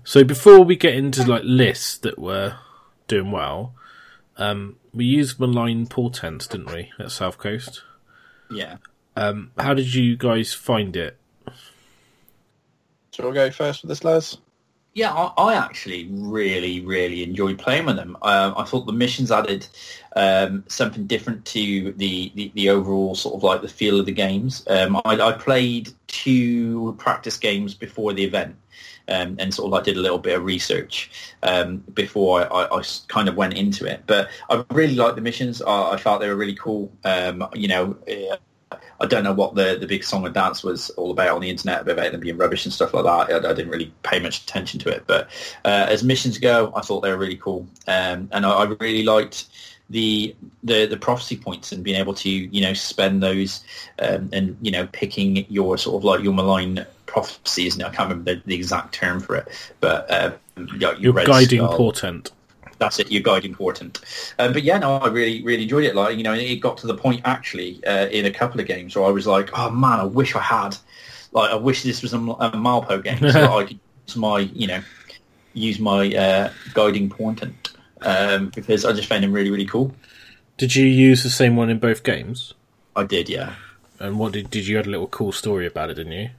so 0.03 0.23
before 0.23 0.61
we 0.61 0.75
get 0.75 0.95
into 0.95 1.25
like 1.25 1.43
lists 1.43 1.97
that 1.97 2.17
were 2.17 2.57
doing 3.07 3.31
well, 3.31 3.73
um, 4.37 4.77
we 4.93 5.05
used 5.05 5.39
Malign 5.39 5.87
Portent, 5.87 6.49
didn't 6.49 6.71
we, 6.71 6.91
at 6.99 7.11
South 7.11 7.37
Coast? 7.37 7.83
Yeah. 8.49 8.77
Um, 9.15 9.51
how 9.57 9.73
did 9.73 9.93
you 9.93 10.17
guys 10.17 10.53
find 10.53 10.95
it? 10.95 11.17
Shall 13.11 13.29
we 13.29 13.33
go 13.33 13.49
first 13.49 13.81
with 13.81 13.89
this, 13.89 14.03
Les? 14.03 14.37
Yeah, 14.93 15.13
I, 15.13 15.33
I 15.37 15.53
actually 15.55 16.07
really, 16.09 16.79
really 16.79 17.21
enjoyed 17.23 17.59
playing 17.59 17.85
with 17.85 17.97
them. 17.97 18.15
Um, 18.21 18.53
I 18.57 18.63
thought 18.63 18.85
the 18.85 18.93
missions 18.93 19.29
added 19.29 19.67
um, 20.15 20.63
something 20.67 21.05
different 21.05 21.43
to 21.47 21.91
the, 21.93 22.31
the, 22.33 22.51
the 22.55 22.69
overall 22.69 23.13
sort 23.13 23.35
of 23.35 23.43
like 23.43 23.61
the 23.61 23.67
feel 23.67 23.99
of 23.99 24.05
the 24.05 24.13
games. 24.13 24.65
Um, 24.67 24.95
I, 25.03 25.19
I 25.19 25.31
played 25.33 25.91
two 26.07 26.95
practice 26.97 27.35
games 27.37 27.73
before 27.73 28.13
the 28.13 28.23
event. 28.23 28.55
Um, 29.07 29.35
and 29.37 29.53
sort 29.53 29.67
of 29.67 29.71
like 29.71 29.83
did 29.83 29.97
a 29.97 29.99
little 29.99 30.17
bit 30.17 30.35
of 30.35 30.43
research 30.43 31.11
um, 31.43 31.83
before 31.93 32.51
I, 32.51 32.81
kind 33.07 33.29
of 33.29 33.35
went 33.35 33.53
into 33.53 33.85
it. 33.85 34.01
But 34.07 34.29
I 34.49 34.65
really 34.71 34.95
liked 34.95 35.15
the 35.15 35.21
missions. 35.21 35.61
I, 35.61 35.91
I 35.91 35.97
felt 35.97 36.21
they 36.21 36.27
were 36.27 36.35
really 36.35 36.55
cool. 36.55 36.91
Um, 37.03 37.47
you 37.53 37.67
know, 37.67 37.95
uh, 38.09 38.37
I 38.99 39.05
don't 39.05 39.23
know 39.23 39.33
what 39.33 39.55
the, 39.55 39.77
the 39.79 39.87
big 39.87 40.03
song 40.03 40.25
and 40.25 40.33
dance 40.33 40.63
was 40.63 40.89
all 40.91 41.11
about 41.11 41.35
on 41.35 41.41
the 41.41 41.49
internet 41.49 41.81
about 41.87 42.11
them 42.11 42.21
being 42.21 42.37
rubbish 42.37 42.65
and 42.65 42.73
stuff 42.73 42.93
like 42.93 43.03
that. 43.03 43.45
I, 43.45 43.49
I 43.49 43.53
didn't 43.53 43.69
really 43.69 43.93
pay 44.03 44.19
much 44.19 44.43
attention 44.43 44.79
to 44.81 44.89
it. 44.89 45.03
But 45.05 45.27
uh, 45.65 45.87
as 45.89 46.03
missions 46.03 46.37
go, 46.37 46.71
I 46.75 46.81
thought 46.81 47.01
they 47.01 47.11
were 47.11 47.17
really 47.17 47.37
cool. 47.37 47.67
Um, 47.87 48.29
and 48.31 48.45
I, 48.45 48.49
I 48.49 48.63
really 48.65 49.03
liked 49.03 49.47
the, 49.89 50.35
the 50.63 50.87
the 50.87 50.97
prophecy 50.97 51.37
points 51.37 51.71
and 51.71 51.83
being 51.83 51.99
able 51.99 52.15
to 52.15 52.29
you 52.29 52.61
know 52.61 52.73
spend 52.73 53.21
those 53.21 53.63
um, 53.99 54.29
and 54.33 54.57
you 54.61 54.71
know 54.71 54.87
picking 54.87 55.45
your 55.47 55.77
sort 55.77 55.97
of 55.97 56.03
like 56.03 56.23
your 56.23 56.33
malign 56.33 56.85
prophecies. 57.05 57.77
Now 57.77 57.87
I 57.87 57.89
can't 57.89 58.09
remember 58.09 58.35
the, 58.35 58.41
the 58.45 58.55
exact 58.55 58.95
term 58.95 59.19
for 59.19 59.35
it, 59.35 59.47
but 59.81 60.09
uh, 60.09 60.31
your, 60.77 60.95
Your 60.95 61.13
guiding 61.13 61.59
skull 61.59 61.77
portent. 61.77 62.31
That's 62.77 62.99
it. 62.99 63.11
Your 63.11 63.21
guiding 63.21 63.55
portent. 63.55 64.01
Um, 64.37 64.53
but 64.53 64.63
yeah, 64.63 64.77
no, 64.77 64.97
I 64.97 65.07
really, 65.07 65.41
really 65.43 65.63
enjoyed 65.63 65.85
it. 65.85 65.95
Like 65.95 66.17
you 66.17 66.23
know, 66.23 66.33
it 66.33 66.57
got 66.57 66.77
to 66.77 66.87
the 66.87 66.95
point 66.95 67.21
actually 67.25 67.83
uh, 67.85 68.07
in 68.07 68.25
a 68.25 68.31
couple 68.31 68.59
of 68.59 68.67
games 68.67 68.95
where 68.95 69.05
I 69.05 69.11
was 69.11 69.27
like, 69.27 69.49
oh 69.57 69.69
man, 69.69 69.99
I 69.99 70.05
wish 70.05 70.35
I 70.35 70.41
had. 70.41 70.77
Like, 71.31 71.51
I 71.51 71.55
wish 71.55 71.83
this 71.83 72.01
was 72.01 72.13
a, 72.13 72.17
a 72.17 72.51
Malpo 72.51 73.03
game 73.03 73.19
so 73.19 73.31
that 73.31 73.49
I 73.49 73.65
could 73.65 73.79
use 74.07 74.15
my, 74.15 74.39
you 74.39 74.67
know, 74.67 74.81
use 75.53 75.79
my 75.79 76.13
uh, 76.15 76.51
guiding 76.73 77.09
portent 77.09 77.73
um, 78.01 78.49
because 78.55 78.85
I 78.85 78.93
just 78.93 79.09
found 79.09 79.23
him 79.23 79.33
really, 79.33 79.49
really 79.49 79.65
cool. 79.65 79.93
Did 80.57 80.75
you 80.75 80.85
use 80.85 81.23
the 81.23 81.29
same 81.29 81.57
one 81.57 81.69
in 81.69 81.79
both 81.79 82.03
games? 82.03 82.53
I 82.95 83.03
did, 83.03 83.27
yeah. 83.27 83.55
And 83.99 84.19
what 84.19 84.33
did 84.33 84.49
did 84.49 84.67
you 84.67 84.77
had 84.77 84.87
a 84.87 84.89
little 84.89 85.07
cool 85.07 85.31
story 85.31 85.67
about 85.67 85.89
it, 85.89 85.95
didn't 85.95 86.13
you? 86.13 86.29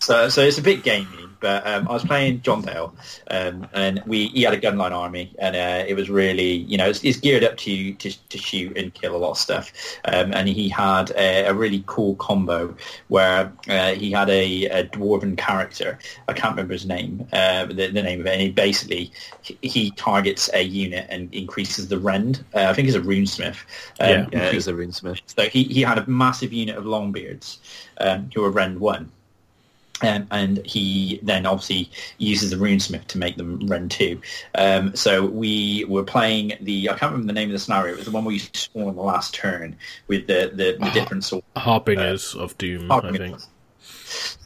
So, 0.00 0.28
so 0.28 0.42
it's 0.42 0.58
a 0.58 0.62
bit 0.62 0.84
gamey, 0.84 1.06
but 1.40 1.66
um, 1.66 1.88
I 1.88 1.92
was 1.92 2.04
playing 2.04 2.42
John 2.42 2.62
Dale, 2.62 2.94
um, 3.30 3.66
and 3.72 4.00
we 4.06 4.28
he 4.28 4.42
had 4.42 4.54
a 4.54 4.60
gunline 4.60 4.92
army, 4.92 5.34
and 5.38 5.56
uh, 5.56 5.84
it 5.86 5.94
was 5.94 6.08
really, 6.08 6.52
you 6.52 6.76
know, 6.78 6.88
it's, 6.88 7.02
it's 7.04 7.18
geared 7.18 7.42
up 7.44 7.56
to, 7.58 7.92
to 7.94 8.28
to 8.28 8.38
shoot 8.38 8.76
and 8.76 8.94
kill 8.94 9.16
a 9.16 9.18
lot 9.18 9.32
of 9.32 9.38
stuff. 9.38 9.72
Um, 10.04 10.32
and 10.32 10.48
he 10.48 10.68
had 10.68 11.10
a, 11.16 11.46
a 11.46 11.54
really 11.54 11.82
cool 11.86 12.14
combo 12.16 12.74
where 13.08 13.52
uh, 13.68 13.92
he 13.94 14.12
had 14.12 14.30
a, 14.30 14.66
a 14.66 14.84
dwarven 14.84 15.36
character. 15.36 15.98
I 16.28 16.32
can't 16.32 16.52
remember 16.52 16.74
his 16.74 16.86
name, 16.86 17.26
uh, 17.32 17.66
the, 17.66 17.88
the 17.88 18.02
name 18.02 18.20
of 18.20 18.26
it. 18.26 18.32
And 18.32 18.40
he 18.40 18.50
basically 18.50 19.10
he, 19.42 19.90
targets 19.96 20.48
a 20.54 20.62
unit 20.62 21.06
and 21.10 21.32
increases 21.34 21.88
the 21.88 21.98
rend. 21.98 22.44
Uh, 22.54 22.66
I 22.68 22.72
think 22.72 22.86
he's 22.86 22.94
a 22.94 23.00
runesmith. 23.00 23.56
Um, 24.00 24.28
Yeah. 24.32 24.46
uh, 24.48 24.50
He's 24.52 24.68
a 24.68 24.72
runesmith. 24.72 25.20
so 25.26 25.48
he, 25.48 25.64
he 25.64 25.82
had 25.82 25.98
a 25.98 26.06
massive 26.08 26.52
unit 26.52 26.76
of 26.76 26.84
Longbeards 26.84 27.58
um, 28.00 28.30
who 28.34 28.42
were 28.42 28.50
Rend 28.50 28.78
1. 28.80 29.10
Um, 30.02 30.26
and 30.30 30.64
he 30.64 31.18
then 31.22 31.46
obviously 31.46 31.90
uses 32.18 32.50
the 32.50 32.56
runesmith 32.56 33.06
to 33.08 33.18
make 33.18 33.36
them 33.36 33.66
run 33.66 33.88
too. 33.88 34.20
Um, 34.54 34.94
so 34.94 35.26
we 35.26 35.84
were 35.88 36.04
playing 36.04 36.52
the, 36.60 36.88
I 36.88 36.92
can't 36.92 37.12
remember 37.12 37.26
the 37.26 37.32
name 37.32 37.48
of 37.48 37.52
the 37.52 37.58
scenario, 37.58 37.94
it 37.94 37.96
was 37.96 38.04
the 38.06 38.12
one 38.12 38.24
where 38.24 38.34
you 38.34 38.40
spawn 38.40 38.94
the 38.94 39.02
last 39.02 39.34
turn 39.34 39.76
with 40.06 40.26
the, 40.26 40.52
the, 40.54 40.76
the 40.84 40.90
different 40.92 41.24
sort 41.24 41.44
Harbingers 41.56 42.34
of 42.34 42.56
Doom, 42.58 42.90
I 42.92 43.10
think. 43.10 43.38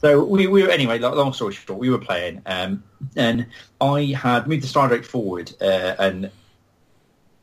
so 0.01 0.23
we, 0.23 0.47
we 0.47 0.63
were 0.63 0.69
anyway. 0.69 0.99
Long 0.99 1.33
story 1.33 1.53
short, 1.53 1.79
we 1.79 1.89
were 1.89 1.99
playing, 1.99 2.41
um, 2.45 2.83
and 3.15 3.45
I 3.79 4.17
had 4.17 4.47
moved 4.47 4.63
the 4.63 4.67
Star 4.67 5.03
forward 5.03 5.53
uh, 5.61 5.95
and 5.99 6.31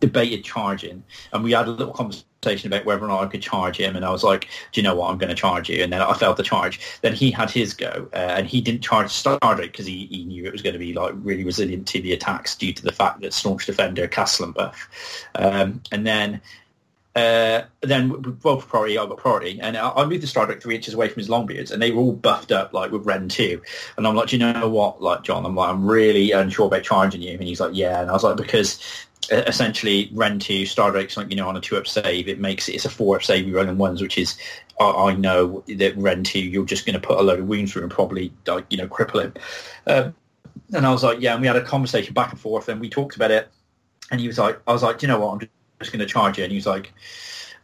debated 0.00 0.44
charging, 0.44 1.04
and 1.32 1.44
we 1.44 1.52
had 1.52 1.68
a 1.68 1.70
little 1.70 1.92
conversation 1.92 2.26
about 2.42 2.84
whether 2.86 3.04
or 3.04 3.08
not 3.08 3.22
I 3.22 3.26
could 3.26 3.42
charge 3.42 3.76
him. 3.78 3.96
And 3.96 4.04
I 4.04 4.10
was 4.10 4.24
like, 4.24 4.48
"Do 4.72 4.80
you 4.80 4.82
know 4.82 4.94
what? 4.94 5.10
I'm 5.10 5.18
going 5.18 5.28
to 5.28 5.34
charge 5.34 5.68
you." 5.68 5.82
And 5.82 5.92
then 5.92 6.00
I 6.00 6.14
failed 6.14 6.38
to 6.38 6.42
charge. 6.42 6.80
Then 7.02 7.12
he 7.12 7.30
had 7.30 7.50
his 7.50 7.74
go, 7.74 8.08
uh, 8.12 8.16
and 8.16 8.46
he 8.46 8.60
didn't 8.60 8.82
charge 8.82 9.10
Star 9.10 9.38
Drake 9.40 9.72
because 9.72 9.86
he, 9.86 10.06
he 10.06 10.24
knew 10.24 10.44
it 10.46 10.52
was 10.52 10.62
going 10.62 10.72
to 10.72 10.78
be 10.78 10.94
like 10.94 11.12
really 11.16 11.44
resilient 11.44 11.86
to 11.88 12.00
the 12.00 12.12
attacks 12.12 12.56
due 12.56 12.72
to 12.72 12.82
the 12.82 12.92
fact 12.92 13.20
that 13.20 13.34
Staunch 13.34 13.66
Defender 13.66 14.08
Castellant 14.08 14.54
buff. 14.54 14.88
Um, 15.34 15.82
and 15.92 16.06
then 16.06 16.40
uh, 17.16 17.62
then 17.80 18.38
well 18.44 18.60
for 18.60 18.66
priority, 18.66 18.96
I 18.96 19.04
got 19.04 19.18
priority, 19.18 19.60
and 19.60 19.76
I, 19.76 19.90
I 19.90 20.06
moved 20.06 20.22
the 20.22 20.28
Star 20.28 20.52
three 20.60 20.76
inches 20.76 20.94
away 20.94 21.08
from 21.08 21.20
his 21.20 21.28
Longbeards, 21.28 21.72
and 21.72 21.82
they 21.82 21.90
were 21.90 22.02
all 22.02 22.12
buffed 22.12 22.52
up 22.52 22.72
like 22.72 22.92
with 22.92 23.04
Rend 23.04 23.32
two, 23.32 23.60
and 23.96 24.06
I'm 24.06 24.14
like, 24.14 24.28
Do 24.28 24.36
you 24.36 24.52
know 24.52 24.68
what, 24.68 25.02
like 25.02 25.24
John, 25.24 25.44
I'm 25.44 25.56
like, 25.56 25.70
I'm 25.70 25.84
really 25.84 26.30
unsure 26.30 26.68
about 26.68 26.84
charging 26.84 27.20
you, 27.20 27.32
and 27.32 27.42
he's 27.42 27.60
like, 27.60 27.72
yeah, 27.74 28.00
and 28.00 28.08
I 28.08 28.12
was 28.12 28.22
like, 28.22 28.36
because 28.36 28.80
essentially 29.30 30.10
Rend 30.12 30.42
two 30.42 30.66
Star 30.66 30.90
Drake's 30.90 31.16
like 31.16 31.30
you 31.30 31.36
know 31.36 31.48
on 31.48 31.56
a 31.56 31.60
two 31.60 31.76
up 31.76 31.86
save, 31.86 32.28
it 32.28 32.40
makes 32.40 32.68
it, 32.68 32.74
it's 32.74 32.84
a 32.84 32.90
four 32.90 33.16
up 33.16 33.22
save 33.22 33.46
you 33.46 33.56
run 33.56 33.68
in 33.68 33.78
ones, 33.78 34.00
which 34.00 34.18
is 34.18 34.38
I, 34.80 35.12
know 35.14 35.62
that 35.68 35.96
Rend 35.96 36.26
two 36.26 36.40
you're 36.40 36.64
just 36.64 36.86
going 36.86 36.98
to 36.98 37.06
put 37.06 37.18
a 37.18 37.22
load 37.22 37.38
of 37.38 37.46
wounds 37.46 37.72
through 37.72 37.82
and 37.82 37.90
probably 37.90 38.32
you 38.70 38.78
know 38.78 38.88
cripple 38.88 39.22
him, 39.22 39.34
um, 39.86 40.14
and 40.72 40.86
I 40.86 40.92
was 40.92 41.02
like, 41.02 41.20
yeah, 41.20 41.32
and 41.32 41.40
we 41.40 41.46
had 41.46 41.56
a 41.56 41.62
conversation 41.62 42.14
back 42.14 42.30
and 42.32 42.40
forth, 42.40 42.68
and 42.68 42.80
we 42.80 42.88
talked 42.88 43.16
about 43.16 43.30
it, 43.30 43.48
and 44.10 44.20
he 44.20 44.26
was 44.26 44.38
like, 44.38 44.60
I 44.66 44.72
was 44.72 44.82
like, 44.82 44.98
Do 44.98 45.06
you 45.06 45.12
know 45.12 45.20
what, 45.20 45.32
I'm 45.32 45.48
just 45.80 45.92
going 45.92 46.00
to 46.00 46.06
charge 46.06 46.38
you, 46.38 46.44
and 46.44 46.50
he 46.50 46.56
was 46.56 46.66
like 46.66 46.92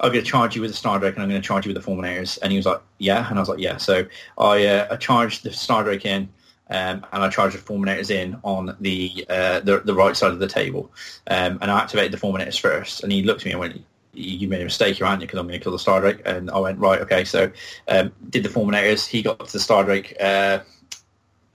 I'm 0.01 0.12
going 0.12 0.23
to 0.23 0.31
charge 0.31 0.55
you 0.55 0.61
with 0.61 0.70
the 0.70 0.77
Star 0.77 0.99
Drake 0.99 1.15
and 1.15 1.23
I'm 1.23 1.28
going 1.28 1.41
to 1.41 1.47
charge 1.47 1.65
you 1.65 1.73
with 1.73 1.83
the 1.83 1.91
Fulminators. 1.91 2.39
And 2.43 2.53
he 2.53 2.59
was 2.59 2.66
like, 2.66 2.83
yeah. 2.99 3.28
And 3.28 3.39
I 3.39 3.43
was 3.43 3.49
like, 3.49 3.61
yeah. 3.61 3.78
So 3.78 4.05
I, 4.37 4.66
uh, 4.66 4.89
I 4.91 4.97
charged 4.97 5.43
the 5.43 5.53
Star 5.53 5.85
Drake 5.85 6.05
in 6.05 6.28
um, 6.69 7.07
and 7.13 7.23
I 7.23 7.29
charged 7.29 7.57
the 7.57 7.63
Fulminators 7.63 8.11
in 8.11 8.39
on 8.43 8.77
the, 8.81 9.25
uh, 9.29 9.61
the 9.61 9.81
the 9.81 9.95
right 9.95 10.17
side 10.17 10.33
of 10.33 10.39
the 10.39 10.49
table. 10.49 10.91
Um, 11.29 11.59
and 11.61 11.71
I 11.71 11.81
activated 11.81 12.13
the 12.13 12.19
Fulminators 12.19 12.59
first. 12.59 13.03
And 13.03 13.13
he 13.13 13.23
looked 13.23 13.43
at 13.43 13.47
me 13.47 13.53
and 13.53 13.61
went, 13.61 13.85
you 14.13 14.49
made 14.49 14.63
a 14.63 14.65
mistake 14.65 14.97
here, 14.97 15.07
aren't 15.07 15.21
you? 15.21 15.27
Because 15.27 15.39
I'm 15.39 15.47
going 15.47 15.59
to 15.59 15.63
kill 15.63 15.73
the 15.73 15.79
Star 15.79 16.01
Drake. 16.01 16.23
And 16.25 16.51
I 16.51 16.59
went, 16.59 16.79
right, 16.79 17.01
okay. 17.03 17.25
So 17.25 17.51
um, 17.89 18.13
did 18.31 18.43
the 18.43 18.49
Fulminators. 18.49 19.07
He 19.07 19.23
got 19.23 19.47
to 19.47 19.53
the 19.53 19.61
Star 19.61 19.85
Drake 19.85 20.17
uh, 20.21 20.61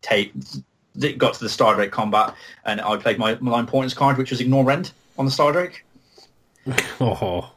tape, 0.02 0.34
got 1.18 1.34
to 1.34 1.40
the 1.40 1.50
Star 1.50 1.76
Drake 1.76 1.92
combat. 1.92 2.36
And 2.66 2.80
I 2.80 2.96
played 2.98 3.18
my 3.18 3.38
malign 3.42 3.66
points 3.66 3.94
card, 3.94 4.18
which 4.18 4.32
was 4.32 4.40
Ignore 4.40 4.64
Rend 4.64 4.92
on 5.18 5.26
the 5.26 5.32
Star 5.32 5.52
Drake. 5.52 5.86
Oh, 7.00 7.52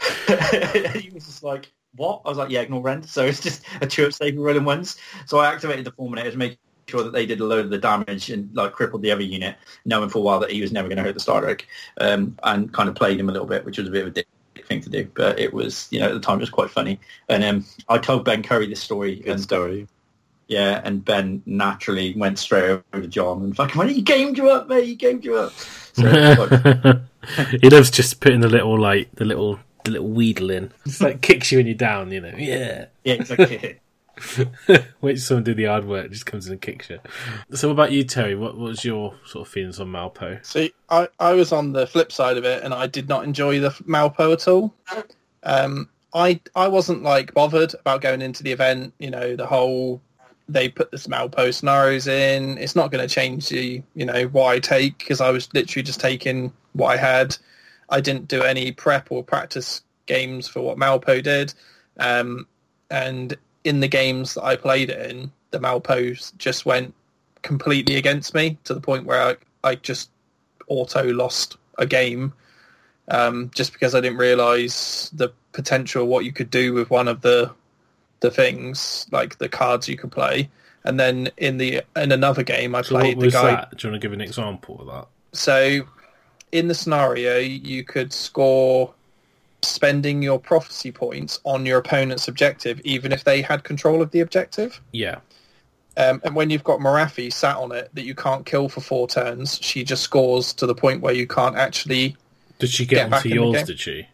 he 0.26 1.10
was 1.10 1.26
just 1.26 1.42
like, 1.42 1.70
what? 1.96 2.22
I 2.24 2.28
was 2.28 2.38
like, 2.38 2.50
yeah, 2.50 2.60
ignore 2.60 2.82
rend. 2.82 3.06
So 3.06 3.24
it's 3.24 3.40
just 3.40 3.64
a 3.80 3.86
chirp 3.86 4.12
saving 4.12 4.40
rolling 4.40 4.64
ones. 4.64 4.96
So 5.26 5.38
I 5.38 5.52
activated 5.52 5.84
the 5.84 5.92
Fulminators, 5.92 6.36
making 6.36 6.58
sure 6.88 7.02
that 7.02 7.12
they 7.12 7.26
did 7.26 7.40
a 7.40 7.44
load 7.44 7.64
of 7.64 7.70
the 7.70 7.78
damage 7.78 8.30
and 8.30 8.54
like 8.54 8.72
crippled 8.72 9.02
the 9.02 9.10
other 9.10 9.22
unit, 9.22 9.56
knowing 9.84 10.08
for 10.08 10.18
a 10.18 10.22
while 10.22 10.40
that 10.40 10.50
he 10.50 10.60
was 10.60 10.72
never 10.72 10.88
going 10.88 10.96
to 10.96 11.02
hurt 11.02 11.14
the 11.14 11.20
Star 11.20 11.40
Drake, 11.40 11.68
um, 12.00 12.36
and 12.42 12.72
kind 12.72 12.88
of 12.88 12.94
played 12.94 13.18
him 13.18 13.28
a 13.28 13.32
little 13.32 13.46
bit, 13.46 13.64
which 13.64 13.78
was 13.78 13.88
a 13.88 13.90
bit 13.90 14.02
of 14.02 14.08
a 14.08 14.10
dick 14.10 14.26
thing 14.66 14.80
to 14.80 14.90
do. 14.90 15.08
But 15.14 15.38
it 15.38 15.52
was, 15.52 15.88
you 15.90 16.00
know, 16.00 16.08
at 16.08 16.14
the 16.14 16.20
time 16.20 16.38
it 16.38 16.40
was 16.40 16.50
quite 16.50 16.70
funny. 16.70 16.98
And 17.28 17.44
um, 17.44 17.64
I 17.88 17.98
told 17.98 18.24
Ben 18.24 18.42
Curry 18.42 18.66
this 18.66 18.80
story. 18.80 19.16
Good 19.16 19.32
and, 19.32 19.40
story. 19.40 19.88
Yeah, 20.48 20.80
and 20.82 21.04
Ben 21.04 21.42
naturally 21.44 22.14
went 22.16 22.38
straight 22.38 22.70
over 22.70 23.02
to 23.02 23.06
John 23.06 23.42
and 23.42 23.54
fucking 23.54 23.76
went, 23.78 23.90
he 23.90 24.00
gamed 24.00 24.38
you 24.38 24.48
up, 24.48 24.66
mate, 24.66 24.86
he 24.86 24.94
gamed 24.94 25.22
you 25.22 25.36
up. 25.36 25.52
So, 25.52 26.06
he 27.60 27.68
loves 27.68 27.90
just 27.90 28.20
putting 28.20 28.40
the 28.40 28.48
little 28.48 28.80
like 28.80 29.12
the 29.12 29.26
little 29.26 29.60
the 29.84 29.90
little 29.90 30.08
wheedle 30.08 30.50
in. 30.50 30.72
It's 30.86 31.02
like 31.02 31.20
kicks 31.20 31.52
you 31.52 31.58
when 31.58 31.66
you're 31.66 31.74
down, 31.74 32.10
you 32.12 32.22
know. 32.22 32.32
Yeah. 32.34 32.86
yeah, 33.04 33.14
exactly. 33.14 33.78
Wait 35.00 35.18
someone 35.18 35.44
do 35.44 35.54
the 35.54 35.64
hard 35.64 35.84
work, 35.84 36.10
just 36.10 36.26
comes 36.26 36.46
in 36.46 36.52
and 36.52 36.60
kicks 36.60 36.90
you. 36.90 36.98
So, 37.52 37.68
what 37.68 37.74
about 37.74 37.92
you, 37.92 38.04
Terry? 38.04 38.34
What, 38.34 38.56
what 38.56 38.68
was 38.68 38.84
your 38.84 39.14
sort 39.24 39.46
of 39.46 39.52
feelings 39.52 39.80
on 39.80 39.88
Malpo? 39.88 40.44
See, 40.44 40.72
I, 40.90 41.08
I 41.18 41.32
was 41.34 41.52
on 41.52 41.72
the 41.72 41.86
flip 41.86 42.12
side 42.12 42.36
of 42.36 42.44
it, 42.44 42.62
and 42.62 42.74
I 42.74 42.86
did 42.86 43.08
not 43.08 43.24
enjoy 43.24 43.60
the 43.60 43.70
Malpo 43.70 44.32
at 44.32 44.48
all. 44.48 44.74
Um, 45.42 45.88
I 46.14 46.40
I 46.54 46.68
wasn't 46.68 47.02
like 47.02 47.34
bothered 47.34 47.74
about 47.74 48.00
going 48.00 48.22
into 48.22 48.42
the 48.42 48.52
event. 48.52 48.94
You 48.98 49.10
know, 49.10 49.36
the 49.36 49.46
whole 49.46 50.00
they 50.48 50.68
put 50.68 50.90
the 50.90 50.96
Malpo 50.96 51.52
scenarios 51.52 52.06
in. 52.06 52.58
It's 52.58 52.74
not 52.74 52.90
going 52.90 53.06
to 53.06 53.12
change 53.12 53.48
the 53.48 53.82
you 53.94 54.06
know 54.06 54.24
what 54.28 54.46
I 54.46 54.58
take 54.58 54.98
because 54.98 55.20
I 55.20 55.30
was 55.30 55.52
literally 55.54 55.82
just 55.82 56.00
taking 56.00 56.52
what 56.72 56.88
I 56.88 56.96
had. 56.96 57.36
I 57.90 58.00
didn't 58.00 58.28
do 58.28 58.42
any 58.42 58.72
prep 58.72 59.10
or 59.10 59.22
practice 59.22 59.82
games 60.06 60.48
for 60.48 60.60
what 60.60 60.78
Malpo 60.78 61.22
did, 61.22 61.52
um, 61.98 62.46
and 62.90 63.36
in 63.64 63.80
the 63.80 63.88
games 63.88 64.34
that 64.34 64.44
I 64.44 64.56
played 64.56 64.90
it 64.90 65.10
in, 65.10 65.32
the 65.50 65.58
Malpos 65.58 66.36
just 66.38 66.66
went 66.66 66.94
completely 67.42 67.96
against 67.96 68.34
me 68.34 68.58
to 68.64 68.74
the 68.74 68.80
point 68.80 69.06
where 69.06 69.20
I, 69.22 69.36
I 69.68 69.74
just 69.76 70.10
auto 70.68 71.04
lost 71.12 71.56
a 71.78 71.86
game 71.86 72.32
um, 73.08 73.50
just 73.54 73.72
because 73.72 73.94
I 73.94 74.00
didn't 74.00 74.18
realise 74.18 75.10
the 75.10 75.30
potential 75.52 76.06
what 76.06 76.24
you 76.24 76.32
could 76.32 76.50
do 76.50 76.74
with 76.74 76.90
one 76.90 77.08
of 77.08 77.22
the 77.22 77.52
the 78.20 78.30
things 78.30 79.06
like 79.12 79.38
the 79.38 79.48
cards 79.48 79.88
you 79.88 79.96
could 79.96 80.10
play. 80.10 80.50
And 80.84 80.98
then 80.98 81.30
in 81.36 81.58
the 81.58 81.82
in 81.96 82.12
another 82.12 82.42
game, 82.42 82.74
I 82.74 82.82
So, 82.82 82.94
what 82.94 83.02
played 83.02 83.20
the 83.20 83.30
guy. 83.30 83.54
that? 83.54 83.76
Do 83.76 83.88
you 83.88 83.92
want 83.92 84.02
to 84.02 84.04
give 84.04 84.12
an 84.12 84.20
example 84.20 84.80
of 84.80 84.86
that? 84.86 85.08
So 85.32 85.86
in 86.52 86.68
the 86.68 86.74
scenario, 86.74 87.38
you 87.38 87.84
could 87.84 88.12
score 88.12 88.94
spending 89.62 90.22
your 90.22 90.38
prophecy 90.38 90.92
points 90.92 91.40
on 91.44 91.66
your 91.66 91.78
opponent's 91.78 92.28
objective, 92.28 92.80
even 92.84 93.12
if 93.12 93.24
they 93.24 93.42
had 93.42 93.64
control 93.64 94.00
of 94.02 94.10
the 94.10 94.20
objective. 94.20 94.80
Yeah. 94.92 95.18
Um, 95.96 96.20
and 96.24 96.36
when 96.36 96.48
you've 96.50 96.62
got 96.64 96.78
Morathi 96.78 97.32
sat 97.32 97.56
on 97.56 97.72
it 97.72 97.90
that 97.94 98.04
you 98.04 98.14
can't 98.14 98.46
kill 98.46 98.68
for 98.68 98.80
four 98.80 99.08
turns, 99.08 99.58
she 99.60 99.82
just 99.82 100.02
scores 100.04 100.52
to 100.54 100.66
the 100.66 100.74
point 100.74 101.00
where 101.02 101.14
you 101.14 101.26
can't 101.26 101.56
actually. 101.56 102.16
Did 102.60 102.70
she 102.70 102.86
Get 102.86 103.10
get 103.10 103.12
onto 103.12 103.28
yours? 103.28 103.56
game. 103.56 103.66
Did 103.66 103.80
she? 103.80 104.06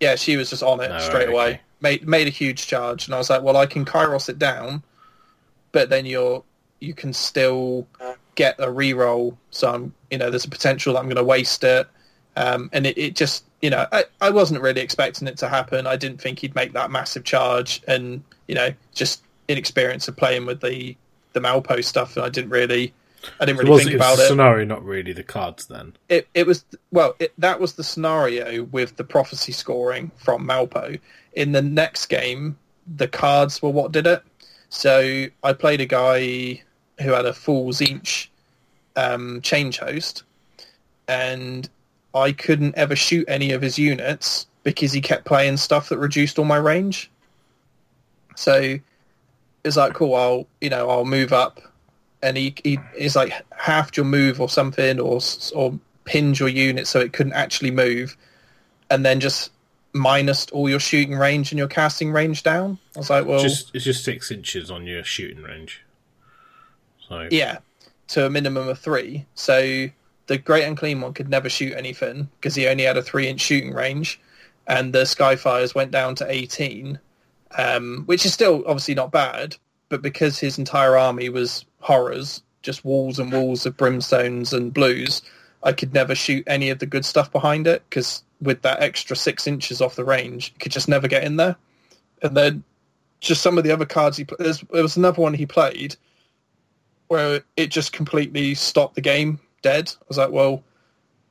Yeah, 0.00 0.16
she 0.16 0.36
was 0.36 0.50
just 0.50 0.62
on 0.62 0.80
it 0.80 0.90
Oh, 0.92 0.98
straight 0.98 1.28
right, 1.28 1.32
away. 1.32 1.48
okay. 1.52 1.60
Made 1.82 2.06
made 2.06 2.26
a 2.26 2.30
huge 2.30 2.66
charge, 2.66 3.06
and 3.06 3.14
I 3.14 3.18
was 3.18 3.30
like, 3.30 3.42
well, 3.42 3.56
I 3.56 3.64
can 3.64 3.86
Kairos 3.86 4.28
it 4.28 4.38
down, 4.38 4.82
but 5.72 5.88
then 5.88 6.04
you're 6.04 6.42
you 6.80 6.92
can 6.94 7.12
still 7.14 7.86
get 8.34 8.58
a 8.58 8.66
reroll. 8.66 9.36
So 9.50 9.70
I'm, 9.70 9.94
you 10.10 10.18
know, 10.18 10.28
there's 10.30 10.44
a 10.46 10.50
potential 10.50 10.92
that 10.94 10.98
I'm 11.00 11.06
going 11.06 11.16
to 11.16 11.24
waste 11.24 11.62
it. 11.64 11.86
Um, 12.36 12.70
and 12.72 12.86
it, 12.86 12.96
it 12.96 13.14
just, 13.16 13.44
you 13.62 13.70
know, 13.70 13.86
I, 13.92 14.04
I 14.20 14.30
wasn't 14.30 14.62
really 14.62 14.80
expecting 14.80 15.28
it 15.28 15.36
to 15.38 15.48
happen. 15.48 15.86
I 15.86 15.96
didn't 15.96 16.20
think 16.20 16.38
he'd 16.38 16.54
make 16.54 16.72
that 16.72 16.90
massive 16.90 17.24
charge, 17.24 17.82
and 17.86 18.22
you 18.48 18.54
know, 18.54 18.72
just 18.94 19.22
inexperience 19.48 20.08
of 20.08 20.16
playing 20.16 20.46
with 20.46 20.60
the 20.60 20.96
the 21.32 21.40
Malpo 21.40 21.84
stuff, 21.84 22.16
and 22.16 22.24
I 22.24 22.28
didn't 22.28 22.50
really, 22.50 22.92
I 23.38 23.44
didn't 23.44 23.58
really 23.58 23.70
was 23.70 23.82
think 23.82 23.92
it 23.92 23.96
about 23.96 24.16
the 24.16 24.24
it. 24.24 24.28
scenario, 24.28 24.64
not 24.64 24.84
really 24.84 25.12
the 25.12 25.22
cards 25.22 25.66
then? 25.66 25.94
It 26.08 26.28
it 26.34 26.46
was 26.46 26.64
well, 26.90 27.14
it, 27.18 27.32
that 27.38 27.60
was 27.60 27.74
the 27.74 27.84
scenario 27.84 28.64
with 28.64 28.96
the 28.96 29.04
prophecy 29.04 29.52
scoring 29.52 30.10
from 30.16 30.46
Malpo. 30.46 30.98
In 31.34 31.52
the 31.52 31.62
next 31.62 32.06
game, 32.06 32.58
the 32.96 33.08
cards 33.08 33.60
were 33.62 33.70
what 33.70 33.92
did 33.92 34.06
it. 34.06 34.22
So 34.70 35.26
I 35.42 35.52
played 35.52 35.80
a 35.80 35.86
guy 35.86 36.62
who 37.00 37.10
had 37.10 37.26
a 37.26 37.32
full 37.32 37.68
Tzeentch 37.68 38.28
um, 38.96 39.40
change 39.42 39.78
host, 39.78 40.22
and 41.08 41.68
I 42.14 42.32
couldn't 42.32 42.76
ever 42.76 42.96
shoot 42.96 43.24
any 43.28 43.52
of 43.52 43.62
his 43.62 43.78
units 43.78 44.46
because 44.62 44.92
he 44.92 45.00
kept 45.00 45.24
playing 45.24 45.56
stuff 45.56 45.88
that 45.88 45.98
reduced 45.98 46.38
all 46.38 46.44
my 46.44 46.56
range. 46.56 47.10
So 48.36 48.78
it's 49.64 49.76
like, 49.76 49.94
cool, 49.94 50.14
I'll 50.14 50.46
you 50.60 50.70
know 50.70 50.88
I'll 50.90 51.04
move 51.04 51.32
up, 51.32 51.60
and 52.22 52.36
he 52.36 52.54
he 52.64 52.78
is 52.96 53.16
like 53.16 53.32
halved 53.56 53.96
your 53.96 54.06
move 54.06 54.40
or 54.40 54.48
something, 54.48 54.98
or 54.98 55.20
or 55.54 55.78
pinned 56.04 56.38
your 56.38 56.48
unit 56.48 56.86
so 56.86 57.00
it 57.00 57.12
couldn't 57.12 57.34
actually 57.34 57.70
move, 57.70 58.16
and 58.90 59.04
then 59.04 59.20
just 59.20 59.50
minused 59.92 60.52
all 60.52 60.68
your 60.68 60.80
shooting 60.80 61.16
range 61.16 61.50
and 61.52 61.58
your 61.58 61.68
casting 61.68 62.12
range 62.12 62.42
down. 62.42 62.78
I 62.94 62.98
was 62.98 63.10
like, 63.10 63.26
well, 63.26 63.40
Just 63.40 63.74
it's 63.74 63.84
just 63.84 64.04
six 64.04 64.30
inches 64.30 64.70
on 64.70 64.86
your 64.86 65.04
shooting 65.04 65.42
range. 65.42 65.82
So 67.08 67.28
Yeah, 67.30 67.58
to 68.08 68.26
a 68.26 68.30
minimum 68.30 68.68
of 68.68 68.78
three. 68.78 69.26
So 69.34 69.88
the 70.30 70.38
Great 70.38 70.62
Unclean 70.62 71.00
one 71.00 71.12
could 71.12 71.28
never 71.28 71.48
shoot 71.48 71.72
anything 71.72 72.28
because 72.36 72.54
he 72.54 72.68
only 72.68 72.84
had 72.84 72.96
a 72.96 73.02
three-inch 73.02 73.40
shooting 73.40 73.74
range, 73.74 74.20
and 74.68 74.92
the 74.92 75.02
Skyfires 75.02 75.74
went 75.74 75.90
down 75.90 76.14
to 76.14 76.30
18, 76.30 77.00
um, 77.58 78.04
which 78.06 78.24
is 78.24 78.32
still 78.32 78.62
obviously 78.64 78.94
not 78.94 79.10
bad, 79.10 79.56
but 79.88 80.02
because 80.02 80.38
his 80.38 80.56
entire 80.56 80.96
army 80.96 81.30
was 81.30 81.64
horrors, 81.80 82.44
just 82.62 82.84
walls 82.84 83.18
and 83.18 83.32
walls 83.32 83.66
of 83.66 83.76
brimstones 83.76 84.52
and 84.52 84.72
blues, 84.72 85.20
I 85.64 85.72
could 85.72 85.92
never 85.92 86.14
shoot 86.14 86.44
any 86.46 86.70
of 86.70 86.78
the 86.78 86.86
good 86.86 87.04
stuff 87.04 87.32
behind 87.32 87.66
it 87.66 87.82
because 87.90 88.22
with 88.40 88.62
that 88.62 88.80
extra 88.80 89.16
six 89.16 89.48
inches 89.48 89.80
off 89.80 89.96
the 89.96 90.04
range, 90.04 90.52
you 90.54 90.60
could 90.60 90.70
just 90.70 90.88
never 90.88 91.08
get 91.08 91.24
in 91.24 91.38
there. 91.38 91.56
And 92.22 92.36
then 92.36 92.62
just 93.18 93.42
some 93.42 93.58
of 93.58 93.64
the 93.64 93.72
other 93.72 93.84
cards 93.84 94.16
he 94.16 94.24
played, 94.24 94.38
there 94.70 94.82
was 94.82 94.96
another 94.96 95.20
one 95.20 95.34
he 95.34 95.44
played 95.44 95.96
where 97.08 97.42
it 97.56 97.72
just 97.72 97.92
completely 97.92 98.54
stopped 98.54 98.94
the 98.94 99.00
game 99.00 99.40
dead. 99.62 99.92
I 100.00 100.04
was 100.08 100.18
like, 100.18 100.30
well, 100.30 100.62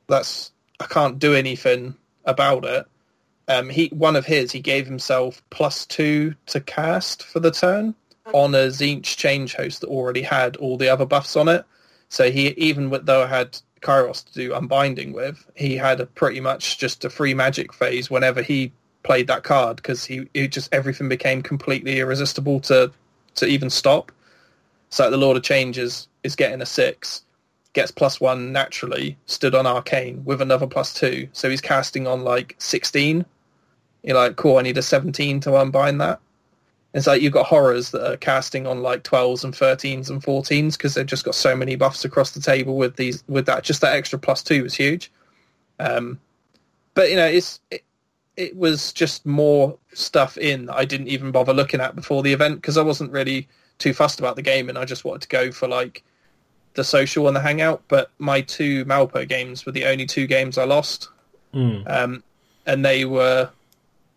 that's 0.08 0.52
I 0.80 0.86
can't 0.86 1.18
do 1.18 1.34
anything 1.34 1.94
about 2.24 2.64
it. 2.64 2.86
Um, 3.48 3.68
he 3.68 3.88
one 3.88 4.16
of 4.16 4.26
his 4.26 4.52
he 4.52 4.60
gave 4.60 4.86
himself 4.86 5.42
plus 5.50 5.84
two 5.86 6.34
to 6.46 6.60
cast 6.60 7.24
for 7.24 7.40
the 7.40 7.50
turn 7.50 7.94
on 8.32 8.54
a 8.54 8.68
Tzeentch 8.68 9.16
change 9.16 9.54
host 9.54 9.80
that 9.80 9.88
already 9.88 10.22
had 10.22 10.56
all 10.56 10.76
the 10.76 10.88
other 10.88 11.06
buffs 11.06 11.36
on 11.36 11.48
it. 11.48 11.64
So 12.08 12.30
he 12.30 12.48
even 12.50 12.90
with, 12.90 13.06
though 13.06 13.22
I 13.24 13.26
had 13.26 13.58
Kairos 13.82 14.24
to 14.24 14.32
do 14.32 14.54
unbinding 14.54 15.12
with, 15.12 15.44
he 15.54 15.76
had 15.76 16.00
a 16.00 16.06
pretty 16.06 16.40
much 16.40 16.78
just 16.78 17.04
a 17.04 17.10
free 17.10 17.34
magic 17.34 17.72
phase 17.72 18.10
whenever 18.10 18.42
he 18.42 18.72
played 19.02 19.26
that 19.28 19.42
card 19.42 19.76
because 19.76 20.04
he 20.04 20.28
it 20.34 20.52
just 20.52 20.72
everything 20.72 21.08
became 21.08 21.42
completely 21.42 21.98
irresistible 21.98 22.60
to 22.60 22.92
to 23.36 23.46
even 23.46 23.70
stop. 23.70 24.12
So 24.90 25.10
the 25.10 25.16
Lord 25.16 25.36
of 25.36 25.42
Changes 25.42 26.08
is 26.24 26.36
getting 26.36 26.60
a 26.60 26.66
six, 26.66 27.24
gets 27.72 27.90
plus 27.90 28.20
one 28.20 28.52
naturally, 28.52 29.16
stood 29.26 29.54
on 29.54 29.66
Arcane 29.66 30.24
with 30.24 30.42
another 30.42 30.66
plus 30.66 30.92
two. 30.92 31.28
So 31.32 31.48
he's 31.48 31.60
casting 31.60 32.06
on 32.06 32.24
like 32.24 32.56
16. 32.58 33.24
You're 34.02 34.16
like, 34.16 34.36
cool, 34.36 34.58
I 34.58 34.62
need 34.62 34.78
a 34.78 34.82
17 34.82 35.40
to 35.40 35.56
unbind 35.56 36.00
that. 36.00 36.20
It's 36.92 37.06
like 37.06 37.22
you've 37.22 37.32
got 37.32 37.46
horrors 37.46 37.92
that 37.92 38.10
are 38.10 38.16
casting 38.16 38.66
on 38.66 38.82
like 38.82 39.04
12s 39.04 39.44
and 39.44 39.54
13s 39.54 40.10
and 40.10 40.22
14s 40.22 40.76
because 40.76 40.94
they've 40.94 41.06
just 41.06 41.24
got 41.24 41.36
so 41.36 41.54
many 41.54 41.76
buffs 41.76 42.04
across 42.04 42.32
the 42.32 42.40
table 42.40 42.76
with 42.76 42.96
these 42.96 43.22
with 43.28 43.46
that. 43.46 43.62
Just 43.62 43.80
that 43.82 43.94
extra 43.94 44.18
plus 44.18 44.42
two 44.42 44.64
was 44.64 44.74
huge. 44.74 45.12
Um, 45.78 46.18
but 46.94 47.10
you 47.10 47.16
know, 47.16 47.26
it's 47.26 47.60
it, 47.70 47.84
it 48.36 48.56
was 48.56 48.92
just 48.92 49.24
more 49.24 49.78
stuff 49.92 50.36
in 50.36 50.66
that 50.66 50.76
I 50.76 50.84
didn't 50.84 51.08
even 51.08 51.30
bother 51.30 51.54
looking 51.54 51.80
at 51.80 51.94
before 51.94 52.24
the 52.24 52.32
event 52.32 52.56
because 52.56 52.76
I 52.76 52.82
wasn't 52.82 53.12
really 53.12 53.46
too 53.78 53.92
fussed 53.92 54.18
about 54.18 54.34
the 54.34 54.42
game 54.42 54.68
and 54.68 54.76
I 54.76 54.84
just 54.84 55.04
wanted 55.04 55.22
to 55.22 55.28
go 55.28 55.52
for 55.52 55.68
like 55.68 56.02
the 56.74 56.84
social 56.84 57.26
and 57.26 57.36
the 57.36 57.40
hangout. 57.40 57.82
But 57.88 58.10
my 58.18 58.40
two 58.40 58.84
Malpo 58.84 59.28
games 59.28 59.66
were 59.66 59.72
the 59.72 59.86
only 59.86 60.06
two 60.06 60.26
games 60.26 60.58
I 60.58 60.64
lost, 60.64 61.08
Mm. 61.54 61.90
um, 61.90 62.22
and 62.66 62.84
they 62.84 63.04
were 63.04 63.50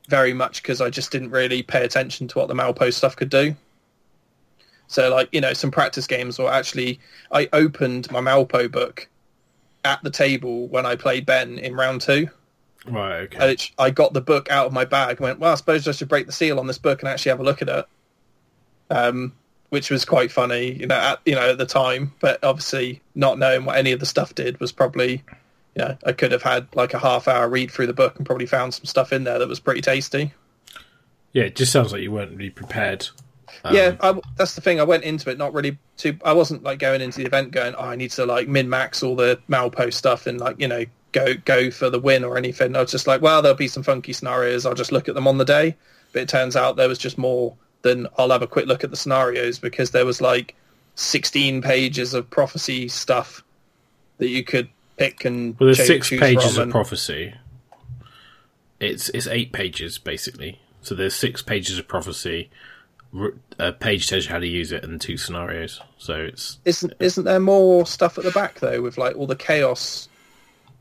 very 0.10 0.34
much 0.34 0.62
because 0.62 0.82
I 0.82 0.90
just 0.90 1.12
didn't 1.12 1.32
really 1.32 1.64
pay 1.64 1.84
attention 1.84 2.28
to 2.30 2.40
what 2.40 2.48
the 2.48 2.54
Malpo 2.54 2.94
stuff 2.94 3.16
could 3.16 3.30
do. 3.30 3.56
So 4.88 5.10
like 5.10 5.30
you 5.32 5.42
know 5.42 5.54
some 5.54 5.72
practice 5.72 6.06
games 6.06 6.38
or 6.38 6.52
actually 6.52 7.00
I 7.32 7.50
opened 7.54 8.12
my 8.12 8.20
Malpo 8.20 8.70
book 8.72 9.08
at 9.86 10.04
the 10.04 10.12
table 10.12 10.68
when 10.68 10.86
I 10.86 10.96
played 10.96 11.26
Ben 11.26 11.58
in 11.58 11.74
round 11.74 12.02
two. 12.02 12.30
Right. 12.86 13.22
Okay. 13.22 13.52
And 13.52 13.70
I 13.80 13.90
got 13.90 14.14
the 14.14 14.22
book 14.22 14.52
out 14.52 14.68
of 14.68 14.74
my 14.74 14.86
bag 14.86 15.12
and 15.12 15.20
went, 15.22 15.40
well, 15.40 15.54
I 15.54 15.56
suppose 15.56 15.88
I 15.88 15.92
should 15.94 16.10
break 16.10 16.26
the 16.26 16.32
seal 16.34 16.60
on 16.60 16.68
this 16.68 16.78
book 16.78 17.02
and 17.02 17.10
actually 17.10 17.30
have 17.32 17.40
a 17.40 17.44
look 17.44 17.62
at 17.62 17.70
it. 17.70 17.86
Um, 18.90 19.34
which 19.74 19.90
was 19.90 20.06
quite 20.06 20.32
funny, 20.32 20.74
you 20.74 20.86
know, 20.86 20.94
at, 20.94 21.20
you 21.26 21.34
know, 21.34 21.50
at 21.50 21.58
the 21.58 21.66
time. 21.66 22.14
But 22.20 22.44
obviously 22.44 23.02
not 23.16 23.40
knowing 23.40 23.66
what 23.66 23.76
any 23.76 23.92
of 23.92 24.00
the 24.00 24.06
stuff 24.06 24.36
did 24.36 24.60
was 24.60 24.72
probably, 24.72 25.24
you 25.76 25.84
know, 25.84 25.98
I 26.06 26.12
could 26.12 26.32
have 26.32 26.44
had 26.44 26.68
like 26.76 26.94
a 26.94 27.00
half 27.00 27.28
hour 27.28 27.50
read 27.50 27.72
through 27.72 27.88
the 27.88 27.94
book 27.94 28.16
and 28.18 28.24
probably 28.24 28.46
found 28.46 28.76
some 28.76 28.86
stuff 28.86 29.12
in 29.12 29.24
there 29.24 29.40
that 29.40 29.48
was 29.48 29.60
pretty 29.60 29.82
tasty. 29.82 30.32
Yeah, 31.32 31.46
it 31.46 31.56
just 31.56 31.72
sounds 31.72 31.92
like 31.92 32.04
you 32.04 32.12
weren't 32.12 32.38
really 32.38 32.52
prepared. 32.52 33.08
Um, 33.64 33.76
yeah, 33.76 33.96
I, 34.00 34.14
that's 34.38 34.54
the 34.54 34.62
thing. 34.62 34.80
I 34.80 34.84
went 34.84 35.06
into 35.06 35.32
it 35.32 35.40
not 35.40 35.56
really 35.56 35.80
too. 35.98 36.20
I 36.24 36.34
wasn't 36.34 36.62
like 36.62 36.78
going 36.78 37.02
into 37.02 37.18
the 37.18 37.26
event 37.26 37.50
going, 37.50 37.74
oh, 37.74 37.86
I 37.86 37.96
need 37.96 38.12
to 38.12 38.28
like 38.28 38.48
min 38.48 38.70
max 38.70 39.02
all 39.02 39.16
the 39.16 39.40
Malpo 39.50 39.92
stuff 39.92 40.28
and 40.28 40.40
like 40.40 40.60
you 40.60 40.68
know 40.68 40.86
go 41.14 41.34
go 41.34 41.72
for 41.72 41.90
the 41.90 42.00
win 42.00 42.24
or 42.24 42.38
anything. 42.38 42.76
I 42.76 42.82
was 42.82 42.92
just 42.92 43.08
like, 43.08 43.24
well, 43.24 43.42
there'll 43.42 43.58
be 43.58 43.68
some 43.68 43.82
funky 43.82 44.14
scenarios. 44.14 44.68
I'll 44.68 44.76
just 44.76 44.92
look 44.92 45.10
at 45.10 45.16
them 45.16 45.28
on 45.28 45.40
the 45.40 45.46
day. 45.46 45.76
But 46.12 46.22
it 46.22 46.30
turns 46.30 46.56
out 46.56 46.76
there 46.76 46.88
was 46.88 47.00
just 47.00 47.18
more 47.18 47.56
than 47.84 48.08
I'll 48.18 48.32
have 48.32 48.42
a 48.42 48.48
quick 48.48 48.66
look 48.66 48.84
at 48.84 48.90
the 48.90 48.96
scenarios 48.98 49.60
because 49.60 49.92
there 49.92 50.06
was 50.06 50.20
like 50.20 50.56
16 50.96 51.62
pages 51.62 52.14
of 52.14 52.30
prophecy 52.30 52.88
stuff 52.88 53.44
that 54.18 54.30
you 54.30 54.44
could 54.44 54.70
pick 54.98 55.26
and 55.26 55.58
Well, 55.60 55.68
there's 55.68 55.86
six 55.86 56.10
pages 56.10 56.58
of 56.58 56.64
and- 56.64 56.72
prophecy. 56.72 57.36
It's 58.80 59.08
it's 59.10 59.28
eight 59.28 59.54
pages 59.54 59.98
basically. 59.98 60.60
So 60.82 60.96
there's 60.96 61.16
six 61.16 61.42
pages 61.42 61.80
of 61.80 61.88
prophecy. 61.88 62.50
A 63.60 63.72
page 63.72 64.10
tells 64.10 64.26
you 64.26 64.32
how 64.32 64.40
to 64.40 64.48
use 64.48 64.72
it, 64.72 64.84
and 64.84 65.00
two 65.00 65.16
scenarios. 65.18 65.80
So 65.98 66.16
it's 66.16 66.58
Isn't 66.66 66.94
isn't 67.00 67.24
there 67.24 67.40
more 67.40 67.86
stuff 67.86 68.18
at 68.18 68.26
the 68.26 68.32
back 68.32 68.60
though 68.60 68.82
with 68.82 68.98
like 68.98 69.16
all 69.16 69.28
the 69.28 69.36
chaos 69.38 70.10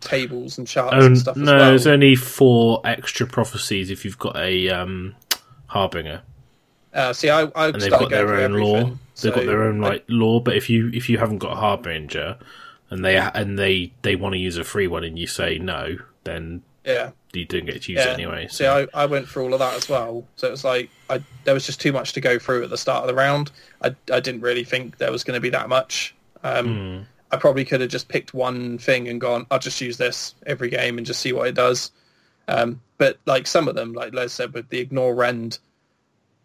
tables 0.01 0.59
and 0.59 0.67
charts 0.67 0.95
oh, 0.97 1.07
and 1.07 1.19
stuff 1.19 1.37
no. 1.37 1.55
as 1.55 1.61
well? 1.61 1.69
There's 1.71 1.87
only 1.87 2.17
four 2.17 2.81
extra 2.85 3.27
prophecies 3.27 3.91
if 3.91 4.05
you've 4.05 4.19
got 4.19 4.37
a 4.37 4.69
um, 4.71 5.15
harbinger, 5.67 6.23
Uh, 6.95 7.13
see, 7.13 7.31
I, 7.31 7.43
I 7.55 7.69
and 7.69 7.81
they've 7.81 7.91
got 7.91 8.11
their 8.11 8.35
own 8.35 8.53
law. 8.53 8.77
everything, 8.77 8.99
They've 9.23 9.35
got 9.35 9.47
their 9.47 9.63
own 9.65 9.83
I- 9.85 9.89
like 9.89 10.05
law. 10.09 10.41
But 10.41 10.57
if 10.57 10.69
you 10.69 10.91
if 10.93 11.09
you 11.09 11.19
haven't 11.19 11.39
got 11.39 11.53
a 11.53 11.57
harbinger, 11.57 12.39
and 12.91 13.05
they 13.05 13.17
and 13.17 13.59
they 13.59 13.93
they 14.03 14.17
want 14.17 14.35
to 14.35 14.39
use 14.39 14.59
a 14.59 14.65
free 14.65 14.87
one, 14.87 15.05
and 15.05 15.19
you 15.19 15.27
say 15.27 15.59
no, 15.59 15.97
then 16.25 16.63
yeah, 16.85 17.11
you 17.33 17.45
don't 17.45 17.65
get 17.65 17.83
to 17.83 17.93
use 17.93 18.01
yeah. 18.05 18.11
it 18.11 18.15
anyway. 18.15 18.49
See, 18.49 18.67
I, 18.67 18.87
I 18.93 19.07
went 19.07 19.29
through 19.29 19.45
all 19.45 19.53
of 19.55 19.61
that 19.61 19.75
as 19.75 19.89
well. 19.89 20.25
So 20.37 20.49
it 20.49 20.51
was 20.51 20.65
like 20.65 20.91
I 21.09 21.23
there 21.45 21.55
was 21.55 21.65
just 21.65 21.81
too 21.81 21.93
much 21.93 22.13
to 22.15 22.21
go 22.21 22.39
through 22.39 22.65
at 22.65 22.71
the 22.71 22.77
start 22.79 23.03
of 23.03 23.09
the 23.09 23.15
round. 23.15 23.51
I 23.83 23.95
I 24.13 24.21
didn't 24.21 24.41
really 24.43 24.65
think 24.65 24.99
there 24.99 25.13
was 25.13 25.25
going 25.25 25.37
to 25.37 25.41
be 25.41 25.51
that 25.51 25.69
much. 25.69 26.15
Um, 26.45 26.67
Hmm. 26.67 27.03
I 27.31 27.39
probably 27.39 27.65
could 27.65 27.81
have 27.81 27.89
just 27.89 28.09
picked 28.09 28.35
one 28.35 28.77
thing 28.77 29.09
and 29.09 29.19
gone, 29.19 29.47
I'll 29.51 29.59
just 29.59 29.81
use 29.81 29.97
this 29.97 30.35
every 30.45 30.69
game 30.69 30.99
and 30.99 31.07
just 31.07 31.21
see 31.21 31.33
what 31.33 31.47
it 31.49 31.55
does. 31.55 31.91
Um, 32.47 32.83
but 32.99 33.19
like 33.25 33.47
some 33.47 33.69
of 33.69 33.75
them, 33.75 33.95
like 33.95 34.13
Les 34.13 34.35
said, 34.35 34.53
with 34.53 34.69
the 34.69 34.79
ignore 34.81 35.15
rend, 35.15 35.59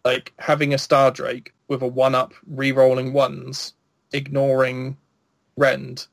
like 0.04 0.32
having 0.38 0.74
a 0.74 0.78
Star 0.78 1.10
Drake 1.10 1.52
with 1.68 1.82
a 1.82 1.86
one 1.86 2.14
up 2.14 2.32
re-rolling 2.46 3.12
ones, 3.12 3.74
ignoring 4.12 4.96
rend 5.56 6.06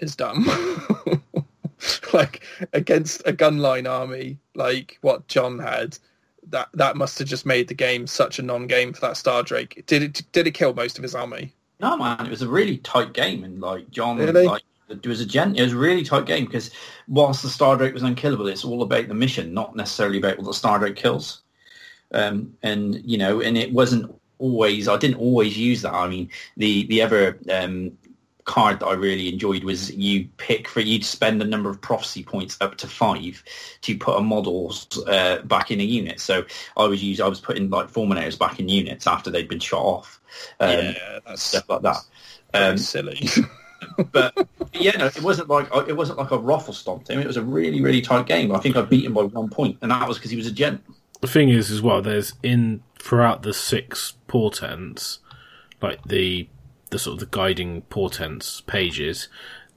is 0.00 0.16
dumb. 0.16 0.46
like 2.12 2.42
against 2.72 3.22
a 3.26 3.32
gunline 3.32 3.88
army 3.88 4.38
like 4.54 4.98
what 5.00 5.26
John 5.28 5.58
had, 5.58 5.98
that 6.48 6.68
that 6.74 6.96
must 6.96 7.18
have 7.18 7.28
just 7.28 7.46
made 7.46 7.68
the 7.68 7.74
game 7.74 8.06
such 8.06 8.38
a 8.38 8.42
non-game 8.42 8.92
for 8.92 9.00
that 9.00 9.16
Star 9.16 9.42
Drake. 9.42 9.84
Did 9.86 10.02
it 10.02 10.22
did 10.32 10.46
it 10.46 10.52
kill 10.52 10.74
most 10.74 10.98
of 10.98 11.02
his 11.02 11.14
army? 11.14 11.52
No, 11.80 11.96
man, 11.96 12.24
it 12.24 12.30
was 12.30 12.42
a 12.42 12.48
really 12.48 12.78
tight 12.78 13.12
game, 13.12 13.44
and 13.44 13.60
like 13.60 13.90
John, 13.90 14.16
Really? 14.18 14.46
like 14.46 14.62
it 14.88 15.06
was 15.06 15.20
a 15.20 15.26
gent. 15.26 15.58
It 15.58 15.62
was 15.62 15.72
a 15.72 15.78
really 15.78 16.04
tight 16.04 16.26
game 16.26 16.44
because 16.44 16.70
whilst 17.08 17.42
the 17.42 17.48
Star 17.48 17.76
Drake 17.76 17.94
was 17.94 18.02
unkillable, 18.02 18.46
it's 18.48 18.64
all 18.64 18.82
about 18.82 19.08
the 19.08 19.14
mission, 19.14 19.54
not 19.54 19.74
necessarily 19.74 20.18
about 20.18 20.36
what 20.38 20.46
the 20.46 20.54
Star 20.54 20.78
Drake 20.78 20.96
kills. 20.96 21.42
Um, 22.14 22.56
and 22.62 23.04
you 23.04 23.18
know, 23.18 23.40
and 23.40 23.58
it 23.58 23.72
wasn't 23.72 24.14
always. 24.38 24.88
I 24.88 24.96
didn't 24.96 25.18
always 25.18 25.58
use 25.58 25.82
that. 25.82 25.92
I 25.92 26.08
mean, 26.08 26.30
the 26.56 26.84
the 26.84 27.02
other 27.02 27.38
um, 27.52 27.92
card 28.44 28.80
that 28.80 28.86
I 28.86 28.92
really 28.92 29.28
enjoyed 29.28 29.64
was 29.64 29.90
you 29.94 30.28
pick 30.36 30.68
for 30.68 30.80
you 30.80 30.98
to 30.98 31.04
spend 31.04 31.42
a 31.42 31.46
number 31.46 31.70
of 31.70 31.80
prophecy 31.80 32.22
points 32.22 32.56
up 32.60 32.76
to 32.78 32.86
five 32.86 33.42
to 33.82 33.98
put 33.98 34.16
a 34.16 34.22
model 34.22 34.72
uh, 35.06 35.38
back 35.42 35.70
in 35.70 35.80
a 35.80 35.84
unit. 35.84 36.20
So 36.20 36.44
I 36.76 36.84
was 36.84 37.02
use 37.02 37.20
I 37.20 37.28
was 37.28 37.40
putting 37.40 37.70
like 37.70 37.90
fulminators 37.90 38.38
back 38.38 38.60
in 38.60 38.68
units 38.68 39.06
after 39.06 39.30
they'd 39.30 39.48
been 39.48 39.60
shot 39.60 39.82
off. 39.82 40.20
Um, 40.60 40.70
yeah, 40.70 41.18
that's 41.26 41.42
stuff 41.42 41.68
like 41.68 41.82
that. 41.82 41.98
Um, 42.52 42.78
silly. 42.78 43.28
but 44.12 44.48
yeah, 44.72 44.96
no, 44.98 45.06
it 45.06 45.22
wasn't 45.22 45.48
like 45.48 45.68
it 45.88 45.96
wasn't 45.96 46.18
like 46.18 46.30
a 46.30 46.38
ruffle 46.38 46.74
stomped 46.74 47.08
him. 47.08 47.20
It 47.20 47.26
was 47.26 47.36
a 47.36 47.42
really, 47.42 47.80
really 47.80 48.00
tight 48.00 48.26
game. 48.26 48.52
I 48.52 48.58
think 48.58 48.76
I 48.76 48.82
beat 48.82 49.04
him 49.04 49.14
by 49.14 49.22
one 49.22 49.48
point, 49.48 49.78
and 49.82 49.90
that 49.90 50.06
was 50.06 50.18
because 50.18 50.30
he 50.30 50.36
was 50.36 50.46
a 50.46 50.52
gent. 50.52 50.82
The 51.24 51.30
thing 51.30 51.48
is 51.48 51.70
as 51.70 51.80
well 51.80 52.02
there's 52.02 52.34
in 52.42 52.82
throughout 52.98 53.44
the 53.44 53.54
six 53.54 54.12
portents 54.28 55.20
like 55.80 56.04
the 56.04 56.48
the 56.90 56.98
sort 56.98 57.14
of 57.14 57.20
the 57.20 57.34
guiding 57.38 57.80
portents 57.88 58.60
pages 58.66 59.28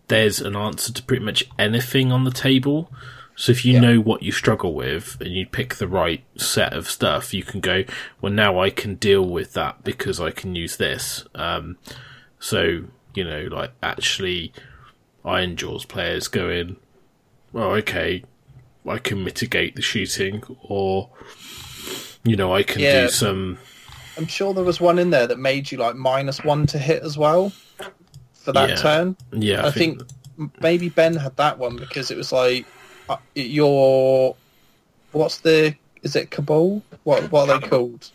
there's 0.10 0.41
an 0.41 0.57
answer 0.57 0.91
to 0.91 1.02
pretty 1.02 1.24
much 1.24 1.45
anything 1.57 2.11
on 2.11 2.26
the 2.26 2.32
table 2.32 2.91
so 3.38 3.53
if 3.53 3.64
you 3.64 3.76
Yeah. 3.76 3.80
know 3.80 3.99
what 4.02 4.24
you 4.24 4.34
struggle 4.34 4.74
with 4.74 5.15
and 5.22 5.36
you 5.36 5.45
pick 5.45 5.76
the 5.76 5.88
right 5.88 6.22
set 6.36 6.74
of 6.74 6.90
stuff 6.90 7.34
you 7.34 7.44
can 7.44 7.61
go 7.61 7.86
well 8.19 8.34
now 8.34 8.60
i 8.60 8.69
can 8.69 8.95
deal 8.95 9.26
with 9.26 9.53
that 9.53 9.86
because 9.86 10.19
i 10.19 10.32
can 10.32 10.53
use 10.53 10.76
this 10.76 11.24
um, 11.34 11.78
so 12.41 12.84
you 13.14 13.24
know 13.24 13.48
like 13.49 13.72
actually 13.82 14.52
Ironjawz 15.24 15.88
players 15.88 16.28
go 16.28 16.49
in 16.49 16.76
well 17.53 17.72
okay 17.72 18.26
I 18.88 18.97
can 18.99 19.23
mitigate 19.23 19.76
the 19.76 19.81
shooting, 19.81 20.43
or 20.64 21.09
you 22.23 22.35
know, 22.35 22.53
I 22.53 22.64
can 22.64 22.81
Yeah. 22.81 23.01
do 23.03 23.09
some. 23.09 23.57
I'm 24.18 24.27
sure 24.27 24.53
there 24.53 24.64
was 24.64 24.81
one 24.81 24.97
in 24.99 25.09
there 25.11 25.27
that 25.27 25.38
made 25.39 25.72
you 25.72 25.77
like 25.77 25.95
minus 25.95 26.43
one 26.43 26.65
to 26.68 26.77
hit 26.80 27.03
as 27.03 27.18
well 27.18 27.51
for 28.34 28.51
that 28.53 28.69
Yeah. 28.69 28.76
turn. 28.76 29.18
Yeah, 29.31 29.65
I, 29.65 29.72
think, 29.72 30.01
m 30.39 30.51
maybe 30.59 30.89
Ben 30.89 31.15
had 31.15 31.35
that 31.38 31.57
one 31.59 31.76
because 31.76 32.09
it 32.11 32.18
was 32.18 32.31
like 32.31 32.65
uh, 33.09 33.18
your 33.35 34.35
what's 35.11 35.38
the 35.39 35.76
is 36.03 36.15
it 36.15 36.31
Cabal? 36.31 36.81
What 37.03 37.31
what 37.31 37.49
are 37.49 37.59
they 37.59 37.68
called? 37.68 38.09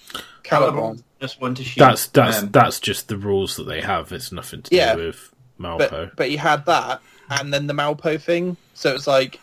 Khailebron. 0.44 1.02
just 1.20 1.40
one 1.40 1.54
to 1.54 1.62
shoot. 1.64 1.78
that's 1.80 2.06
that's 2.06 2.42
Um, 2.42 2.50
that's 2.50 2.80
just 2.80 3.08
the 3.08 3.16
rules 3.16 3.56
that 3.56 3.64
they 3.64 3.80
have. 3.80 4.12
It's 4.12 4.32
nothing 4.32 4.62
to 4.62 4.74
Yeah. 4.74 4.96
do 4.96 5.06
with 5.06 5.30
Malpo. 5.60 5.78
But 5.90 6.16
but 6.16 6.28
he 6.28 6.36
had 6.36 6.66
that 6.66 7.00
and 7.30 7.52
then 7.54 7.66
the 7.68 7.74
Malpo 7.74 8.20
thing. 8.20 8.56
So 8.74 8.90
it 8.90 8.94
was 8.94 9.06
like, 9.06 9.38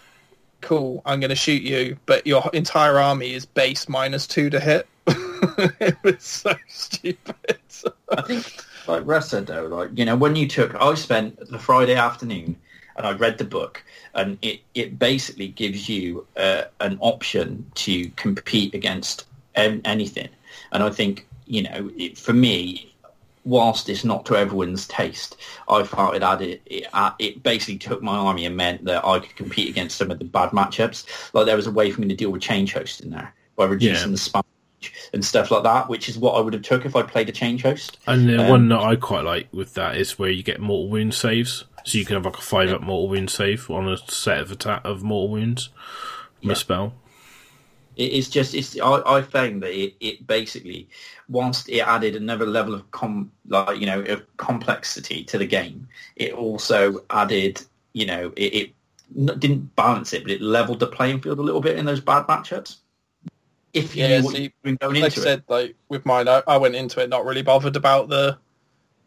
cool, 0.61 1.01
I'm 1.05 1.19
going 1.19 1.29
to 1.29 1.35
shoot 1.35 1.61
you, 1.61 1.97
but 2.05 2.25
your 2.25 2.49
entire 2.53 2.99
army 2.99 3.33
is 3.33 3.45
base 3.45 3.89
minus 3.89 4.27
two 4.27 4.49
to 4.49 4.59
hit. 4.59 4.87
it 5.07 5.97
was 6.03 6.23
so 6.23 6.55
stupid. 6.67 7.35
I 8.11 8.21
think, 8.21 8.63
like 8.87 9.03
Russ 9.05 9.29
said 9.29 9.47
though, 9.47 9.67
like 9.67 9.91
you 9.97 10.05
know, 10.05 10.15
when 10.15 10.35
you 10.35 10.47
took, 10.47 10.75
I 10.75 10.93
spent 10.95 11.49
the 11.49 11.59
Friday 11.59 11.95
afternoon 11.95 12.55
and 12.95 13.07
I 13.07 13.13
read 13.13 13.37
the 13.37 13.45
book, 13.45 13.83
and 14.13 14.37
it 14.41 14.61
it 14.75 14.99
basically 14.99 15.47
gives 15.47 15.87
you 15.87 16.27
uh, 16.35 16.63
an 16.79 16.97
option 17.01 17.69
to 17.75 18.09
compete 18.11 18.73
against 18.73 19.25
anything, 19.55 20.29
and 20.71 20.83
I 20.83 20.89
think 20.89 21.27
you 21.45 21.63
know, 21.63 21.91
it, 21.97 22.17
for 22.17 22.33
me. 22.33 22.88
Whilst 23.45 23.89
it's 23.89 24.03
not 24.03 24.25
to 24.27 24.35
everyone's 24.35 24.87
taste, 24.87 25.37
I 25.67 25.83
felt 25.83 26.15
it 26.15 26.23
added 26.23 26.61
it, 26.65 26.87
uh, 26.93 27.11
it 27.19 27.41
basically 27.41 27.77
took 27.77 28.01
my 28.03 28.15
army 28.15 28.45
and 28.45 28.55
meant 28.55 28.85
that 28.85 29.05
I 29.05 29.19
could 29.19 29.35
compete 29.35 29.69
against 29.69 29.97
some 29.97 30.11
of 30.11 30.19
the 30.19 30.25
bad 30.25 30.49
matchups. 30.51 31.05
Like 31.33 31.45
there 31.45 31.55
was 31.55 31.67
a 31.67 31.71
way 31.71 31.89
for 31.91 32.01
me 32.01 32.07
to 32.09 32.15
deal 32.15 32.31
with 32.31 32.41
change 32.41 32.73
host 32.73 33.01
in 33.01 33.09
there 33.11 33.33
by 33.55 33.65
reducing 33.65 34.09
Yeah. 34.09 34.15
the 34.15 34.17
spam 34.17 34.43
and 35.13 35.25
stuff 35.25 35.51
like 35.51 35.63
that, 35.63 35.89
which 35.89 36.07
is 36.09 36.17
what 36.17 36.33
I 36.33 36.41
would 36.41 36.53
have 36.53 36.61
took 36.61 36.85
if 36.85 36.95
I 36.95 37.01
played 37.01 37.27
a 37.29 37.33
change 37.33 37.63
host. 37.63 37.97
and 38.07 38.29
the 38.29 38.41
um, 38.43 38.49
one 38.49 38.69
that 38.69 38.79
I 38.81 38.95
quite 38.95 39.23
like 39.25 39.47
with 39.51 39.73
that 39.73 39.97
is 39.97 40.19
where 40.19 40.29
you 40.29 40.43
get 40.43 40.59
mortal 40.59 40.89
wound 40.89 41.13
saves. 41.13 41.65
So 41.85 41.97
you 41.97 42.05
can 42.05 42.15
have 42.15 42.25
like 42.25 42.37
a 42.37 42.41
five 42.41 42.69
up 42.71 42.81
mortal 42.81 43.07
wound 43.09 43.29
save 43.29 43.69
on 43.69 43.87
a 43.89 43.97
set 43.97 44.39
of 44.39 44.51
attack 44.51 44.81
of 44.83 45.01
mortal 45.01 45.29
wounds. 45.29 45.69
Misspell. 46.43 46.93
It 47.99 48.13
is 48.13 48.29
just 48.29 48.55
it's 48.55 48.79
I, 48.79 49.01
I 49.05 49.21
found 49.21 49.61
that 49.61 49.77
it, 49.77 49.93
it 49.99 50.25
basically 50.25 50.87
whilst 51.27 51.67
it 51.67 51.81
added 51.81 52.15
another 52.15 52.45
level 52.45 52.73
of 52.73 52.89
com 52.91 53.29
like 53.49 53.77
you 53.77 53.85
know 53.85 53.99
of 54.03 54.25
complexity 54.37 55.25
to 55.25 55.37
the 55.37 55.45
game, 55.45 55.85
it 56.15 56.31
also 56.33 57.03
added 57.09 57.61
you 57.91 58.05
know 58.05 58.31
it, 58.37 58.53
it 58.53 59.39
didn't 59.39 59.75
balance 59.75 60.13
it, 60.13 60.23
but 60.23 60.31
it 60.31 60.41
leveled 60.41 60.79
the 60.79 60.87
playing 60.87 61.19
field 61.19 61.39
a 61.39 61.41
little 61.41 61.59
bit 61.59 61.77
in 61.77 61.85
those 61.85 61.99
bad 61.99 62.25
matchups. 62.27 62.77
If 63.73 63.97
you 63.97 64.03
Yeah, 64.03 64.21
see, 64.21 64.43
you've 64.43 64.61
been 64.63 64.77
going 64.77 64.95
like 64.95 65.03
I 65.03 65.05
into 65.07 65.19
it, 65.19 65.23
said, 65.23 65.43
like 65.49 65.75
with 65.89 66.05
mine, 66.05 66.29
I, 66.29 66.41
I 66.47 66.57
went 66.57 66.75
into 66.75 67.01
it 67.01 67.09
not 67.09 67.25
really 67.25 67.41
bothered 67.41 67.75
about 67.75 68.07
the, 68.07 68.37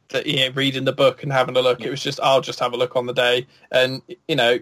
the 0.09 0.29
you 0.29 0.37
know, 0.37 0.51
reading 0.55 0.85
the 0.85 0.93
book 0.93 1.23
and 1.23 1.33
having 1.33 1.57
a 1.57 1.63
look. 1.63 1.81
It 1.81 1.91
was 1.91 2.03
just 2.03 2.21
I'll 2.21 2.43
just 2.43 2.61
have 2.61 2.75
a 2.75 2.77
look 2.77 2.95
on 2.95 3.07
the 3.07 3.15
day, 3.15 3.47
and 3.71 4.03
you 4.29 4.37
know, 4.37 4.59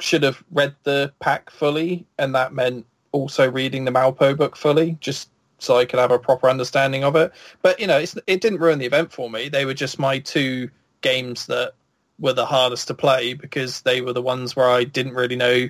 should 0.00 0.22
have 0.22 0.42
read 0.50 0.74
the 0.84 1.12
pack 1.20 1.50
fully, 1.50 2.06
and 2.18 2.34
that 2.34 2.54
meant 2.54 2.86
also 3.12 3.50
reading 3.50 3.84
the 3.84 3.90
Malpo 3.90 4.36
book 4.36 4.56
fully, 4.56 4.96
just 5.00 5.28
so 5.58 5.76
I 5.78 5.84
could 5.84 6.00
have 6.00 6.10
a 6.10 6.18
proper 6.18 6.48
understanding 6.48 7.04
of 7.04 7.14
it. 7.16 7.32
But 7.62 7.78
you 7.78 7.86
know, 7.86 7.98
it's, 7.98 8.16
it 8.26 8.40
didn't 8.40 8.58
ruin 8.60 8.78
the 8.78 8.86
event 8.86 9.12
for 9.12 9.30
me. 9.30 9.48
They 9.48 9.64
were 9.64 9.74
just 9.74 9.98
my 9.98 10.18
two 10.18 10.70
games 11.02 11.46
that 11.46 11.74
were 12.18 12.32
the 12.32 12.46
hardest 12.46 12.88
to 12.88 12.94
play 12.94 13.34
because 13.34 13.82
they 13.82 14.00
were 14.00 14.12
the 14.12 14.22
ones 14.22 14.56
where 14.56 14.68
I 14.68 14.84
didn't 14.84 15.14
really 15.14 15.36
know 15.36 15.68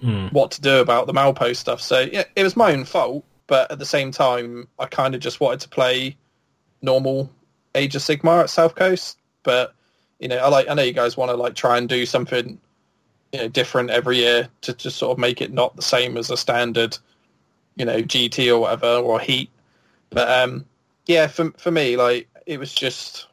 Hmm. 0.00 0.26
what 0.26 0.50
to 0.50 0.60
do 0.60 0.80
about 0.80 1.06
the 1.06 1.14
Malpo 1.14 1.56
stuff. 1.56 1.80
So 1.80 2.00
yeah, 2.00 2.24
it 2.34 2.42
was 2.42 2.54
my 2.54 2.72
own 2.72 2.84
fault, 2.84 3.24
but 3.46 3.70
at 3.70 3.78
the 3.78 3.86
same 3.86 4.10
time, 4.10 4.68
I 4.78 4.86
kind 4.86 5.14
of 5.14 5.22
just 5.22 5.40
wanted 5.40 5.60
to 5.60 5.68
play 5.70 6.16
normal 6.82 7.30
Age 7.74 7.96
of 7.96 8.02
Sigmar 8.02 8.42
at 8.42 8.50
South 8.50 8.74
Coast. 8.74 9.18
But 9.42 9.74
you 10.18 10.28
know, 10.28 10.36
I 10.36 10.48
like 10.48 10.68
I 10.68 10.74
know 10.74 10.82
you 10.82 10.92
guys 10.92 11.16
want 11.16 11.30
to 11.30 11.36
like 11.36 11.54
try 11.54 11.78
and 11.78 11.88
do 11.88 12.04
something 12.04 12.60
you 13.32 13.40
know 13.40 13.48
different 13.48 13.90
every 13.90 14.18
year 14.18 14.48
to 14.62 14.72
just 14.72 14.96
sort 14.96 15.12
of 15.12 15.18
make 15.18 15.40
it 15.40 15.52
not 15.52 15.76
the 15.76 15.82
same 15.82 16.16
as 16.16 16.30
a 16.30 16.36
standard 16.36 16.96
you 17.76 17.84
know 17.84 18.02
GT 18.02 18.52
or 18.52 18.60
whatever 18.60 18.86
or 18.86 19.20
Heat. 19.20 19.50
But 20.10 20.28
um, 20.30 20.64
yeah, 21.06 21.26
for 21.26 21.52
for 21.52 21.70
me, 21.70 21.96
like 21.96 22.28
it 22.46 22.58
was 22.58 22.74
just 22.74 23.26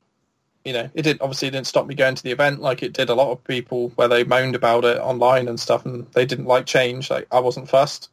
you 0.66 0.72
know, 0.74 0.90
it 0.94 1.02
didn't 1.02 1.22
obviously 1.22 1.50
it 1.50 1.52
didn't 1.52 1.68
stop 1.68 1.88
me 1.88 1.96
going 1.96 2.16
to 2.16 2.24
the 2.24 2.32
event 2.32 2.62
like 2.62 2.84
it 2.84 2.94
did 2.94 3.10
a 3.10 3.16
lot 3.16 3.32
of 3.32 3.44
people 3.44 3.90
where 3.96 4.08
they 4.08 4.24
moaned 4.24 4.56
about 4.56 4.86
it 4.86 4.98
online 5.00 5.48
and 5.48 5.60
stuff, 5.60 5.86
and 5.86 6.10
they 6.14 6.26
didn't 6.26 6.46
like 6.46 6.66
change. 6.66 7.10
Like 7.10 7.28
I 7.32 7.40
wasn't 7.40 7.70
fussed, 7.70 8.10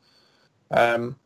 um, 0.70 1.16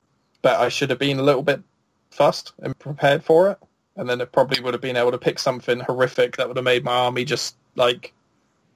but 0.43 0.61
I 0.61 0.69
should 0.69 0.91
have 0.91 0.99
been 0.99 1.19
a 1.19 1.23
little 1.23 1.43
bit 1.43 1.63
fussed 2.11 2.53
and 2.59 2.79
prepared 2.79 3.25
for 3.25 3.51
it, 3.51 3.59
and 3.97 4.09
then 4.09 4.21
it 4.21 4.33
probably 4.33 4.61
would 4.61 4.75
have 4.75 4.83
been 4.83 4.97
able 4.97 5.13
to 5.13 5.19
pick 5.19 5.39
something 5.39 5.81
horrific 5.81 6.37
that 6.37 6.47
would 6.47 6.57
have 6.57 6.65
made 6.65 6.85
my 6.85 6.93
army 6.95 7.25
just 7.25 7.57
like 7.75 8.13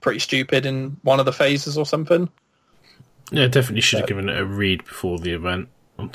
pretty 0.09 0.21
stupid 0.21 0.65
in 0.65 0.97
one 1.03 1.21
of 1.21 1.27
the 1.27 1.33
phases 1.35 1.77
or 1.77 1.85
something. 1.85 2.31
Yeah, 3.31 3.47
definitely 3.47 3.83
should 3.83 3.99
have 3.99 4.09
given 4.09 4.31
it 4.31 4.41
a 4.41 4.45
read 4.47 4.83
before 4.87 5.19
the 5.19 5.33
event. 5.33 5.69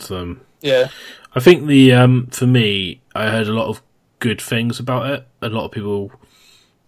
Um, 0.10 0.42
Yeah, 0.62 0.88
I 1.36 1.40
think 1.40 1.68
the 1.68 1.94
um, 1.94 2.26
for 2.32 2.48
me, 2.48 3.02
I 3.14 3.30
heard 3.30 3.48
a 3.48 3.54
lot 3.54 3.68
of 3.68 3.84
good 4.18 4.42
things 4.42 4.80
about 4.80 5.12
it. 5.12 5.28
A 5.44 5.50
lot 5.50 5.66
of 5.66 5.72
people 5.72 6.12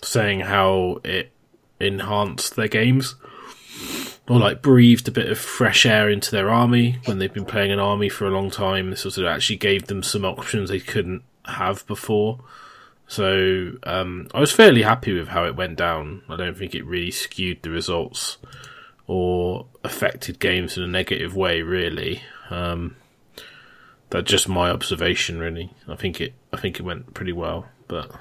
saying 0.01 0.39
how 0.39 0.99
it 1.03 1.31
enhanced 1.79 2.55
their 2.55 2.67
games 2.67 3.13
or 4.27 4.39
like 4.39 4.63
breathed 4.63 5.07
a 5.07 5.11
bit 5.11 5.29
of 5.29 5.37
fresh 5.37 5.85
air 5.85 6.09
into 6.09 6.31
their 6.31 6.49
army 6.49 6.97
when 7.05 7.19
they've 7.19 7.31
been 7.31 7.45
playing 7.45 7.71
an 7.71 7.79
army 7.79 8.09
for 8.09 8.25
a 8.25 8.31
long 8.31 8.49
time. 8.49 8.89
This 8.89 9.01
sort 9.01 9.19
of 9.19 9.25
actually 9.25 9.57
gave 9.57 9.85
them 9.85 10.01
some 10.01 10.25
options 10.25 10.71
they 10.71 10.79
couldn't 10.79 11.21
have 11.45 11.85
before. 11.85 12.39
So 13.07 13.73
um, 13.83 14.27
I 14.33 14.39
was 14.39 14.51
fairly 14.51 14.81
happy 14.81 15.13
with 15.13 15.27
how 15.27 15.45
it 15.45 15.55
went 15.55 15.77
down. 15.77 16.23
I 16.27 16.35
don't 16.35 16.57
think 16.57 16.73
it 16.73 16.85
really 16.85 17.11
skewed 17.11 17.61
the 17.61 17.69
results 17.69 18.37
or 19.07 19.67
affected 19.83 20.39
games 20.39 20.77
in 20.77 20.83
a 20.83 20.87
negative 20.87 21.35
way, 21.35 21.61
really. 21.61 22.23
Um, 22.49 22.95
that's 24.09 24.29
just 24.29 24.49
my 24.49 24.69
observation, 24.69 25.39
really. 25.39 25.71
I 25.87 25.95
think 25.95 26.19
it, 26.19 26.33
I 26.51 26.57
think 26.57 26.79
it 26.79 26.83
went 26.83 27.13
pretty 27.13 27.33
well, 27.33 27.67
but 27.87 28.11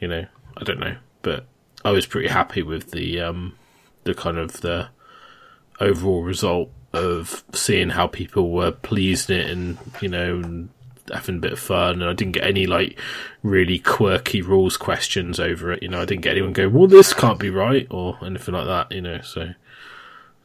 you 0.00 0.08
know, 0.08 0.26
I 0.56 0.64
don't 0.64 0.80
know. 0.80 0.96
But 1.22 1.46
I 1.84 1.90
was 1.90 2.06
pretty 2.06 2.28
happy 2.28 2.62
with 2.62 2.90
the, 2.90 3.20
um, 3.20 3.56
the 4.04 4.14
kind 4.14 4.38
of 4.38 4.60
the 4.60 4.88
overall 5.80 6.22
result 6.22 6.70
of 6.92 7.44
seeing 7.52 7.90
how 7.90 8.06
people 8.06 8.50
were 8.50 8.70
pleased 8.70 9.30
it, 9.30 9.50
and 9.50 9.78
you 10.00 10.08
know, 10.08 10.36
and 10.36 10.68
having 11.12 11.36
a 11.36 11.40
bit 11.40 11.52
of 11.52 11.58
fun. 11.58 12.02
And 12.02 12.10
I 12.10 12.12
didn't 12.12 12.32
get 12.32 12.46
any 12.46 12.66
like 12.66 12.98
really 13.42 13.78
quirky 13.78 14.42
rules 14.42 14.76
questions 14.76 15.38
over 15.40 15.72
it. 15.72 15.82
You 15.82 15.88
know, 15.88 16.02
I 16.02 16.04
didn't 16.04 16.22
get 16.22 16.32
anyone 16.32 16.52
go, 16.52 16.68
"Well, 16.68 16.86
this 16.86 17.12
can't 17.12 17.38
be 17.38 17.50
right" 17.50 17.86
or 17.90 18.18
anything 18.22 18.54
like 18.54 18.66
that. 18.66 18.92
You 18.92 19.02
know, 19.02 19.20
so 19.20 19.50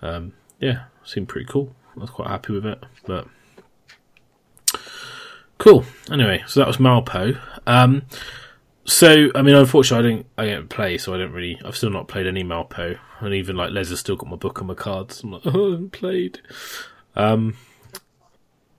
um, 0.02 0.34
yeah, 0.60 0.84
seemed 1.04 1.30
pretty 1.30 1.48
cool. 1.48 1.76
I 1.96 2.02
was 2.02 2.10
quite 2.10 2.30
happy 2.30 2.54
with 2.54 2.66
it, 2.66 2.84
but. 3.06 3.28
Cool. 5.58 5.84
Anyway, 6.10 6.42
so 6.48 6.62
that 6.62 6.68
was 6.68 6.78
Malpo. 6.78 7.38
Um, 7.68 8.04
so 8.86 9.30
I 9.36 9.42
mean, 9.42 9.56
unfortunately, 9.56 10.08
I 10.08 10.10
didn't. 10.10 10.28
I 10.38 10.46
didn't 10.46 10.70
play, 10.70 10.98
so 10.98 11.14
I 11.14 11.18
don't 11.18 11.32
really. 11.32 11.60
I've 11.64 11.76
still 11.78 11.90
not 11.90 12.08
played 12.08 12.28
any 12.28 12.44
Malpo, 12.44 12.98
and 13.20 13.34
even 13.34 13.56
like 13.56 13.72
Les 13.72 13.90
has 13.90 14.00
still 14.00 14.16
got 14.16 14.30
my 14.30 14.36
book 14.36 14.60
and 14.60 14.68
my 14.68 14.74
cards. 14.74 15.22
I'm 15.22 15.32
like, 15.32 15.42
oh, 15.46 15.68
I 15.68 15.72
haven't 15.72 15.92
played. 15.92 16.42
Um, 17.16 17.56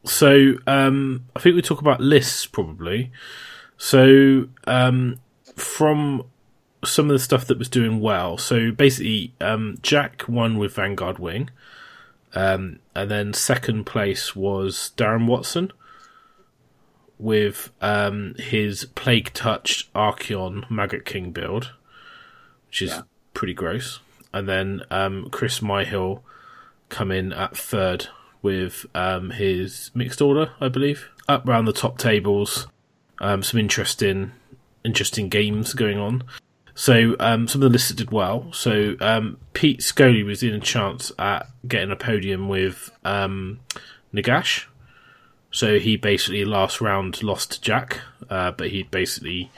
so 0.04 0.54
um, 0.66 1.24
I 1.36 1.40
think 1.40 1.56
we 1.56 1.62
talk 1.62 1.80
about 1.80 2.00
lists 2.00 2.46
probably. 2.46 3.10
So 3.76 4.48
um, 4.66 5.16
from 5.56 6.24
some 6.84 7.06
of 7.06 7.12
the 7.12 7.18
stuff 7.18 7.46
that 7.46 7.58
was 7.58 7.68
doing 7.68 8.00
well. 8.00 8.38
So 8.38 8.70
basically, 8.72 9.34
um, 9.40 9.78
Jack 9.82 10.24
won 10.28 10.56
with 10.58 10.74
Vanguard 10.74 11.18
Wing, 11.18 11.50
um, 12.34 12.78
and 12.94 13.10
then 13.10 13.32
second 13.34 13.84
place 13.84 14.34
was 14.34 14.92
Darren 14.96 15.26
Watson 15.26 15.72
with 17.18 17.70
um, 17.82 18.34
his 18.38 18.86
plague 18.94 19.32
touched 19.34 19.92
Archaon 19.92 20.70
Maggot 20.70 21.04
King 21.04 21.32
build, 21.32 21.72
which 22.68 22.80
is 22.82 22.90
Yeah. 22.90 23.02
pretty 23.34 23.52
gross. 23.52 24.00
And 24.32 24.48
then 24.48 24.82
um, 24.90 25.28
Chris 25.30 25.60
Myhill 25.60 26.22
come 26.88 27.10
in 27.10 27.32
at 27.32 27.54
third 27.56 28.08
with 28.42 28.86
um, 28.94 29.30
his 29.30 29.90
mixed 29.94 30.20
order, 30.20 30.52
I 30.60 30.68
believe. 30.68 31.08
Up 31.28 31.46
round 31.46 31.68
the 31.68 31.72
top 31.72 31.98
tables, 31.98 32.66
um, 33.20 33.42
some 33.42 33.60
interesting, 33.60 34.32
interesting 34.84 35.28
games 35.28 35.74
going 35.74 35.98
on. 35.98 36.24
So 36.74 37.14
um, 37.20 37.46
some 37.46 37.62
of 37.62 37.70
the 37.70 37.72
lists 37.72 37.92
did 37.92 38.10
well. 38.10 38.52
So 38.52 38.96
um, 39.00 39.38
Pete 39.52 39.82
Scully 39.82 40.22
was 40.22 40.42
in 40.42 40.54
a 40.54 40.60
chance 40.60 41.12
at 41.18 41.46
getting 41.68 41.90
a 41.90 41.96
podium 41.96 42.48
with 42.48 42.90
um, 43.04 43.60
Nagash. 44.14 44.64
So 45.50 45.78
he 45.78 45.96
basically 45.96 46.44
last 46.44 46.80
round 46.80 47.22
lost 47.22 47.52
to 47.52 47.60
Jack, 47.60 47.98
uh, 48.30 48.52
but 48.52 48.70
he 48.70 48.84
basically 48.84 49.50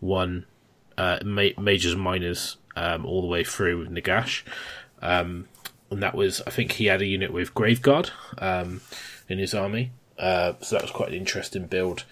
won 0.00 0.44
uh, 0.98 1.18
ma- 1.24 1.58
majors 1.58 1.92
and 1.92 2.02
minors 2.02 2.56
um, 2.74 3.06
all 3.06 3.22
the 3.22 3.28
way 3.28 3.44
through 3.44 3.78
with 3.78 3.90
Nagash. 3.90 4.42
Um, 5.00 5.48
and 5.90 6.02
that 6.02 6.14
was, 6.14 6.42
I 6.46 6.50
think 6.50 6.72
he 6.72 6.86
had 6.86 7.02
a 7.02 7.06
unit 7.06 7.32
with 7.32 7.54
Graveguard 7.54 8.10
um, 8.38 8.80
in 9.28 9.38
his 9.38 9.54
army. 9.54 9.92
Uh, 10.18 10.54
so 10.60 10.76
that 10.76 10.82
was 10.82 10.90
quite 10.90 11.08
an 11.08 11.14
interesting 11.14 11.66
build. 11.66 12.04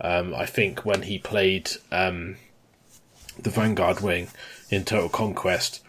Um, 0.00 0.34
I 0.34 0.46
think 0.46 0.84
when 0.84 1.02
he 1.02 1.18
played 1.18 1.70
um, 1.92 2.36
the 3.38 3.50
Vanguard 3.50 4.00
wing 4.00 4.28
in 4.70 4.84
Total 4.84 5.08
Conquest, 5.08 5.82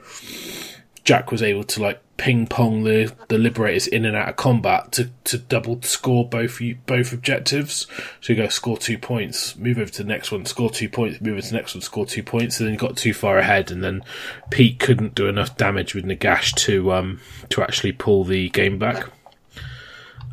Jack 1.12 1.30
was 1.30 1.44
able 1.44 1.66
to 1.66 1.82
like 1.82 2.02
ping 2.16 2.48
pong 2.48 2.86
the, 2.86 3.14
the 3.28 3.38
liberators 3.38 3.86
in 3.86 4.06
and 4.06 4.16
out 4.16 4.30
of 4.30 4.38
combat 4.38 4.94
to, 4.94 5.10
to 5.26 5.38
double 5.38 5.82
score 5.82 6.26
both 6.26 6.62
both 6.86 7.12
objectives. 7.12 7.86
So 8.22 8.32
you 8.32 8.38
go 8.38 8.48
score 8.48 8.78
two 8.78 8.98
points, 8.98 9.58
move 9.58 9.78
over 9.78 9.92
to 9.92 10.04
the 10.04 10.08
next 10.08 10.32
one, 10.32 10.46
score 10.46 10.70
two 10.70 10.88
points, 10.88 11.20
move 11.20 11.34
over 11.34 11.42
to 11.42 11.50
the 11.50 11.58
next 11.58 11.76
one, 11.76 11.82
score 11.82 12.06
two 12.06 12.24
points, 12.24 12.62
and 12.62 12.68
then 12.68 12.74
you 12.76 12.80
got 12.80 12.96
too 12.96 13.14
far 13.14 13.40
ahead, 13.40 13.72
and 13.72 13.84
then 13.84 14.06
Pete 14.52 14.80
couldn't 14.80 15.14
do 15.14 15.28
enough 15.28 15.58
damage 15.58 15.94
with 15.94 16.06
Nagash 16.06 16.56
to 16.66 16.94
um 16.94 17.20
to 17.50 17.62
actually 17.62 17.92
pull 17.92 18.24
the 18.24 18.48
game 18.52 18.80
back. 18.80 19.10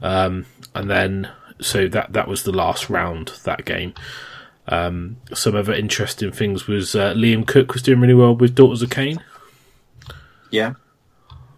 Um, 0.00 0.46
and 0.76 0.88
then 0.88 1.28
so 1.60 1.88
that 1.88 2.12
that 2.12 2.28
was 2.28 2.44
the 2.44 2.52
last 2.52 2.88
round 2.88 3.32
that 3.42 3.64
game. 3.64 3.94
Um, 4.68 5.16
some 5.34 5.56
other 5.56 5.72
interesting 5.72 6.30
things 6.30 6.68
was 6.68 6.94
uh, 6.94 7.14
Liam 7.14 7.44
Cook 7.44 7.72
was 7.72 7.82
doing 7.82 8.00
really 8.00 8.14
well 8.14 8.36
with 8.36 8.54
Daughters 8.54 8.82
of 8.82 8.90
Khaine. 8.90 9.20
Yeah. 10.50 10.74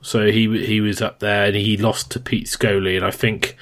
So 0.03 0.31
he 0.31 0.65
he 0.65 0.81
was 0.81 1.03
up 1.03 1.19
there 1.19 1.47
and 1.47 1.57
he 1.57 1.77
lost 1.77 2.11
to 2.13 2.21
Pete 2.21 2.49
Scully, 2.49 2.97
and 2.97 3.05
I 3.05 3.11
think 3.11 3.57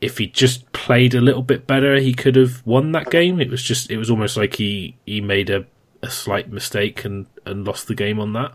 if 0.00 0.18
he 0.18 0.26
just 0.26 0.70
played 0.72 1.14
a 1.14 1.20
little 1.20 1.42
bit 1.42 1.66
better, 1.66 1.96
he 1.96 2.12
could 2.12 2.36
have 2.36 2.66
won 2.66 2.92
that 2.92 3.10
game. 3.10 3.40
It 3.40 3.50
was 3.50 3.62
just 3.62 3.90
it 3.90 3.96
was 3.96 4.10
almost 4.10 4.36
like 4.36 4.56
he 4.56 4.96
he 5.06 5.20
made 5.20 5.48
a, 5.48 5.64
a 6.02 6.10
slight 6.10 6.50
mistake 6.50 7.04
and 7.04 7.26
and 7.46 7.64
lost 7.64 7.88
the 7.88 7.94
game 7.94 8.20
on 8.20 8.32
that. 8.34 8.54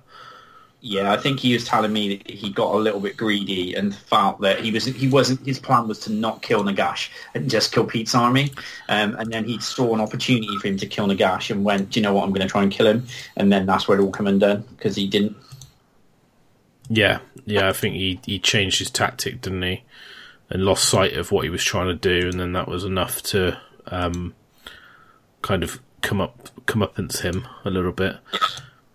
Yeah, 0.80 1.12
I 1.12 1.18
think 1.18 1.40
he 1.40 1.54
was 1.54 1.66
telling 1.66 1.92
me 1.92 2.18
that 2.18 2.30
he 2.30 2.52
got 2.52 2.76
a 2.76 2.78
little 2.78 3.00
bit 3.00 3.18
greedy 3.18 3.74
and 3.74 3.96
felt 3.96 4.42
that 4.42 4.60
he 4.60 4.72
was 4.72 4.86
he 4.86 5.08
wasn't 5.08 5.44
his 5.44 5.58
plan 5.58 5.88
was 5.88 6.00
to 6.02 6.12
not 6.12 6.44
kill 6.44 6.64
Nagash 6.64 7.10
and 7.34 7.50
just 7.50 7.72
kill 7.72 7.86
Pete's 7.86 8.14
army, 8.14 8.52
um, 8.90 9.16
and 9.16 9.32
then 9.32 9.44
he 9.44 9.60
saw 9.60 9.96
an 9.96 10.02
opportunity 10.02 10.56
for 10.58 10.68
him 10.68 10.78
to 10.78 10.86
kill 10.86 11.08
Nagash 11.08 11.50
and 11.50 11.64
went, 11.64 11.90
do 11.90 12.00
you 12.00 12.04
know 12.04 12.14
what, 12.14 12.24
I'm 12.24 12.30
going 12.30 12.42
to 12.42 12.48
try 12.48 12.62
and 12.62 12.72
kill 12.72 12.86
him, 12.86 13.08
and 13.38 13.52
then 13.52 13.66
that's 13.66 13.88
where 13.88 13.98
it 13.98 14.04
all 14.04 14.12
came 14.12 14.28
undone 14.28 14.66
because 14.78 14.96
he 14.96 15.08
didn't. 15.08 15.36
Yeah, 16.90 17.20
yeah, 17.46 17.70
I 17.70 17.74
think 17.74 17.96
he 17.96 18.20
he 18.26 18.40
changed 18.40 18.80
his 18.80 18.90
tactic, 18.90 19.42
didn't 19.42 19.64
he? 19.64 19.84
And 20.50 20.64
lost 20.64 20.86
sight 20.86 21.14
of 21.14 21.32
what 21.32 21.44
he 21.44 21.50
was 21.50 21.64
trying 21.64 21.88
to 21.88 21.94
do, 21.96 22.30
and 22.30 22.40
then 22.40 22.54
that 22.54 22.68
was 22.68 22.86
enough 22.86 23.22
to 23.24 23.60
um, 23.88 24.34
kind 25.42 25.64
of 25.64 25.82
come 26.02 26.22
up 26.22 26.50
come 26.66 26.82
up 26.82 26.98
against 26.98 27.22
him 27.22 27.48
a 27.66 27.70
little 27.70 27.92
bit. 27.92 28.18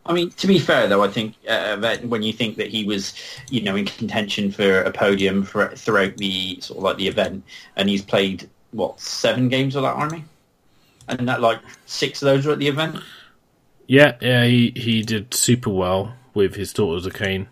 I 0.05 0.13
mean, 0.13 0.31
to 0.31 0.47
be 0.47 0.59
fair 0.59 0.89
though, 0.89 1.03
I 1.05 1.09
think 1.09 1.35
uh, 1.49 1.77
that 1.77 2.05
when 2.07 2.23
you 2.23 2.33
think 2.33 2.57
that 2.57 2.69
he 2.69 2.85
was, 2.85 3.15
you 3.51 3.63
know, 3.63 3.77
in 3.77 3.85
contention 3.85 4.51
for 4.51 4.83
a 4.83 4.91
podium 4.91 5.45
for, 5.45 5.69
throughout 5.77 6.17
the 6.17 6.61
sort 6.61 6.79
of 6.79 6.83
like 6.83 6.97
the 6.97 7.09
event, 7.09 7.45
and 7.77 7.89
he's 7.89 8.03
played 8.03 8.49
what 8.73 8.99
seven 9.01 9.49
games 9.49 9.75
with 9.75 9.85
that 9.85 9.95
army, 9.95 10.25
and 11.09 11.29
that 11.29 11.41
like 11.41 11.61
six 11.87 12.23
of 12.23 12.27
those 12.27 12.47
were 12.47 12.53
at 12.53 12.59
the 12.59 12.69
event. 12.69 12.97
Yeah, 13.87 14.17
yeah, 14.21 14.45
he 14.45 14.73
he 14.75 15.03
did 15.03 15.35
super 15.35 15.71
well 15.71 16.15
with 16.35 16.55
his 16.57 16.73
Daughters 16.73 17.07
of 17.07 17.13
Khaine. 17.13 17.47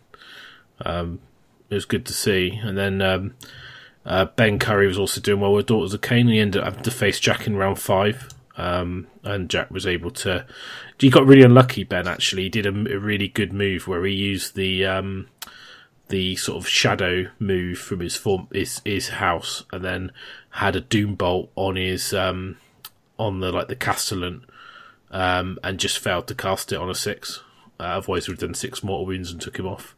Um, 0.85 1.21
it 1.69 1.75
was 1.75 1.85
good 1.85 2.07
to 2.07 2.13
see, 2.13 2.59
and 2.63 2.77
then 2.77 3.01
um, 3.03 3.35
Uh, 4.05 4.25
ben 4.25 4.59
Curry 4.59 4.87
was 4.87 4.99
also 4.99 5.21
doing 5.21 5.41
well 5.41 5.53
with 5.53 5.67
Daughters 5.67 5.95
of 5.95 6.01
Khaine. 6.01 6.33
He 6.33 6.41
ended 6.41 6.63
up 6.63 6.69
having 6.69 6.83
to 6.85 6.91
face 6.91 7.21
Jack 7.21 7.47
in 7.47 7.57
round 7.57 7.79
five, 7.79 8.29
um, 8.57 9.07
and 9.23 9.51
Jack 9.51 9.71
was 9.71 9.87
able 9.87 10.11
to. 10.13 10.47
He 10.99 11.11
got 11.11 11.27
really 11.27 11.43
unlucky. 11.43 11.85
Ben 11.85 12.09
actually 12.09 12.45
he 12.45 12.49
did 12.49 12.67
a, 12.67 12.71
a 12.71 12.99
really 12.99 13.29
good 13.29 13.53
move 13.53 13.87
where 13.87 14.05
he 14.05 14.13
used 14.13 14.57
the 14.57 14.87
um, 14.87 15.29
the 16.09 16.35
sort 16.37 16.57
of 16.59 16.67
shadow 16.69 17.27
move 17.39 17.79
from 17.79 18.01
his 18.01 18.17
form 18.17 18.49
his 18.53 18.81
his 18.85 19.11
house, 19.11 19.65
and 19.71 19.85
then 19.85 20.13
had 20.51 20.77
a 20.77 20.81
doom 20.81 21.15
bolt 21.15 21.51
on 21.55 21.77
his 21.77 22.15
um, 22.15 22.57
on 23.19 23.41
the 23.41 23.53
like 23.53 23.69
the 23.69 23.77
castellan, 23.77 24.47
um, 25.11 25.59
and 25.63 25.79
just 25.79 25.99
failed 25.99 26.27
to 26.27 26.35
cast 26.35 26.73
it 26.73 26.79
on 26.79 26.91
a 26.91 26.95
six. 26.95 27.43
Uh, 27.79 27.99
otherwise, 27.99 28.27
have 28.27 28.39
done 28.39 28.55
six 28.55 28.83
mortal 28.83 29.07
wounds 29.07 29.31
and 29.31 29.41
took 29.41 29.59
him 29.59 29.67
off, 29.67 29.95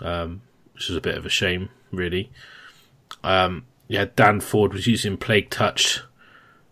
um, 0.00 0.42
which 0.74 0.88
is 0.90 0.96
a 0.96 1.00
bit 1.00 1.16
of 1.16 1.26
a 1.26 1.30
shame, 1.30 1.68
really. 1.92 2.30
Um, 3.24 3.64
yeah, 3.88 4.06
Dan 4.16 4.40
Ford 4.40 4.72
was 4.72 4.86
using 4.86 5.16
Plague 5.16 5.50
Touch 5.50 6.02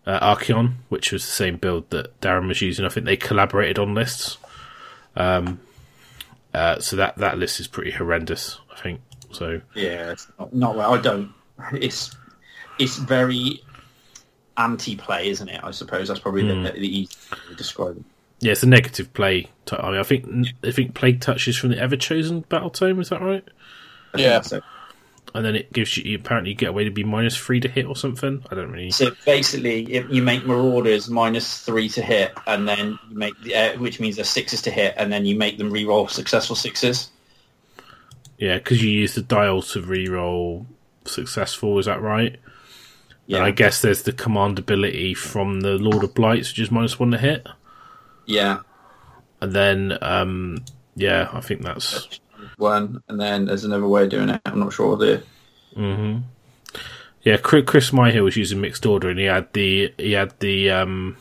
uh, 0.05 0.35
Archaon, 0.35 0.73
which 0.89 1.11
was 1.11 1.25
the 1.25 1.31
same 1.31 1.57
build 1.57 1.89
that 1.89 2.19
Darren 2.21 2.47
was 2.47 2.61
using. 2.61 2.85
I 2.85 2.89
think 2.89 3.05
they 3.05 3.17
collaborated 3.17 3.79
on 3.79 3.93
lists. 3.95 4.37
Um, 5.15 5.59
uh, 6.53 6.79
so 6.79 6.95
that, 6.95 7.17
that 7.17 7.37
list 7.37 7.59
is 7.59 7.67
pretty 7.67 7.91
horrendous, 7.91 8.59
I 8.75 8.79
think. 8.79 9.01
So 9.31 9.61
Yeah, 9.75 10.11
it's 10.11 10.27
not, 10.39 10.53
not 10.53 10.75
well. 10.75 10.93
I 10.93 11.01
don't. 11.01 11.33
It's 11.73 12.15
it's 12.79 12.97
very 12.97 13.61
anti-play, 14.57 15.29
isn't 15.29 15.49
it? 15.49 15.59
I 15.63 15.71
suppose 15.71 16.07
that's 16.07 16.19
probably 16.19 16.43
Hmm. 16.43 16.63
the, 16.63 16.71
the 16.71 16.99
easiest 16.99 17.31
way 17.31 17.37
to 17.49 17.55
describe 17.55 17.97
it. 17.97 18.03
Yeah, 18.39 18.51
it's 18.51 18.63
a 18.63 18.67
negative 18.67 19.13
play. 19.13 19.49
T- 19.65 19.75
I 19.77 19.91
mean, 19.91 19.99
I 19.99 20.03
think 20.03 20.47
I 20.63 20.71
think 20.71 20.93
Plague 20.93 21.21
touches 21.21 21.57
from 21.57 21.69
the 21.69 21.75
Everchosen 21.75 22.45
Battletome. 22.45 23.01
Is 23.01 23.09
that 23.09 23.21
right? 23.21 23.43
Yeah. 24.15 24.41
So, 24.41 24.61
And 25.33 25.43
then 25.43 25.55
it 25.55 25.73
gives 25.73 25.97
you 25.97 26.11
you 26.11 26.17
apparently 26.17 26.51
you 26.51 26.55
get 26.55 26.69
away 26.69 26.83
to 26.83 26.91
be 26.91 27.03
minus 27.03 27.35
three 27.35 27.59
to 27.59 27.67
hit 27.67 27.85
or 27.85 27.95
something. 27.95 28.43
I 28.51 28.55
don't 28.55 28.71
really. 28.71 28.91
so 28.91 29.11
basically, 29.25 29.91
if 29.93 30.05
you 30.09 30.21
make 30.21 30.45
Marauders 30.45 31.09
minus 31.09 31.61
three 31.61 31.89
to 31.89 32.01
hit, 32.01 32.33
and 32.45 32.67
then 32.67 32.99
you 33.09 33.17
make 33.17 33.41
the, 33.41 33.55
uh, 33.55 33.77
which 33.79 33.99
means 33.99 34.15
they're 34.15 34.25
sixes 34.25 34.61
to 34.63 34.71
hit, 34.71 34.93
and 34.97 35.11
then 35.11 35.25
you 35.25 35.35
make 35.35 35.57
them 35.57 35.71
re-roll 35.71 36.07
successful 36.07 36.55
sixes. 36.55 37.09
Yeah, 38.37 38.57
because 38.57 38.83
you 38.83 38.91
use 38.91 39.15
the 39.15 39.23
dial 39.23 39.63
to 39.63 39.81
reroll 39.81 40.65
successful. 41.05 41.79
Is 41.79 41.87
that 41.87 42.01
right? 42.01 42.39
Yeah, 43.25 43.37
And 43.37 43.45
I 43.45 43.51
guess 43.51 43.81
there's 43.81 44.03
the 44.03 44.13
command 44.13 44.59
ability 44.59 45.13
from 45.15 45.61
the 45.61 45.73
Lord 45.73 46.03
of 46.03 46.13
Blights, 46.13 46.49
which 46.49 46.59
is 46.59 46.71
minus 46.71 46.99
one 46.99 47.11
to 47.11 47.17
hit. 47.17 47.45
Yeah. 48.27 48.59
And 49.41 49.53
then, 49.53 49.97
um, 50.01 50.63
yeah, 50.95 51.29
I 51.33 51.41
think 51.41 51.61
that's. 51.63 52.19
One, 52.57 53.01
and 53.07 53.19
then 53.19 53.45
there's 53.45 53.63
another 53.63 53.87
way 53.87 54.03
of 54.03 54.09
doing 54.09 54.29
it. 54.29 54.41
I'm 54.45 54.59
not 54.59 54.73
sure 54.73 54.95
the 54.97 55.23
hmm 55.75 56.17
Yeah, 57.23 57.37
Chris, 57.37 57.63
Chris 57.65 57.91
Myhill 57.91 58.23
was 58.23 58.37
using 58.37 58.61
mixed 58.61 58.85
order, 58.85 59.09
and 59.09 59.19
he 59.19 59.25
had 59.25 59.51
the 59.53 59.93
he 59.97 60.11
had 60.13 60.39
the 60.39 60.69
um, 60.71 61.17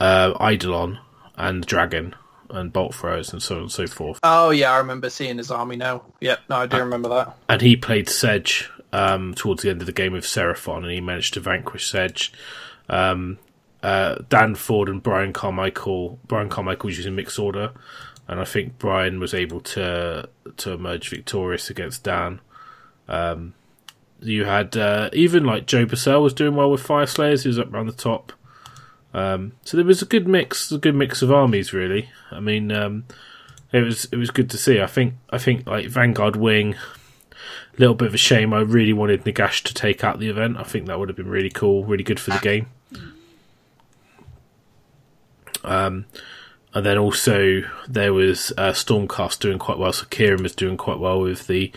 uh, 0.00 0.32
Eidolon 0.40 0.98
and 1.36 1.64
Dragon 1.64 2.14
and 2.50 2.72
Bolt 2.72 2.94
Throws 2.94 3.32
and 3.32 3.42
so 3.42 3.56
on 3.56 3.62
and 3.62 3.72
so 3.72 3.86
forth. 3.86 4.18
Oh 4.22 4.50
yeah, 4.50 4.72
I 4.72 4.78
remember 4.78 5.08
seeing 5.10 5.38
his 5.38 5.50
army 5.50 5.76
now. 5.76 6.02
Yep, 6.20 6.40
no, 6.50 6.56
I 6.56 6.66
do 6.66 6.78
remember 6.78 7.08
that. 7.08 7.36
and 7.48 7.60
he 7.62 7.76
played 7.76 8.08
Sedge 8.08 8.70
um, 8.92 9.34
towards 9.34 9.62
the 9.62 9.70
end 9.70 9.80
of 9.80 9.86
the 9.86 9.92
game 9.92 10.12
with 10.12 10.24
Seraphon, 10.24 10.78
and 10.82 10.90
he 10.90 11.00
managed 11.00 11.34
to 11.34 11.40
vanquish 11.40 11.90
Sedge. 11.90 12.32
Um, 12.88 13.38
uh, 13.82 14.16
Dan 14.28 14.54
Ford 14.54 14.88
and 14.88 15.02
Brian 15.02 15.32
Carmichael. 15.32 16.18
Brian 16.26 16.48
Carmichael 16.48 16.88
was 16.88 16.98
using 16.98 17.14
mixed 17.14 17.38
order, 17.38 17.72
and 18.28 18.40
I 18.40 18.44
think 18.44 18.78
Brian 18.78 19.18
was 19.18 19.34
able 19.34 19.60
to 19.60 20.28
to 20.56 20.72
emerge 20.72 21.08
victorious 21.08 21.70
against 21.70 22.04
Dan. 22.04 22.40
Um, 23.08 23.54
you 24.20 24.44
had 24.44 24.76
uh, 24.76 25.10
even 25.12 25.44
like 25.44 25.66
Joe 25.66 25.86
Bassell 25.86 26.22
was 26.22 26.34
doing 26.34 26.54
well 26.54 26.70
with 26.70 26.86
Fyreslayers. 26.86 27.42
He 27.42 27.48
was 27.48 27.58
up 27.58 27.72
around 27.72 27.86
the 27.86 27.92
top. 27.92 28.32
Um, 29.14 29.52
so 29.64 29.76
there 29.76 29.84
was 29.84 30.00
a 30.00 30.06
good 30.06 30.26
mix, 30.26 30.70
a 30.72 30.78
good 30.78 30.94
mix 30.94 31.20
of 31.20 31.30
armies, 31.30 31.72
really. 31.72 32.08
I 32.30 32.40
mean, 32.40 32.72
um, 32.72 33.04
it 33.72 33.80
was 33.80 34.06
it 34.06 34.16
was 34.16 34.30
good 34.30 34.48
to 34.50 34.58
see. 34.58 34.80
I 34.80 34.86
think 34.86 35.14
I 35.30 35.38
think 35.38 35.66
like 35.66 35.88
Vanguard 35.88 36.36
Wing, 36.36 36.74
a 36.74 37.80
little 37.80 37.94
bit 37.94 38.08
of 38.08 38.14
a 38.14 38.18
shame. 38.18 38.52
I 38.54 38.60
really 38.60 38.92
wanted 38.92 39.24
Nagash 39.24 39.62
to 39.64 39.74
take 39.74 40.04
out 40.04 40.18
the 40.18 40.28
event. 40.28 40.56
I 40.56 40.62
think 40.62 40.86
that 40.86 40.98
would 40.98 41.08
have 41.08 41.16
been 41.16 41.28
really 41.28 41.50
cool, 41.50 41.84
really 41.84 42.04
good 42.04 42.20
for 42.20 42.30
the 42.30 42.38
game. 42.38 42.68
Um, 45.64 46.06
and 46.74 46.86
then 46.86 46.98
also 46.98 47.62
there 47.88 48.14
was 48.14 48.52
uh, 48.56 48.72
Stormcast 48.72 49.40
doing 49.40 49.58
quite 49.58 49.78
well. 49.78 49.92
So 49.92 50.06
Kieran 50.06 50.42
was 50.42 50.54
doing 50.54 50.76
quite 50.76 50.98
well 50.98 51.20
with 51.20 51.46
the 51.46 51.70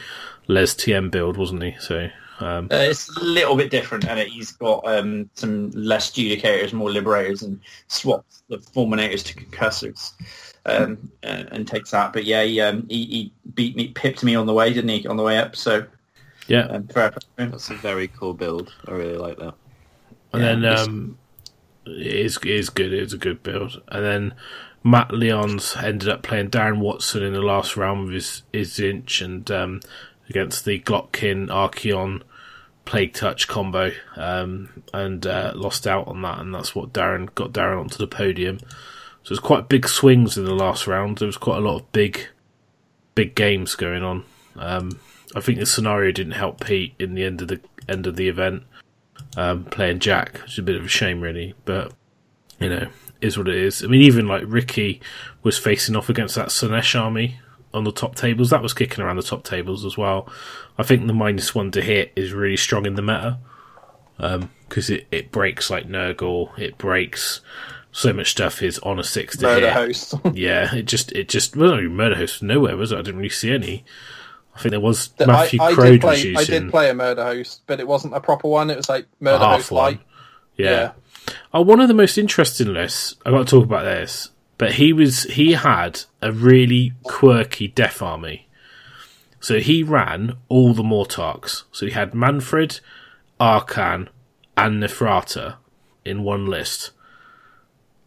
Les 0.47 0.73
TM 0.73 1.11
build, 1.11 1.37
wasn't 1.37 1.63
he? 1.63 1.75
So 1.79 2.09
um, 2.39 2.67
Uh, 2.71 2.77
it's 2.77 3.15
a 3.17 3.23
little 3.23 3.55
bit 3.55 3.71
different, 3.71 4.05
and 4.05 4.19
he's 4.19 4.51
got 4.51 4.87
um, 4.87 5.29
some 5.35 5.71
less 5.71 6.11
judicators, 6.11 6.73
more 6.73 6.91
liberators, 6.91 7.41
and 7.43 7.59
swaps 7.87 8.43
the 8.49 8.57
fulminators 8.57 9.23
to 9.25 9.35
concussors, 9.35 10.13
um, 10.65 11.11
and, 11.23 11.47
and 11.51 11.67
takes 11.67 11.91
that. 11.91 12.13
But 12.13 12.25
yeah, 12.25 12.43
he, 12.43 12.61
um, 12.61 12.85
he, 12.89 13.05
he 13.05 13.33
beat 13.53 13.75
me, 13.75 13.89
pipped 13.89 14.23
me 14.23 14.35
on 14.35 14.45
the 14.45 14.53
way, 14.53 14.73
didn't 14.73 14.89
he? 14.89 15.07
On 15.07 15.17
the 15.17 15.23
way 15.23 15.37
up, 15.37 15.55
so 15.55 15.85
yeah, 16.47 16.67
um, 16.67 16.87
fair 16.87 17.11
play 17.11 17.19
to 17.37 17.43
him. 17.43 17.51
That's 17.51 17.69
a 17.69 17.75
very 17.75 18.07
cool 18.09 18.33
build. 18.33 18.73
I 18.87 18.91
really 18.91 19.17
like 19.17 19.37
that. 19.37 19.53
and 20.33 20.41
Yeah, 20.41 20.55
then 20.55 20.65
um, 20.77 21.17
it 21.85 22.07
is 22.07 22.37
it 22.37 22.47
is 22.47 22.69
good. 22.69 22.93
It's 22.93 23.13
a 23.13 23.17
good 23.17 23.43
build. 23.43 23.81
And 23.87 24.03
then 24.03 24.33
Matt 24.83 25.09
Leons 25.09 25.81
ended 25.81 26.09
up 26.09 26.23
playing 26.23 26.51
Darren 26.51 26.79
Watson 26.79 27.23
in 27.23 27.33
the 27.33 27.41
last 27.41 27.77
round 27.77 28.05
with 28.05 28.13
his 28.13 28.43
his 28.51 28.79
inch 28.79 29.21
and 29.21 29.49
um, 29.51 29.81
against 30.29 30.65
the 30.65 30.79
Glottkin 30.79 31.47
Archaon 31.47 32.21
Plague 32.85 33.13
Touch 33.13 33.47
combo, 33.47 33.91
um, 34.15 34.83
and 34.93 35.25
uh, 35.25 35.53
lost 35.55 35.87
out 35.87 36.07
on 36.07 36.21
that. 36.21 36.39
And 36.39 36.53
that's 36.53 36.75
what 36.75 36.93
Darren 36.93 37.33
got 37.33 37.51
Darren 37.51 37.79
onto 37.79 37.97
the 37.97 38.07
podium. 38.07 38.59
So 39.23 39.33
it's 39.33 39.39
quite 39.39 39.69
big 39.69 39.87
swings 39.87 40.37
in 40.37 40.45
the 40.45 40.53
last 40.53 40.85
round. 40.85 41.17
There 41.17 41.25
was 41.25 41.37
quite 41.37 41.57
a 41.57 41.61
lot 41.61 41.77
of 41.77 41.91
big 41.91 42.27
big 43.15 43.33
games 43.33 43.73
going 43.75 44.03
on. 44.03 44.23
Um, 44.55 44.99
I 45.35 45.41
think 45.41 45.57
the 45.57 45.65
scenario 45.65 46.11
didn't 46.11 46.33
help 46.33 46.63
Pete 46.63 46.93
in 46.99 47.15
the 47.15 47.23
end 47.23 47.41
of 47.41 47.47
the 47.47 47.59
end 47.89 48.05
of 48.05 48.15
the 48.15 48.29
event 48.29 48.63
um, 49.35 49.65
playing 49.65 49.99
Jack, 49.99 50.41
which 50.41 50.53
is 50.53 50.59
a 50.59 50.63
bit 50.63 50.75
of 50.75 50.85
a 50.85 50.89
shame, 50.89 51.21
really. 51.21 51.53
But 51.65 51.93
you 52.59 52.69
know, 52.69 52.87
is 53.21 53.37
what 53.37 53.47
it 53.47 53.55
is. 53.55 53.83
I 53.83 53.87
mean, 53.87 54.01
even 54.01 54.27
like 54.27 54.43
Ricky 54.45 55.01
was 55.43 55.57
facing 55.57 55.95
off 55.95 56.09
against 56.09 56.35
that 56.35 56.49
Slaanesh 56.49 56.99
army 56.99 57.39
on 57.73 57.83
the 57.83 57.91
top 57.91 58.15
tables. 58.15 58.49
That 58.49 58.61
was 58.63 58.73
kicking 58.73 59.03
around 59.03 59.17
the 59.17 59.23
top 59.23 59.43
tables 59.43 59.85
as 59.85 59.97
well. 59.97 60.29
I 60.77 60.83
think 60.83 61.05
the 61.07 61.13
minus 61.13 61.53
one 61.53 61.71
to 61.71 61.81
hit 61.81 62.11
is 62.15 62.33
really 62.33 62.57
strong 62.57 62.85
in 62.85 62.95
the 62.95 63.01
meta 63.01 63.37
because 64.17 64.89
it, 64.89 65.07
it 65.11 65.31
breaks 65.31 65.69
like 65.69 65.87
Nurgle. 65.87 66.57
It 66.57 66.77
breaks 66.77 67.41
so 67.91 68.11
much 68.11 68.31
stuff 68.31 68.61
is 68.61 68.77
on 68.79 68.99
a 68.99 69.03
six 69.03 69.37
to 69.37 69.45
Murder 69.45 69.67
hit. 69.67 69.73
host. 69.73 70.13
Yeah, 70.33 70.73
it 70.75 70.83
just 70.83 71.11
it 71.13 71.29
just 71.29 71.55
well, 71.55 71.81
murder 71.81 72.15
host 72.15 72.35
was 72.35 72.41
nowhere 72.43 72.75
was 72.75 72.91
it? 72.91 72.95
I 72.95 73.01
didn't 73.01 73.17
really 73.17 73.29
see 73.29 73.51
any. 73.51 73.85
I 74.55 74.59
think 74.59 74.71
there 74.71 74.79
was 74.79 75.09
I, 75.19 75.25
Matthew 75.25 75.61
I 75.61 75.69
did 75.75 75.77
was 75.77 75.99
play. 75.99 76.15
using 76.17 76.37
I 76.37 76.43
did 76.43 76.71
play 76.71 76.89
a 76.89 76.93
murder 76.93 77.23
host, 77.23 77.61
but 77.67 77.79
it 77.79 77.87
wasn't 77.87 78.15
a 78.15 78.21
proper 78.21 78.47
one. 78.47 78.69
It 78.69 78.77
was 78.77 78.89
like 78.89 79.07
murder 79.19 79.43
host 79.43 79.71
light. 79.71 79.99
Yeah. 80.55 80.91
Oh, 81.53 81.61
one 81.61 81.81
of 81.81 81.87
the 81.87 81.93
most 81.93 82.17
interesting 82.17 82.73
lists. 82.73 83.15
I 83.25 83.31
got 83.31 83.47
to 83.47 83.51
talk 83.51 83.65
about 83.65 83.83
this, 83.83 84.29
but 84.57 84.73
he 84.73 84.93
was 84.93 85.23
he 85.23 85.53
had 85.53 86.01
a 86.21 86.31
really 86.31 86.93
quirky 87.03 87.67
death 87.67 88.01
army. 88.01 88.47
So 89.39 89.59
he 89.59 89.83
ran 89.83 90.37
all 90.49 90.73
the 90.73 90.83
Mortarchs. 90.83 91.63
So 91.71 91.85
he 91.85 91.91
had 91.91 92.13
Mannfred, 92.13 92.79
Arkhan, 93.39 94.07
and 94.57 94.81
Neferata 94.81 95.57
in 96.03 96.23
one 96.23 96.47
list. 96.47 96.91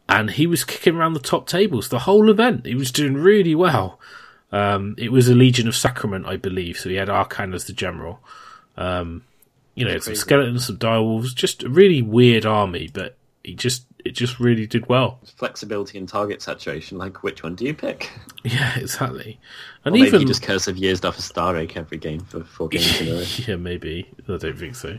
And 0.08 0.30
he 0.30 0.46
was 0.46 0.64
kicking 0.64 0.96
around 0.96 1.12
the 1.12 1.20
top 1.20 1.46
tables 1.46 1.90
the 1.90 2.00
whole 2.00 2.30
event. 2.30 2.66
He 2.66 2.74
was 2.74 2.90
doing 2.90 3.14
really 3.14 3.54
well. 3.54 4.00
Um, 4.52 4.94
it 4.98 5.12
was 5.12 5.28
a 5.28 5.34
Legion 5.34 5.68
of 5.68 5.76
Sacrament, 5.76 6.26
I 6.26 6.36
believe. 6.36 6.78
So 6.78 6.88
he 6.88 6.94
had 6.96 7.08
Arkhan 7.08 7.54
as 7.54 7.66
the 7.66 7.72
general. 7.72 8.20
Um, 8.76 9.24
you 9.74 9.84
know, 9.84 9.98
some 9.98 10.14
skeletons, 10.14 10.66
some 10.66 10.78
direwolves, 10.78 11.34
just 11.34 11.62
a 11.62 11.68
really 11.68 12.02
weird 12.02 12.44
army, 12.46 12.90
but 12.92 13.16
he 13.44 13.54
just 13.54 13.84
it 14.04 14.12
just 14.12 14.40
really 14.40 14.66
did 14.66 14.88
well. 14.88 15.18
Flexibility 15.36 15.98
and 15.98 16.08
target 16.08 16.40
saturation. 16.40 16.98
Like, 16.98 17.22
which 17.22 17.42
one 17.42 17.54
do 17.54 17.64
you 17.64 17.74
pick? 17.74 18.10
Yeah, 18.44 18.78
exactly. 18.78 19.38
And 19.84 19.94
Or 19.94 19.98
maybe 19.98 20.06
even 20.08 20.20
he 20.20 20.26
just 20.26 20.42
curse 20.42 20.66
have 20.66 20.78
used 20.78 21.04
off 21.04 21.18
a 21.18 21.22
star 21.22 21.54
rake 21.54 21.76
every 21.76 21.98
game 21.98 22.20
for 22.20 22.44
four 22.44 22.68
games 22.70 23.00
in 23.00 23.08
a 23.08 23.14
row. 23.14 23.24
yeah, 23.46 23.56
maybe 23.56 24.08
I 24.28 24.36
don't 24.36 24.56
think 24.58 24.74
so. 24.76 24.96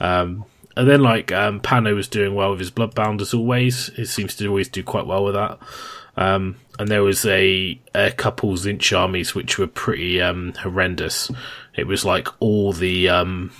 Um, 0.00 0.44
and 0.76 0.88
then 0.88 1.00
like 1.00 1.32
um, 1.32 1.60
Pano 1.60 1.94
was 1.94 2.08
doing 2.08 2.34
well 2.34 2.50
with 2.50 2.58
his 2.58 2.70
Bloodbound 2.70 3.20
as 3.22 3.32
always. 3.32 3.86
He 3.94 4.04
seems 4.04 4.34
to 4.36 4.46
always 4.48 4.68
do 4.68 4.82
quite 4.82 5.06
well 5.06 5.24
with 5.24 5.34
that. 5.34 5.58
Um, 6.16 6.56
and 6.78 6.88
there 6.88 7.02
was 7.02 7.24
a, 7.26 7.78
a 7.94 8.10
couple 8.12 8.52
Tzeentch 8.52 8.96
armies 8.98 9.34
which 9.34 9.58
were 9.58 9.66
pretty 9.66 10.20
um, 10.20 10.52
horrendous. 10.54 11.30
It 11.76 11.86
was 11.86 12.04
like 12.04 12.28
all 12.40 12.72
the 12.72 13.08
um, 13.08 13.52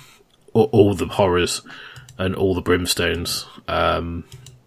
all, 0.53 0.69
all 0.71 0.93
the 0.95 1.07
horrors 1.07 1.61
and 2.17 2.35
all 2.35 2.53
the 2.55 2.61
brimstones. 2.61 3.45
Um, 3.69 4.23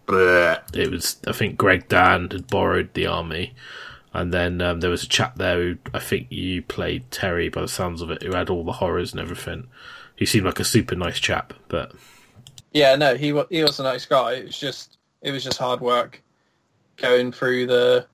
it 0.09 0.90
was 0.90 1.16
I 1.27 1.32
think 1.32 1.56
Greg 1.56 1.89
Dan 1.89 2.31
had 2.31 2.47
borrowed 2.47 2.94
the 2.94 3.06
army, 3.06 3.55
and 4.12 4.32
then 4.32 4.60
um, 4.60 4.81
there 4.81 4.90
was 4.90 5.02
a 5.02 5.09
chap 5.09 5.36
there 5.36 5.60
who 5.60 5.78
I 5.93 5.98
think 5.98 6.28
you 6.31 6.62
played 6.62 7.10
Terry 7.10 7.48
by 7.48 7.62
the 7.62 7.68
sounds 7.68 8.02
of 8.02 8.10
it, 8.10 8.23
who 8.23 8.35
had 8.35 8.48
all 8.51 8.64
the 8.64 8.73
horrors 8.73 9.12
and 9.12 9.20
everything. 9.20 9.66
he 10.14 10.24
seemed 10.27 10.47
like 10.47 10.60
a 10.60 10.64
super 10.64 10.94
nice 10.94 11.18
chap. 11.18 11.52
But 11.68 11.93
Yeah, 12.73 12.94
no, 12.97 13.16
he 13.16 13.32
wa- 13.32 13.47
he 13.51 13.62
was 13.62 13.81
a 13.81 13.82
nice 13.82 14.06
guy. 14.06 14.35
It 14.35 14.47
was 14.47 14.59
just 14.59 14.98
it 15.23 15.32
was 15.32 15.43
just 15.43 15.59
hard 15.59 15.81
work 15.81 16.23
going 16.97 17.32
through 17.32 17.66
the 17.66 18.06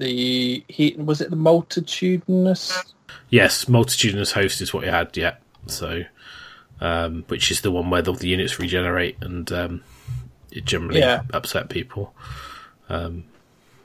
the 0.00 0.64
he 0.68 0.94
was 0.98 1.20
it 1.20 1.30
the 1.30 1.36
multitudinous 1.36 2.94
yes, 3.28 3.68
multitudinous 3.68 4.32
host 4.32 4.60
is 4.60 4.74
what 4.74 4.84
you 4.84 4.90
had. 4.90 5.16
Yeah, 5.16 5.36
so 5.66 6.02
um, 6.80 7.24
which 7.28 7.50
is 7.50 7.60
the 7.60 7.70
one 7.70 7.90
where 7.90 8.02
all 8.06 8.14
the 8.14 8.28
units 8.28 8.58
regenerate 8.58 9.16
and 9.20 9.50
um, 9.52 9.82
it 10.50 10.64
generally 10.64 11.00
Yeah. 11.00 11.22
upset 11.32 11.68
people. 11.68 12.14
Um, 12.88 13.24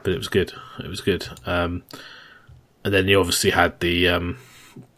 but 0.03 0.13
it 0.13 0.17
was 0.17 0.27
good. 0.29 0.53
It 0.79 0.87
was 0.87 1.01
good. 1.01 1.27
Um, 1.45 1.83
and 2.83 2.93
then 2.93 3.07
you 3.07 3.19
obviously 3.19 3.51
had 3.51 3.79
the 3.79 4.07
um, 4.07 4.37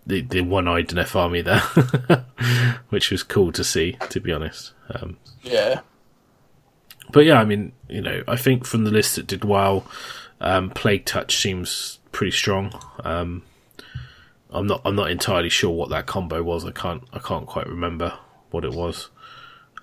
the, 0.06 0.22
the 0.22 0.41
one-eyed 0.41 0.94
Nef 0.94 1.15
army 1.15 1.41
there, 1.41 1.60
which 2.89 3.11
was 3.11 3.23
cool 3.23 3.52
to 3.53 3.64
see. 3.64 3.98
To 4.10 4.19
be 4.22 4.31
honest. 4.31 4.73
Um, 4.94 5.18
yeah 5.44 5.81
but 7.10 7.23
yeah, 7.26 7.39
I 7.39 7.45
mean, 7.45 7.72
you 7.88 8.02
know, 8.02 8.22
I 8.27 8.35
think 8.35 8.65
from 8.65 8.84
the 8.84 8.91
list 8.91 9.15
that 9.15 9.27
did 9.27 9.45
well, 9.45 9.85
um, 10.39 10.69
Plague 10.69 11.05
Touch 11.05 11.38
seems 11.38 11.99
pretty 12.11 12.31
strong. 12.31 12.80
Um, 13.03 13.43
I'm 14.49 14.68
not, 14.68 14.81
I'm 14.85 14.95
not 14.95 15.11
entirely 15.11 15.49
sure 15.49 15.72
what 15.72 15.89
that 15.89 16.05
combo 16.05 16.41
was. 16.41 16.65
I 16.65 16.72
can't, 16.72 17.03
I 17.14 17.19
can't 17.19 17.45
quite 17.45 17.68
remember 17.68 18.18
what 18.51 18.64
it 18.64 18.72
was 18.73 19.09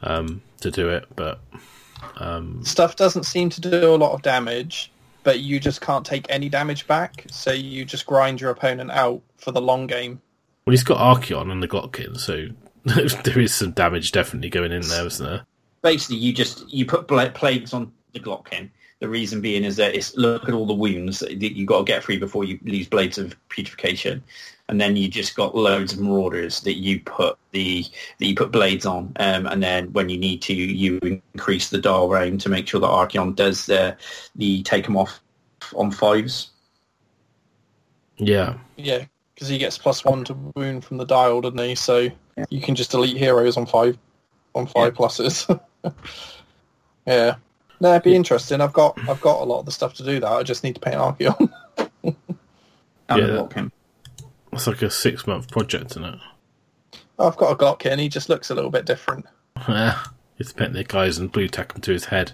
um, 0.02 0.42
to 0.60 0.70
do 0.70 0.88
it. 0.88 1.06
But 1.14 1.40
stuff 2.62 2.96
doesn't 2.96 3.24
seem 3.24 3.50
to 3.50 3.60
do 3.60 3.94
a 3.94 3.96
lot 3.96 4.12
of 4.12 4.22
damage, 4.22 4.90
but 5.22 5.40
you 5.40 5.60
just 5.60 5.80
can't 5.80 6.04
take 6.04 6.26
any 6.28 6.48
damage 6.48 6.86
back, 6.86 7.24
so 7.30 7.52
you 7.52 7.84
just 7.84 8.06
grind 8.06 8.40
your 8.40 8.50
opponent 8.50 8.90
out 8.90 9.20
for 9.38 9.50
the 9.52 9.60
long 9.60 9.86
game. 9.86 10.20
well, 10.66 10.72
he's 10.72 10.82
got 10.82 10.98
Archaon 10.98 11.50
and 11.50 11.62
the 11.62 11.68
Glottkin, 11.68 12.18
so 12.18 12.46
there 12.84 13.38
is 13.40 13.54
some 13.54 13.72
damage 13.72 14.12
definitely 14.12 14.50
going 14.50 14.72
in 14.72 14.82
there, 14.82 15.06
isn't 15.06 15.24
there? 15.24 15.44
Basically, 15.82 16.16
you 16.16 16.32
just 16.32 16.70
you 16.72 16.86
put 16.86 17.06
bla- 17.08 17.30
plagues 17.30 17.74
on 17.74 17.92
the 18.12 18.20
Glottkin. 18.20 18.70
The 19.00 19.08
reason 19.08 19.40
being 19.40 19.64
is 19.64 19.76
that 19.76 19.94
it's 19.94 20.16
look 20.16 20.48
at 20.48 20.54
all 20.54 20.66
the 20.66 20.74
wounds 20.74 21.18
that 21.20 21.56
you 21.56 21.66
got 21.66 21.78
to 21.78 21.84
get 21.84 22.04
through 22.04 22.20
before 22.20 22.44
you 22.44 22.58
lose 22.62 22.88
blades 22.88 23.18
of 23.18 23.36
putrefaction, 23.48 24.22
and 24.68 24.80
then 24.80 24.96
you 24.96 25.08
just 25.08 25.34
got 25.34 25.54
loads 25.54 25.92
of 25.92 26.00
marauders 26.00 26.60
that 26.60 26.78
you 26.78 27.00
put 27.00 27.36
the 27.50 27.84
that 28.18 28.26
you 28.26 28.34
put 28.34 28.52
blades 28.52 28.86
on, 28.86 29.12
um, 29.16 29.46
and 29.46 29.62
then 29.62 29.92
when 29.92 30.08
you 30.08 30.16
need 30.16 30.40
to, 30.42 30.54
you 30.54 30.98
increase 31.34 31.70
the 31.70 31.78
dial 31.78 32.08
round 32.08 32.40
to 32.42 32.48
make 32.48 32.68
sure 32.68 32.80
that 32.80 32.86
Archaon 32.86 33.34
does 33.34 33.66
the 33.66 33.96
the 34.36 34.62
take 34.62 34.84
them 34.84 34.96
off 34.96 35.20
on 35.74 35.90
fives. 35.90 36.50
Yeah, 38.16 38.54
Yeah, 38.76 39.04
because 39.34 39.48
he 39.48 39.58
gets 39.58 39.76
plus 39.76 40.04
one 40.04 40.24
to 40.24 40.34
wound 40.54 40.84
from 40.84 40.98
the 40.98 41.04
dial, 41.04 41.40
doesn't 41.40 41.58
he? 41.58 41.74
So 41.74 42.08
you 42.48 42.60
can 42.60 42.74
just 42.74 42.92
delete 42.92 43.16
heroes 43.16 43.56
on 43.56 43.66
five 43.66 43.98
on 44.54 44.66
five 44.66 44.94
pluses. 44.94 45.60
yeah, 47.06 47.36
no, 47.80 47.90
it'd 47.90 48.02
be 48.02 48.14
interesting. 48.14 48.60
I've 48.60 48.72
got 48.72 48.98
I've 49.08 49.20
got 49.20 49.42
a 49.42 49.44
lot 49.44 49.60
of 49.60 49.66
the 49.66 49.72
stuff 49.72 49.94
to 49.94 50.04
do 50.04 50.20
that. 50.20 50.30
I 50.30 50.42
just 50.42 50.64
need 50.64 50.74
to 50.74 50.80
paint 50.80 50.96
Archaon. 50.96 51.52
And 51.76 51.80
Yeah. 53.10 53.26
the 53.26 53.32
Glottkin. 53.44 53.70
it's 54.52 54.66
like 54.66 54.82
a 54.82 54.90
six 54.90 55.26
month 55.26 55.50
project, 55.50 55.92
isn't 55.92 56.04
it? 56.04 56.18
Oh, 57.18 57.28
I've 57.28 57.36
got 57.36 57.52
a 57.52 57.56
Glottkin. 57.56 57.98
He 57.98 58.08
just 58.08 58.28
looks 58.28 58.50
a 58.50 58.54
little 58.54 58.70
bit 58.70 58.86
different. 58.86 59.26
it's 60.38 60.52
paint 60.52 60.72
the 60.72 60.84
guys 60.84 61.18
and 61.18 61.30
blue 61.30 61.48
tack 61.48 61.74
him 61.74 61.80
to 61.82 61.92
his 61.92 62.06
head. 62.06 62.32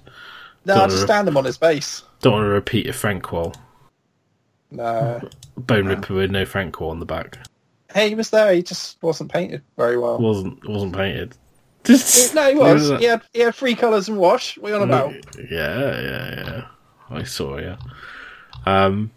No, 0.65 0.75
Don't 0.75 0.85
I 0.85 0.87
just 0.87 0.99
worry. 0.99 1.07
stand 1.07 1.29
him 1.29 1.37
on 1.37 1.45
his 1.45 1.59
base. 1.59 2.03
Don't 2.21 2.35
want 2.35 2.45
to 2.45 2.49
repeat 2.49 2.87
a 2.87 2.93
Frank 2.93 3.25
Frankwall. 3.25 3.55
No. 4.71 5.21
Bone 5.57 5.87
Ripper 5.87 6.15
with 6.15 6.31
no 6.31 6.45
Frank 6.45 6.75
Frankwall 6.75 6.91
on 6.91 7.01
the 7.01 7.07
back. 7.07 7.39
Hey, 7.93 8.11
he 8.11 8.15
was 8.15 8.31
there. 8.31 8.53
He 8.53 8.63
just 8.63 9.03
wasn't 9.03 9.33
painted 9.33 9.63
very 9.77 9.99
well. 9.99 10.19
wasn't 10.19 10.67
wasn't 10.69 10.95
painted. 10.95 11.37
No, 11.89 12.49
he 12.51 12.55
was. 12.57 12.89
He 12.99 13.05
had, 13.05 13.23
he 13.33 13.41
had 13.41 13.55
three 13.55 13.75
colours 13.75 14.09
and 14.09 14.19
wash. 14.19 14.59
We 14.59 14.71
are 14.71 14.77
you 14.77 14.83
on 14.83 14.89
about? 14.89 15.13
Yeah, 15.51 16.01
yeah, 16.01 16.35
yeah. 16.45 16.67
I 17.11 17.23
saw, 17.25 17.59
yeah. 17.59 17.77
Um, 18.67 19.11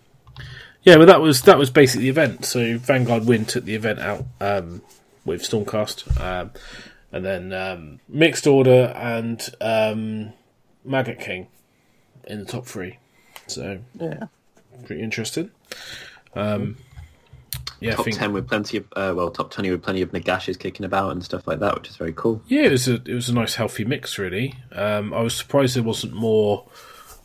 yeah, 0.83 0.97
but 0.97 1.05
that 1.05 1.21
was 1.21 1.41
that 1.43 1.57
was 1.57 1.69
basically 1.69 2.03
the 2.03 2.09
event. 2.09 2.45
So 2.45 2.77
Vanguard 2.77 3.25
Win 3.25 3.45
took 3.45 3.65
the 3.65 3.75
event 3.75 3.99
out 3.99 4.25
um, 4.41 4.81
with 5.25 5.41
Stormcast, 5.41 6.19
um, 6.19 6.51
and 7.11 7.23
then 7.25 7.53
um, 7.53 7.99
Mixed 8.09 8.47
Order 8.47 8.93
and 8.95 9.41
um, 9.61 10.33
Maggotkin 10.87 11.47
in 12.25 12.39
the 12.39 12.45
top 12.45 12.65
three. 12.65 12.97
So 13.47 13.79
Yeah. 13.99 14.27
pretty 14.85 15.01
interesting. 15.03 15.51
Um, 16.35 16.77
yeah, 17.83 17.95
top 17.95 18.05
think 18.05 18.17
ten 18.17 18.33
with 18.33 18.47
plenty 18.47 18.77
of 18.77 18.85
uh, 18.95 19.13
well, 19.15 19.29
top 19.29 19.51
twenty 19.51 19.71
with 19.71 19.83
plenty 19.83 20.01
of 20.01 20.11
Nagashes 20.11 20.57
kicking 20.57 20.85
about 20.85 21.11
and 21.11 21.23
stuff 21.23 21.47
like 21.47 21.59
that, 21.59 21.75
which 21.75 21.89
is 21.89 21.95
very 21.95 22.13
cool. 22.13 22.41
Yeah, 22.47 22.63
it 22.63 22.71
was 22.71 22.87
a 22.87 22.95
it 22.95 23.13
was 23.13 23.29
a 23.29 23.33
nice 23.33 23.55
healthy 23.55 23.85
mix 23.85 24.17
really. 24.17 24.55
Um, 24.71 25.13
I 25.13 25.21
was 25.21 25.35
surprised 25.35 25.75
there 25.75 25.83
wasn't 25.83 26.13
more 26.13 26.67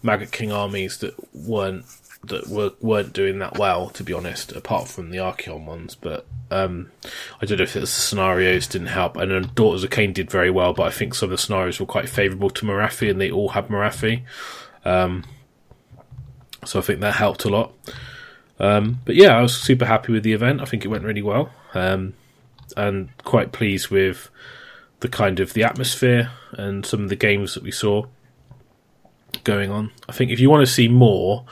Maggotkin 0.02 0.54
armies 0.54 0.98
that 0.98 1.14
weren't 1.34 1.84
that 2.24 2.48
were 2.48 2.72
weren't 2.80 3.12
doing 3.12 3.38
that 3.38 3.58
well, 3.58 3.90
to 3.90 4.02
be 4.02 4.12
honest, 4.12 4.52
apart 4.52 4.88
from 4.88 5.10
the 5.10 5.18
Archaon 5.18 5.64
ones. 5.64 5.94
But 5.94 6.26
um, 6.50 6.90
I 7.40 7.46
don't 7.46 7.58
know 7.58 7.64
if 7.64 7.76
it 7.76 7.80
was 7.80 7.94
the 7.94 8.00
scenarios 8.00 8.66
didn't 8.66 8.88
help. 8.88 9.16
And 9.16 9.30
then 9.30 9.50
Daughters 9.54 9.84
of 9.84 9.90
Khaine 9.90 10.14
did 10.14 10.30
very 10.30 10.50
well, 10.50 10.72
but 10.72 10.84
I 10.84 10.90
think 10.90 11.14
some 11.14 11.28
of 11.28 11.30
the 11.30 11.38
scenarios 11.38 11.80
were 11.80 11.86
quite 11.86 12.08
favourable 12.08 12.50
to 12.50 12.66
Morathi, 12.66 13.10
and 13.10 13.20
they 13.20 13.30
all 13.30 13.50
had 13.50 13.68
Morathi. 13.68 14.22
Um, 14.84 15.24
so 16.64 16.78
I 16.78 16.82
think 16.82 17.00
that 17.00 17.14
helped 17.14 17.44
a 17.44 17.48
lot. 17.48 17.72
Um, 18.60 19.00
but 19.04 19.14
yeah, 19.14 19.36
I 19.36 19.42
was 19.42 19.56
super 19.56 19.84
happy 19.84 20.12
with 20.12 20.22
the 20.22 20.32
event. 20.32 20.60
I 20.60 20.64
think 20.64 20.84
it 20.84 20.88
went 20.88 21.04
really 21.04 21.22
well, 21.22 21.50
um, 21.74 22.14
and 22.76 23.08
quite 23.24 23.52
pleased 23.52 23.88
with 23.88 24.30
the 25.00 25.08
kind 25.08 25.38
of 25.38 25.52
the 25.52 25.62
atmosphere 25.62 26.30
and 26.52 26.84
some 26.84 27.04
of 27.04 27.08
the 27.08 27.16
games 27.16 27.54
that 27.54 27.62
we 27.62 27.70
saw 27.70 28.04
going 29.44 29.70
on. 29.70 29.92
I 30.08 30.12
think 30.12 30.30
if 30.30 30.40
you 30.40 30.50
want 30.50 30.66
to 30.66 30.72
see 30.72 30.88
more, 30.88 31.44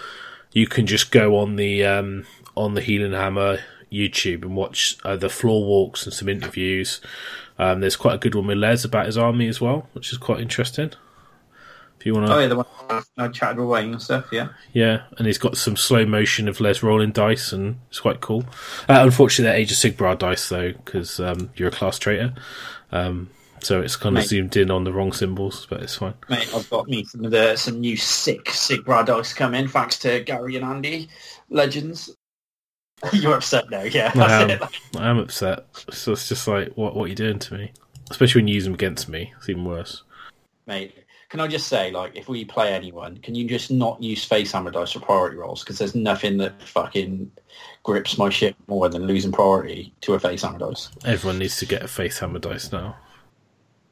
you 0.53 0.67
can 0.67 0.87
just 0.87 1.11
go 1.11 1.39
on 1.39 1.57
the 1.57 1.85
um, 1.85 2.27
on 2.57 2.75
the 2.75 2.81
Heelanhammer 2.81 3.61
YouTube 3.93 4.43
and 4.43 4.57
watch 4.57 4.97
uh, 5.05 5.17
the 5.17 5.29
floor 5.29 5.65
walks 5.65 6.05
and 6.05 6.13
some 6.13 6.29
interviews. 6.29 7.01
Um, 7.59 7.81
there's 7.81 7.97
quite 7.97 8.15
a 8.15 8.19
good 8.19 8.35
one 8.35 8.47
with 8.47 8.59
Les 8.59 8.85
about 8.85 9.07
his 9.07 9.17
army 9.17 9.49
as 9.49 9.61
well, 9.61 9.89
which 9.93 10.13
is 10.13 10.19
quite 10.19 10.41
interesting. 10.41 10.93
If 12.07 12.11
you 12.11 12.15
want 12.15 12.29
to, 12.29 12.35
Oh 12.37 12.39
yeah, 12.39 12.47
the 12.47 12.55
one 12.55 13.05
I 13.19 13.27
chatted 13.27 13.59
away 13.59 13.83
and 13.83 14.01
stuff. 14.01 14.29
Yeah. 14.31 14.51
yeah, 14.73 15.03
and 15.19 15.27
he's 15.27 15.39
got 15.39 15.57
some 15.57 15.75
slow 15.75 16.07
motion 16.07 16.47
of 16.47 16.61
Les 16.61 16.81
rolling 16.81 17.11
dice, 17.11 17.53
and 17.53 17.81
it's 17.89 17.99
quite 17.99 18.21
cool. 18.21 18.45
Uh, 18.89 19.01
unfortunately, 19.01 19.51
they're 19.51 19.61
Age 19.61 19.73
of 19.73 19.77
Sigmar 19.77 20.17
dice 20.17 20.49
though, 20.49 20.71
because 20.71 21.19
um, 21.19 21.51
you're 21.57 21.67
a 21.67 21.73
class 21.73 21.99
traitor, 21.99 22.33
um, 22.93 23.29
so 23.61 23.81
it's 23.81 23.97
kind 23.97 24.17
of 24.17 24.21
Mate. 24.21 24.29
zoomed 24.29 24.57
in 24.57 24.71
on 24.71 24.85
the 24.85 24.93
wrong 24.93 25.13
symbols, 25.13 25.67
but 25.69 25.83
it's 25.83 25.97
fine. 25.97 26.15
Mate, 26.29 26.49
I've 26.55 26.71
got 26.71 26.87
me 26.87 27.03
some 27.03 27.25
of 27.25 27.33
the 27.33 27.57
some 27.57 27.81
new 27.81 27.97
sick 27.97 28.45
Sigmar 28.45 29.05
dice 29.05 29.35
coming 29.35 29.67
thanks 29.67 29.99
to 29.99 30.21
Gary 30.21 30.55
and 30.55 30.65
Andy, 30.65 31.09
legends. 31.51 32.15
You're 33.13 33.35
upset 33.35 33.69
now, 33.69 33.83
yeah. 33.83 34.13
I 34.15 34.43
am. 34.43 34.69
I 34.97 35.09
am 35.09 35.19
upset. 35.19 35.67
So 35.91 36.13
it's 36.13 36.29
just 36.29 36.47
like, 36.47 36.69
what 36.77 36.95
what 36.95 37.07
are 37.07 37.09
you 37.09 37.17
doing 37.17 37.41
to 37.41 37.55
me? 37.55 37.73
Especially 38.13 38.43
when 38.43 38.47
you 38.47 38.55
use 38.55 38.63
them 38.63 38.75
against 38.75 39.09
me, 39.09 39.35
it's 39.37 39.49
even 39.49 39.65
worse. 39.65 40.05
Mate, 40.69 40.95
can 41.29 41.41
I 41.41 41.49
just 41.49 41.69
say, 41.69 41.91
like, 41.91 42.17
if 42.17 42.29
we 42.29 42.45
play 42.45 42.73
anyone, 42.73 43.19
can 43.19 43.35
you 43.35 43.47
just 43.49 43.71
not 43.71 44.03
use 44.03 44.25
face 44.25 44.53
hammer 44.53 44.71
dice 44.71 44.93
for 44.93 45.01
priority 45.01 45.37
rolls? 45.37 45.63
Because 45.63 45.79
there's 45.79 45.95
nothing 45.95 46.39
that 46.39 46.63
fucking 46.63 47.31
grips 47.83 48.17
my 48.19 48.29
shit 48.29 48.55
more 48.69 48.89
than 48.89 49.07
losing 49.07 49.33
priority 49.33 49.93
to 50.03 50.15
a 50.15 50.21
face 50.21 50.43
hammer 50.43 50.59
dice. 50.59 50.91
Everyone 51.05 51.39
needs 51.39 51.57
to 51.59 51.67
get 51.67 51.83
a 51.83 51.89
face 51.89 52.19
hammer 52.19 52.39
dice 52.39 52.71
now. 52.71 52.97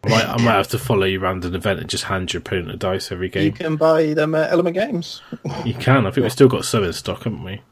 I 0.05 0.09
might, 0.09 0.29
I 0.29 0.37
might 0.37 0.53
have 0.53 0.69
to 0.69 0.79
follow 0.79 1.07
you 1.07 1.21
around 1.21 1.45
an 1.45 1.55
event 1.55 1.81
and 1.81 1.89
just 1.89 2.05
hand 2.05 2.33
your 2.33 2.41
opponent 2.41 2.71
a 2.71 2.77
dice 2.77 3.11
every 3.11 3.31
game. 3.31 3.45
You 3.45 3.53
can 3.53 3.77
buy 3.77 4.13
them 4.13 4.35
at 4.35 4.53
Element 4.53 4.75
Games. 4.75 5.23
You 5.65 5.75
can. 5.75 6.07
I 6.07 6.11
think 6.11 6.25
we've 6.25 6.33
still 6.33 6.49
got 6.49 6.65
some 6.65 6.85
in 6.85 6.93
stock, 6.93 7.25
haven't 7.25 7.43
we? 7.43 7.63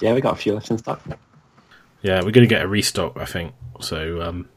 Yeah, 0.00 0.14
we 0.14 0.20
got 0.20 0.34
a 0.34 0.36
few 0.36 0.54
left 0.54 0.70
in 0.70 0.78
stock. 0.78 1.02
Yeah, 2.02 2.16
we're 2.24 2.30
going 2.30 2.46
to 2.48 2.54
get 2.54 2.62
a 2.62 2.68
restock, 2.68 3.16
I 3.16 3.26
think. 3.26 3.52
So 3.80 4.22
um, 4.22 4.48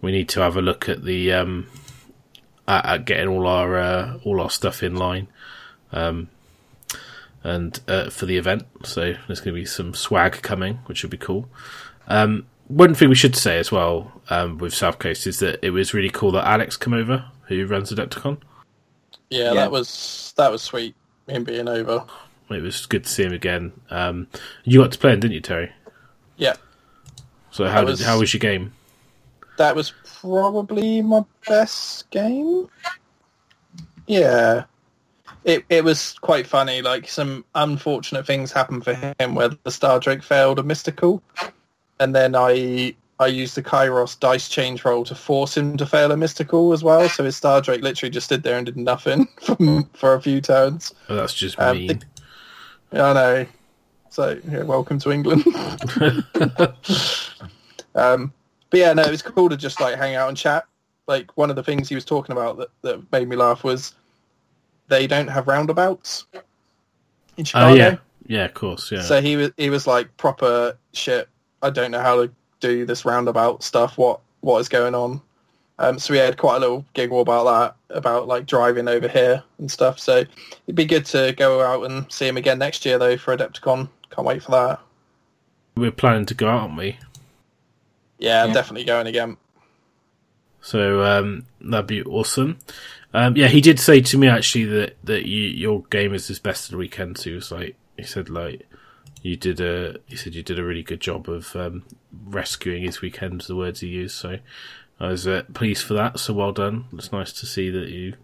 we 0.00 0.12
need 0.12 0.28
to 0.30 0.40
have 0.40 0.56
a 0.56 0.62
look 0.62 0.88
at 0.88 1.04
the 1.04 1.32
um, 1.32 1.66
at, 2.68 2.84
at 2.86 3.04
getting 3.04 3.28
all 3.28 3.46
our 3.46 3.76
uh, 3.76 4.18
all 4.24 4.40
our 4.40 4.50
stuff 4.50 4.82
in 4.82 4.96
line, 4.96 5.28
um, 5.92 6.28
and 7.44 7.80
uh, 7.88 8.10
for 8.10 8.26
the 8.26 8.36
event. 8.36 8.64
So 8.84 9.14
there's 9.26 9.40
going 9.40 9.54
to 9.54 9.60
be 9.60 9.64
some 9.66 9.94
swag 9.94 10.42
coming, 10.42 10.76
which 10.86 11.02
would 11.02 11.10
be 11.10 11.16
cool. 11.18 11.48
Um, 12.08 12.46
one 12.68 12.94
thing 12.94 13.08
we 13.08 13.14
should 13.14 13.36
say 13.36 13.58
as 13.58 13.70
well 13.70 14.20
um, 14.30 14.58
with 14.58 14.74
South 14.74 14.98
Coast 14.98 15.26
is 15.26 15.38
that 15.38 15.64
it 15.64 15.70
was 15.70 15.94
really 15.94 16.10
cool 16.10 16.32
that 16.32 16.44
Alex 16.46 16.76
came 16.76 16.94
over, 16.94 17.24
who 17.48 17.64
runs 17.66 17.92
Adepticon. 17.92 18.38
Yeah, 19.30 19.44
Yeah. 19.44 19.54
that 19.54 19.70
was 19.70 20.32
that 20.36 20.50
was 20.50 20.62
sweet. 20.62 20.94
Him 21.28 21.44
being 21.44 21.68
over. 21.68 22.04
It 22.48 22.62
was 22.62 22.86
good 22.86 23.02
to 23.04 23.10
see 23.10 23.24
him 23.24 23.32
again. 23.32 23.72
Um, 23.90 24.28
you 24.62 24.80
got 24.80 24.92
to 24.92 24.98
play 24.98 25.12
him, 25.12 25.18
didn't 25.18 25.34
you, 25.34 25.40
Terry? 25.40 25.72
Yeah, 26.36 26.54
So 27.50 27.66
how 27.66 27.84
was- 27.84 27.98
did 27.98 28.06
how 28.06 28.20
was 28.20 28.32
your 28.32 28.38
game? 28.38 28.72
that 29.58 29.74
was 29.74 29.92
probably 30.26 31.02
my 31.02 31.24
best 31.46 32.10
game. 32.10 32.68
Yeah, 34.06 34.64
it 35.44 35.64
it 35.68 35.84
was 35.84 36.16
quite 36.20 36.46
funny. 36.46 36.82
Like 36.82 37.08
some 37.08 37.44
unfortunate 37.54 38.26
things 38.26 38.52
happened 38.52 38.84
for 38.84 38.94
him, 38.94 39.34
where 39.34 39.50
the 39.62 39.70
Star 39.70 40.00
Drake 40.00 40.22
failed 40.22 40.58
a 40.58 40.62
mystical, 40.62 41.22
and 42.00 42.14
then 42.14 42.34
I 42.34 42.94
I 43.18 43.28
used 43.28 43.54
the 43.54 43.62
Kairos 43.62 44.18
dice 44.18 44.48
change 44.48 44.84
roll 44.84 45.04
to 45.04 45.14
force 45.14 45.56
him 45.56 45.76
to 45.76 45.86
fail 45.86 46.12
a 46.12 46.16
mystical 46.16 46.72
as 46.72 46.84
well. 46.84 47.08
So 47.08 47.24
his 47.24 47.36
Star 47.36 47.60
Drake 47.60 47.82
literally 47.82 48.10
just 48.10 48.26
stood 48.26 48.42
there 48.42 48.56
and 48.56 48.66
did 48.66 48.76
nothing 48.76 49.26
for, 49.42 49.56
for 49.94 50.14
a 50.14 50.20
few 50.20 50.40
turns. 50.40 50.94
Oh, 51.08 51.16
that's 51.16 51.34
just 51.34 51.58
Um, 51.58 51.78
mean. 51.78 52.04
I 52.92 53.12
know. 53.12 53.46
So 54.10 54.40
yeah, 54.50 54.62
welcome 54.62 54.98
to 55.00 55.10
England. 55.10 55.44
um, 57.94 58.32
but 58.70 58.80
yeah, 58.80 58.92
no, 58.92 59.02
it 59.02 59.10
was 59.10 59.22
cool 59.22 59.48
to 59.48 59.56
just 59.56 59.80
like 59.80 59.96
hang 59.96 60.14
out 60.14 60.28
and 60.28 60.36
chat. 60.36 60.64
Like 61.06 61.36
one 61.36 61.50
of 61.50 61.56
the 61.56 61.62
things 61.62 61.88
he 61.88 61.94
was 61.94 62.04
talking 62.04 62.32
about 62.32 62.58
that, 62.58 62.68
that 62.82 63.12
made 63.12 63.28
me 63.28 63.36
laugh 63.36 63.62
was 63.64 63.94
they 64.88 65.06
don't 65.06 65.28
have 65.28 65.46
roundabouts 65.48 66.26
in 66.34 66.42
Oh 67.38 67.44
Chicago. 67.44 67.74
yeah, 67.74 67.96
yeah, 68.26 68.44
of 68.46 68.54
course, 68.54 68.90
yeah. 68.90 69.02
So 69.02 69.20
he 69.20 69.36
was 69.36 69.50
he 69.56 69.70
was 69.70 69.86
like 69.86 70.14
proper 70.16 70.76
shit. 70.92 71.28
I 71.62 71.70
don't 71.70 71.90
know 71.90 72.00
how 72.00 72.24
to 72.24 72.32
do 72.60 72.84
this 72.86 73.04
roundabout 73.04 73.62
stuff. 73.62 73.98
What 73.98 74.20
what 74.40 74.58
is 74.58 74.68
going 74.68 74.94
on? 74.94 75.20
Um, 75.78 75.98
so 75.98 76.14
we 76.14 76.18
had 76.18 76.38
quite 76.38 76.56
a 76.56 76.60
little 76.60 76.84
giggle 76.94 77.20
about 77.20 77.44
that, 77.44 77.96
about 77.96 78.26
like 78.26 78.46
driving 78.46 78.88
over 78.88 79.08
here 79.08 79.42
and 79.58 79.70
stuff. 79.70 79.98
So 79.98 80.18
it'd 80.66 80.74
be 80.74 80.86
good 80.86 81.04
to 81.06 81.34
go 81.36 81.60
out 81.60 81.90
and 81.90 82.10
see 82.10 82.26
him 82.26 82.38
again 82.38 82.58
next 82.58 82.86
year 82.86 82.98
though 82.98 83.16
for 83.18 83.36
Adepticon. 83.36 83.88
Can't 84.10 84.26
wait 84.26 84.42
for 84.42 84.52
that. 84.52 84.80
We're 85.76 85.90
planning 85.90 86.24
to 86.26 86.34
go 86.34 86.48
out, 86.48 86.62
aren't 86.62 86.78
we? 86.78 86.98
Yeah, 88.18 88.42
I'm 88.42 88.48
Yeah. 88.48 88.54
definitely 88.54 88.84
going 88.84 89.06
again. 89.06 89.36
So 90.60 91.02
um, 91.04 91.46
that'd 91.60 91.86
be 91.86 92.02
awesome. 92.02 92.58
Um, 93.14 93.36
yeah, 93.36 93.46
he 93.48 93.60
did 93.60 93.78
say 93.78 94.00
to 94.00 94.18
me 94.18 94.28
actually 94.28 94.64
that 94.64 94.96
that 95.04 95.26
you, 95.26 95.42
your 95.42 95.82
game 95.90 96.12
is 96.12 96.26
his 96.28 96.38
best 96.38 96.66
of 96.66 96.70
the 96.72 96.76
weekend. 96.78 97.18
So 97.18 97.30
he 97.30 97.36
was 97.36 97.52
like, 97.52 97.76
he 97.96 98.02
said 98.02 98.28
like 98.28 98.66
you 99.22 99.36
did 99.36 99.60
a, 99.60 99.98
he 100.06 100.16
said 100.16 100.34
you 100.34 100.42
did 100.42 100.58
a 100.58 100.64
really 100.64 100.82
good 100.82 101.00
job 101.00 101.28
of 101.28 101.54
um, 101.54 101.84
rescuing 102.24 102.82
his 102.82 103.00
weekend. 103.00 103.42
The 103.42 103.54
words 103.56 103.80
he 103.80 103.88
used. 103.88 104.16
So 104.16 104.38
I 104.98 105.08
was 105.08 105.26
uh, 105.26 105.42
pleased 105.54 105.84
for 105.84 105.94
that. 105.94 106.18
So 106.18 106.34
well 106.34 106.52
done. 106.52 106.86
It's 106.94 107.12
nice 107.12 107.32
to 107.34 107.46
see 107.46 107.70
that 107.70 107.88
you 107.88 108.14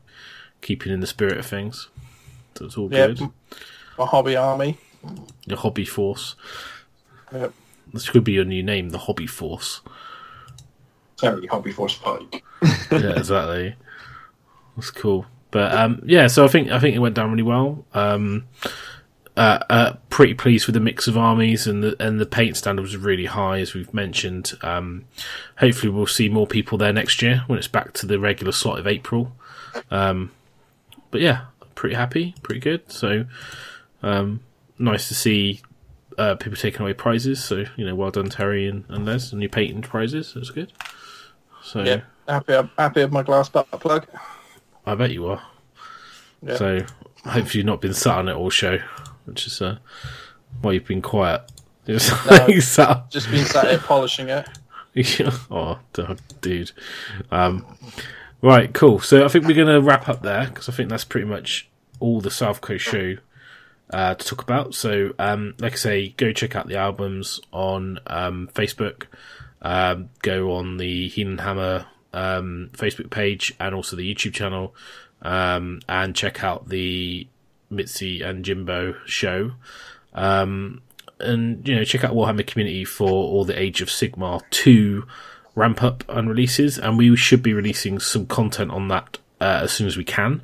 keeping 0.62 0.92
in 0.92 1.00
the 1.00 1.06
spirit 1.06 1.38
of 1.38 1.46
things. 1.46 1.88
So 2.56 2.66
it's 2.66 2.76
all 2.76 2.88
good. 2.88 3.20
my 3.98 4.06
hobby 4.06 4.36
army. 4.36 4.78
Your 5.46 5.58
hobby 5.58 5.84
force. 5.84 6.34
Yep. 7.32 7.52
This 7.92 8.08
could 8.08 8.24
be 8.24 8.32
your 8.32 8.44
new 8.44 8.62
name, 8.62 8.90
the 8.90 8.98
Hobby 8.98 9.26
Force. 9.26 9.80
Terry 11.16 11.46
Hobby 11.46 11.72
Force 11.72 11.96
Pike. 11.96 12.42
yeah, 12.90 13.16
exactly. 13.16 13.76
That's 14.76 14.90
cool. 14.90 15.26
But 15.50 15.72
um, 15.72 16.02
yeah, 16.06 16.26
so 16.26 16.44
I 16.44 16.48
think 16.48 16.70
I 16.70 16.78
think 16.78 16.96
it 16.96 16.98
went 16.98 17.14
down 17.14 17.30
really 17.30 17.42
well. 17.42 17.84
Um, 17.92 18.48
uh, 19.36 19.58
uh, 19.70 19.92
pretty 20.10 20.34
pleased 20.34 20.66
with 20.66 20.74
the 20.74 20.80
mix 20.80 21.06
of 21.06 21.16
armies 21.16 21.66
and 21.66 21.82
the 21.82 21.96
and 22.04 22.18
the 22.18 22.26
paint 22.26 22.56
standard 22.56 22.82
was 22.82 22.96
really 22.96 23.26
high, 23.26 23.60
as 23.60 23.74
we've 23.74 23.92
mentioned. 23.92 24.52
Um, 24.62 25.04
hopefully, 25.58 25.92
we'll 25.92 26.06
see 26.06 26.28
more 26.28 26.46
people 26.46 26.78
there 26.78 26.92
next 26.92 27.22
year 27.22 27.44
when 27.46 27.58
it's 27.58 27.68
back 27.68 27.92
to 27.94 28.06
the 28.06 28.18
regular 28.18 28.52
slot 28.52 28.78
of 28.78 28.86
April. 28.86 29.32
Um, 29.90 30.32
but 31.10 31.20
yeah, 31.20 31.44
pretty 31.74 31.94
happy, 31.94 32.34
pretty 32.42 32.60
good. 32.60 32.90
So 32.90 33.26
um, 34.02 34.40
nice 34.78 35.08
to 35.08 35.14
see 35.14 35.60
uh, 36.18 36.34
people 36.36 36.56
taking 36.56 36.80
away 36.82 36.92
prizes. 36.92 37.42
So 37.42 37.64
you 37.76 37.84
know, 37.86 37.94
well 37.94 38.10
done 38.10 38.28
Terry 38.28 38.66
and, 38.68 38.84
and 38.88 39.04
Les, 39.06 39.32
and 39.32 39.42
your 39.42 39.48
patent 39.48 39.88
prizes. 39.88 40.32
That's 40.34 40.50
good. 40.50 40.72
So 41.62 41.82
Yeah, 41.82 42.00
happy 42.28 42.54
happy 42.78 43.02
with 43.02 43.12
my 43.12 43.22
glass 43.22 43.48
butt 43.48 43.70
plug. 43.70 44.06
I 44.86 44.94
bet 44.94 45.12
you 45.12 45.26
are. 45.26 45.42
Yeah. 46.42 46.56
So 46.56 46.78
hopefully 47.24 47.58
you've 47.60 47.66
not 47.66 47.80
been 47.80 47.94
sat 47.94 48.18
on 48.18 48.28
it 48.28 48.34
all 48.34 48.50
show, 48.50 48.78
which 49.26 49.46
is 49.46 49.62
uh, 49.62 49.78
why 50.60 50.72
you've 50.72 50.86
been 50.86 51.02
quiet. 51.02 51.42
Just 51.86 52.12
No. 52.30 52.48
sat. 52.60 53.10
Just 53.10 53.30
been 53.30 53.44
sat 53.44 53.68
here 53.68 53.78
polishing 53.78 54.28
it. 54.28 54.48
oh, 55.50 55.78
dude. 56.40 56.70
Um, 57.30 57.64
right, 58.42 58.72
cool. 58.74 59.00
So 59.00 59.24
I 59.24 59.28
think 59.28 59.46
we're 59.46 59.56
going 59.56 59.66
to 59.68 59.80
wrap 59.80 60.08
up 60.08 60.22
there 60.22 60.46
because 60.46 60.68
I 60.68 60.72
think 60.72 60.90
that's 60.90 61.04
pretty 61.04 61.26
much 61.26 61.68
all 61.98 62.20
the 62.20 62.30
South 62.30 62.60
Coast 62.60 62.84
show 62.84 63.16
uh, 63.92 64.14
to 64.14 64.26
talk 64.26 64.42
about. 64.42 64.74
So, 64.74 65.12
um, 65.18 65.54
like 65.58 65.72
I 65.72 65.76
say, 65.76 66.08
go 66.16 66.32
check 66.32 66.56
out 66.56 66.68
the 66.68 66.76
albums 66.76 67.40
on 67.52 67.98
um, 68.06 68.48
Facebook. 68.54 69.06
Um, 69.60 70.08
go 70.22 70.52
on 70.54 70.78
the 70.78 71.08
Heelanhammer 71.10 71.86
um, 72.12 72.70
Facebook 72.72 73.10
page 73.10 73.54
and 73.60 73.74
also 73.74 73.96
the 73.96 74.14
YouTube 74.14 74.32
channel, 74.32 74.74
um, 75.22 75.80
and 75.88 76.14
check 76.14 76.42
out 76.42 76.68
the 76.68 77.28
Mitzi 77.70 78.22
and 78.22 78.44
Jimbo 78.44 78.96
show. 79.06 79.52
Um, 80.14 80.82
and 81.20 81.66
you 81.66 81.76
know, 81.76 81.84
check 81.84 82.04
out 82.04 82.12
Warhammer 82.12 82.46
Community 82.46 82.84
for 82.84 83.08
all 83.08 83.44
the 83.44 83.58
Age 83.58 83.80
of 83.80 83.88
Sigmar 83.88 84.42
two 84.50 85.06
ramp 85.54 85.82
up 85.82 86.04
and 86.08 86.28
releases, 86.28 86.78
and 86.78 86.98
we 86.98 87.14
should 87.16 87.42
be 87.42 87.52
releasing 87.52 87.98
some 87.98 88.26
content 88.26 88.70
on 88.70 88.88
that 88.88 89.18
uh, 89.40 89.60
as 89.62 89.72
soon 89.72 89.86
as 89.86 89.96
we 89.96 90.04
can. 90.04 90.42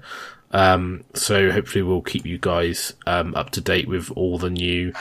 Um, 0.52 1.04
so 1.14 1.50
hopefully 1.50 1.82
we'll 1.82 2.00
keep 2.02 2.24
you 2.24 2.38
guys 2.38 2.94
um, 3.06 3.34
up 3.34 3.50
to 3.50 3.60
date 3.60 3.86
with 3.88 4.10
all 4.12 4.38
the 4.38 4.50
new 4.50 4.92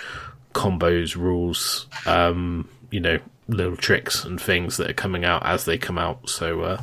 combos, 0.54 1.16
rules, 1.16 1.88
um, 2.06 2.68
you 2.92 3.00
know, 3.00 3.20
little 3.48 3.78
tricks 3.78 4.26
and 4.26 4.42
things 4.42 4.78
that 4.78 4.90
are 4.90 4.94
coming 4.94 5.24
out 5.24 5.46
as 5.46 5.66
they 5.66 5.78
come 5.78 5.98
out. 5.98 6.30
So 6.30 6.62
uh, 6.62 6.82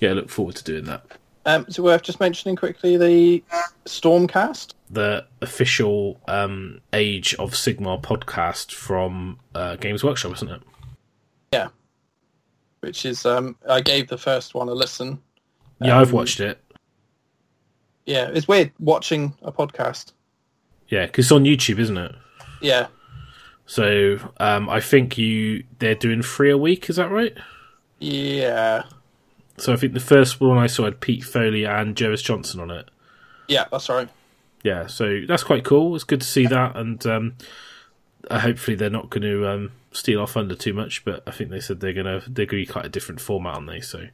yeah, 0.00 0.12
look 0.12 0.30
forward 0.30 0.56
to 0.56 0.64
doing 0.64 0.84
that. 0.84 1.04
Um, 1.46 1.66
is 1.68 1.76
it 1.78 1.82
worth 1.82 2.02
just 2.02 2.20
mentioning 2.20 2.56
quickly 2.56 2.96
the 2.96 3.42
Stormcast? 3.84 4.72
The 4.90 5.26
official 5.42 6.20
um, 6.28 6.80
Age 6.92 7.34
of 7.34 7.50
Sigmar 7.52 8.00
podcast 8.00 8.72
from 8.72 9.38
uh, 9.54 9.76
Games 9.76 10.02
Workshop, 10.04 10.32
isn't 10.34 10.48
it? 10.50 10.62
Yeah. 11.52 11.68
Which 12.80 13.04
is, 13.04 13.26
um, 13.26 13.56
I 13.68 13.80
gave 13.80 14.08
the 14.08 14.16
first 14.18 14.54
one 14.54 14.68
a 14.68 14.72
listen. 14.72 15.20
Yeah, 15.80 15.98
I've 16.00 16.08
Um, 16.10 16.14
watched 16.14 16.40
it. 16.40 16.60
Yeah, 18.06 18.30
it's 18.32 18.46
weird 18.48 18.72
watching 18.78 19.34
a 19.42 19.50
podcast. 19.52 20.12
Yeah, 20.88 21.06
because 21.06 21.26
it's 21.26 21.32
on 21.32 21.44
YouTube, 21.44 21.78
isn't 21.78 21.96
it? 21.96 22.14
Yeah, 22.60 22.86
So 23.66 24.18
um, 24.38 24.68
I 24.70 24.80
think 24.80 25.16
you 25.18 25.64
they're 25.78 25.94
doing 25.94 26.22
three 26.22 26.50
a 26.50 26.58
week. 26.58 26.88
Is 26.90 26.96
that 26.96 27.10
right? 27.10 27.36
yeah, 28.00 28.84
So 29.56 29.72
I 29.72 29.76
think 29.76 29.94
the 29.94 30.00
first 30.00 30.40
one 30.40 30.58
I 30.58 30.66
saw 30.66 30.84
had 30.84 31.00
Pete 31.00 31.24
Foley 31.24 31.64
and 31.64 31.96
Jervis 31.96 32.22
Johnson 32.22 32.60
on 32.60 32.70
it. 32.70 32.90
yeah. 33.48 33.64
That's 33.70 33.88
right. 33.88 34.08
Yeah, 34.62 34.86
so 34.86 35.20
that's 35.28 35.44
quite 35.44 35.64
cool. 35.64 35.94
It's 35.94 36.04
good 36.04 36.22
to 36.22 36.26
see 36.26 36.46
that, 36.46 36.74
and 36.74 37.04
um, 37.06 37.34
uh, 38.30 38.38
hopefully 38.40 38.74
they're 38.74 38.88
not 38.88 39.10
going 39.10 39.22
to 39.22 39.46
um, 39.46 39.72
steal 39.92 40.22
off 40.22 40.38
under 40.38 40.54
too 40.54 40.72
much. 40.72 41.04
But 41.04 41.22
I 41.26 41.30
think 41.32 41.50
they 41.50 41.60
said 41.60 41.80
they're 41.80 41.92
going 41.92 42.06
to 42.06 42.20
they're 42.30 42.46
going 42.46 42.62
to 42.64 42.66
be 42.66 42.72
quite 42.72 42.86
a 42.86 42.88
different 42.90 43.20
format, 43.20 43.54
aren't 43.56 43.66
they? 43.68 43.80
So 43.82 44.06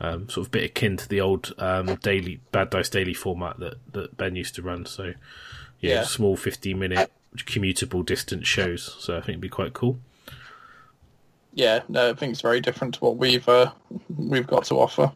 um, 0.00 0.28
sort 0.28 0.46
of 0.46 0.50
bit 0.50 0.64
akin 0.64 0.96
to 0.96 1.08
the 1.08 1.20
old 1.20 1.54
um, 1.58 1.94
daily 1.96 2.40
Bad 2.52 2.70
Dice 2.70 2.88
Daily 2.88 3.14
format 3.14 3.58
that, 3.60 3.74
that 3.92 4.16
Ben 4.16 4.36
used 4.36 4.54
to 4.56 4.62
run. 4.62 4.86
So 4.86 5.12
yeah, 5.80 5.94
Yeah. 5.94 6.02
small 6.04 6.36
fifteen 6.36 6.78
minute 6.78 7.10
commutable 7.36 8.04
distance 8.06 8.46
shows. 8.46 8.96
So 8.98 9.14
I 9.16 9.20
think 9.20 9.30
it'd 9.30 9.40
be 9.40 9.48
quite 9.48 9.72
cool. 9.72 9.98
Yeah, 11.52 11.82
no, 11.88 12.10
I 12.10 12.14
think 12.14 12.32
it's 12.32 12.40
very 12.40 12.60
different 12.60 12.94
to 12.94 13.00
what 13.00 13.16
we've 13.16 13.48
uh, 13.48 13.72
we've 14.16 14.46
got 14.46 14.64
to 14.66 14.74
offer. 14.80 15.12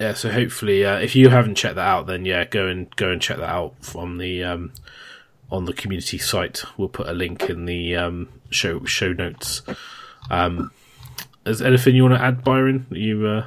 Yeah, 0.00 0.14
so 0.14 0.30
hopefully, 0.30 0.84
uh, 0.84 0.98
if 0.98 1.16
you 1.16 1.28
haven't 1.28 1.56
checked 1.56 1.74
that 1.74 1.86
out, 1.86 2.06
then 2.06 2.24
yeah, 2.24 2.44
go 2.44 2.68
and 2.68 2.94
go 2.96 3.10
and 3.10 3.20
check 3.20 3.38
that 3.38 3.50
out 3.50 3.74
from 3.80 4.18
the 4.18 4.44
um, 4.44 4.72
on 5.50 5.64
the 5.64 5.72
community 5.72 6.18
site. 6.18 6.62
We'll 6.76 6.88
put 6.88 7.08
a 7.08 7.12
link 7.12 7.50
in 7.50 7.64
the 7.66 7.96
um, 7.96 8.28
show 8.50 8.84
show 8.84 9.12
notes. 9.12 9.62
Um, 10.30 10.70
is 11.48 11.62
anything 11.62 11.96
you 11.96 12.02
want 12.04 12.14
to 12.14 12.22
add, 12.22 12.44
Byron? 12.44 12.86
You 12.90 13.26
uh, 13.26 13.46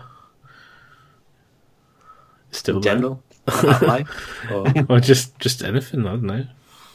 still 2.52 2.78
In 2.78 2.82
there? 2.82 2.94
general, 2.96 3.24
life, 3.82 4.10
or 4.52 4.74
Or 4.90 5.00
just 5.00 5.38
just 5.40 5.64
anything? 5.64 6.02
I 6.06 6.12
don't 6.12 6.24
know. 6.24 6.46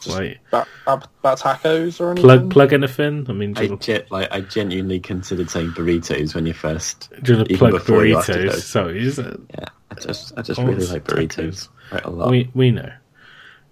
Like 0.07 0.39
About, 0.49 0.69
about, 0.83 1.09
about 1.21 1.41
tacos 1.41 2.01
or 2.01 2.11
anything? 2.13 2.23
plug 2.23 2.51
plug 2.51 2.73
anything? 2.73 3.27
I 3.29 3.33
mean, 3.33 3.57
I, 3.57 3.63
you, 3.63 3.77
ge- 3.79 4.09
like, 4.11 4.29
I 4.31 4.41
genuinely 4.43 5.01
considered 5.01 5.51
saying 5.51 5.73
burritos 5.73 6.35
when 6.35 6.47
you 6.47 6.53
first. 6.53 7.11
do 7.23 7.33
you 7.33 7.39
want 7.39 7.49
to 7.49 7.59
plug 7.59 7.73
before 7.73 8.07
you 8.07 8.15
to 8.23 8.33
burritos? 8.33 8.45
go. 8.45 8.53
So 8.59 8.89
is 8.89 9.19
it? 9.19 9.41
Yeah, 9.51 9.65
I 9.91 9.95
just, 9.95 10.33
I 10.39 10.43
just 10.43 10.61
Oh, 10.61 10.65
really 10.65 10.83
it's 10.83 10.93
like 10.93 11.05
tacos. 11.05 11.29
burritos 11.29 11.69
quite 11.89 12.05
a 12.05 12.11
lot. 12.11 12.31
We 12.31 12.51
we 12.55 12.71
know, 12.71 12.93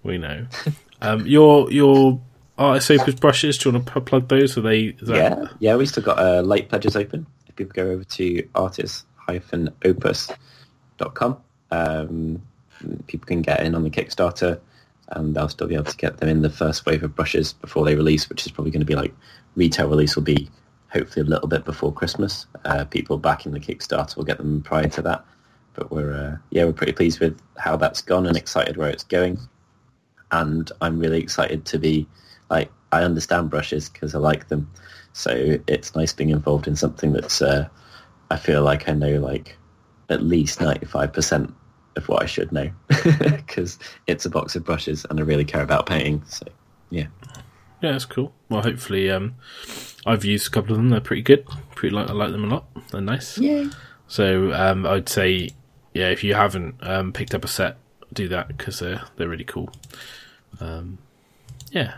we 0.03 0.17
know. 0.17 0.45
um, 1.01 1.25
your 1.25 1.71
your 1.71 2.19
Artis 2.57 2.89
Opus 2.91 3.15
brushes. 3.15 3.57
Do 3.57 3.69
you 3.69 3.75
want 3.75 3.87
to 3.87 3.99
plug 4.01 4.29
those? 4.29 4.57
Are 4.57 4.61
they? 4.61 4.91
That, 4.91 5.15
Yeah, 5.15 5.47
yeah, 5.59 5.75
we 5.75 5.85
still 5.85 6.03
got 6.03 6.19
uh, 6.19 6.39
late 6.41 6.69
pledges 6.69 6.95
open. 6.95 7.25
If 7.47 7.55
people 7.55 7.73
go 7.73 7.89
over 7.91 8.03
to 8.03 8.47
artist-opus.com, 8.55 11.37
um, 11.71 12.41
people 13.07 13.25
can 13.25 13.41
get 13.41 13.61
in 13.61 13.75
on 13.75 13.83
the 13.83 13.89
Kickstarter, 13.89 14.59
and 15.09 15.35
they'll 15.35 15.49
still 15.49 15.67
be 15.67 15.75
able 15.75 15.85
to 15.85 15.97
get 15.97 16.17
them 16.17 16.29
in 16.29 16.41
the 16.41 16.49
first 16.49 16.85
wave 16.85 17.03
of 17.03 17.15
brushes 17.15 17.53
before 17.53 17.83
they 17.83 17.95
release, 17.95 18.29
which 18.29 18.45
is 18.45 18.51
probably 18.51 18.71
going 18.71 18.79
to 18.79 18.85
be 18.85 18.95
like 18.95 19.13
retail 19.55 19.89
release 19.89 20.15
will 20.15 20.23
be 20.23 20.49
hopefully 20.89 21.25
a 21.25 21.29
little 21.29 21.47
bit 21.47 21.65
before 21.65 21.93
Christmas. 21.93 22.45
Uh, 22.63 22.85
people 22.85 23.17
backing 23.17 23.51
the 23.51 23.59
Kickstarter 23.59 24.15
will 24.15 24.23
get 24.23 24.37
them 24.37 24.61
prior 24.61 24.87
to 24.87 25.01
that. 25.01 25.25
But 25.73 25.91
we're 25.91 26.13
uh, 26.13 26.37
yeah, 26.51 26.63
we're 26.63 26.73
pretty 26.73 26.93
pleased 26.93 27.19
with 27.19 27.37
how 27.57 27.75
that's 27.75 28.01
gone 28.01 28.25
and 28.25 28.37
excited 28.37 28.77
where 28.77 28.89
it's 28.89 29.03
going. 29.03 29.37
And 30.31 30.71
I'm 30.81 30.99
really 30.99 31.19
excited 31.19 31.65
to 31.65 31.77
be 31.77 32.07
like 32.49 32.71
I 32.91 33.03
understand 33.03 33.49
brushes 33.49 33.89
because 33.89 34.15
I 34.15 34.19
like 34.19 34.47
them. 34.47 34.69
So 35.13 35.57
it's 35.67 35.95
nice 35.95 36.13
being 36.13 36.29
involved 36.29 36.67
in 36.67 36.75
something 36.75 37.13
that's 37.13 37.41
uh, 37.41 37.67
I 38.29 38.37
feel 38.37 38.63
like 38.63 38.89
I 38.89 38.93
know 38.93 39.19
like 39.19 39.57
at 40.09 40.23
least 40.23 40.61
ninety 40.61 40.85
five 40.85 41.13
percent 41.13 41.53
of 41.95 42.07
what 42.09 42.21
I 42.21 42.25
should 42.25 42.51
know 42.51 42.69
because 42.87 43.79
it's 44.07 44.25
a 44.25 44.29
box 44.29 44.55
of 44.55 44.65
brushes 44.65 45.05
and 45.09 45.19
I 45.19 45.23
really 45.23 45.45
care 45.45 45.63
about 45.63 45.85
painting. 45.85 46.23
So 46.27 46.45
yeah. 46.89 47.07
Yeah, 47.81 47.91
that's 47.91 48.05
cool. 48.05 48.33
Well, 48.49 48.61
hopefully, 48.61 49.11
um, 49.11 49.35
I've 50.05 50.25
used 50.25 50.47
a 50.47 50.49
couple 50.49 50.71
of 50.71 50.77
them. 50.77 50.89
They're 50.89 51.01
pretty 51.01 51.21
good. 51.21 51.45
Pretty 51.75 51.95
like 51.95 52.09
I 52.09 52.13
like 52.13 52.31
them 52.31 52.45
a 52.45 52.47
lot. 52.47 52.65
They're 52.91 53.01
nice. 53.01 53.37
Yeah. 53.37 53.69
So 54.07 54.53
um, 54.53 54.85
I'd 54.85 55.09
say, 55.09 55.49
yeah, 55.93 56.09
if 56.09 56.23
you 56.23 56.35
haven't 56.35 56.75
um, 56.81 57.11
picked 57.11 57.35
up 57.35 57.43
a 57.43 57.47
set, 57.47 57.77
do 58.13 58.27
that 58.29 58.47
because 58.47 58.79
they're 58.79 59.03
they're 59.17 59.27
really 59.27 59.43
cool. 59.43 59.69
Um, 60.59 60.97
yeah. 61.71 61.95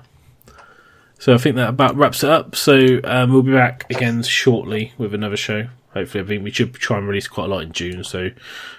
So 1.19 1.34
I 1.34 1.38
think 1.38 1.56
that 1.56 1.69
about 1.69 1.95
wraps 1.95 2.23
it 2.23 2.30
up. 2.30 2.56
So 2.56 2.99
um, 3.03 3.31
we'll 3.31 3.41
be 3.41 3.53
back 3.53 3.89
again 3.89 4.23
shortly 4.23 4.94
with 4.98 5.14
another 5.14 5.38
show. 5.38 5.68
Hopefully, 5.94 6.23
I 6.23 6.27
think 6.27 6.44
we 6.44 6.52
should 6.52 6.73
try 6.76 6.98
and 6.98 7.07
release 7.07 7.27
quite 7.27 7.45
a 7.45 7.48
lot 7.48 7.64
in 7.64 7.72
June. 7.72 8.03
So 8.03 8.30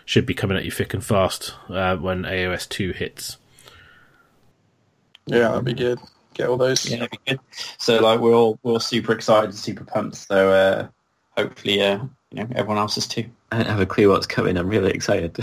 should 0.04 0.26
be 0.26 0.34
coming 0.34 0.56
at 0.56 0.64
you 0.64 0.70
thick 0.70 0.94
and 0.94 1.04
fast 1.04 1.54
uh, 1.68 1.96
when 1.96 2.22
AOS 2.22 2.68
two 2.68 2.92
hits. 2.92 3.38
Yeah, 5.26 5.48
that'd 5.48 5.64
be 5.64 5.74
good. 5.74 5.98
Get 6.34 6.48
all 6.48 6.56
those. 6.56 6.88
Yeah, 6.88 6.98
that'd 7.00 7.10
be 7.10 7.32
good. 7.32 7.40
So 7.78 7.98
like 7.98 8.20
we're 8.20 8.34
all 8.34 8.58
we're 8.62 8.72
all 8.72 8.80
super 8.80 9.12
excited, 9.12 9.54
super 9.54 9.84
pumped. 9.84 10.16
So 10.16 10.50
uh, 10.50 10.88
hopefully, 11.36 11.82
uh, 11.82 12.04
you 12.30 12.44
know, 12.44 12.48
everyone 12.54 12.78
else 12.78 12.96
is 12.96 13.08
too. 13.08 13.28
I 13.50 13.56
don't 13.56 13.66
have 13.66 13.80
a 13.80 13.86
clue 13.86 14.10
what's 14.10 14.26
coming. 14.26 14.58
I'm 14.58 14.68
really 14.68 14.90
excited. 14.90 15.38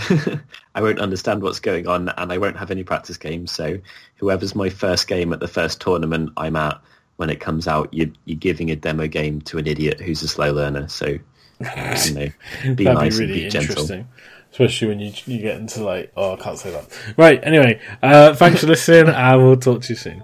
I 0.74 0.80
won't 0.80 1.00
understand 1.00 1.42
what's 1.42 1.58
going 1.58 1.88
on, 1.88 2.08
and 2.10 2.32
I 2.32 2.38
won't 2.38 2.56
have 2.56 2.70
any 2.70 2.84
practice 2.84 3.16
games. 3.16 3.50
So, 3.50 3.78
whoever's 4.16 4.54
my 4.54 4.68
first 4.68 5.08
game 5.08 5.32
at 5.32 5.40
the 5.40 5.48
first 5.48 5.80
tournament 5.80 6.32
I'm 6.36 6.56
at 6.56 6.80
when 7.16 7.30
it 7.30 7.40
comes 7.40 7.66
out, 7.66 7.92
you're, 7.92 8.10
you're 8.26 8.38
giving 8.38 8.70
a 8.70 8.76
demo 8.76 9.06
game 9.06 9.40
to 9.42 9.58
an 9.58 9.66
idiot 9.66 10.00
who's 10.00 10.22
a 10.22 10.28
slow 10.28 10.52
learner. 10.52 10.86
So, 10.88 11.06
you 11.06 11.18
know, 11.60 12.28
be 12.74 12.84
That'd 12.84 12.94
nice 12.94 13.18
be 13.18 13.24
and 13.24 13.32
be 13.32 13.48
gentle. 13.48 14.04
Especially 14.52 14.88
when 14.88 15.00
you 15.00 15.12
you 15.26 15.38
get 15.40 15.58
into 15.58 15.82
like, 15.82 16.12
oh, 16.16 16.34
I 16.34 16.36
can't 16.36 16.58
say 16.58 16.70
that. 16.70 16.86
Right. 17.16 17.40
Anyway, 17.42 17.80
uh, 18.02 18.34
thanks 18.34 18.60
for 18.60 18.68
listening, 18.68 19.12
and 19.14 19.42
we'll 19.42 19.56
talk 19.56 19.82
to 19.82 19.92
you 19.92 19.96
soon. 19.96 20.22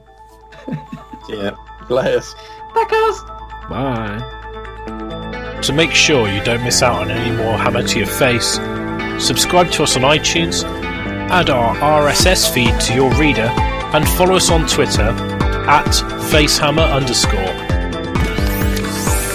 Yeah. 1.28 1.54
Layers. 1.88 2.34
Bye. 3.68 5.18
To 5.62 5.72
make 5.72 5.92
sure 5.92 6.28
you 6.28 6.42
don't 6.42 6.64
miss 6.64 6.82
out 6.82 7.02
on 7.02 7.10
any 7.12 7.36
more 7.36 7.56
Hammer 7.56 7.84
to 7.84 7.98
Your 7.98 8.08
Face, 8.08 8.54
subscribe 9.24 9.70
to 9.70 9.84
us 9.84 9.96
on 9.96 10.02
iTunes, 10.02 10.64
add 11.30 11.50
our 11.50 11.76
RSS 11.76 12.52
feed 12.52 12.78
to 12.80 12.94
your 12.94 13.14
reader, 13.14 13.46
and 13.94 14.06
follow 14.10 14.34
us 14.34 14.50
on 14.50 14.66
Twitter 14.66 15.02
at 15.02 15.86
facehammer 16.32 16.92
underscore. 16.92 17.38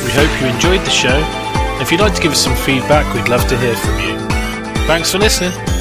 We 0.03 0.11
hope 0.11 0.41
you 0.41 0.47
enjoyed 0.47 0.81
the 0.81 0.91
show. 0.91 1.17
If 1.81 1.93
you'd 1.93 2.01
like 2.01 2.15
to 2.15 2.21
give 2.21 2.33
us 2.33 2.43
some 2.43 2.57
feedback, 2.57 3.11
we'd 3.15 3.29
love 3.29 3.47
to 3.47 3.57
hear 3.57 3.75
from 3.77 3.97
you. 4.01 4.17
Thanks 4.85 5.09
for 5.09 5.19
listening. 5.19 5.76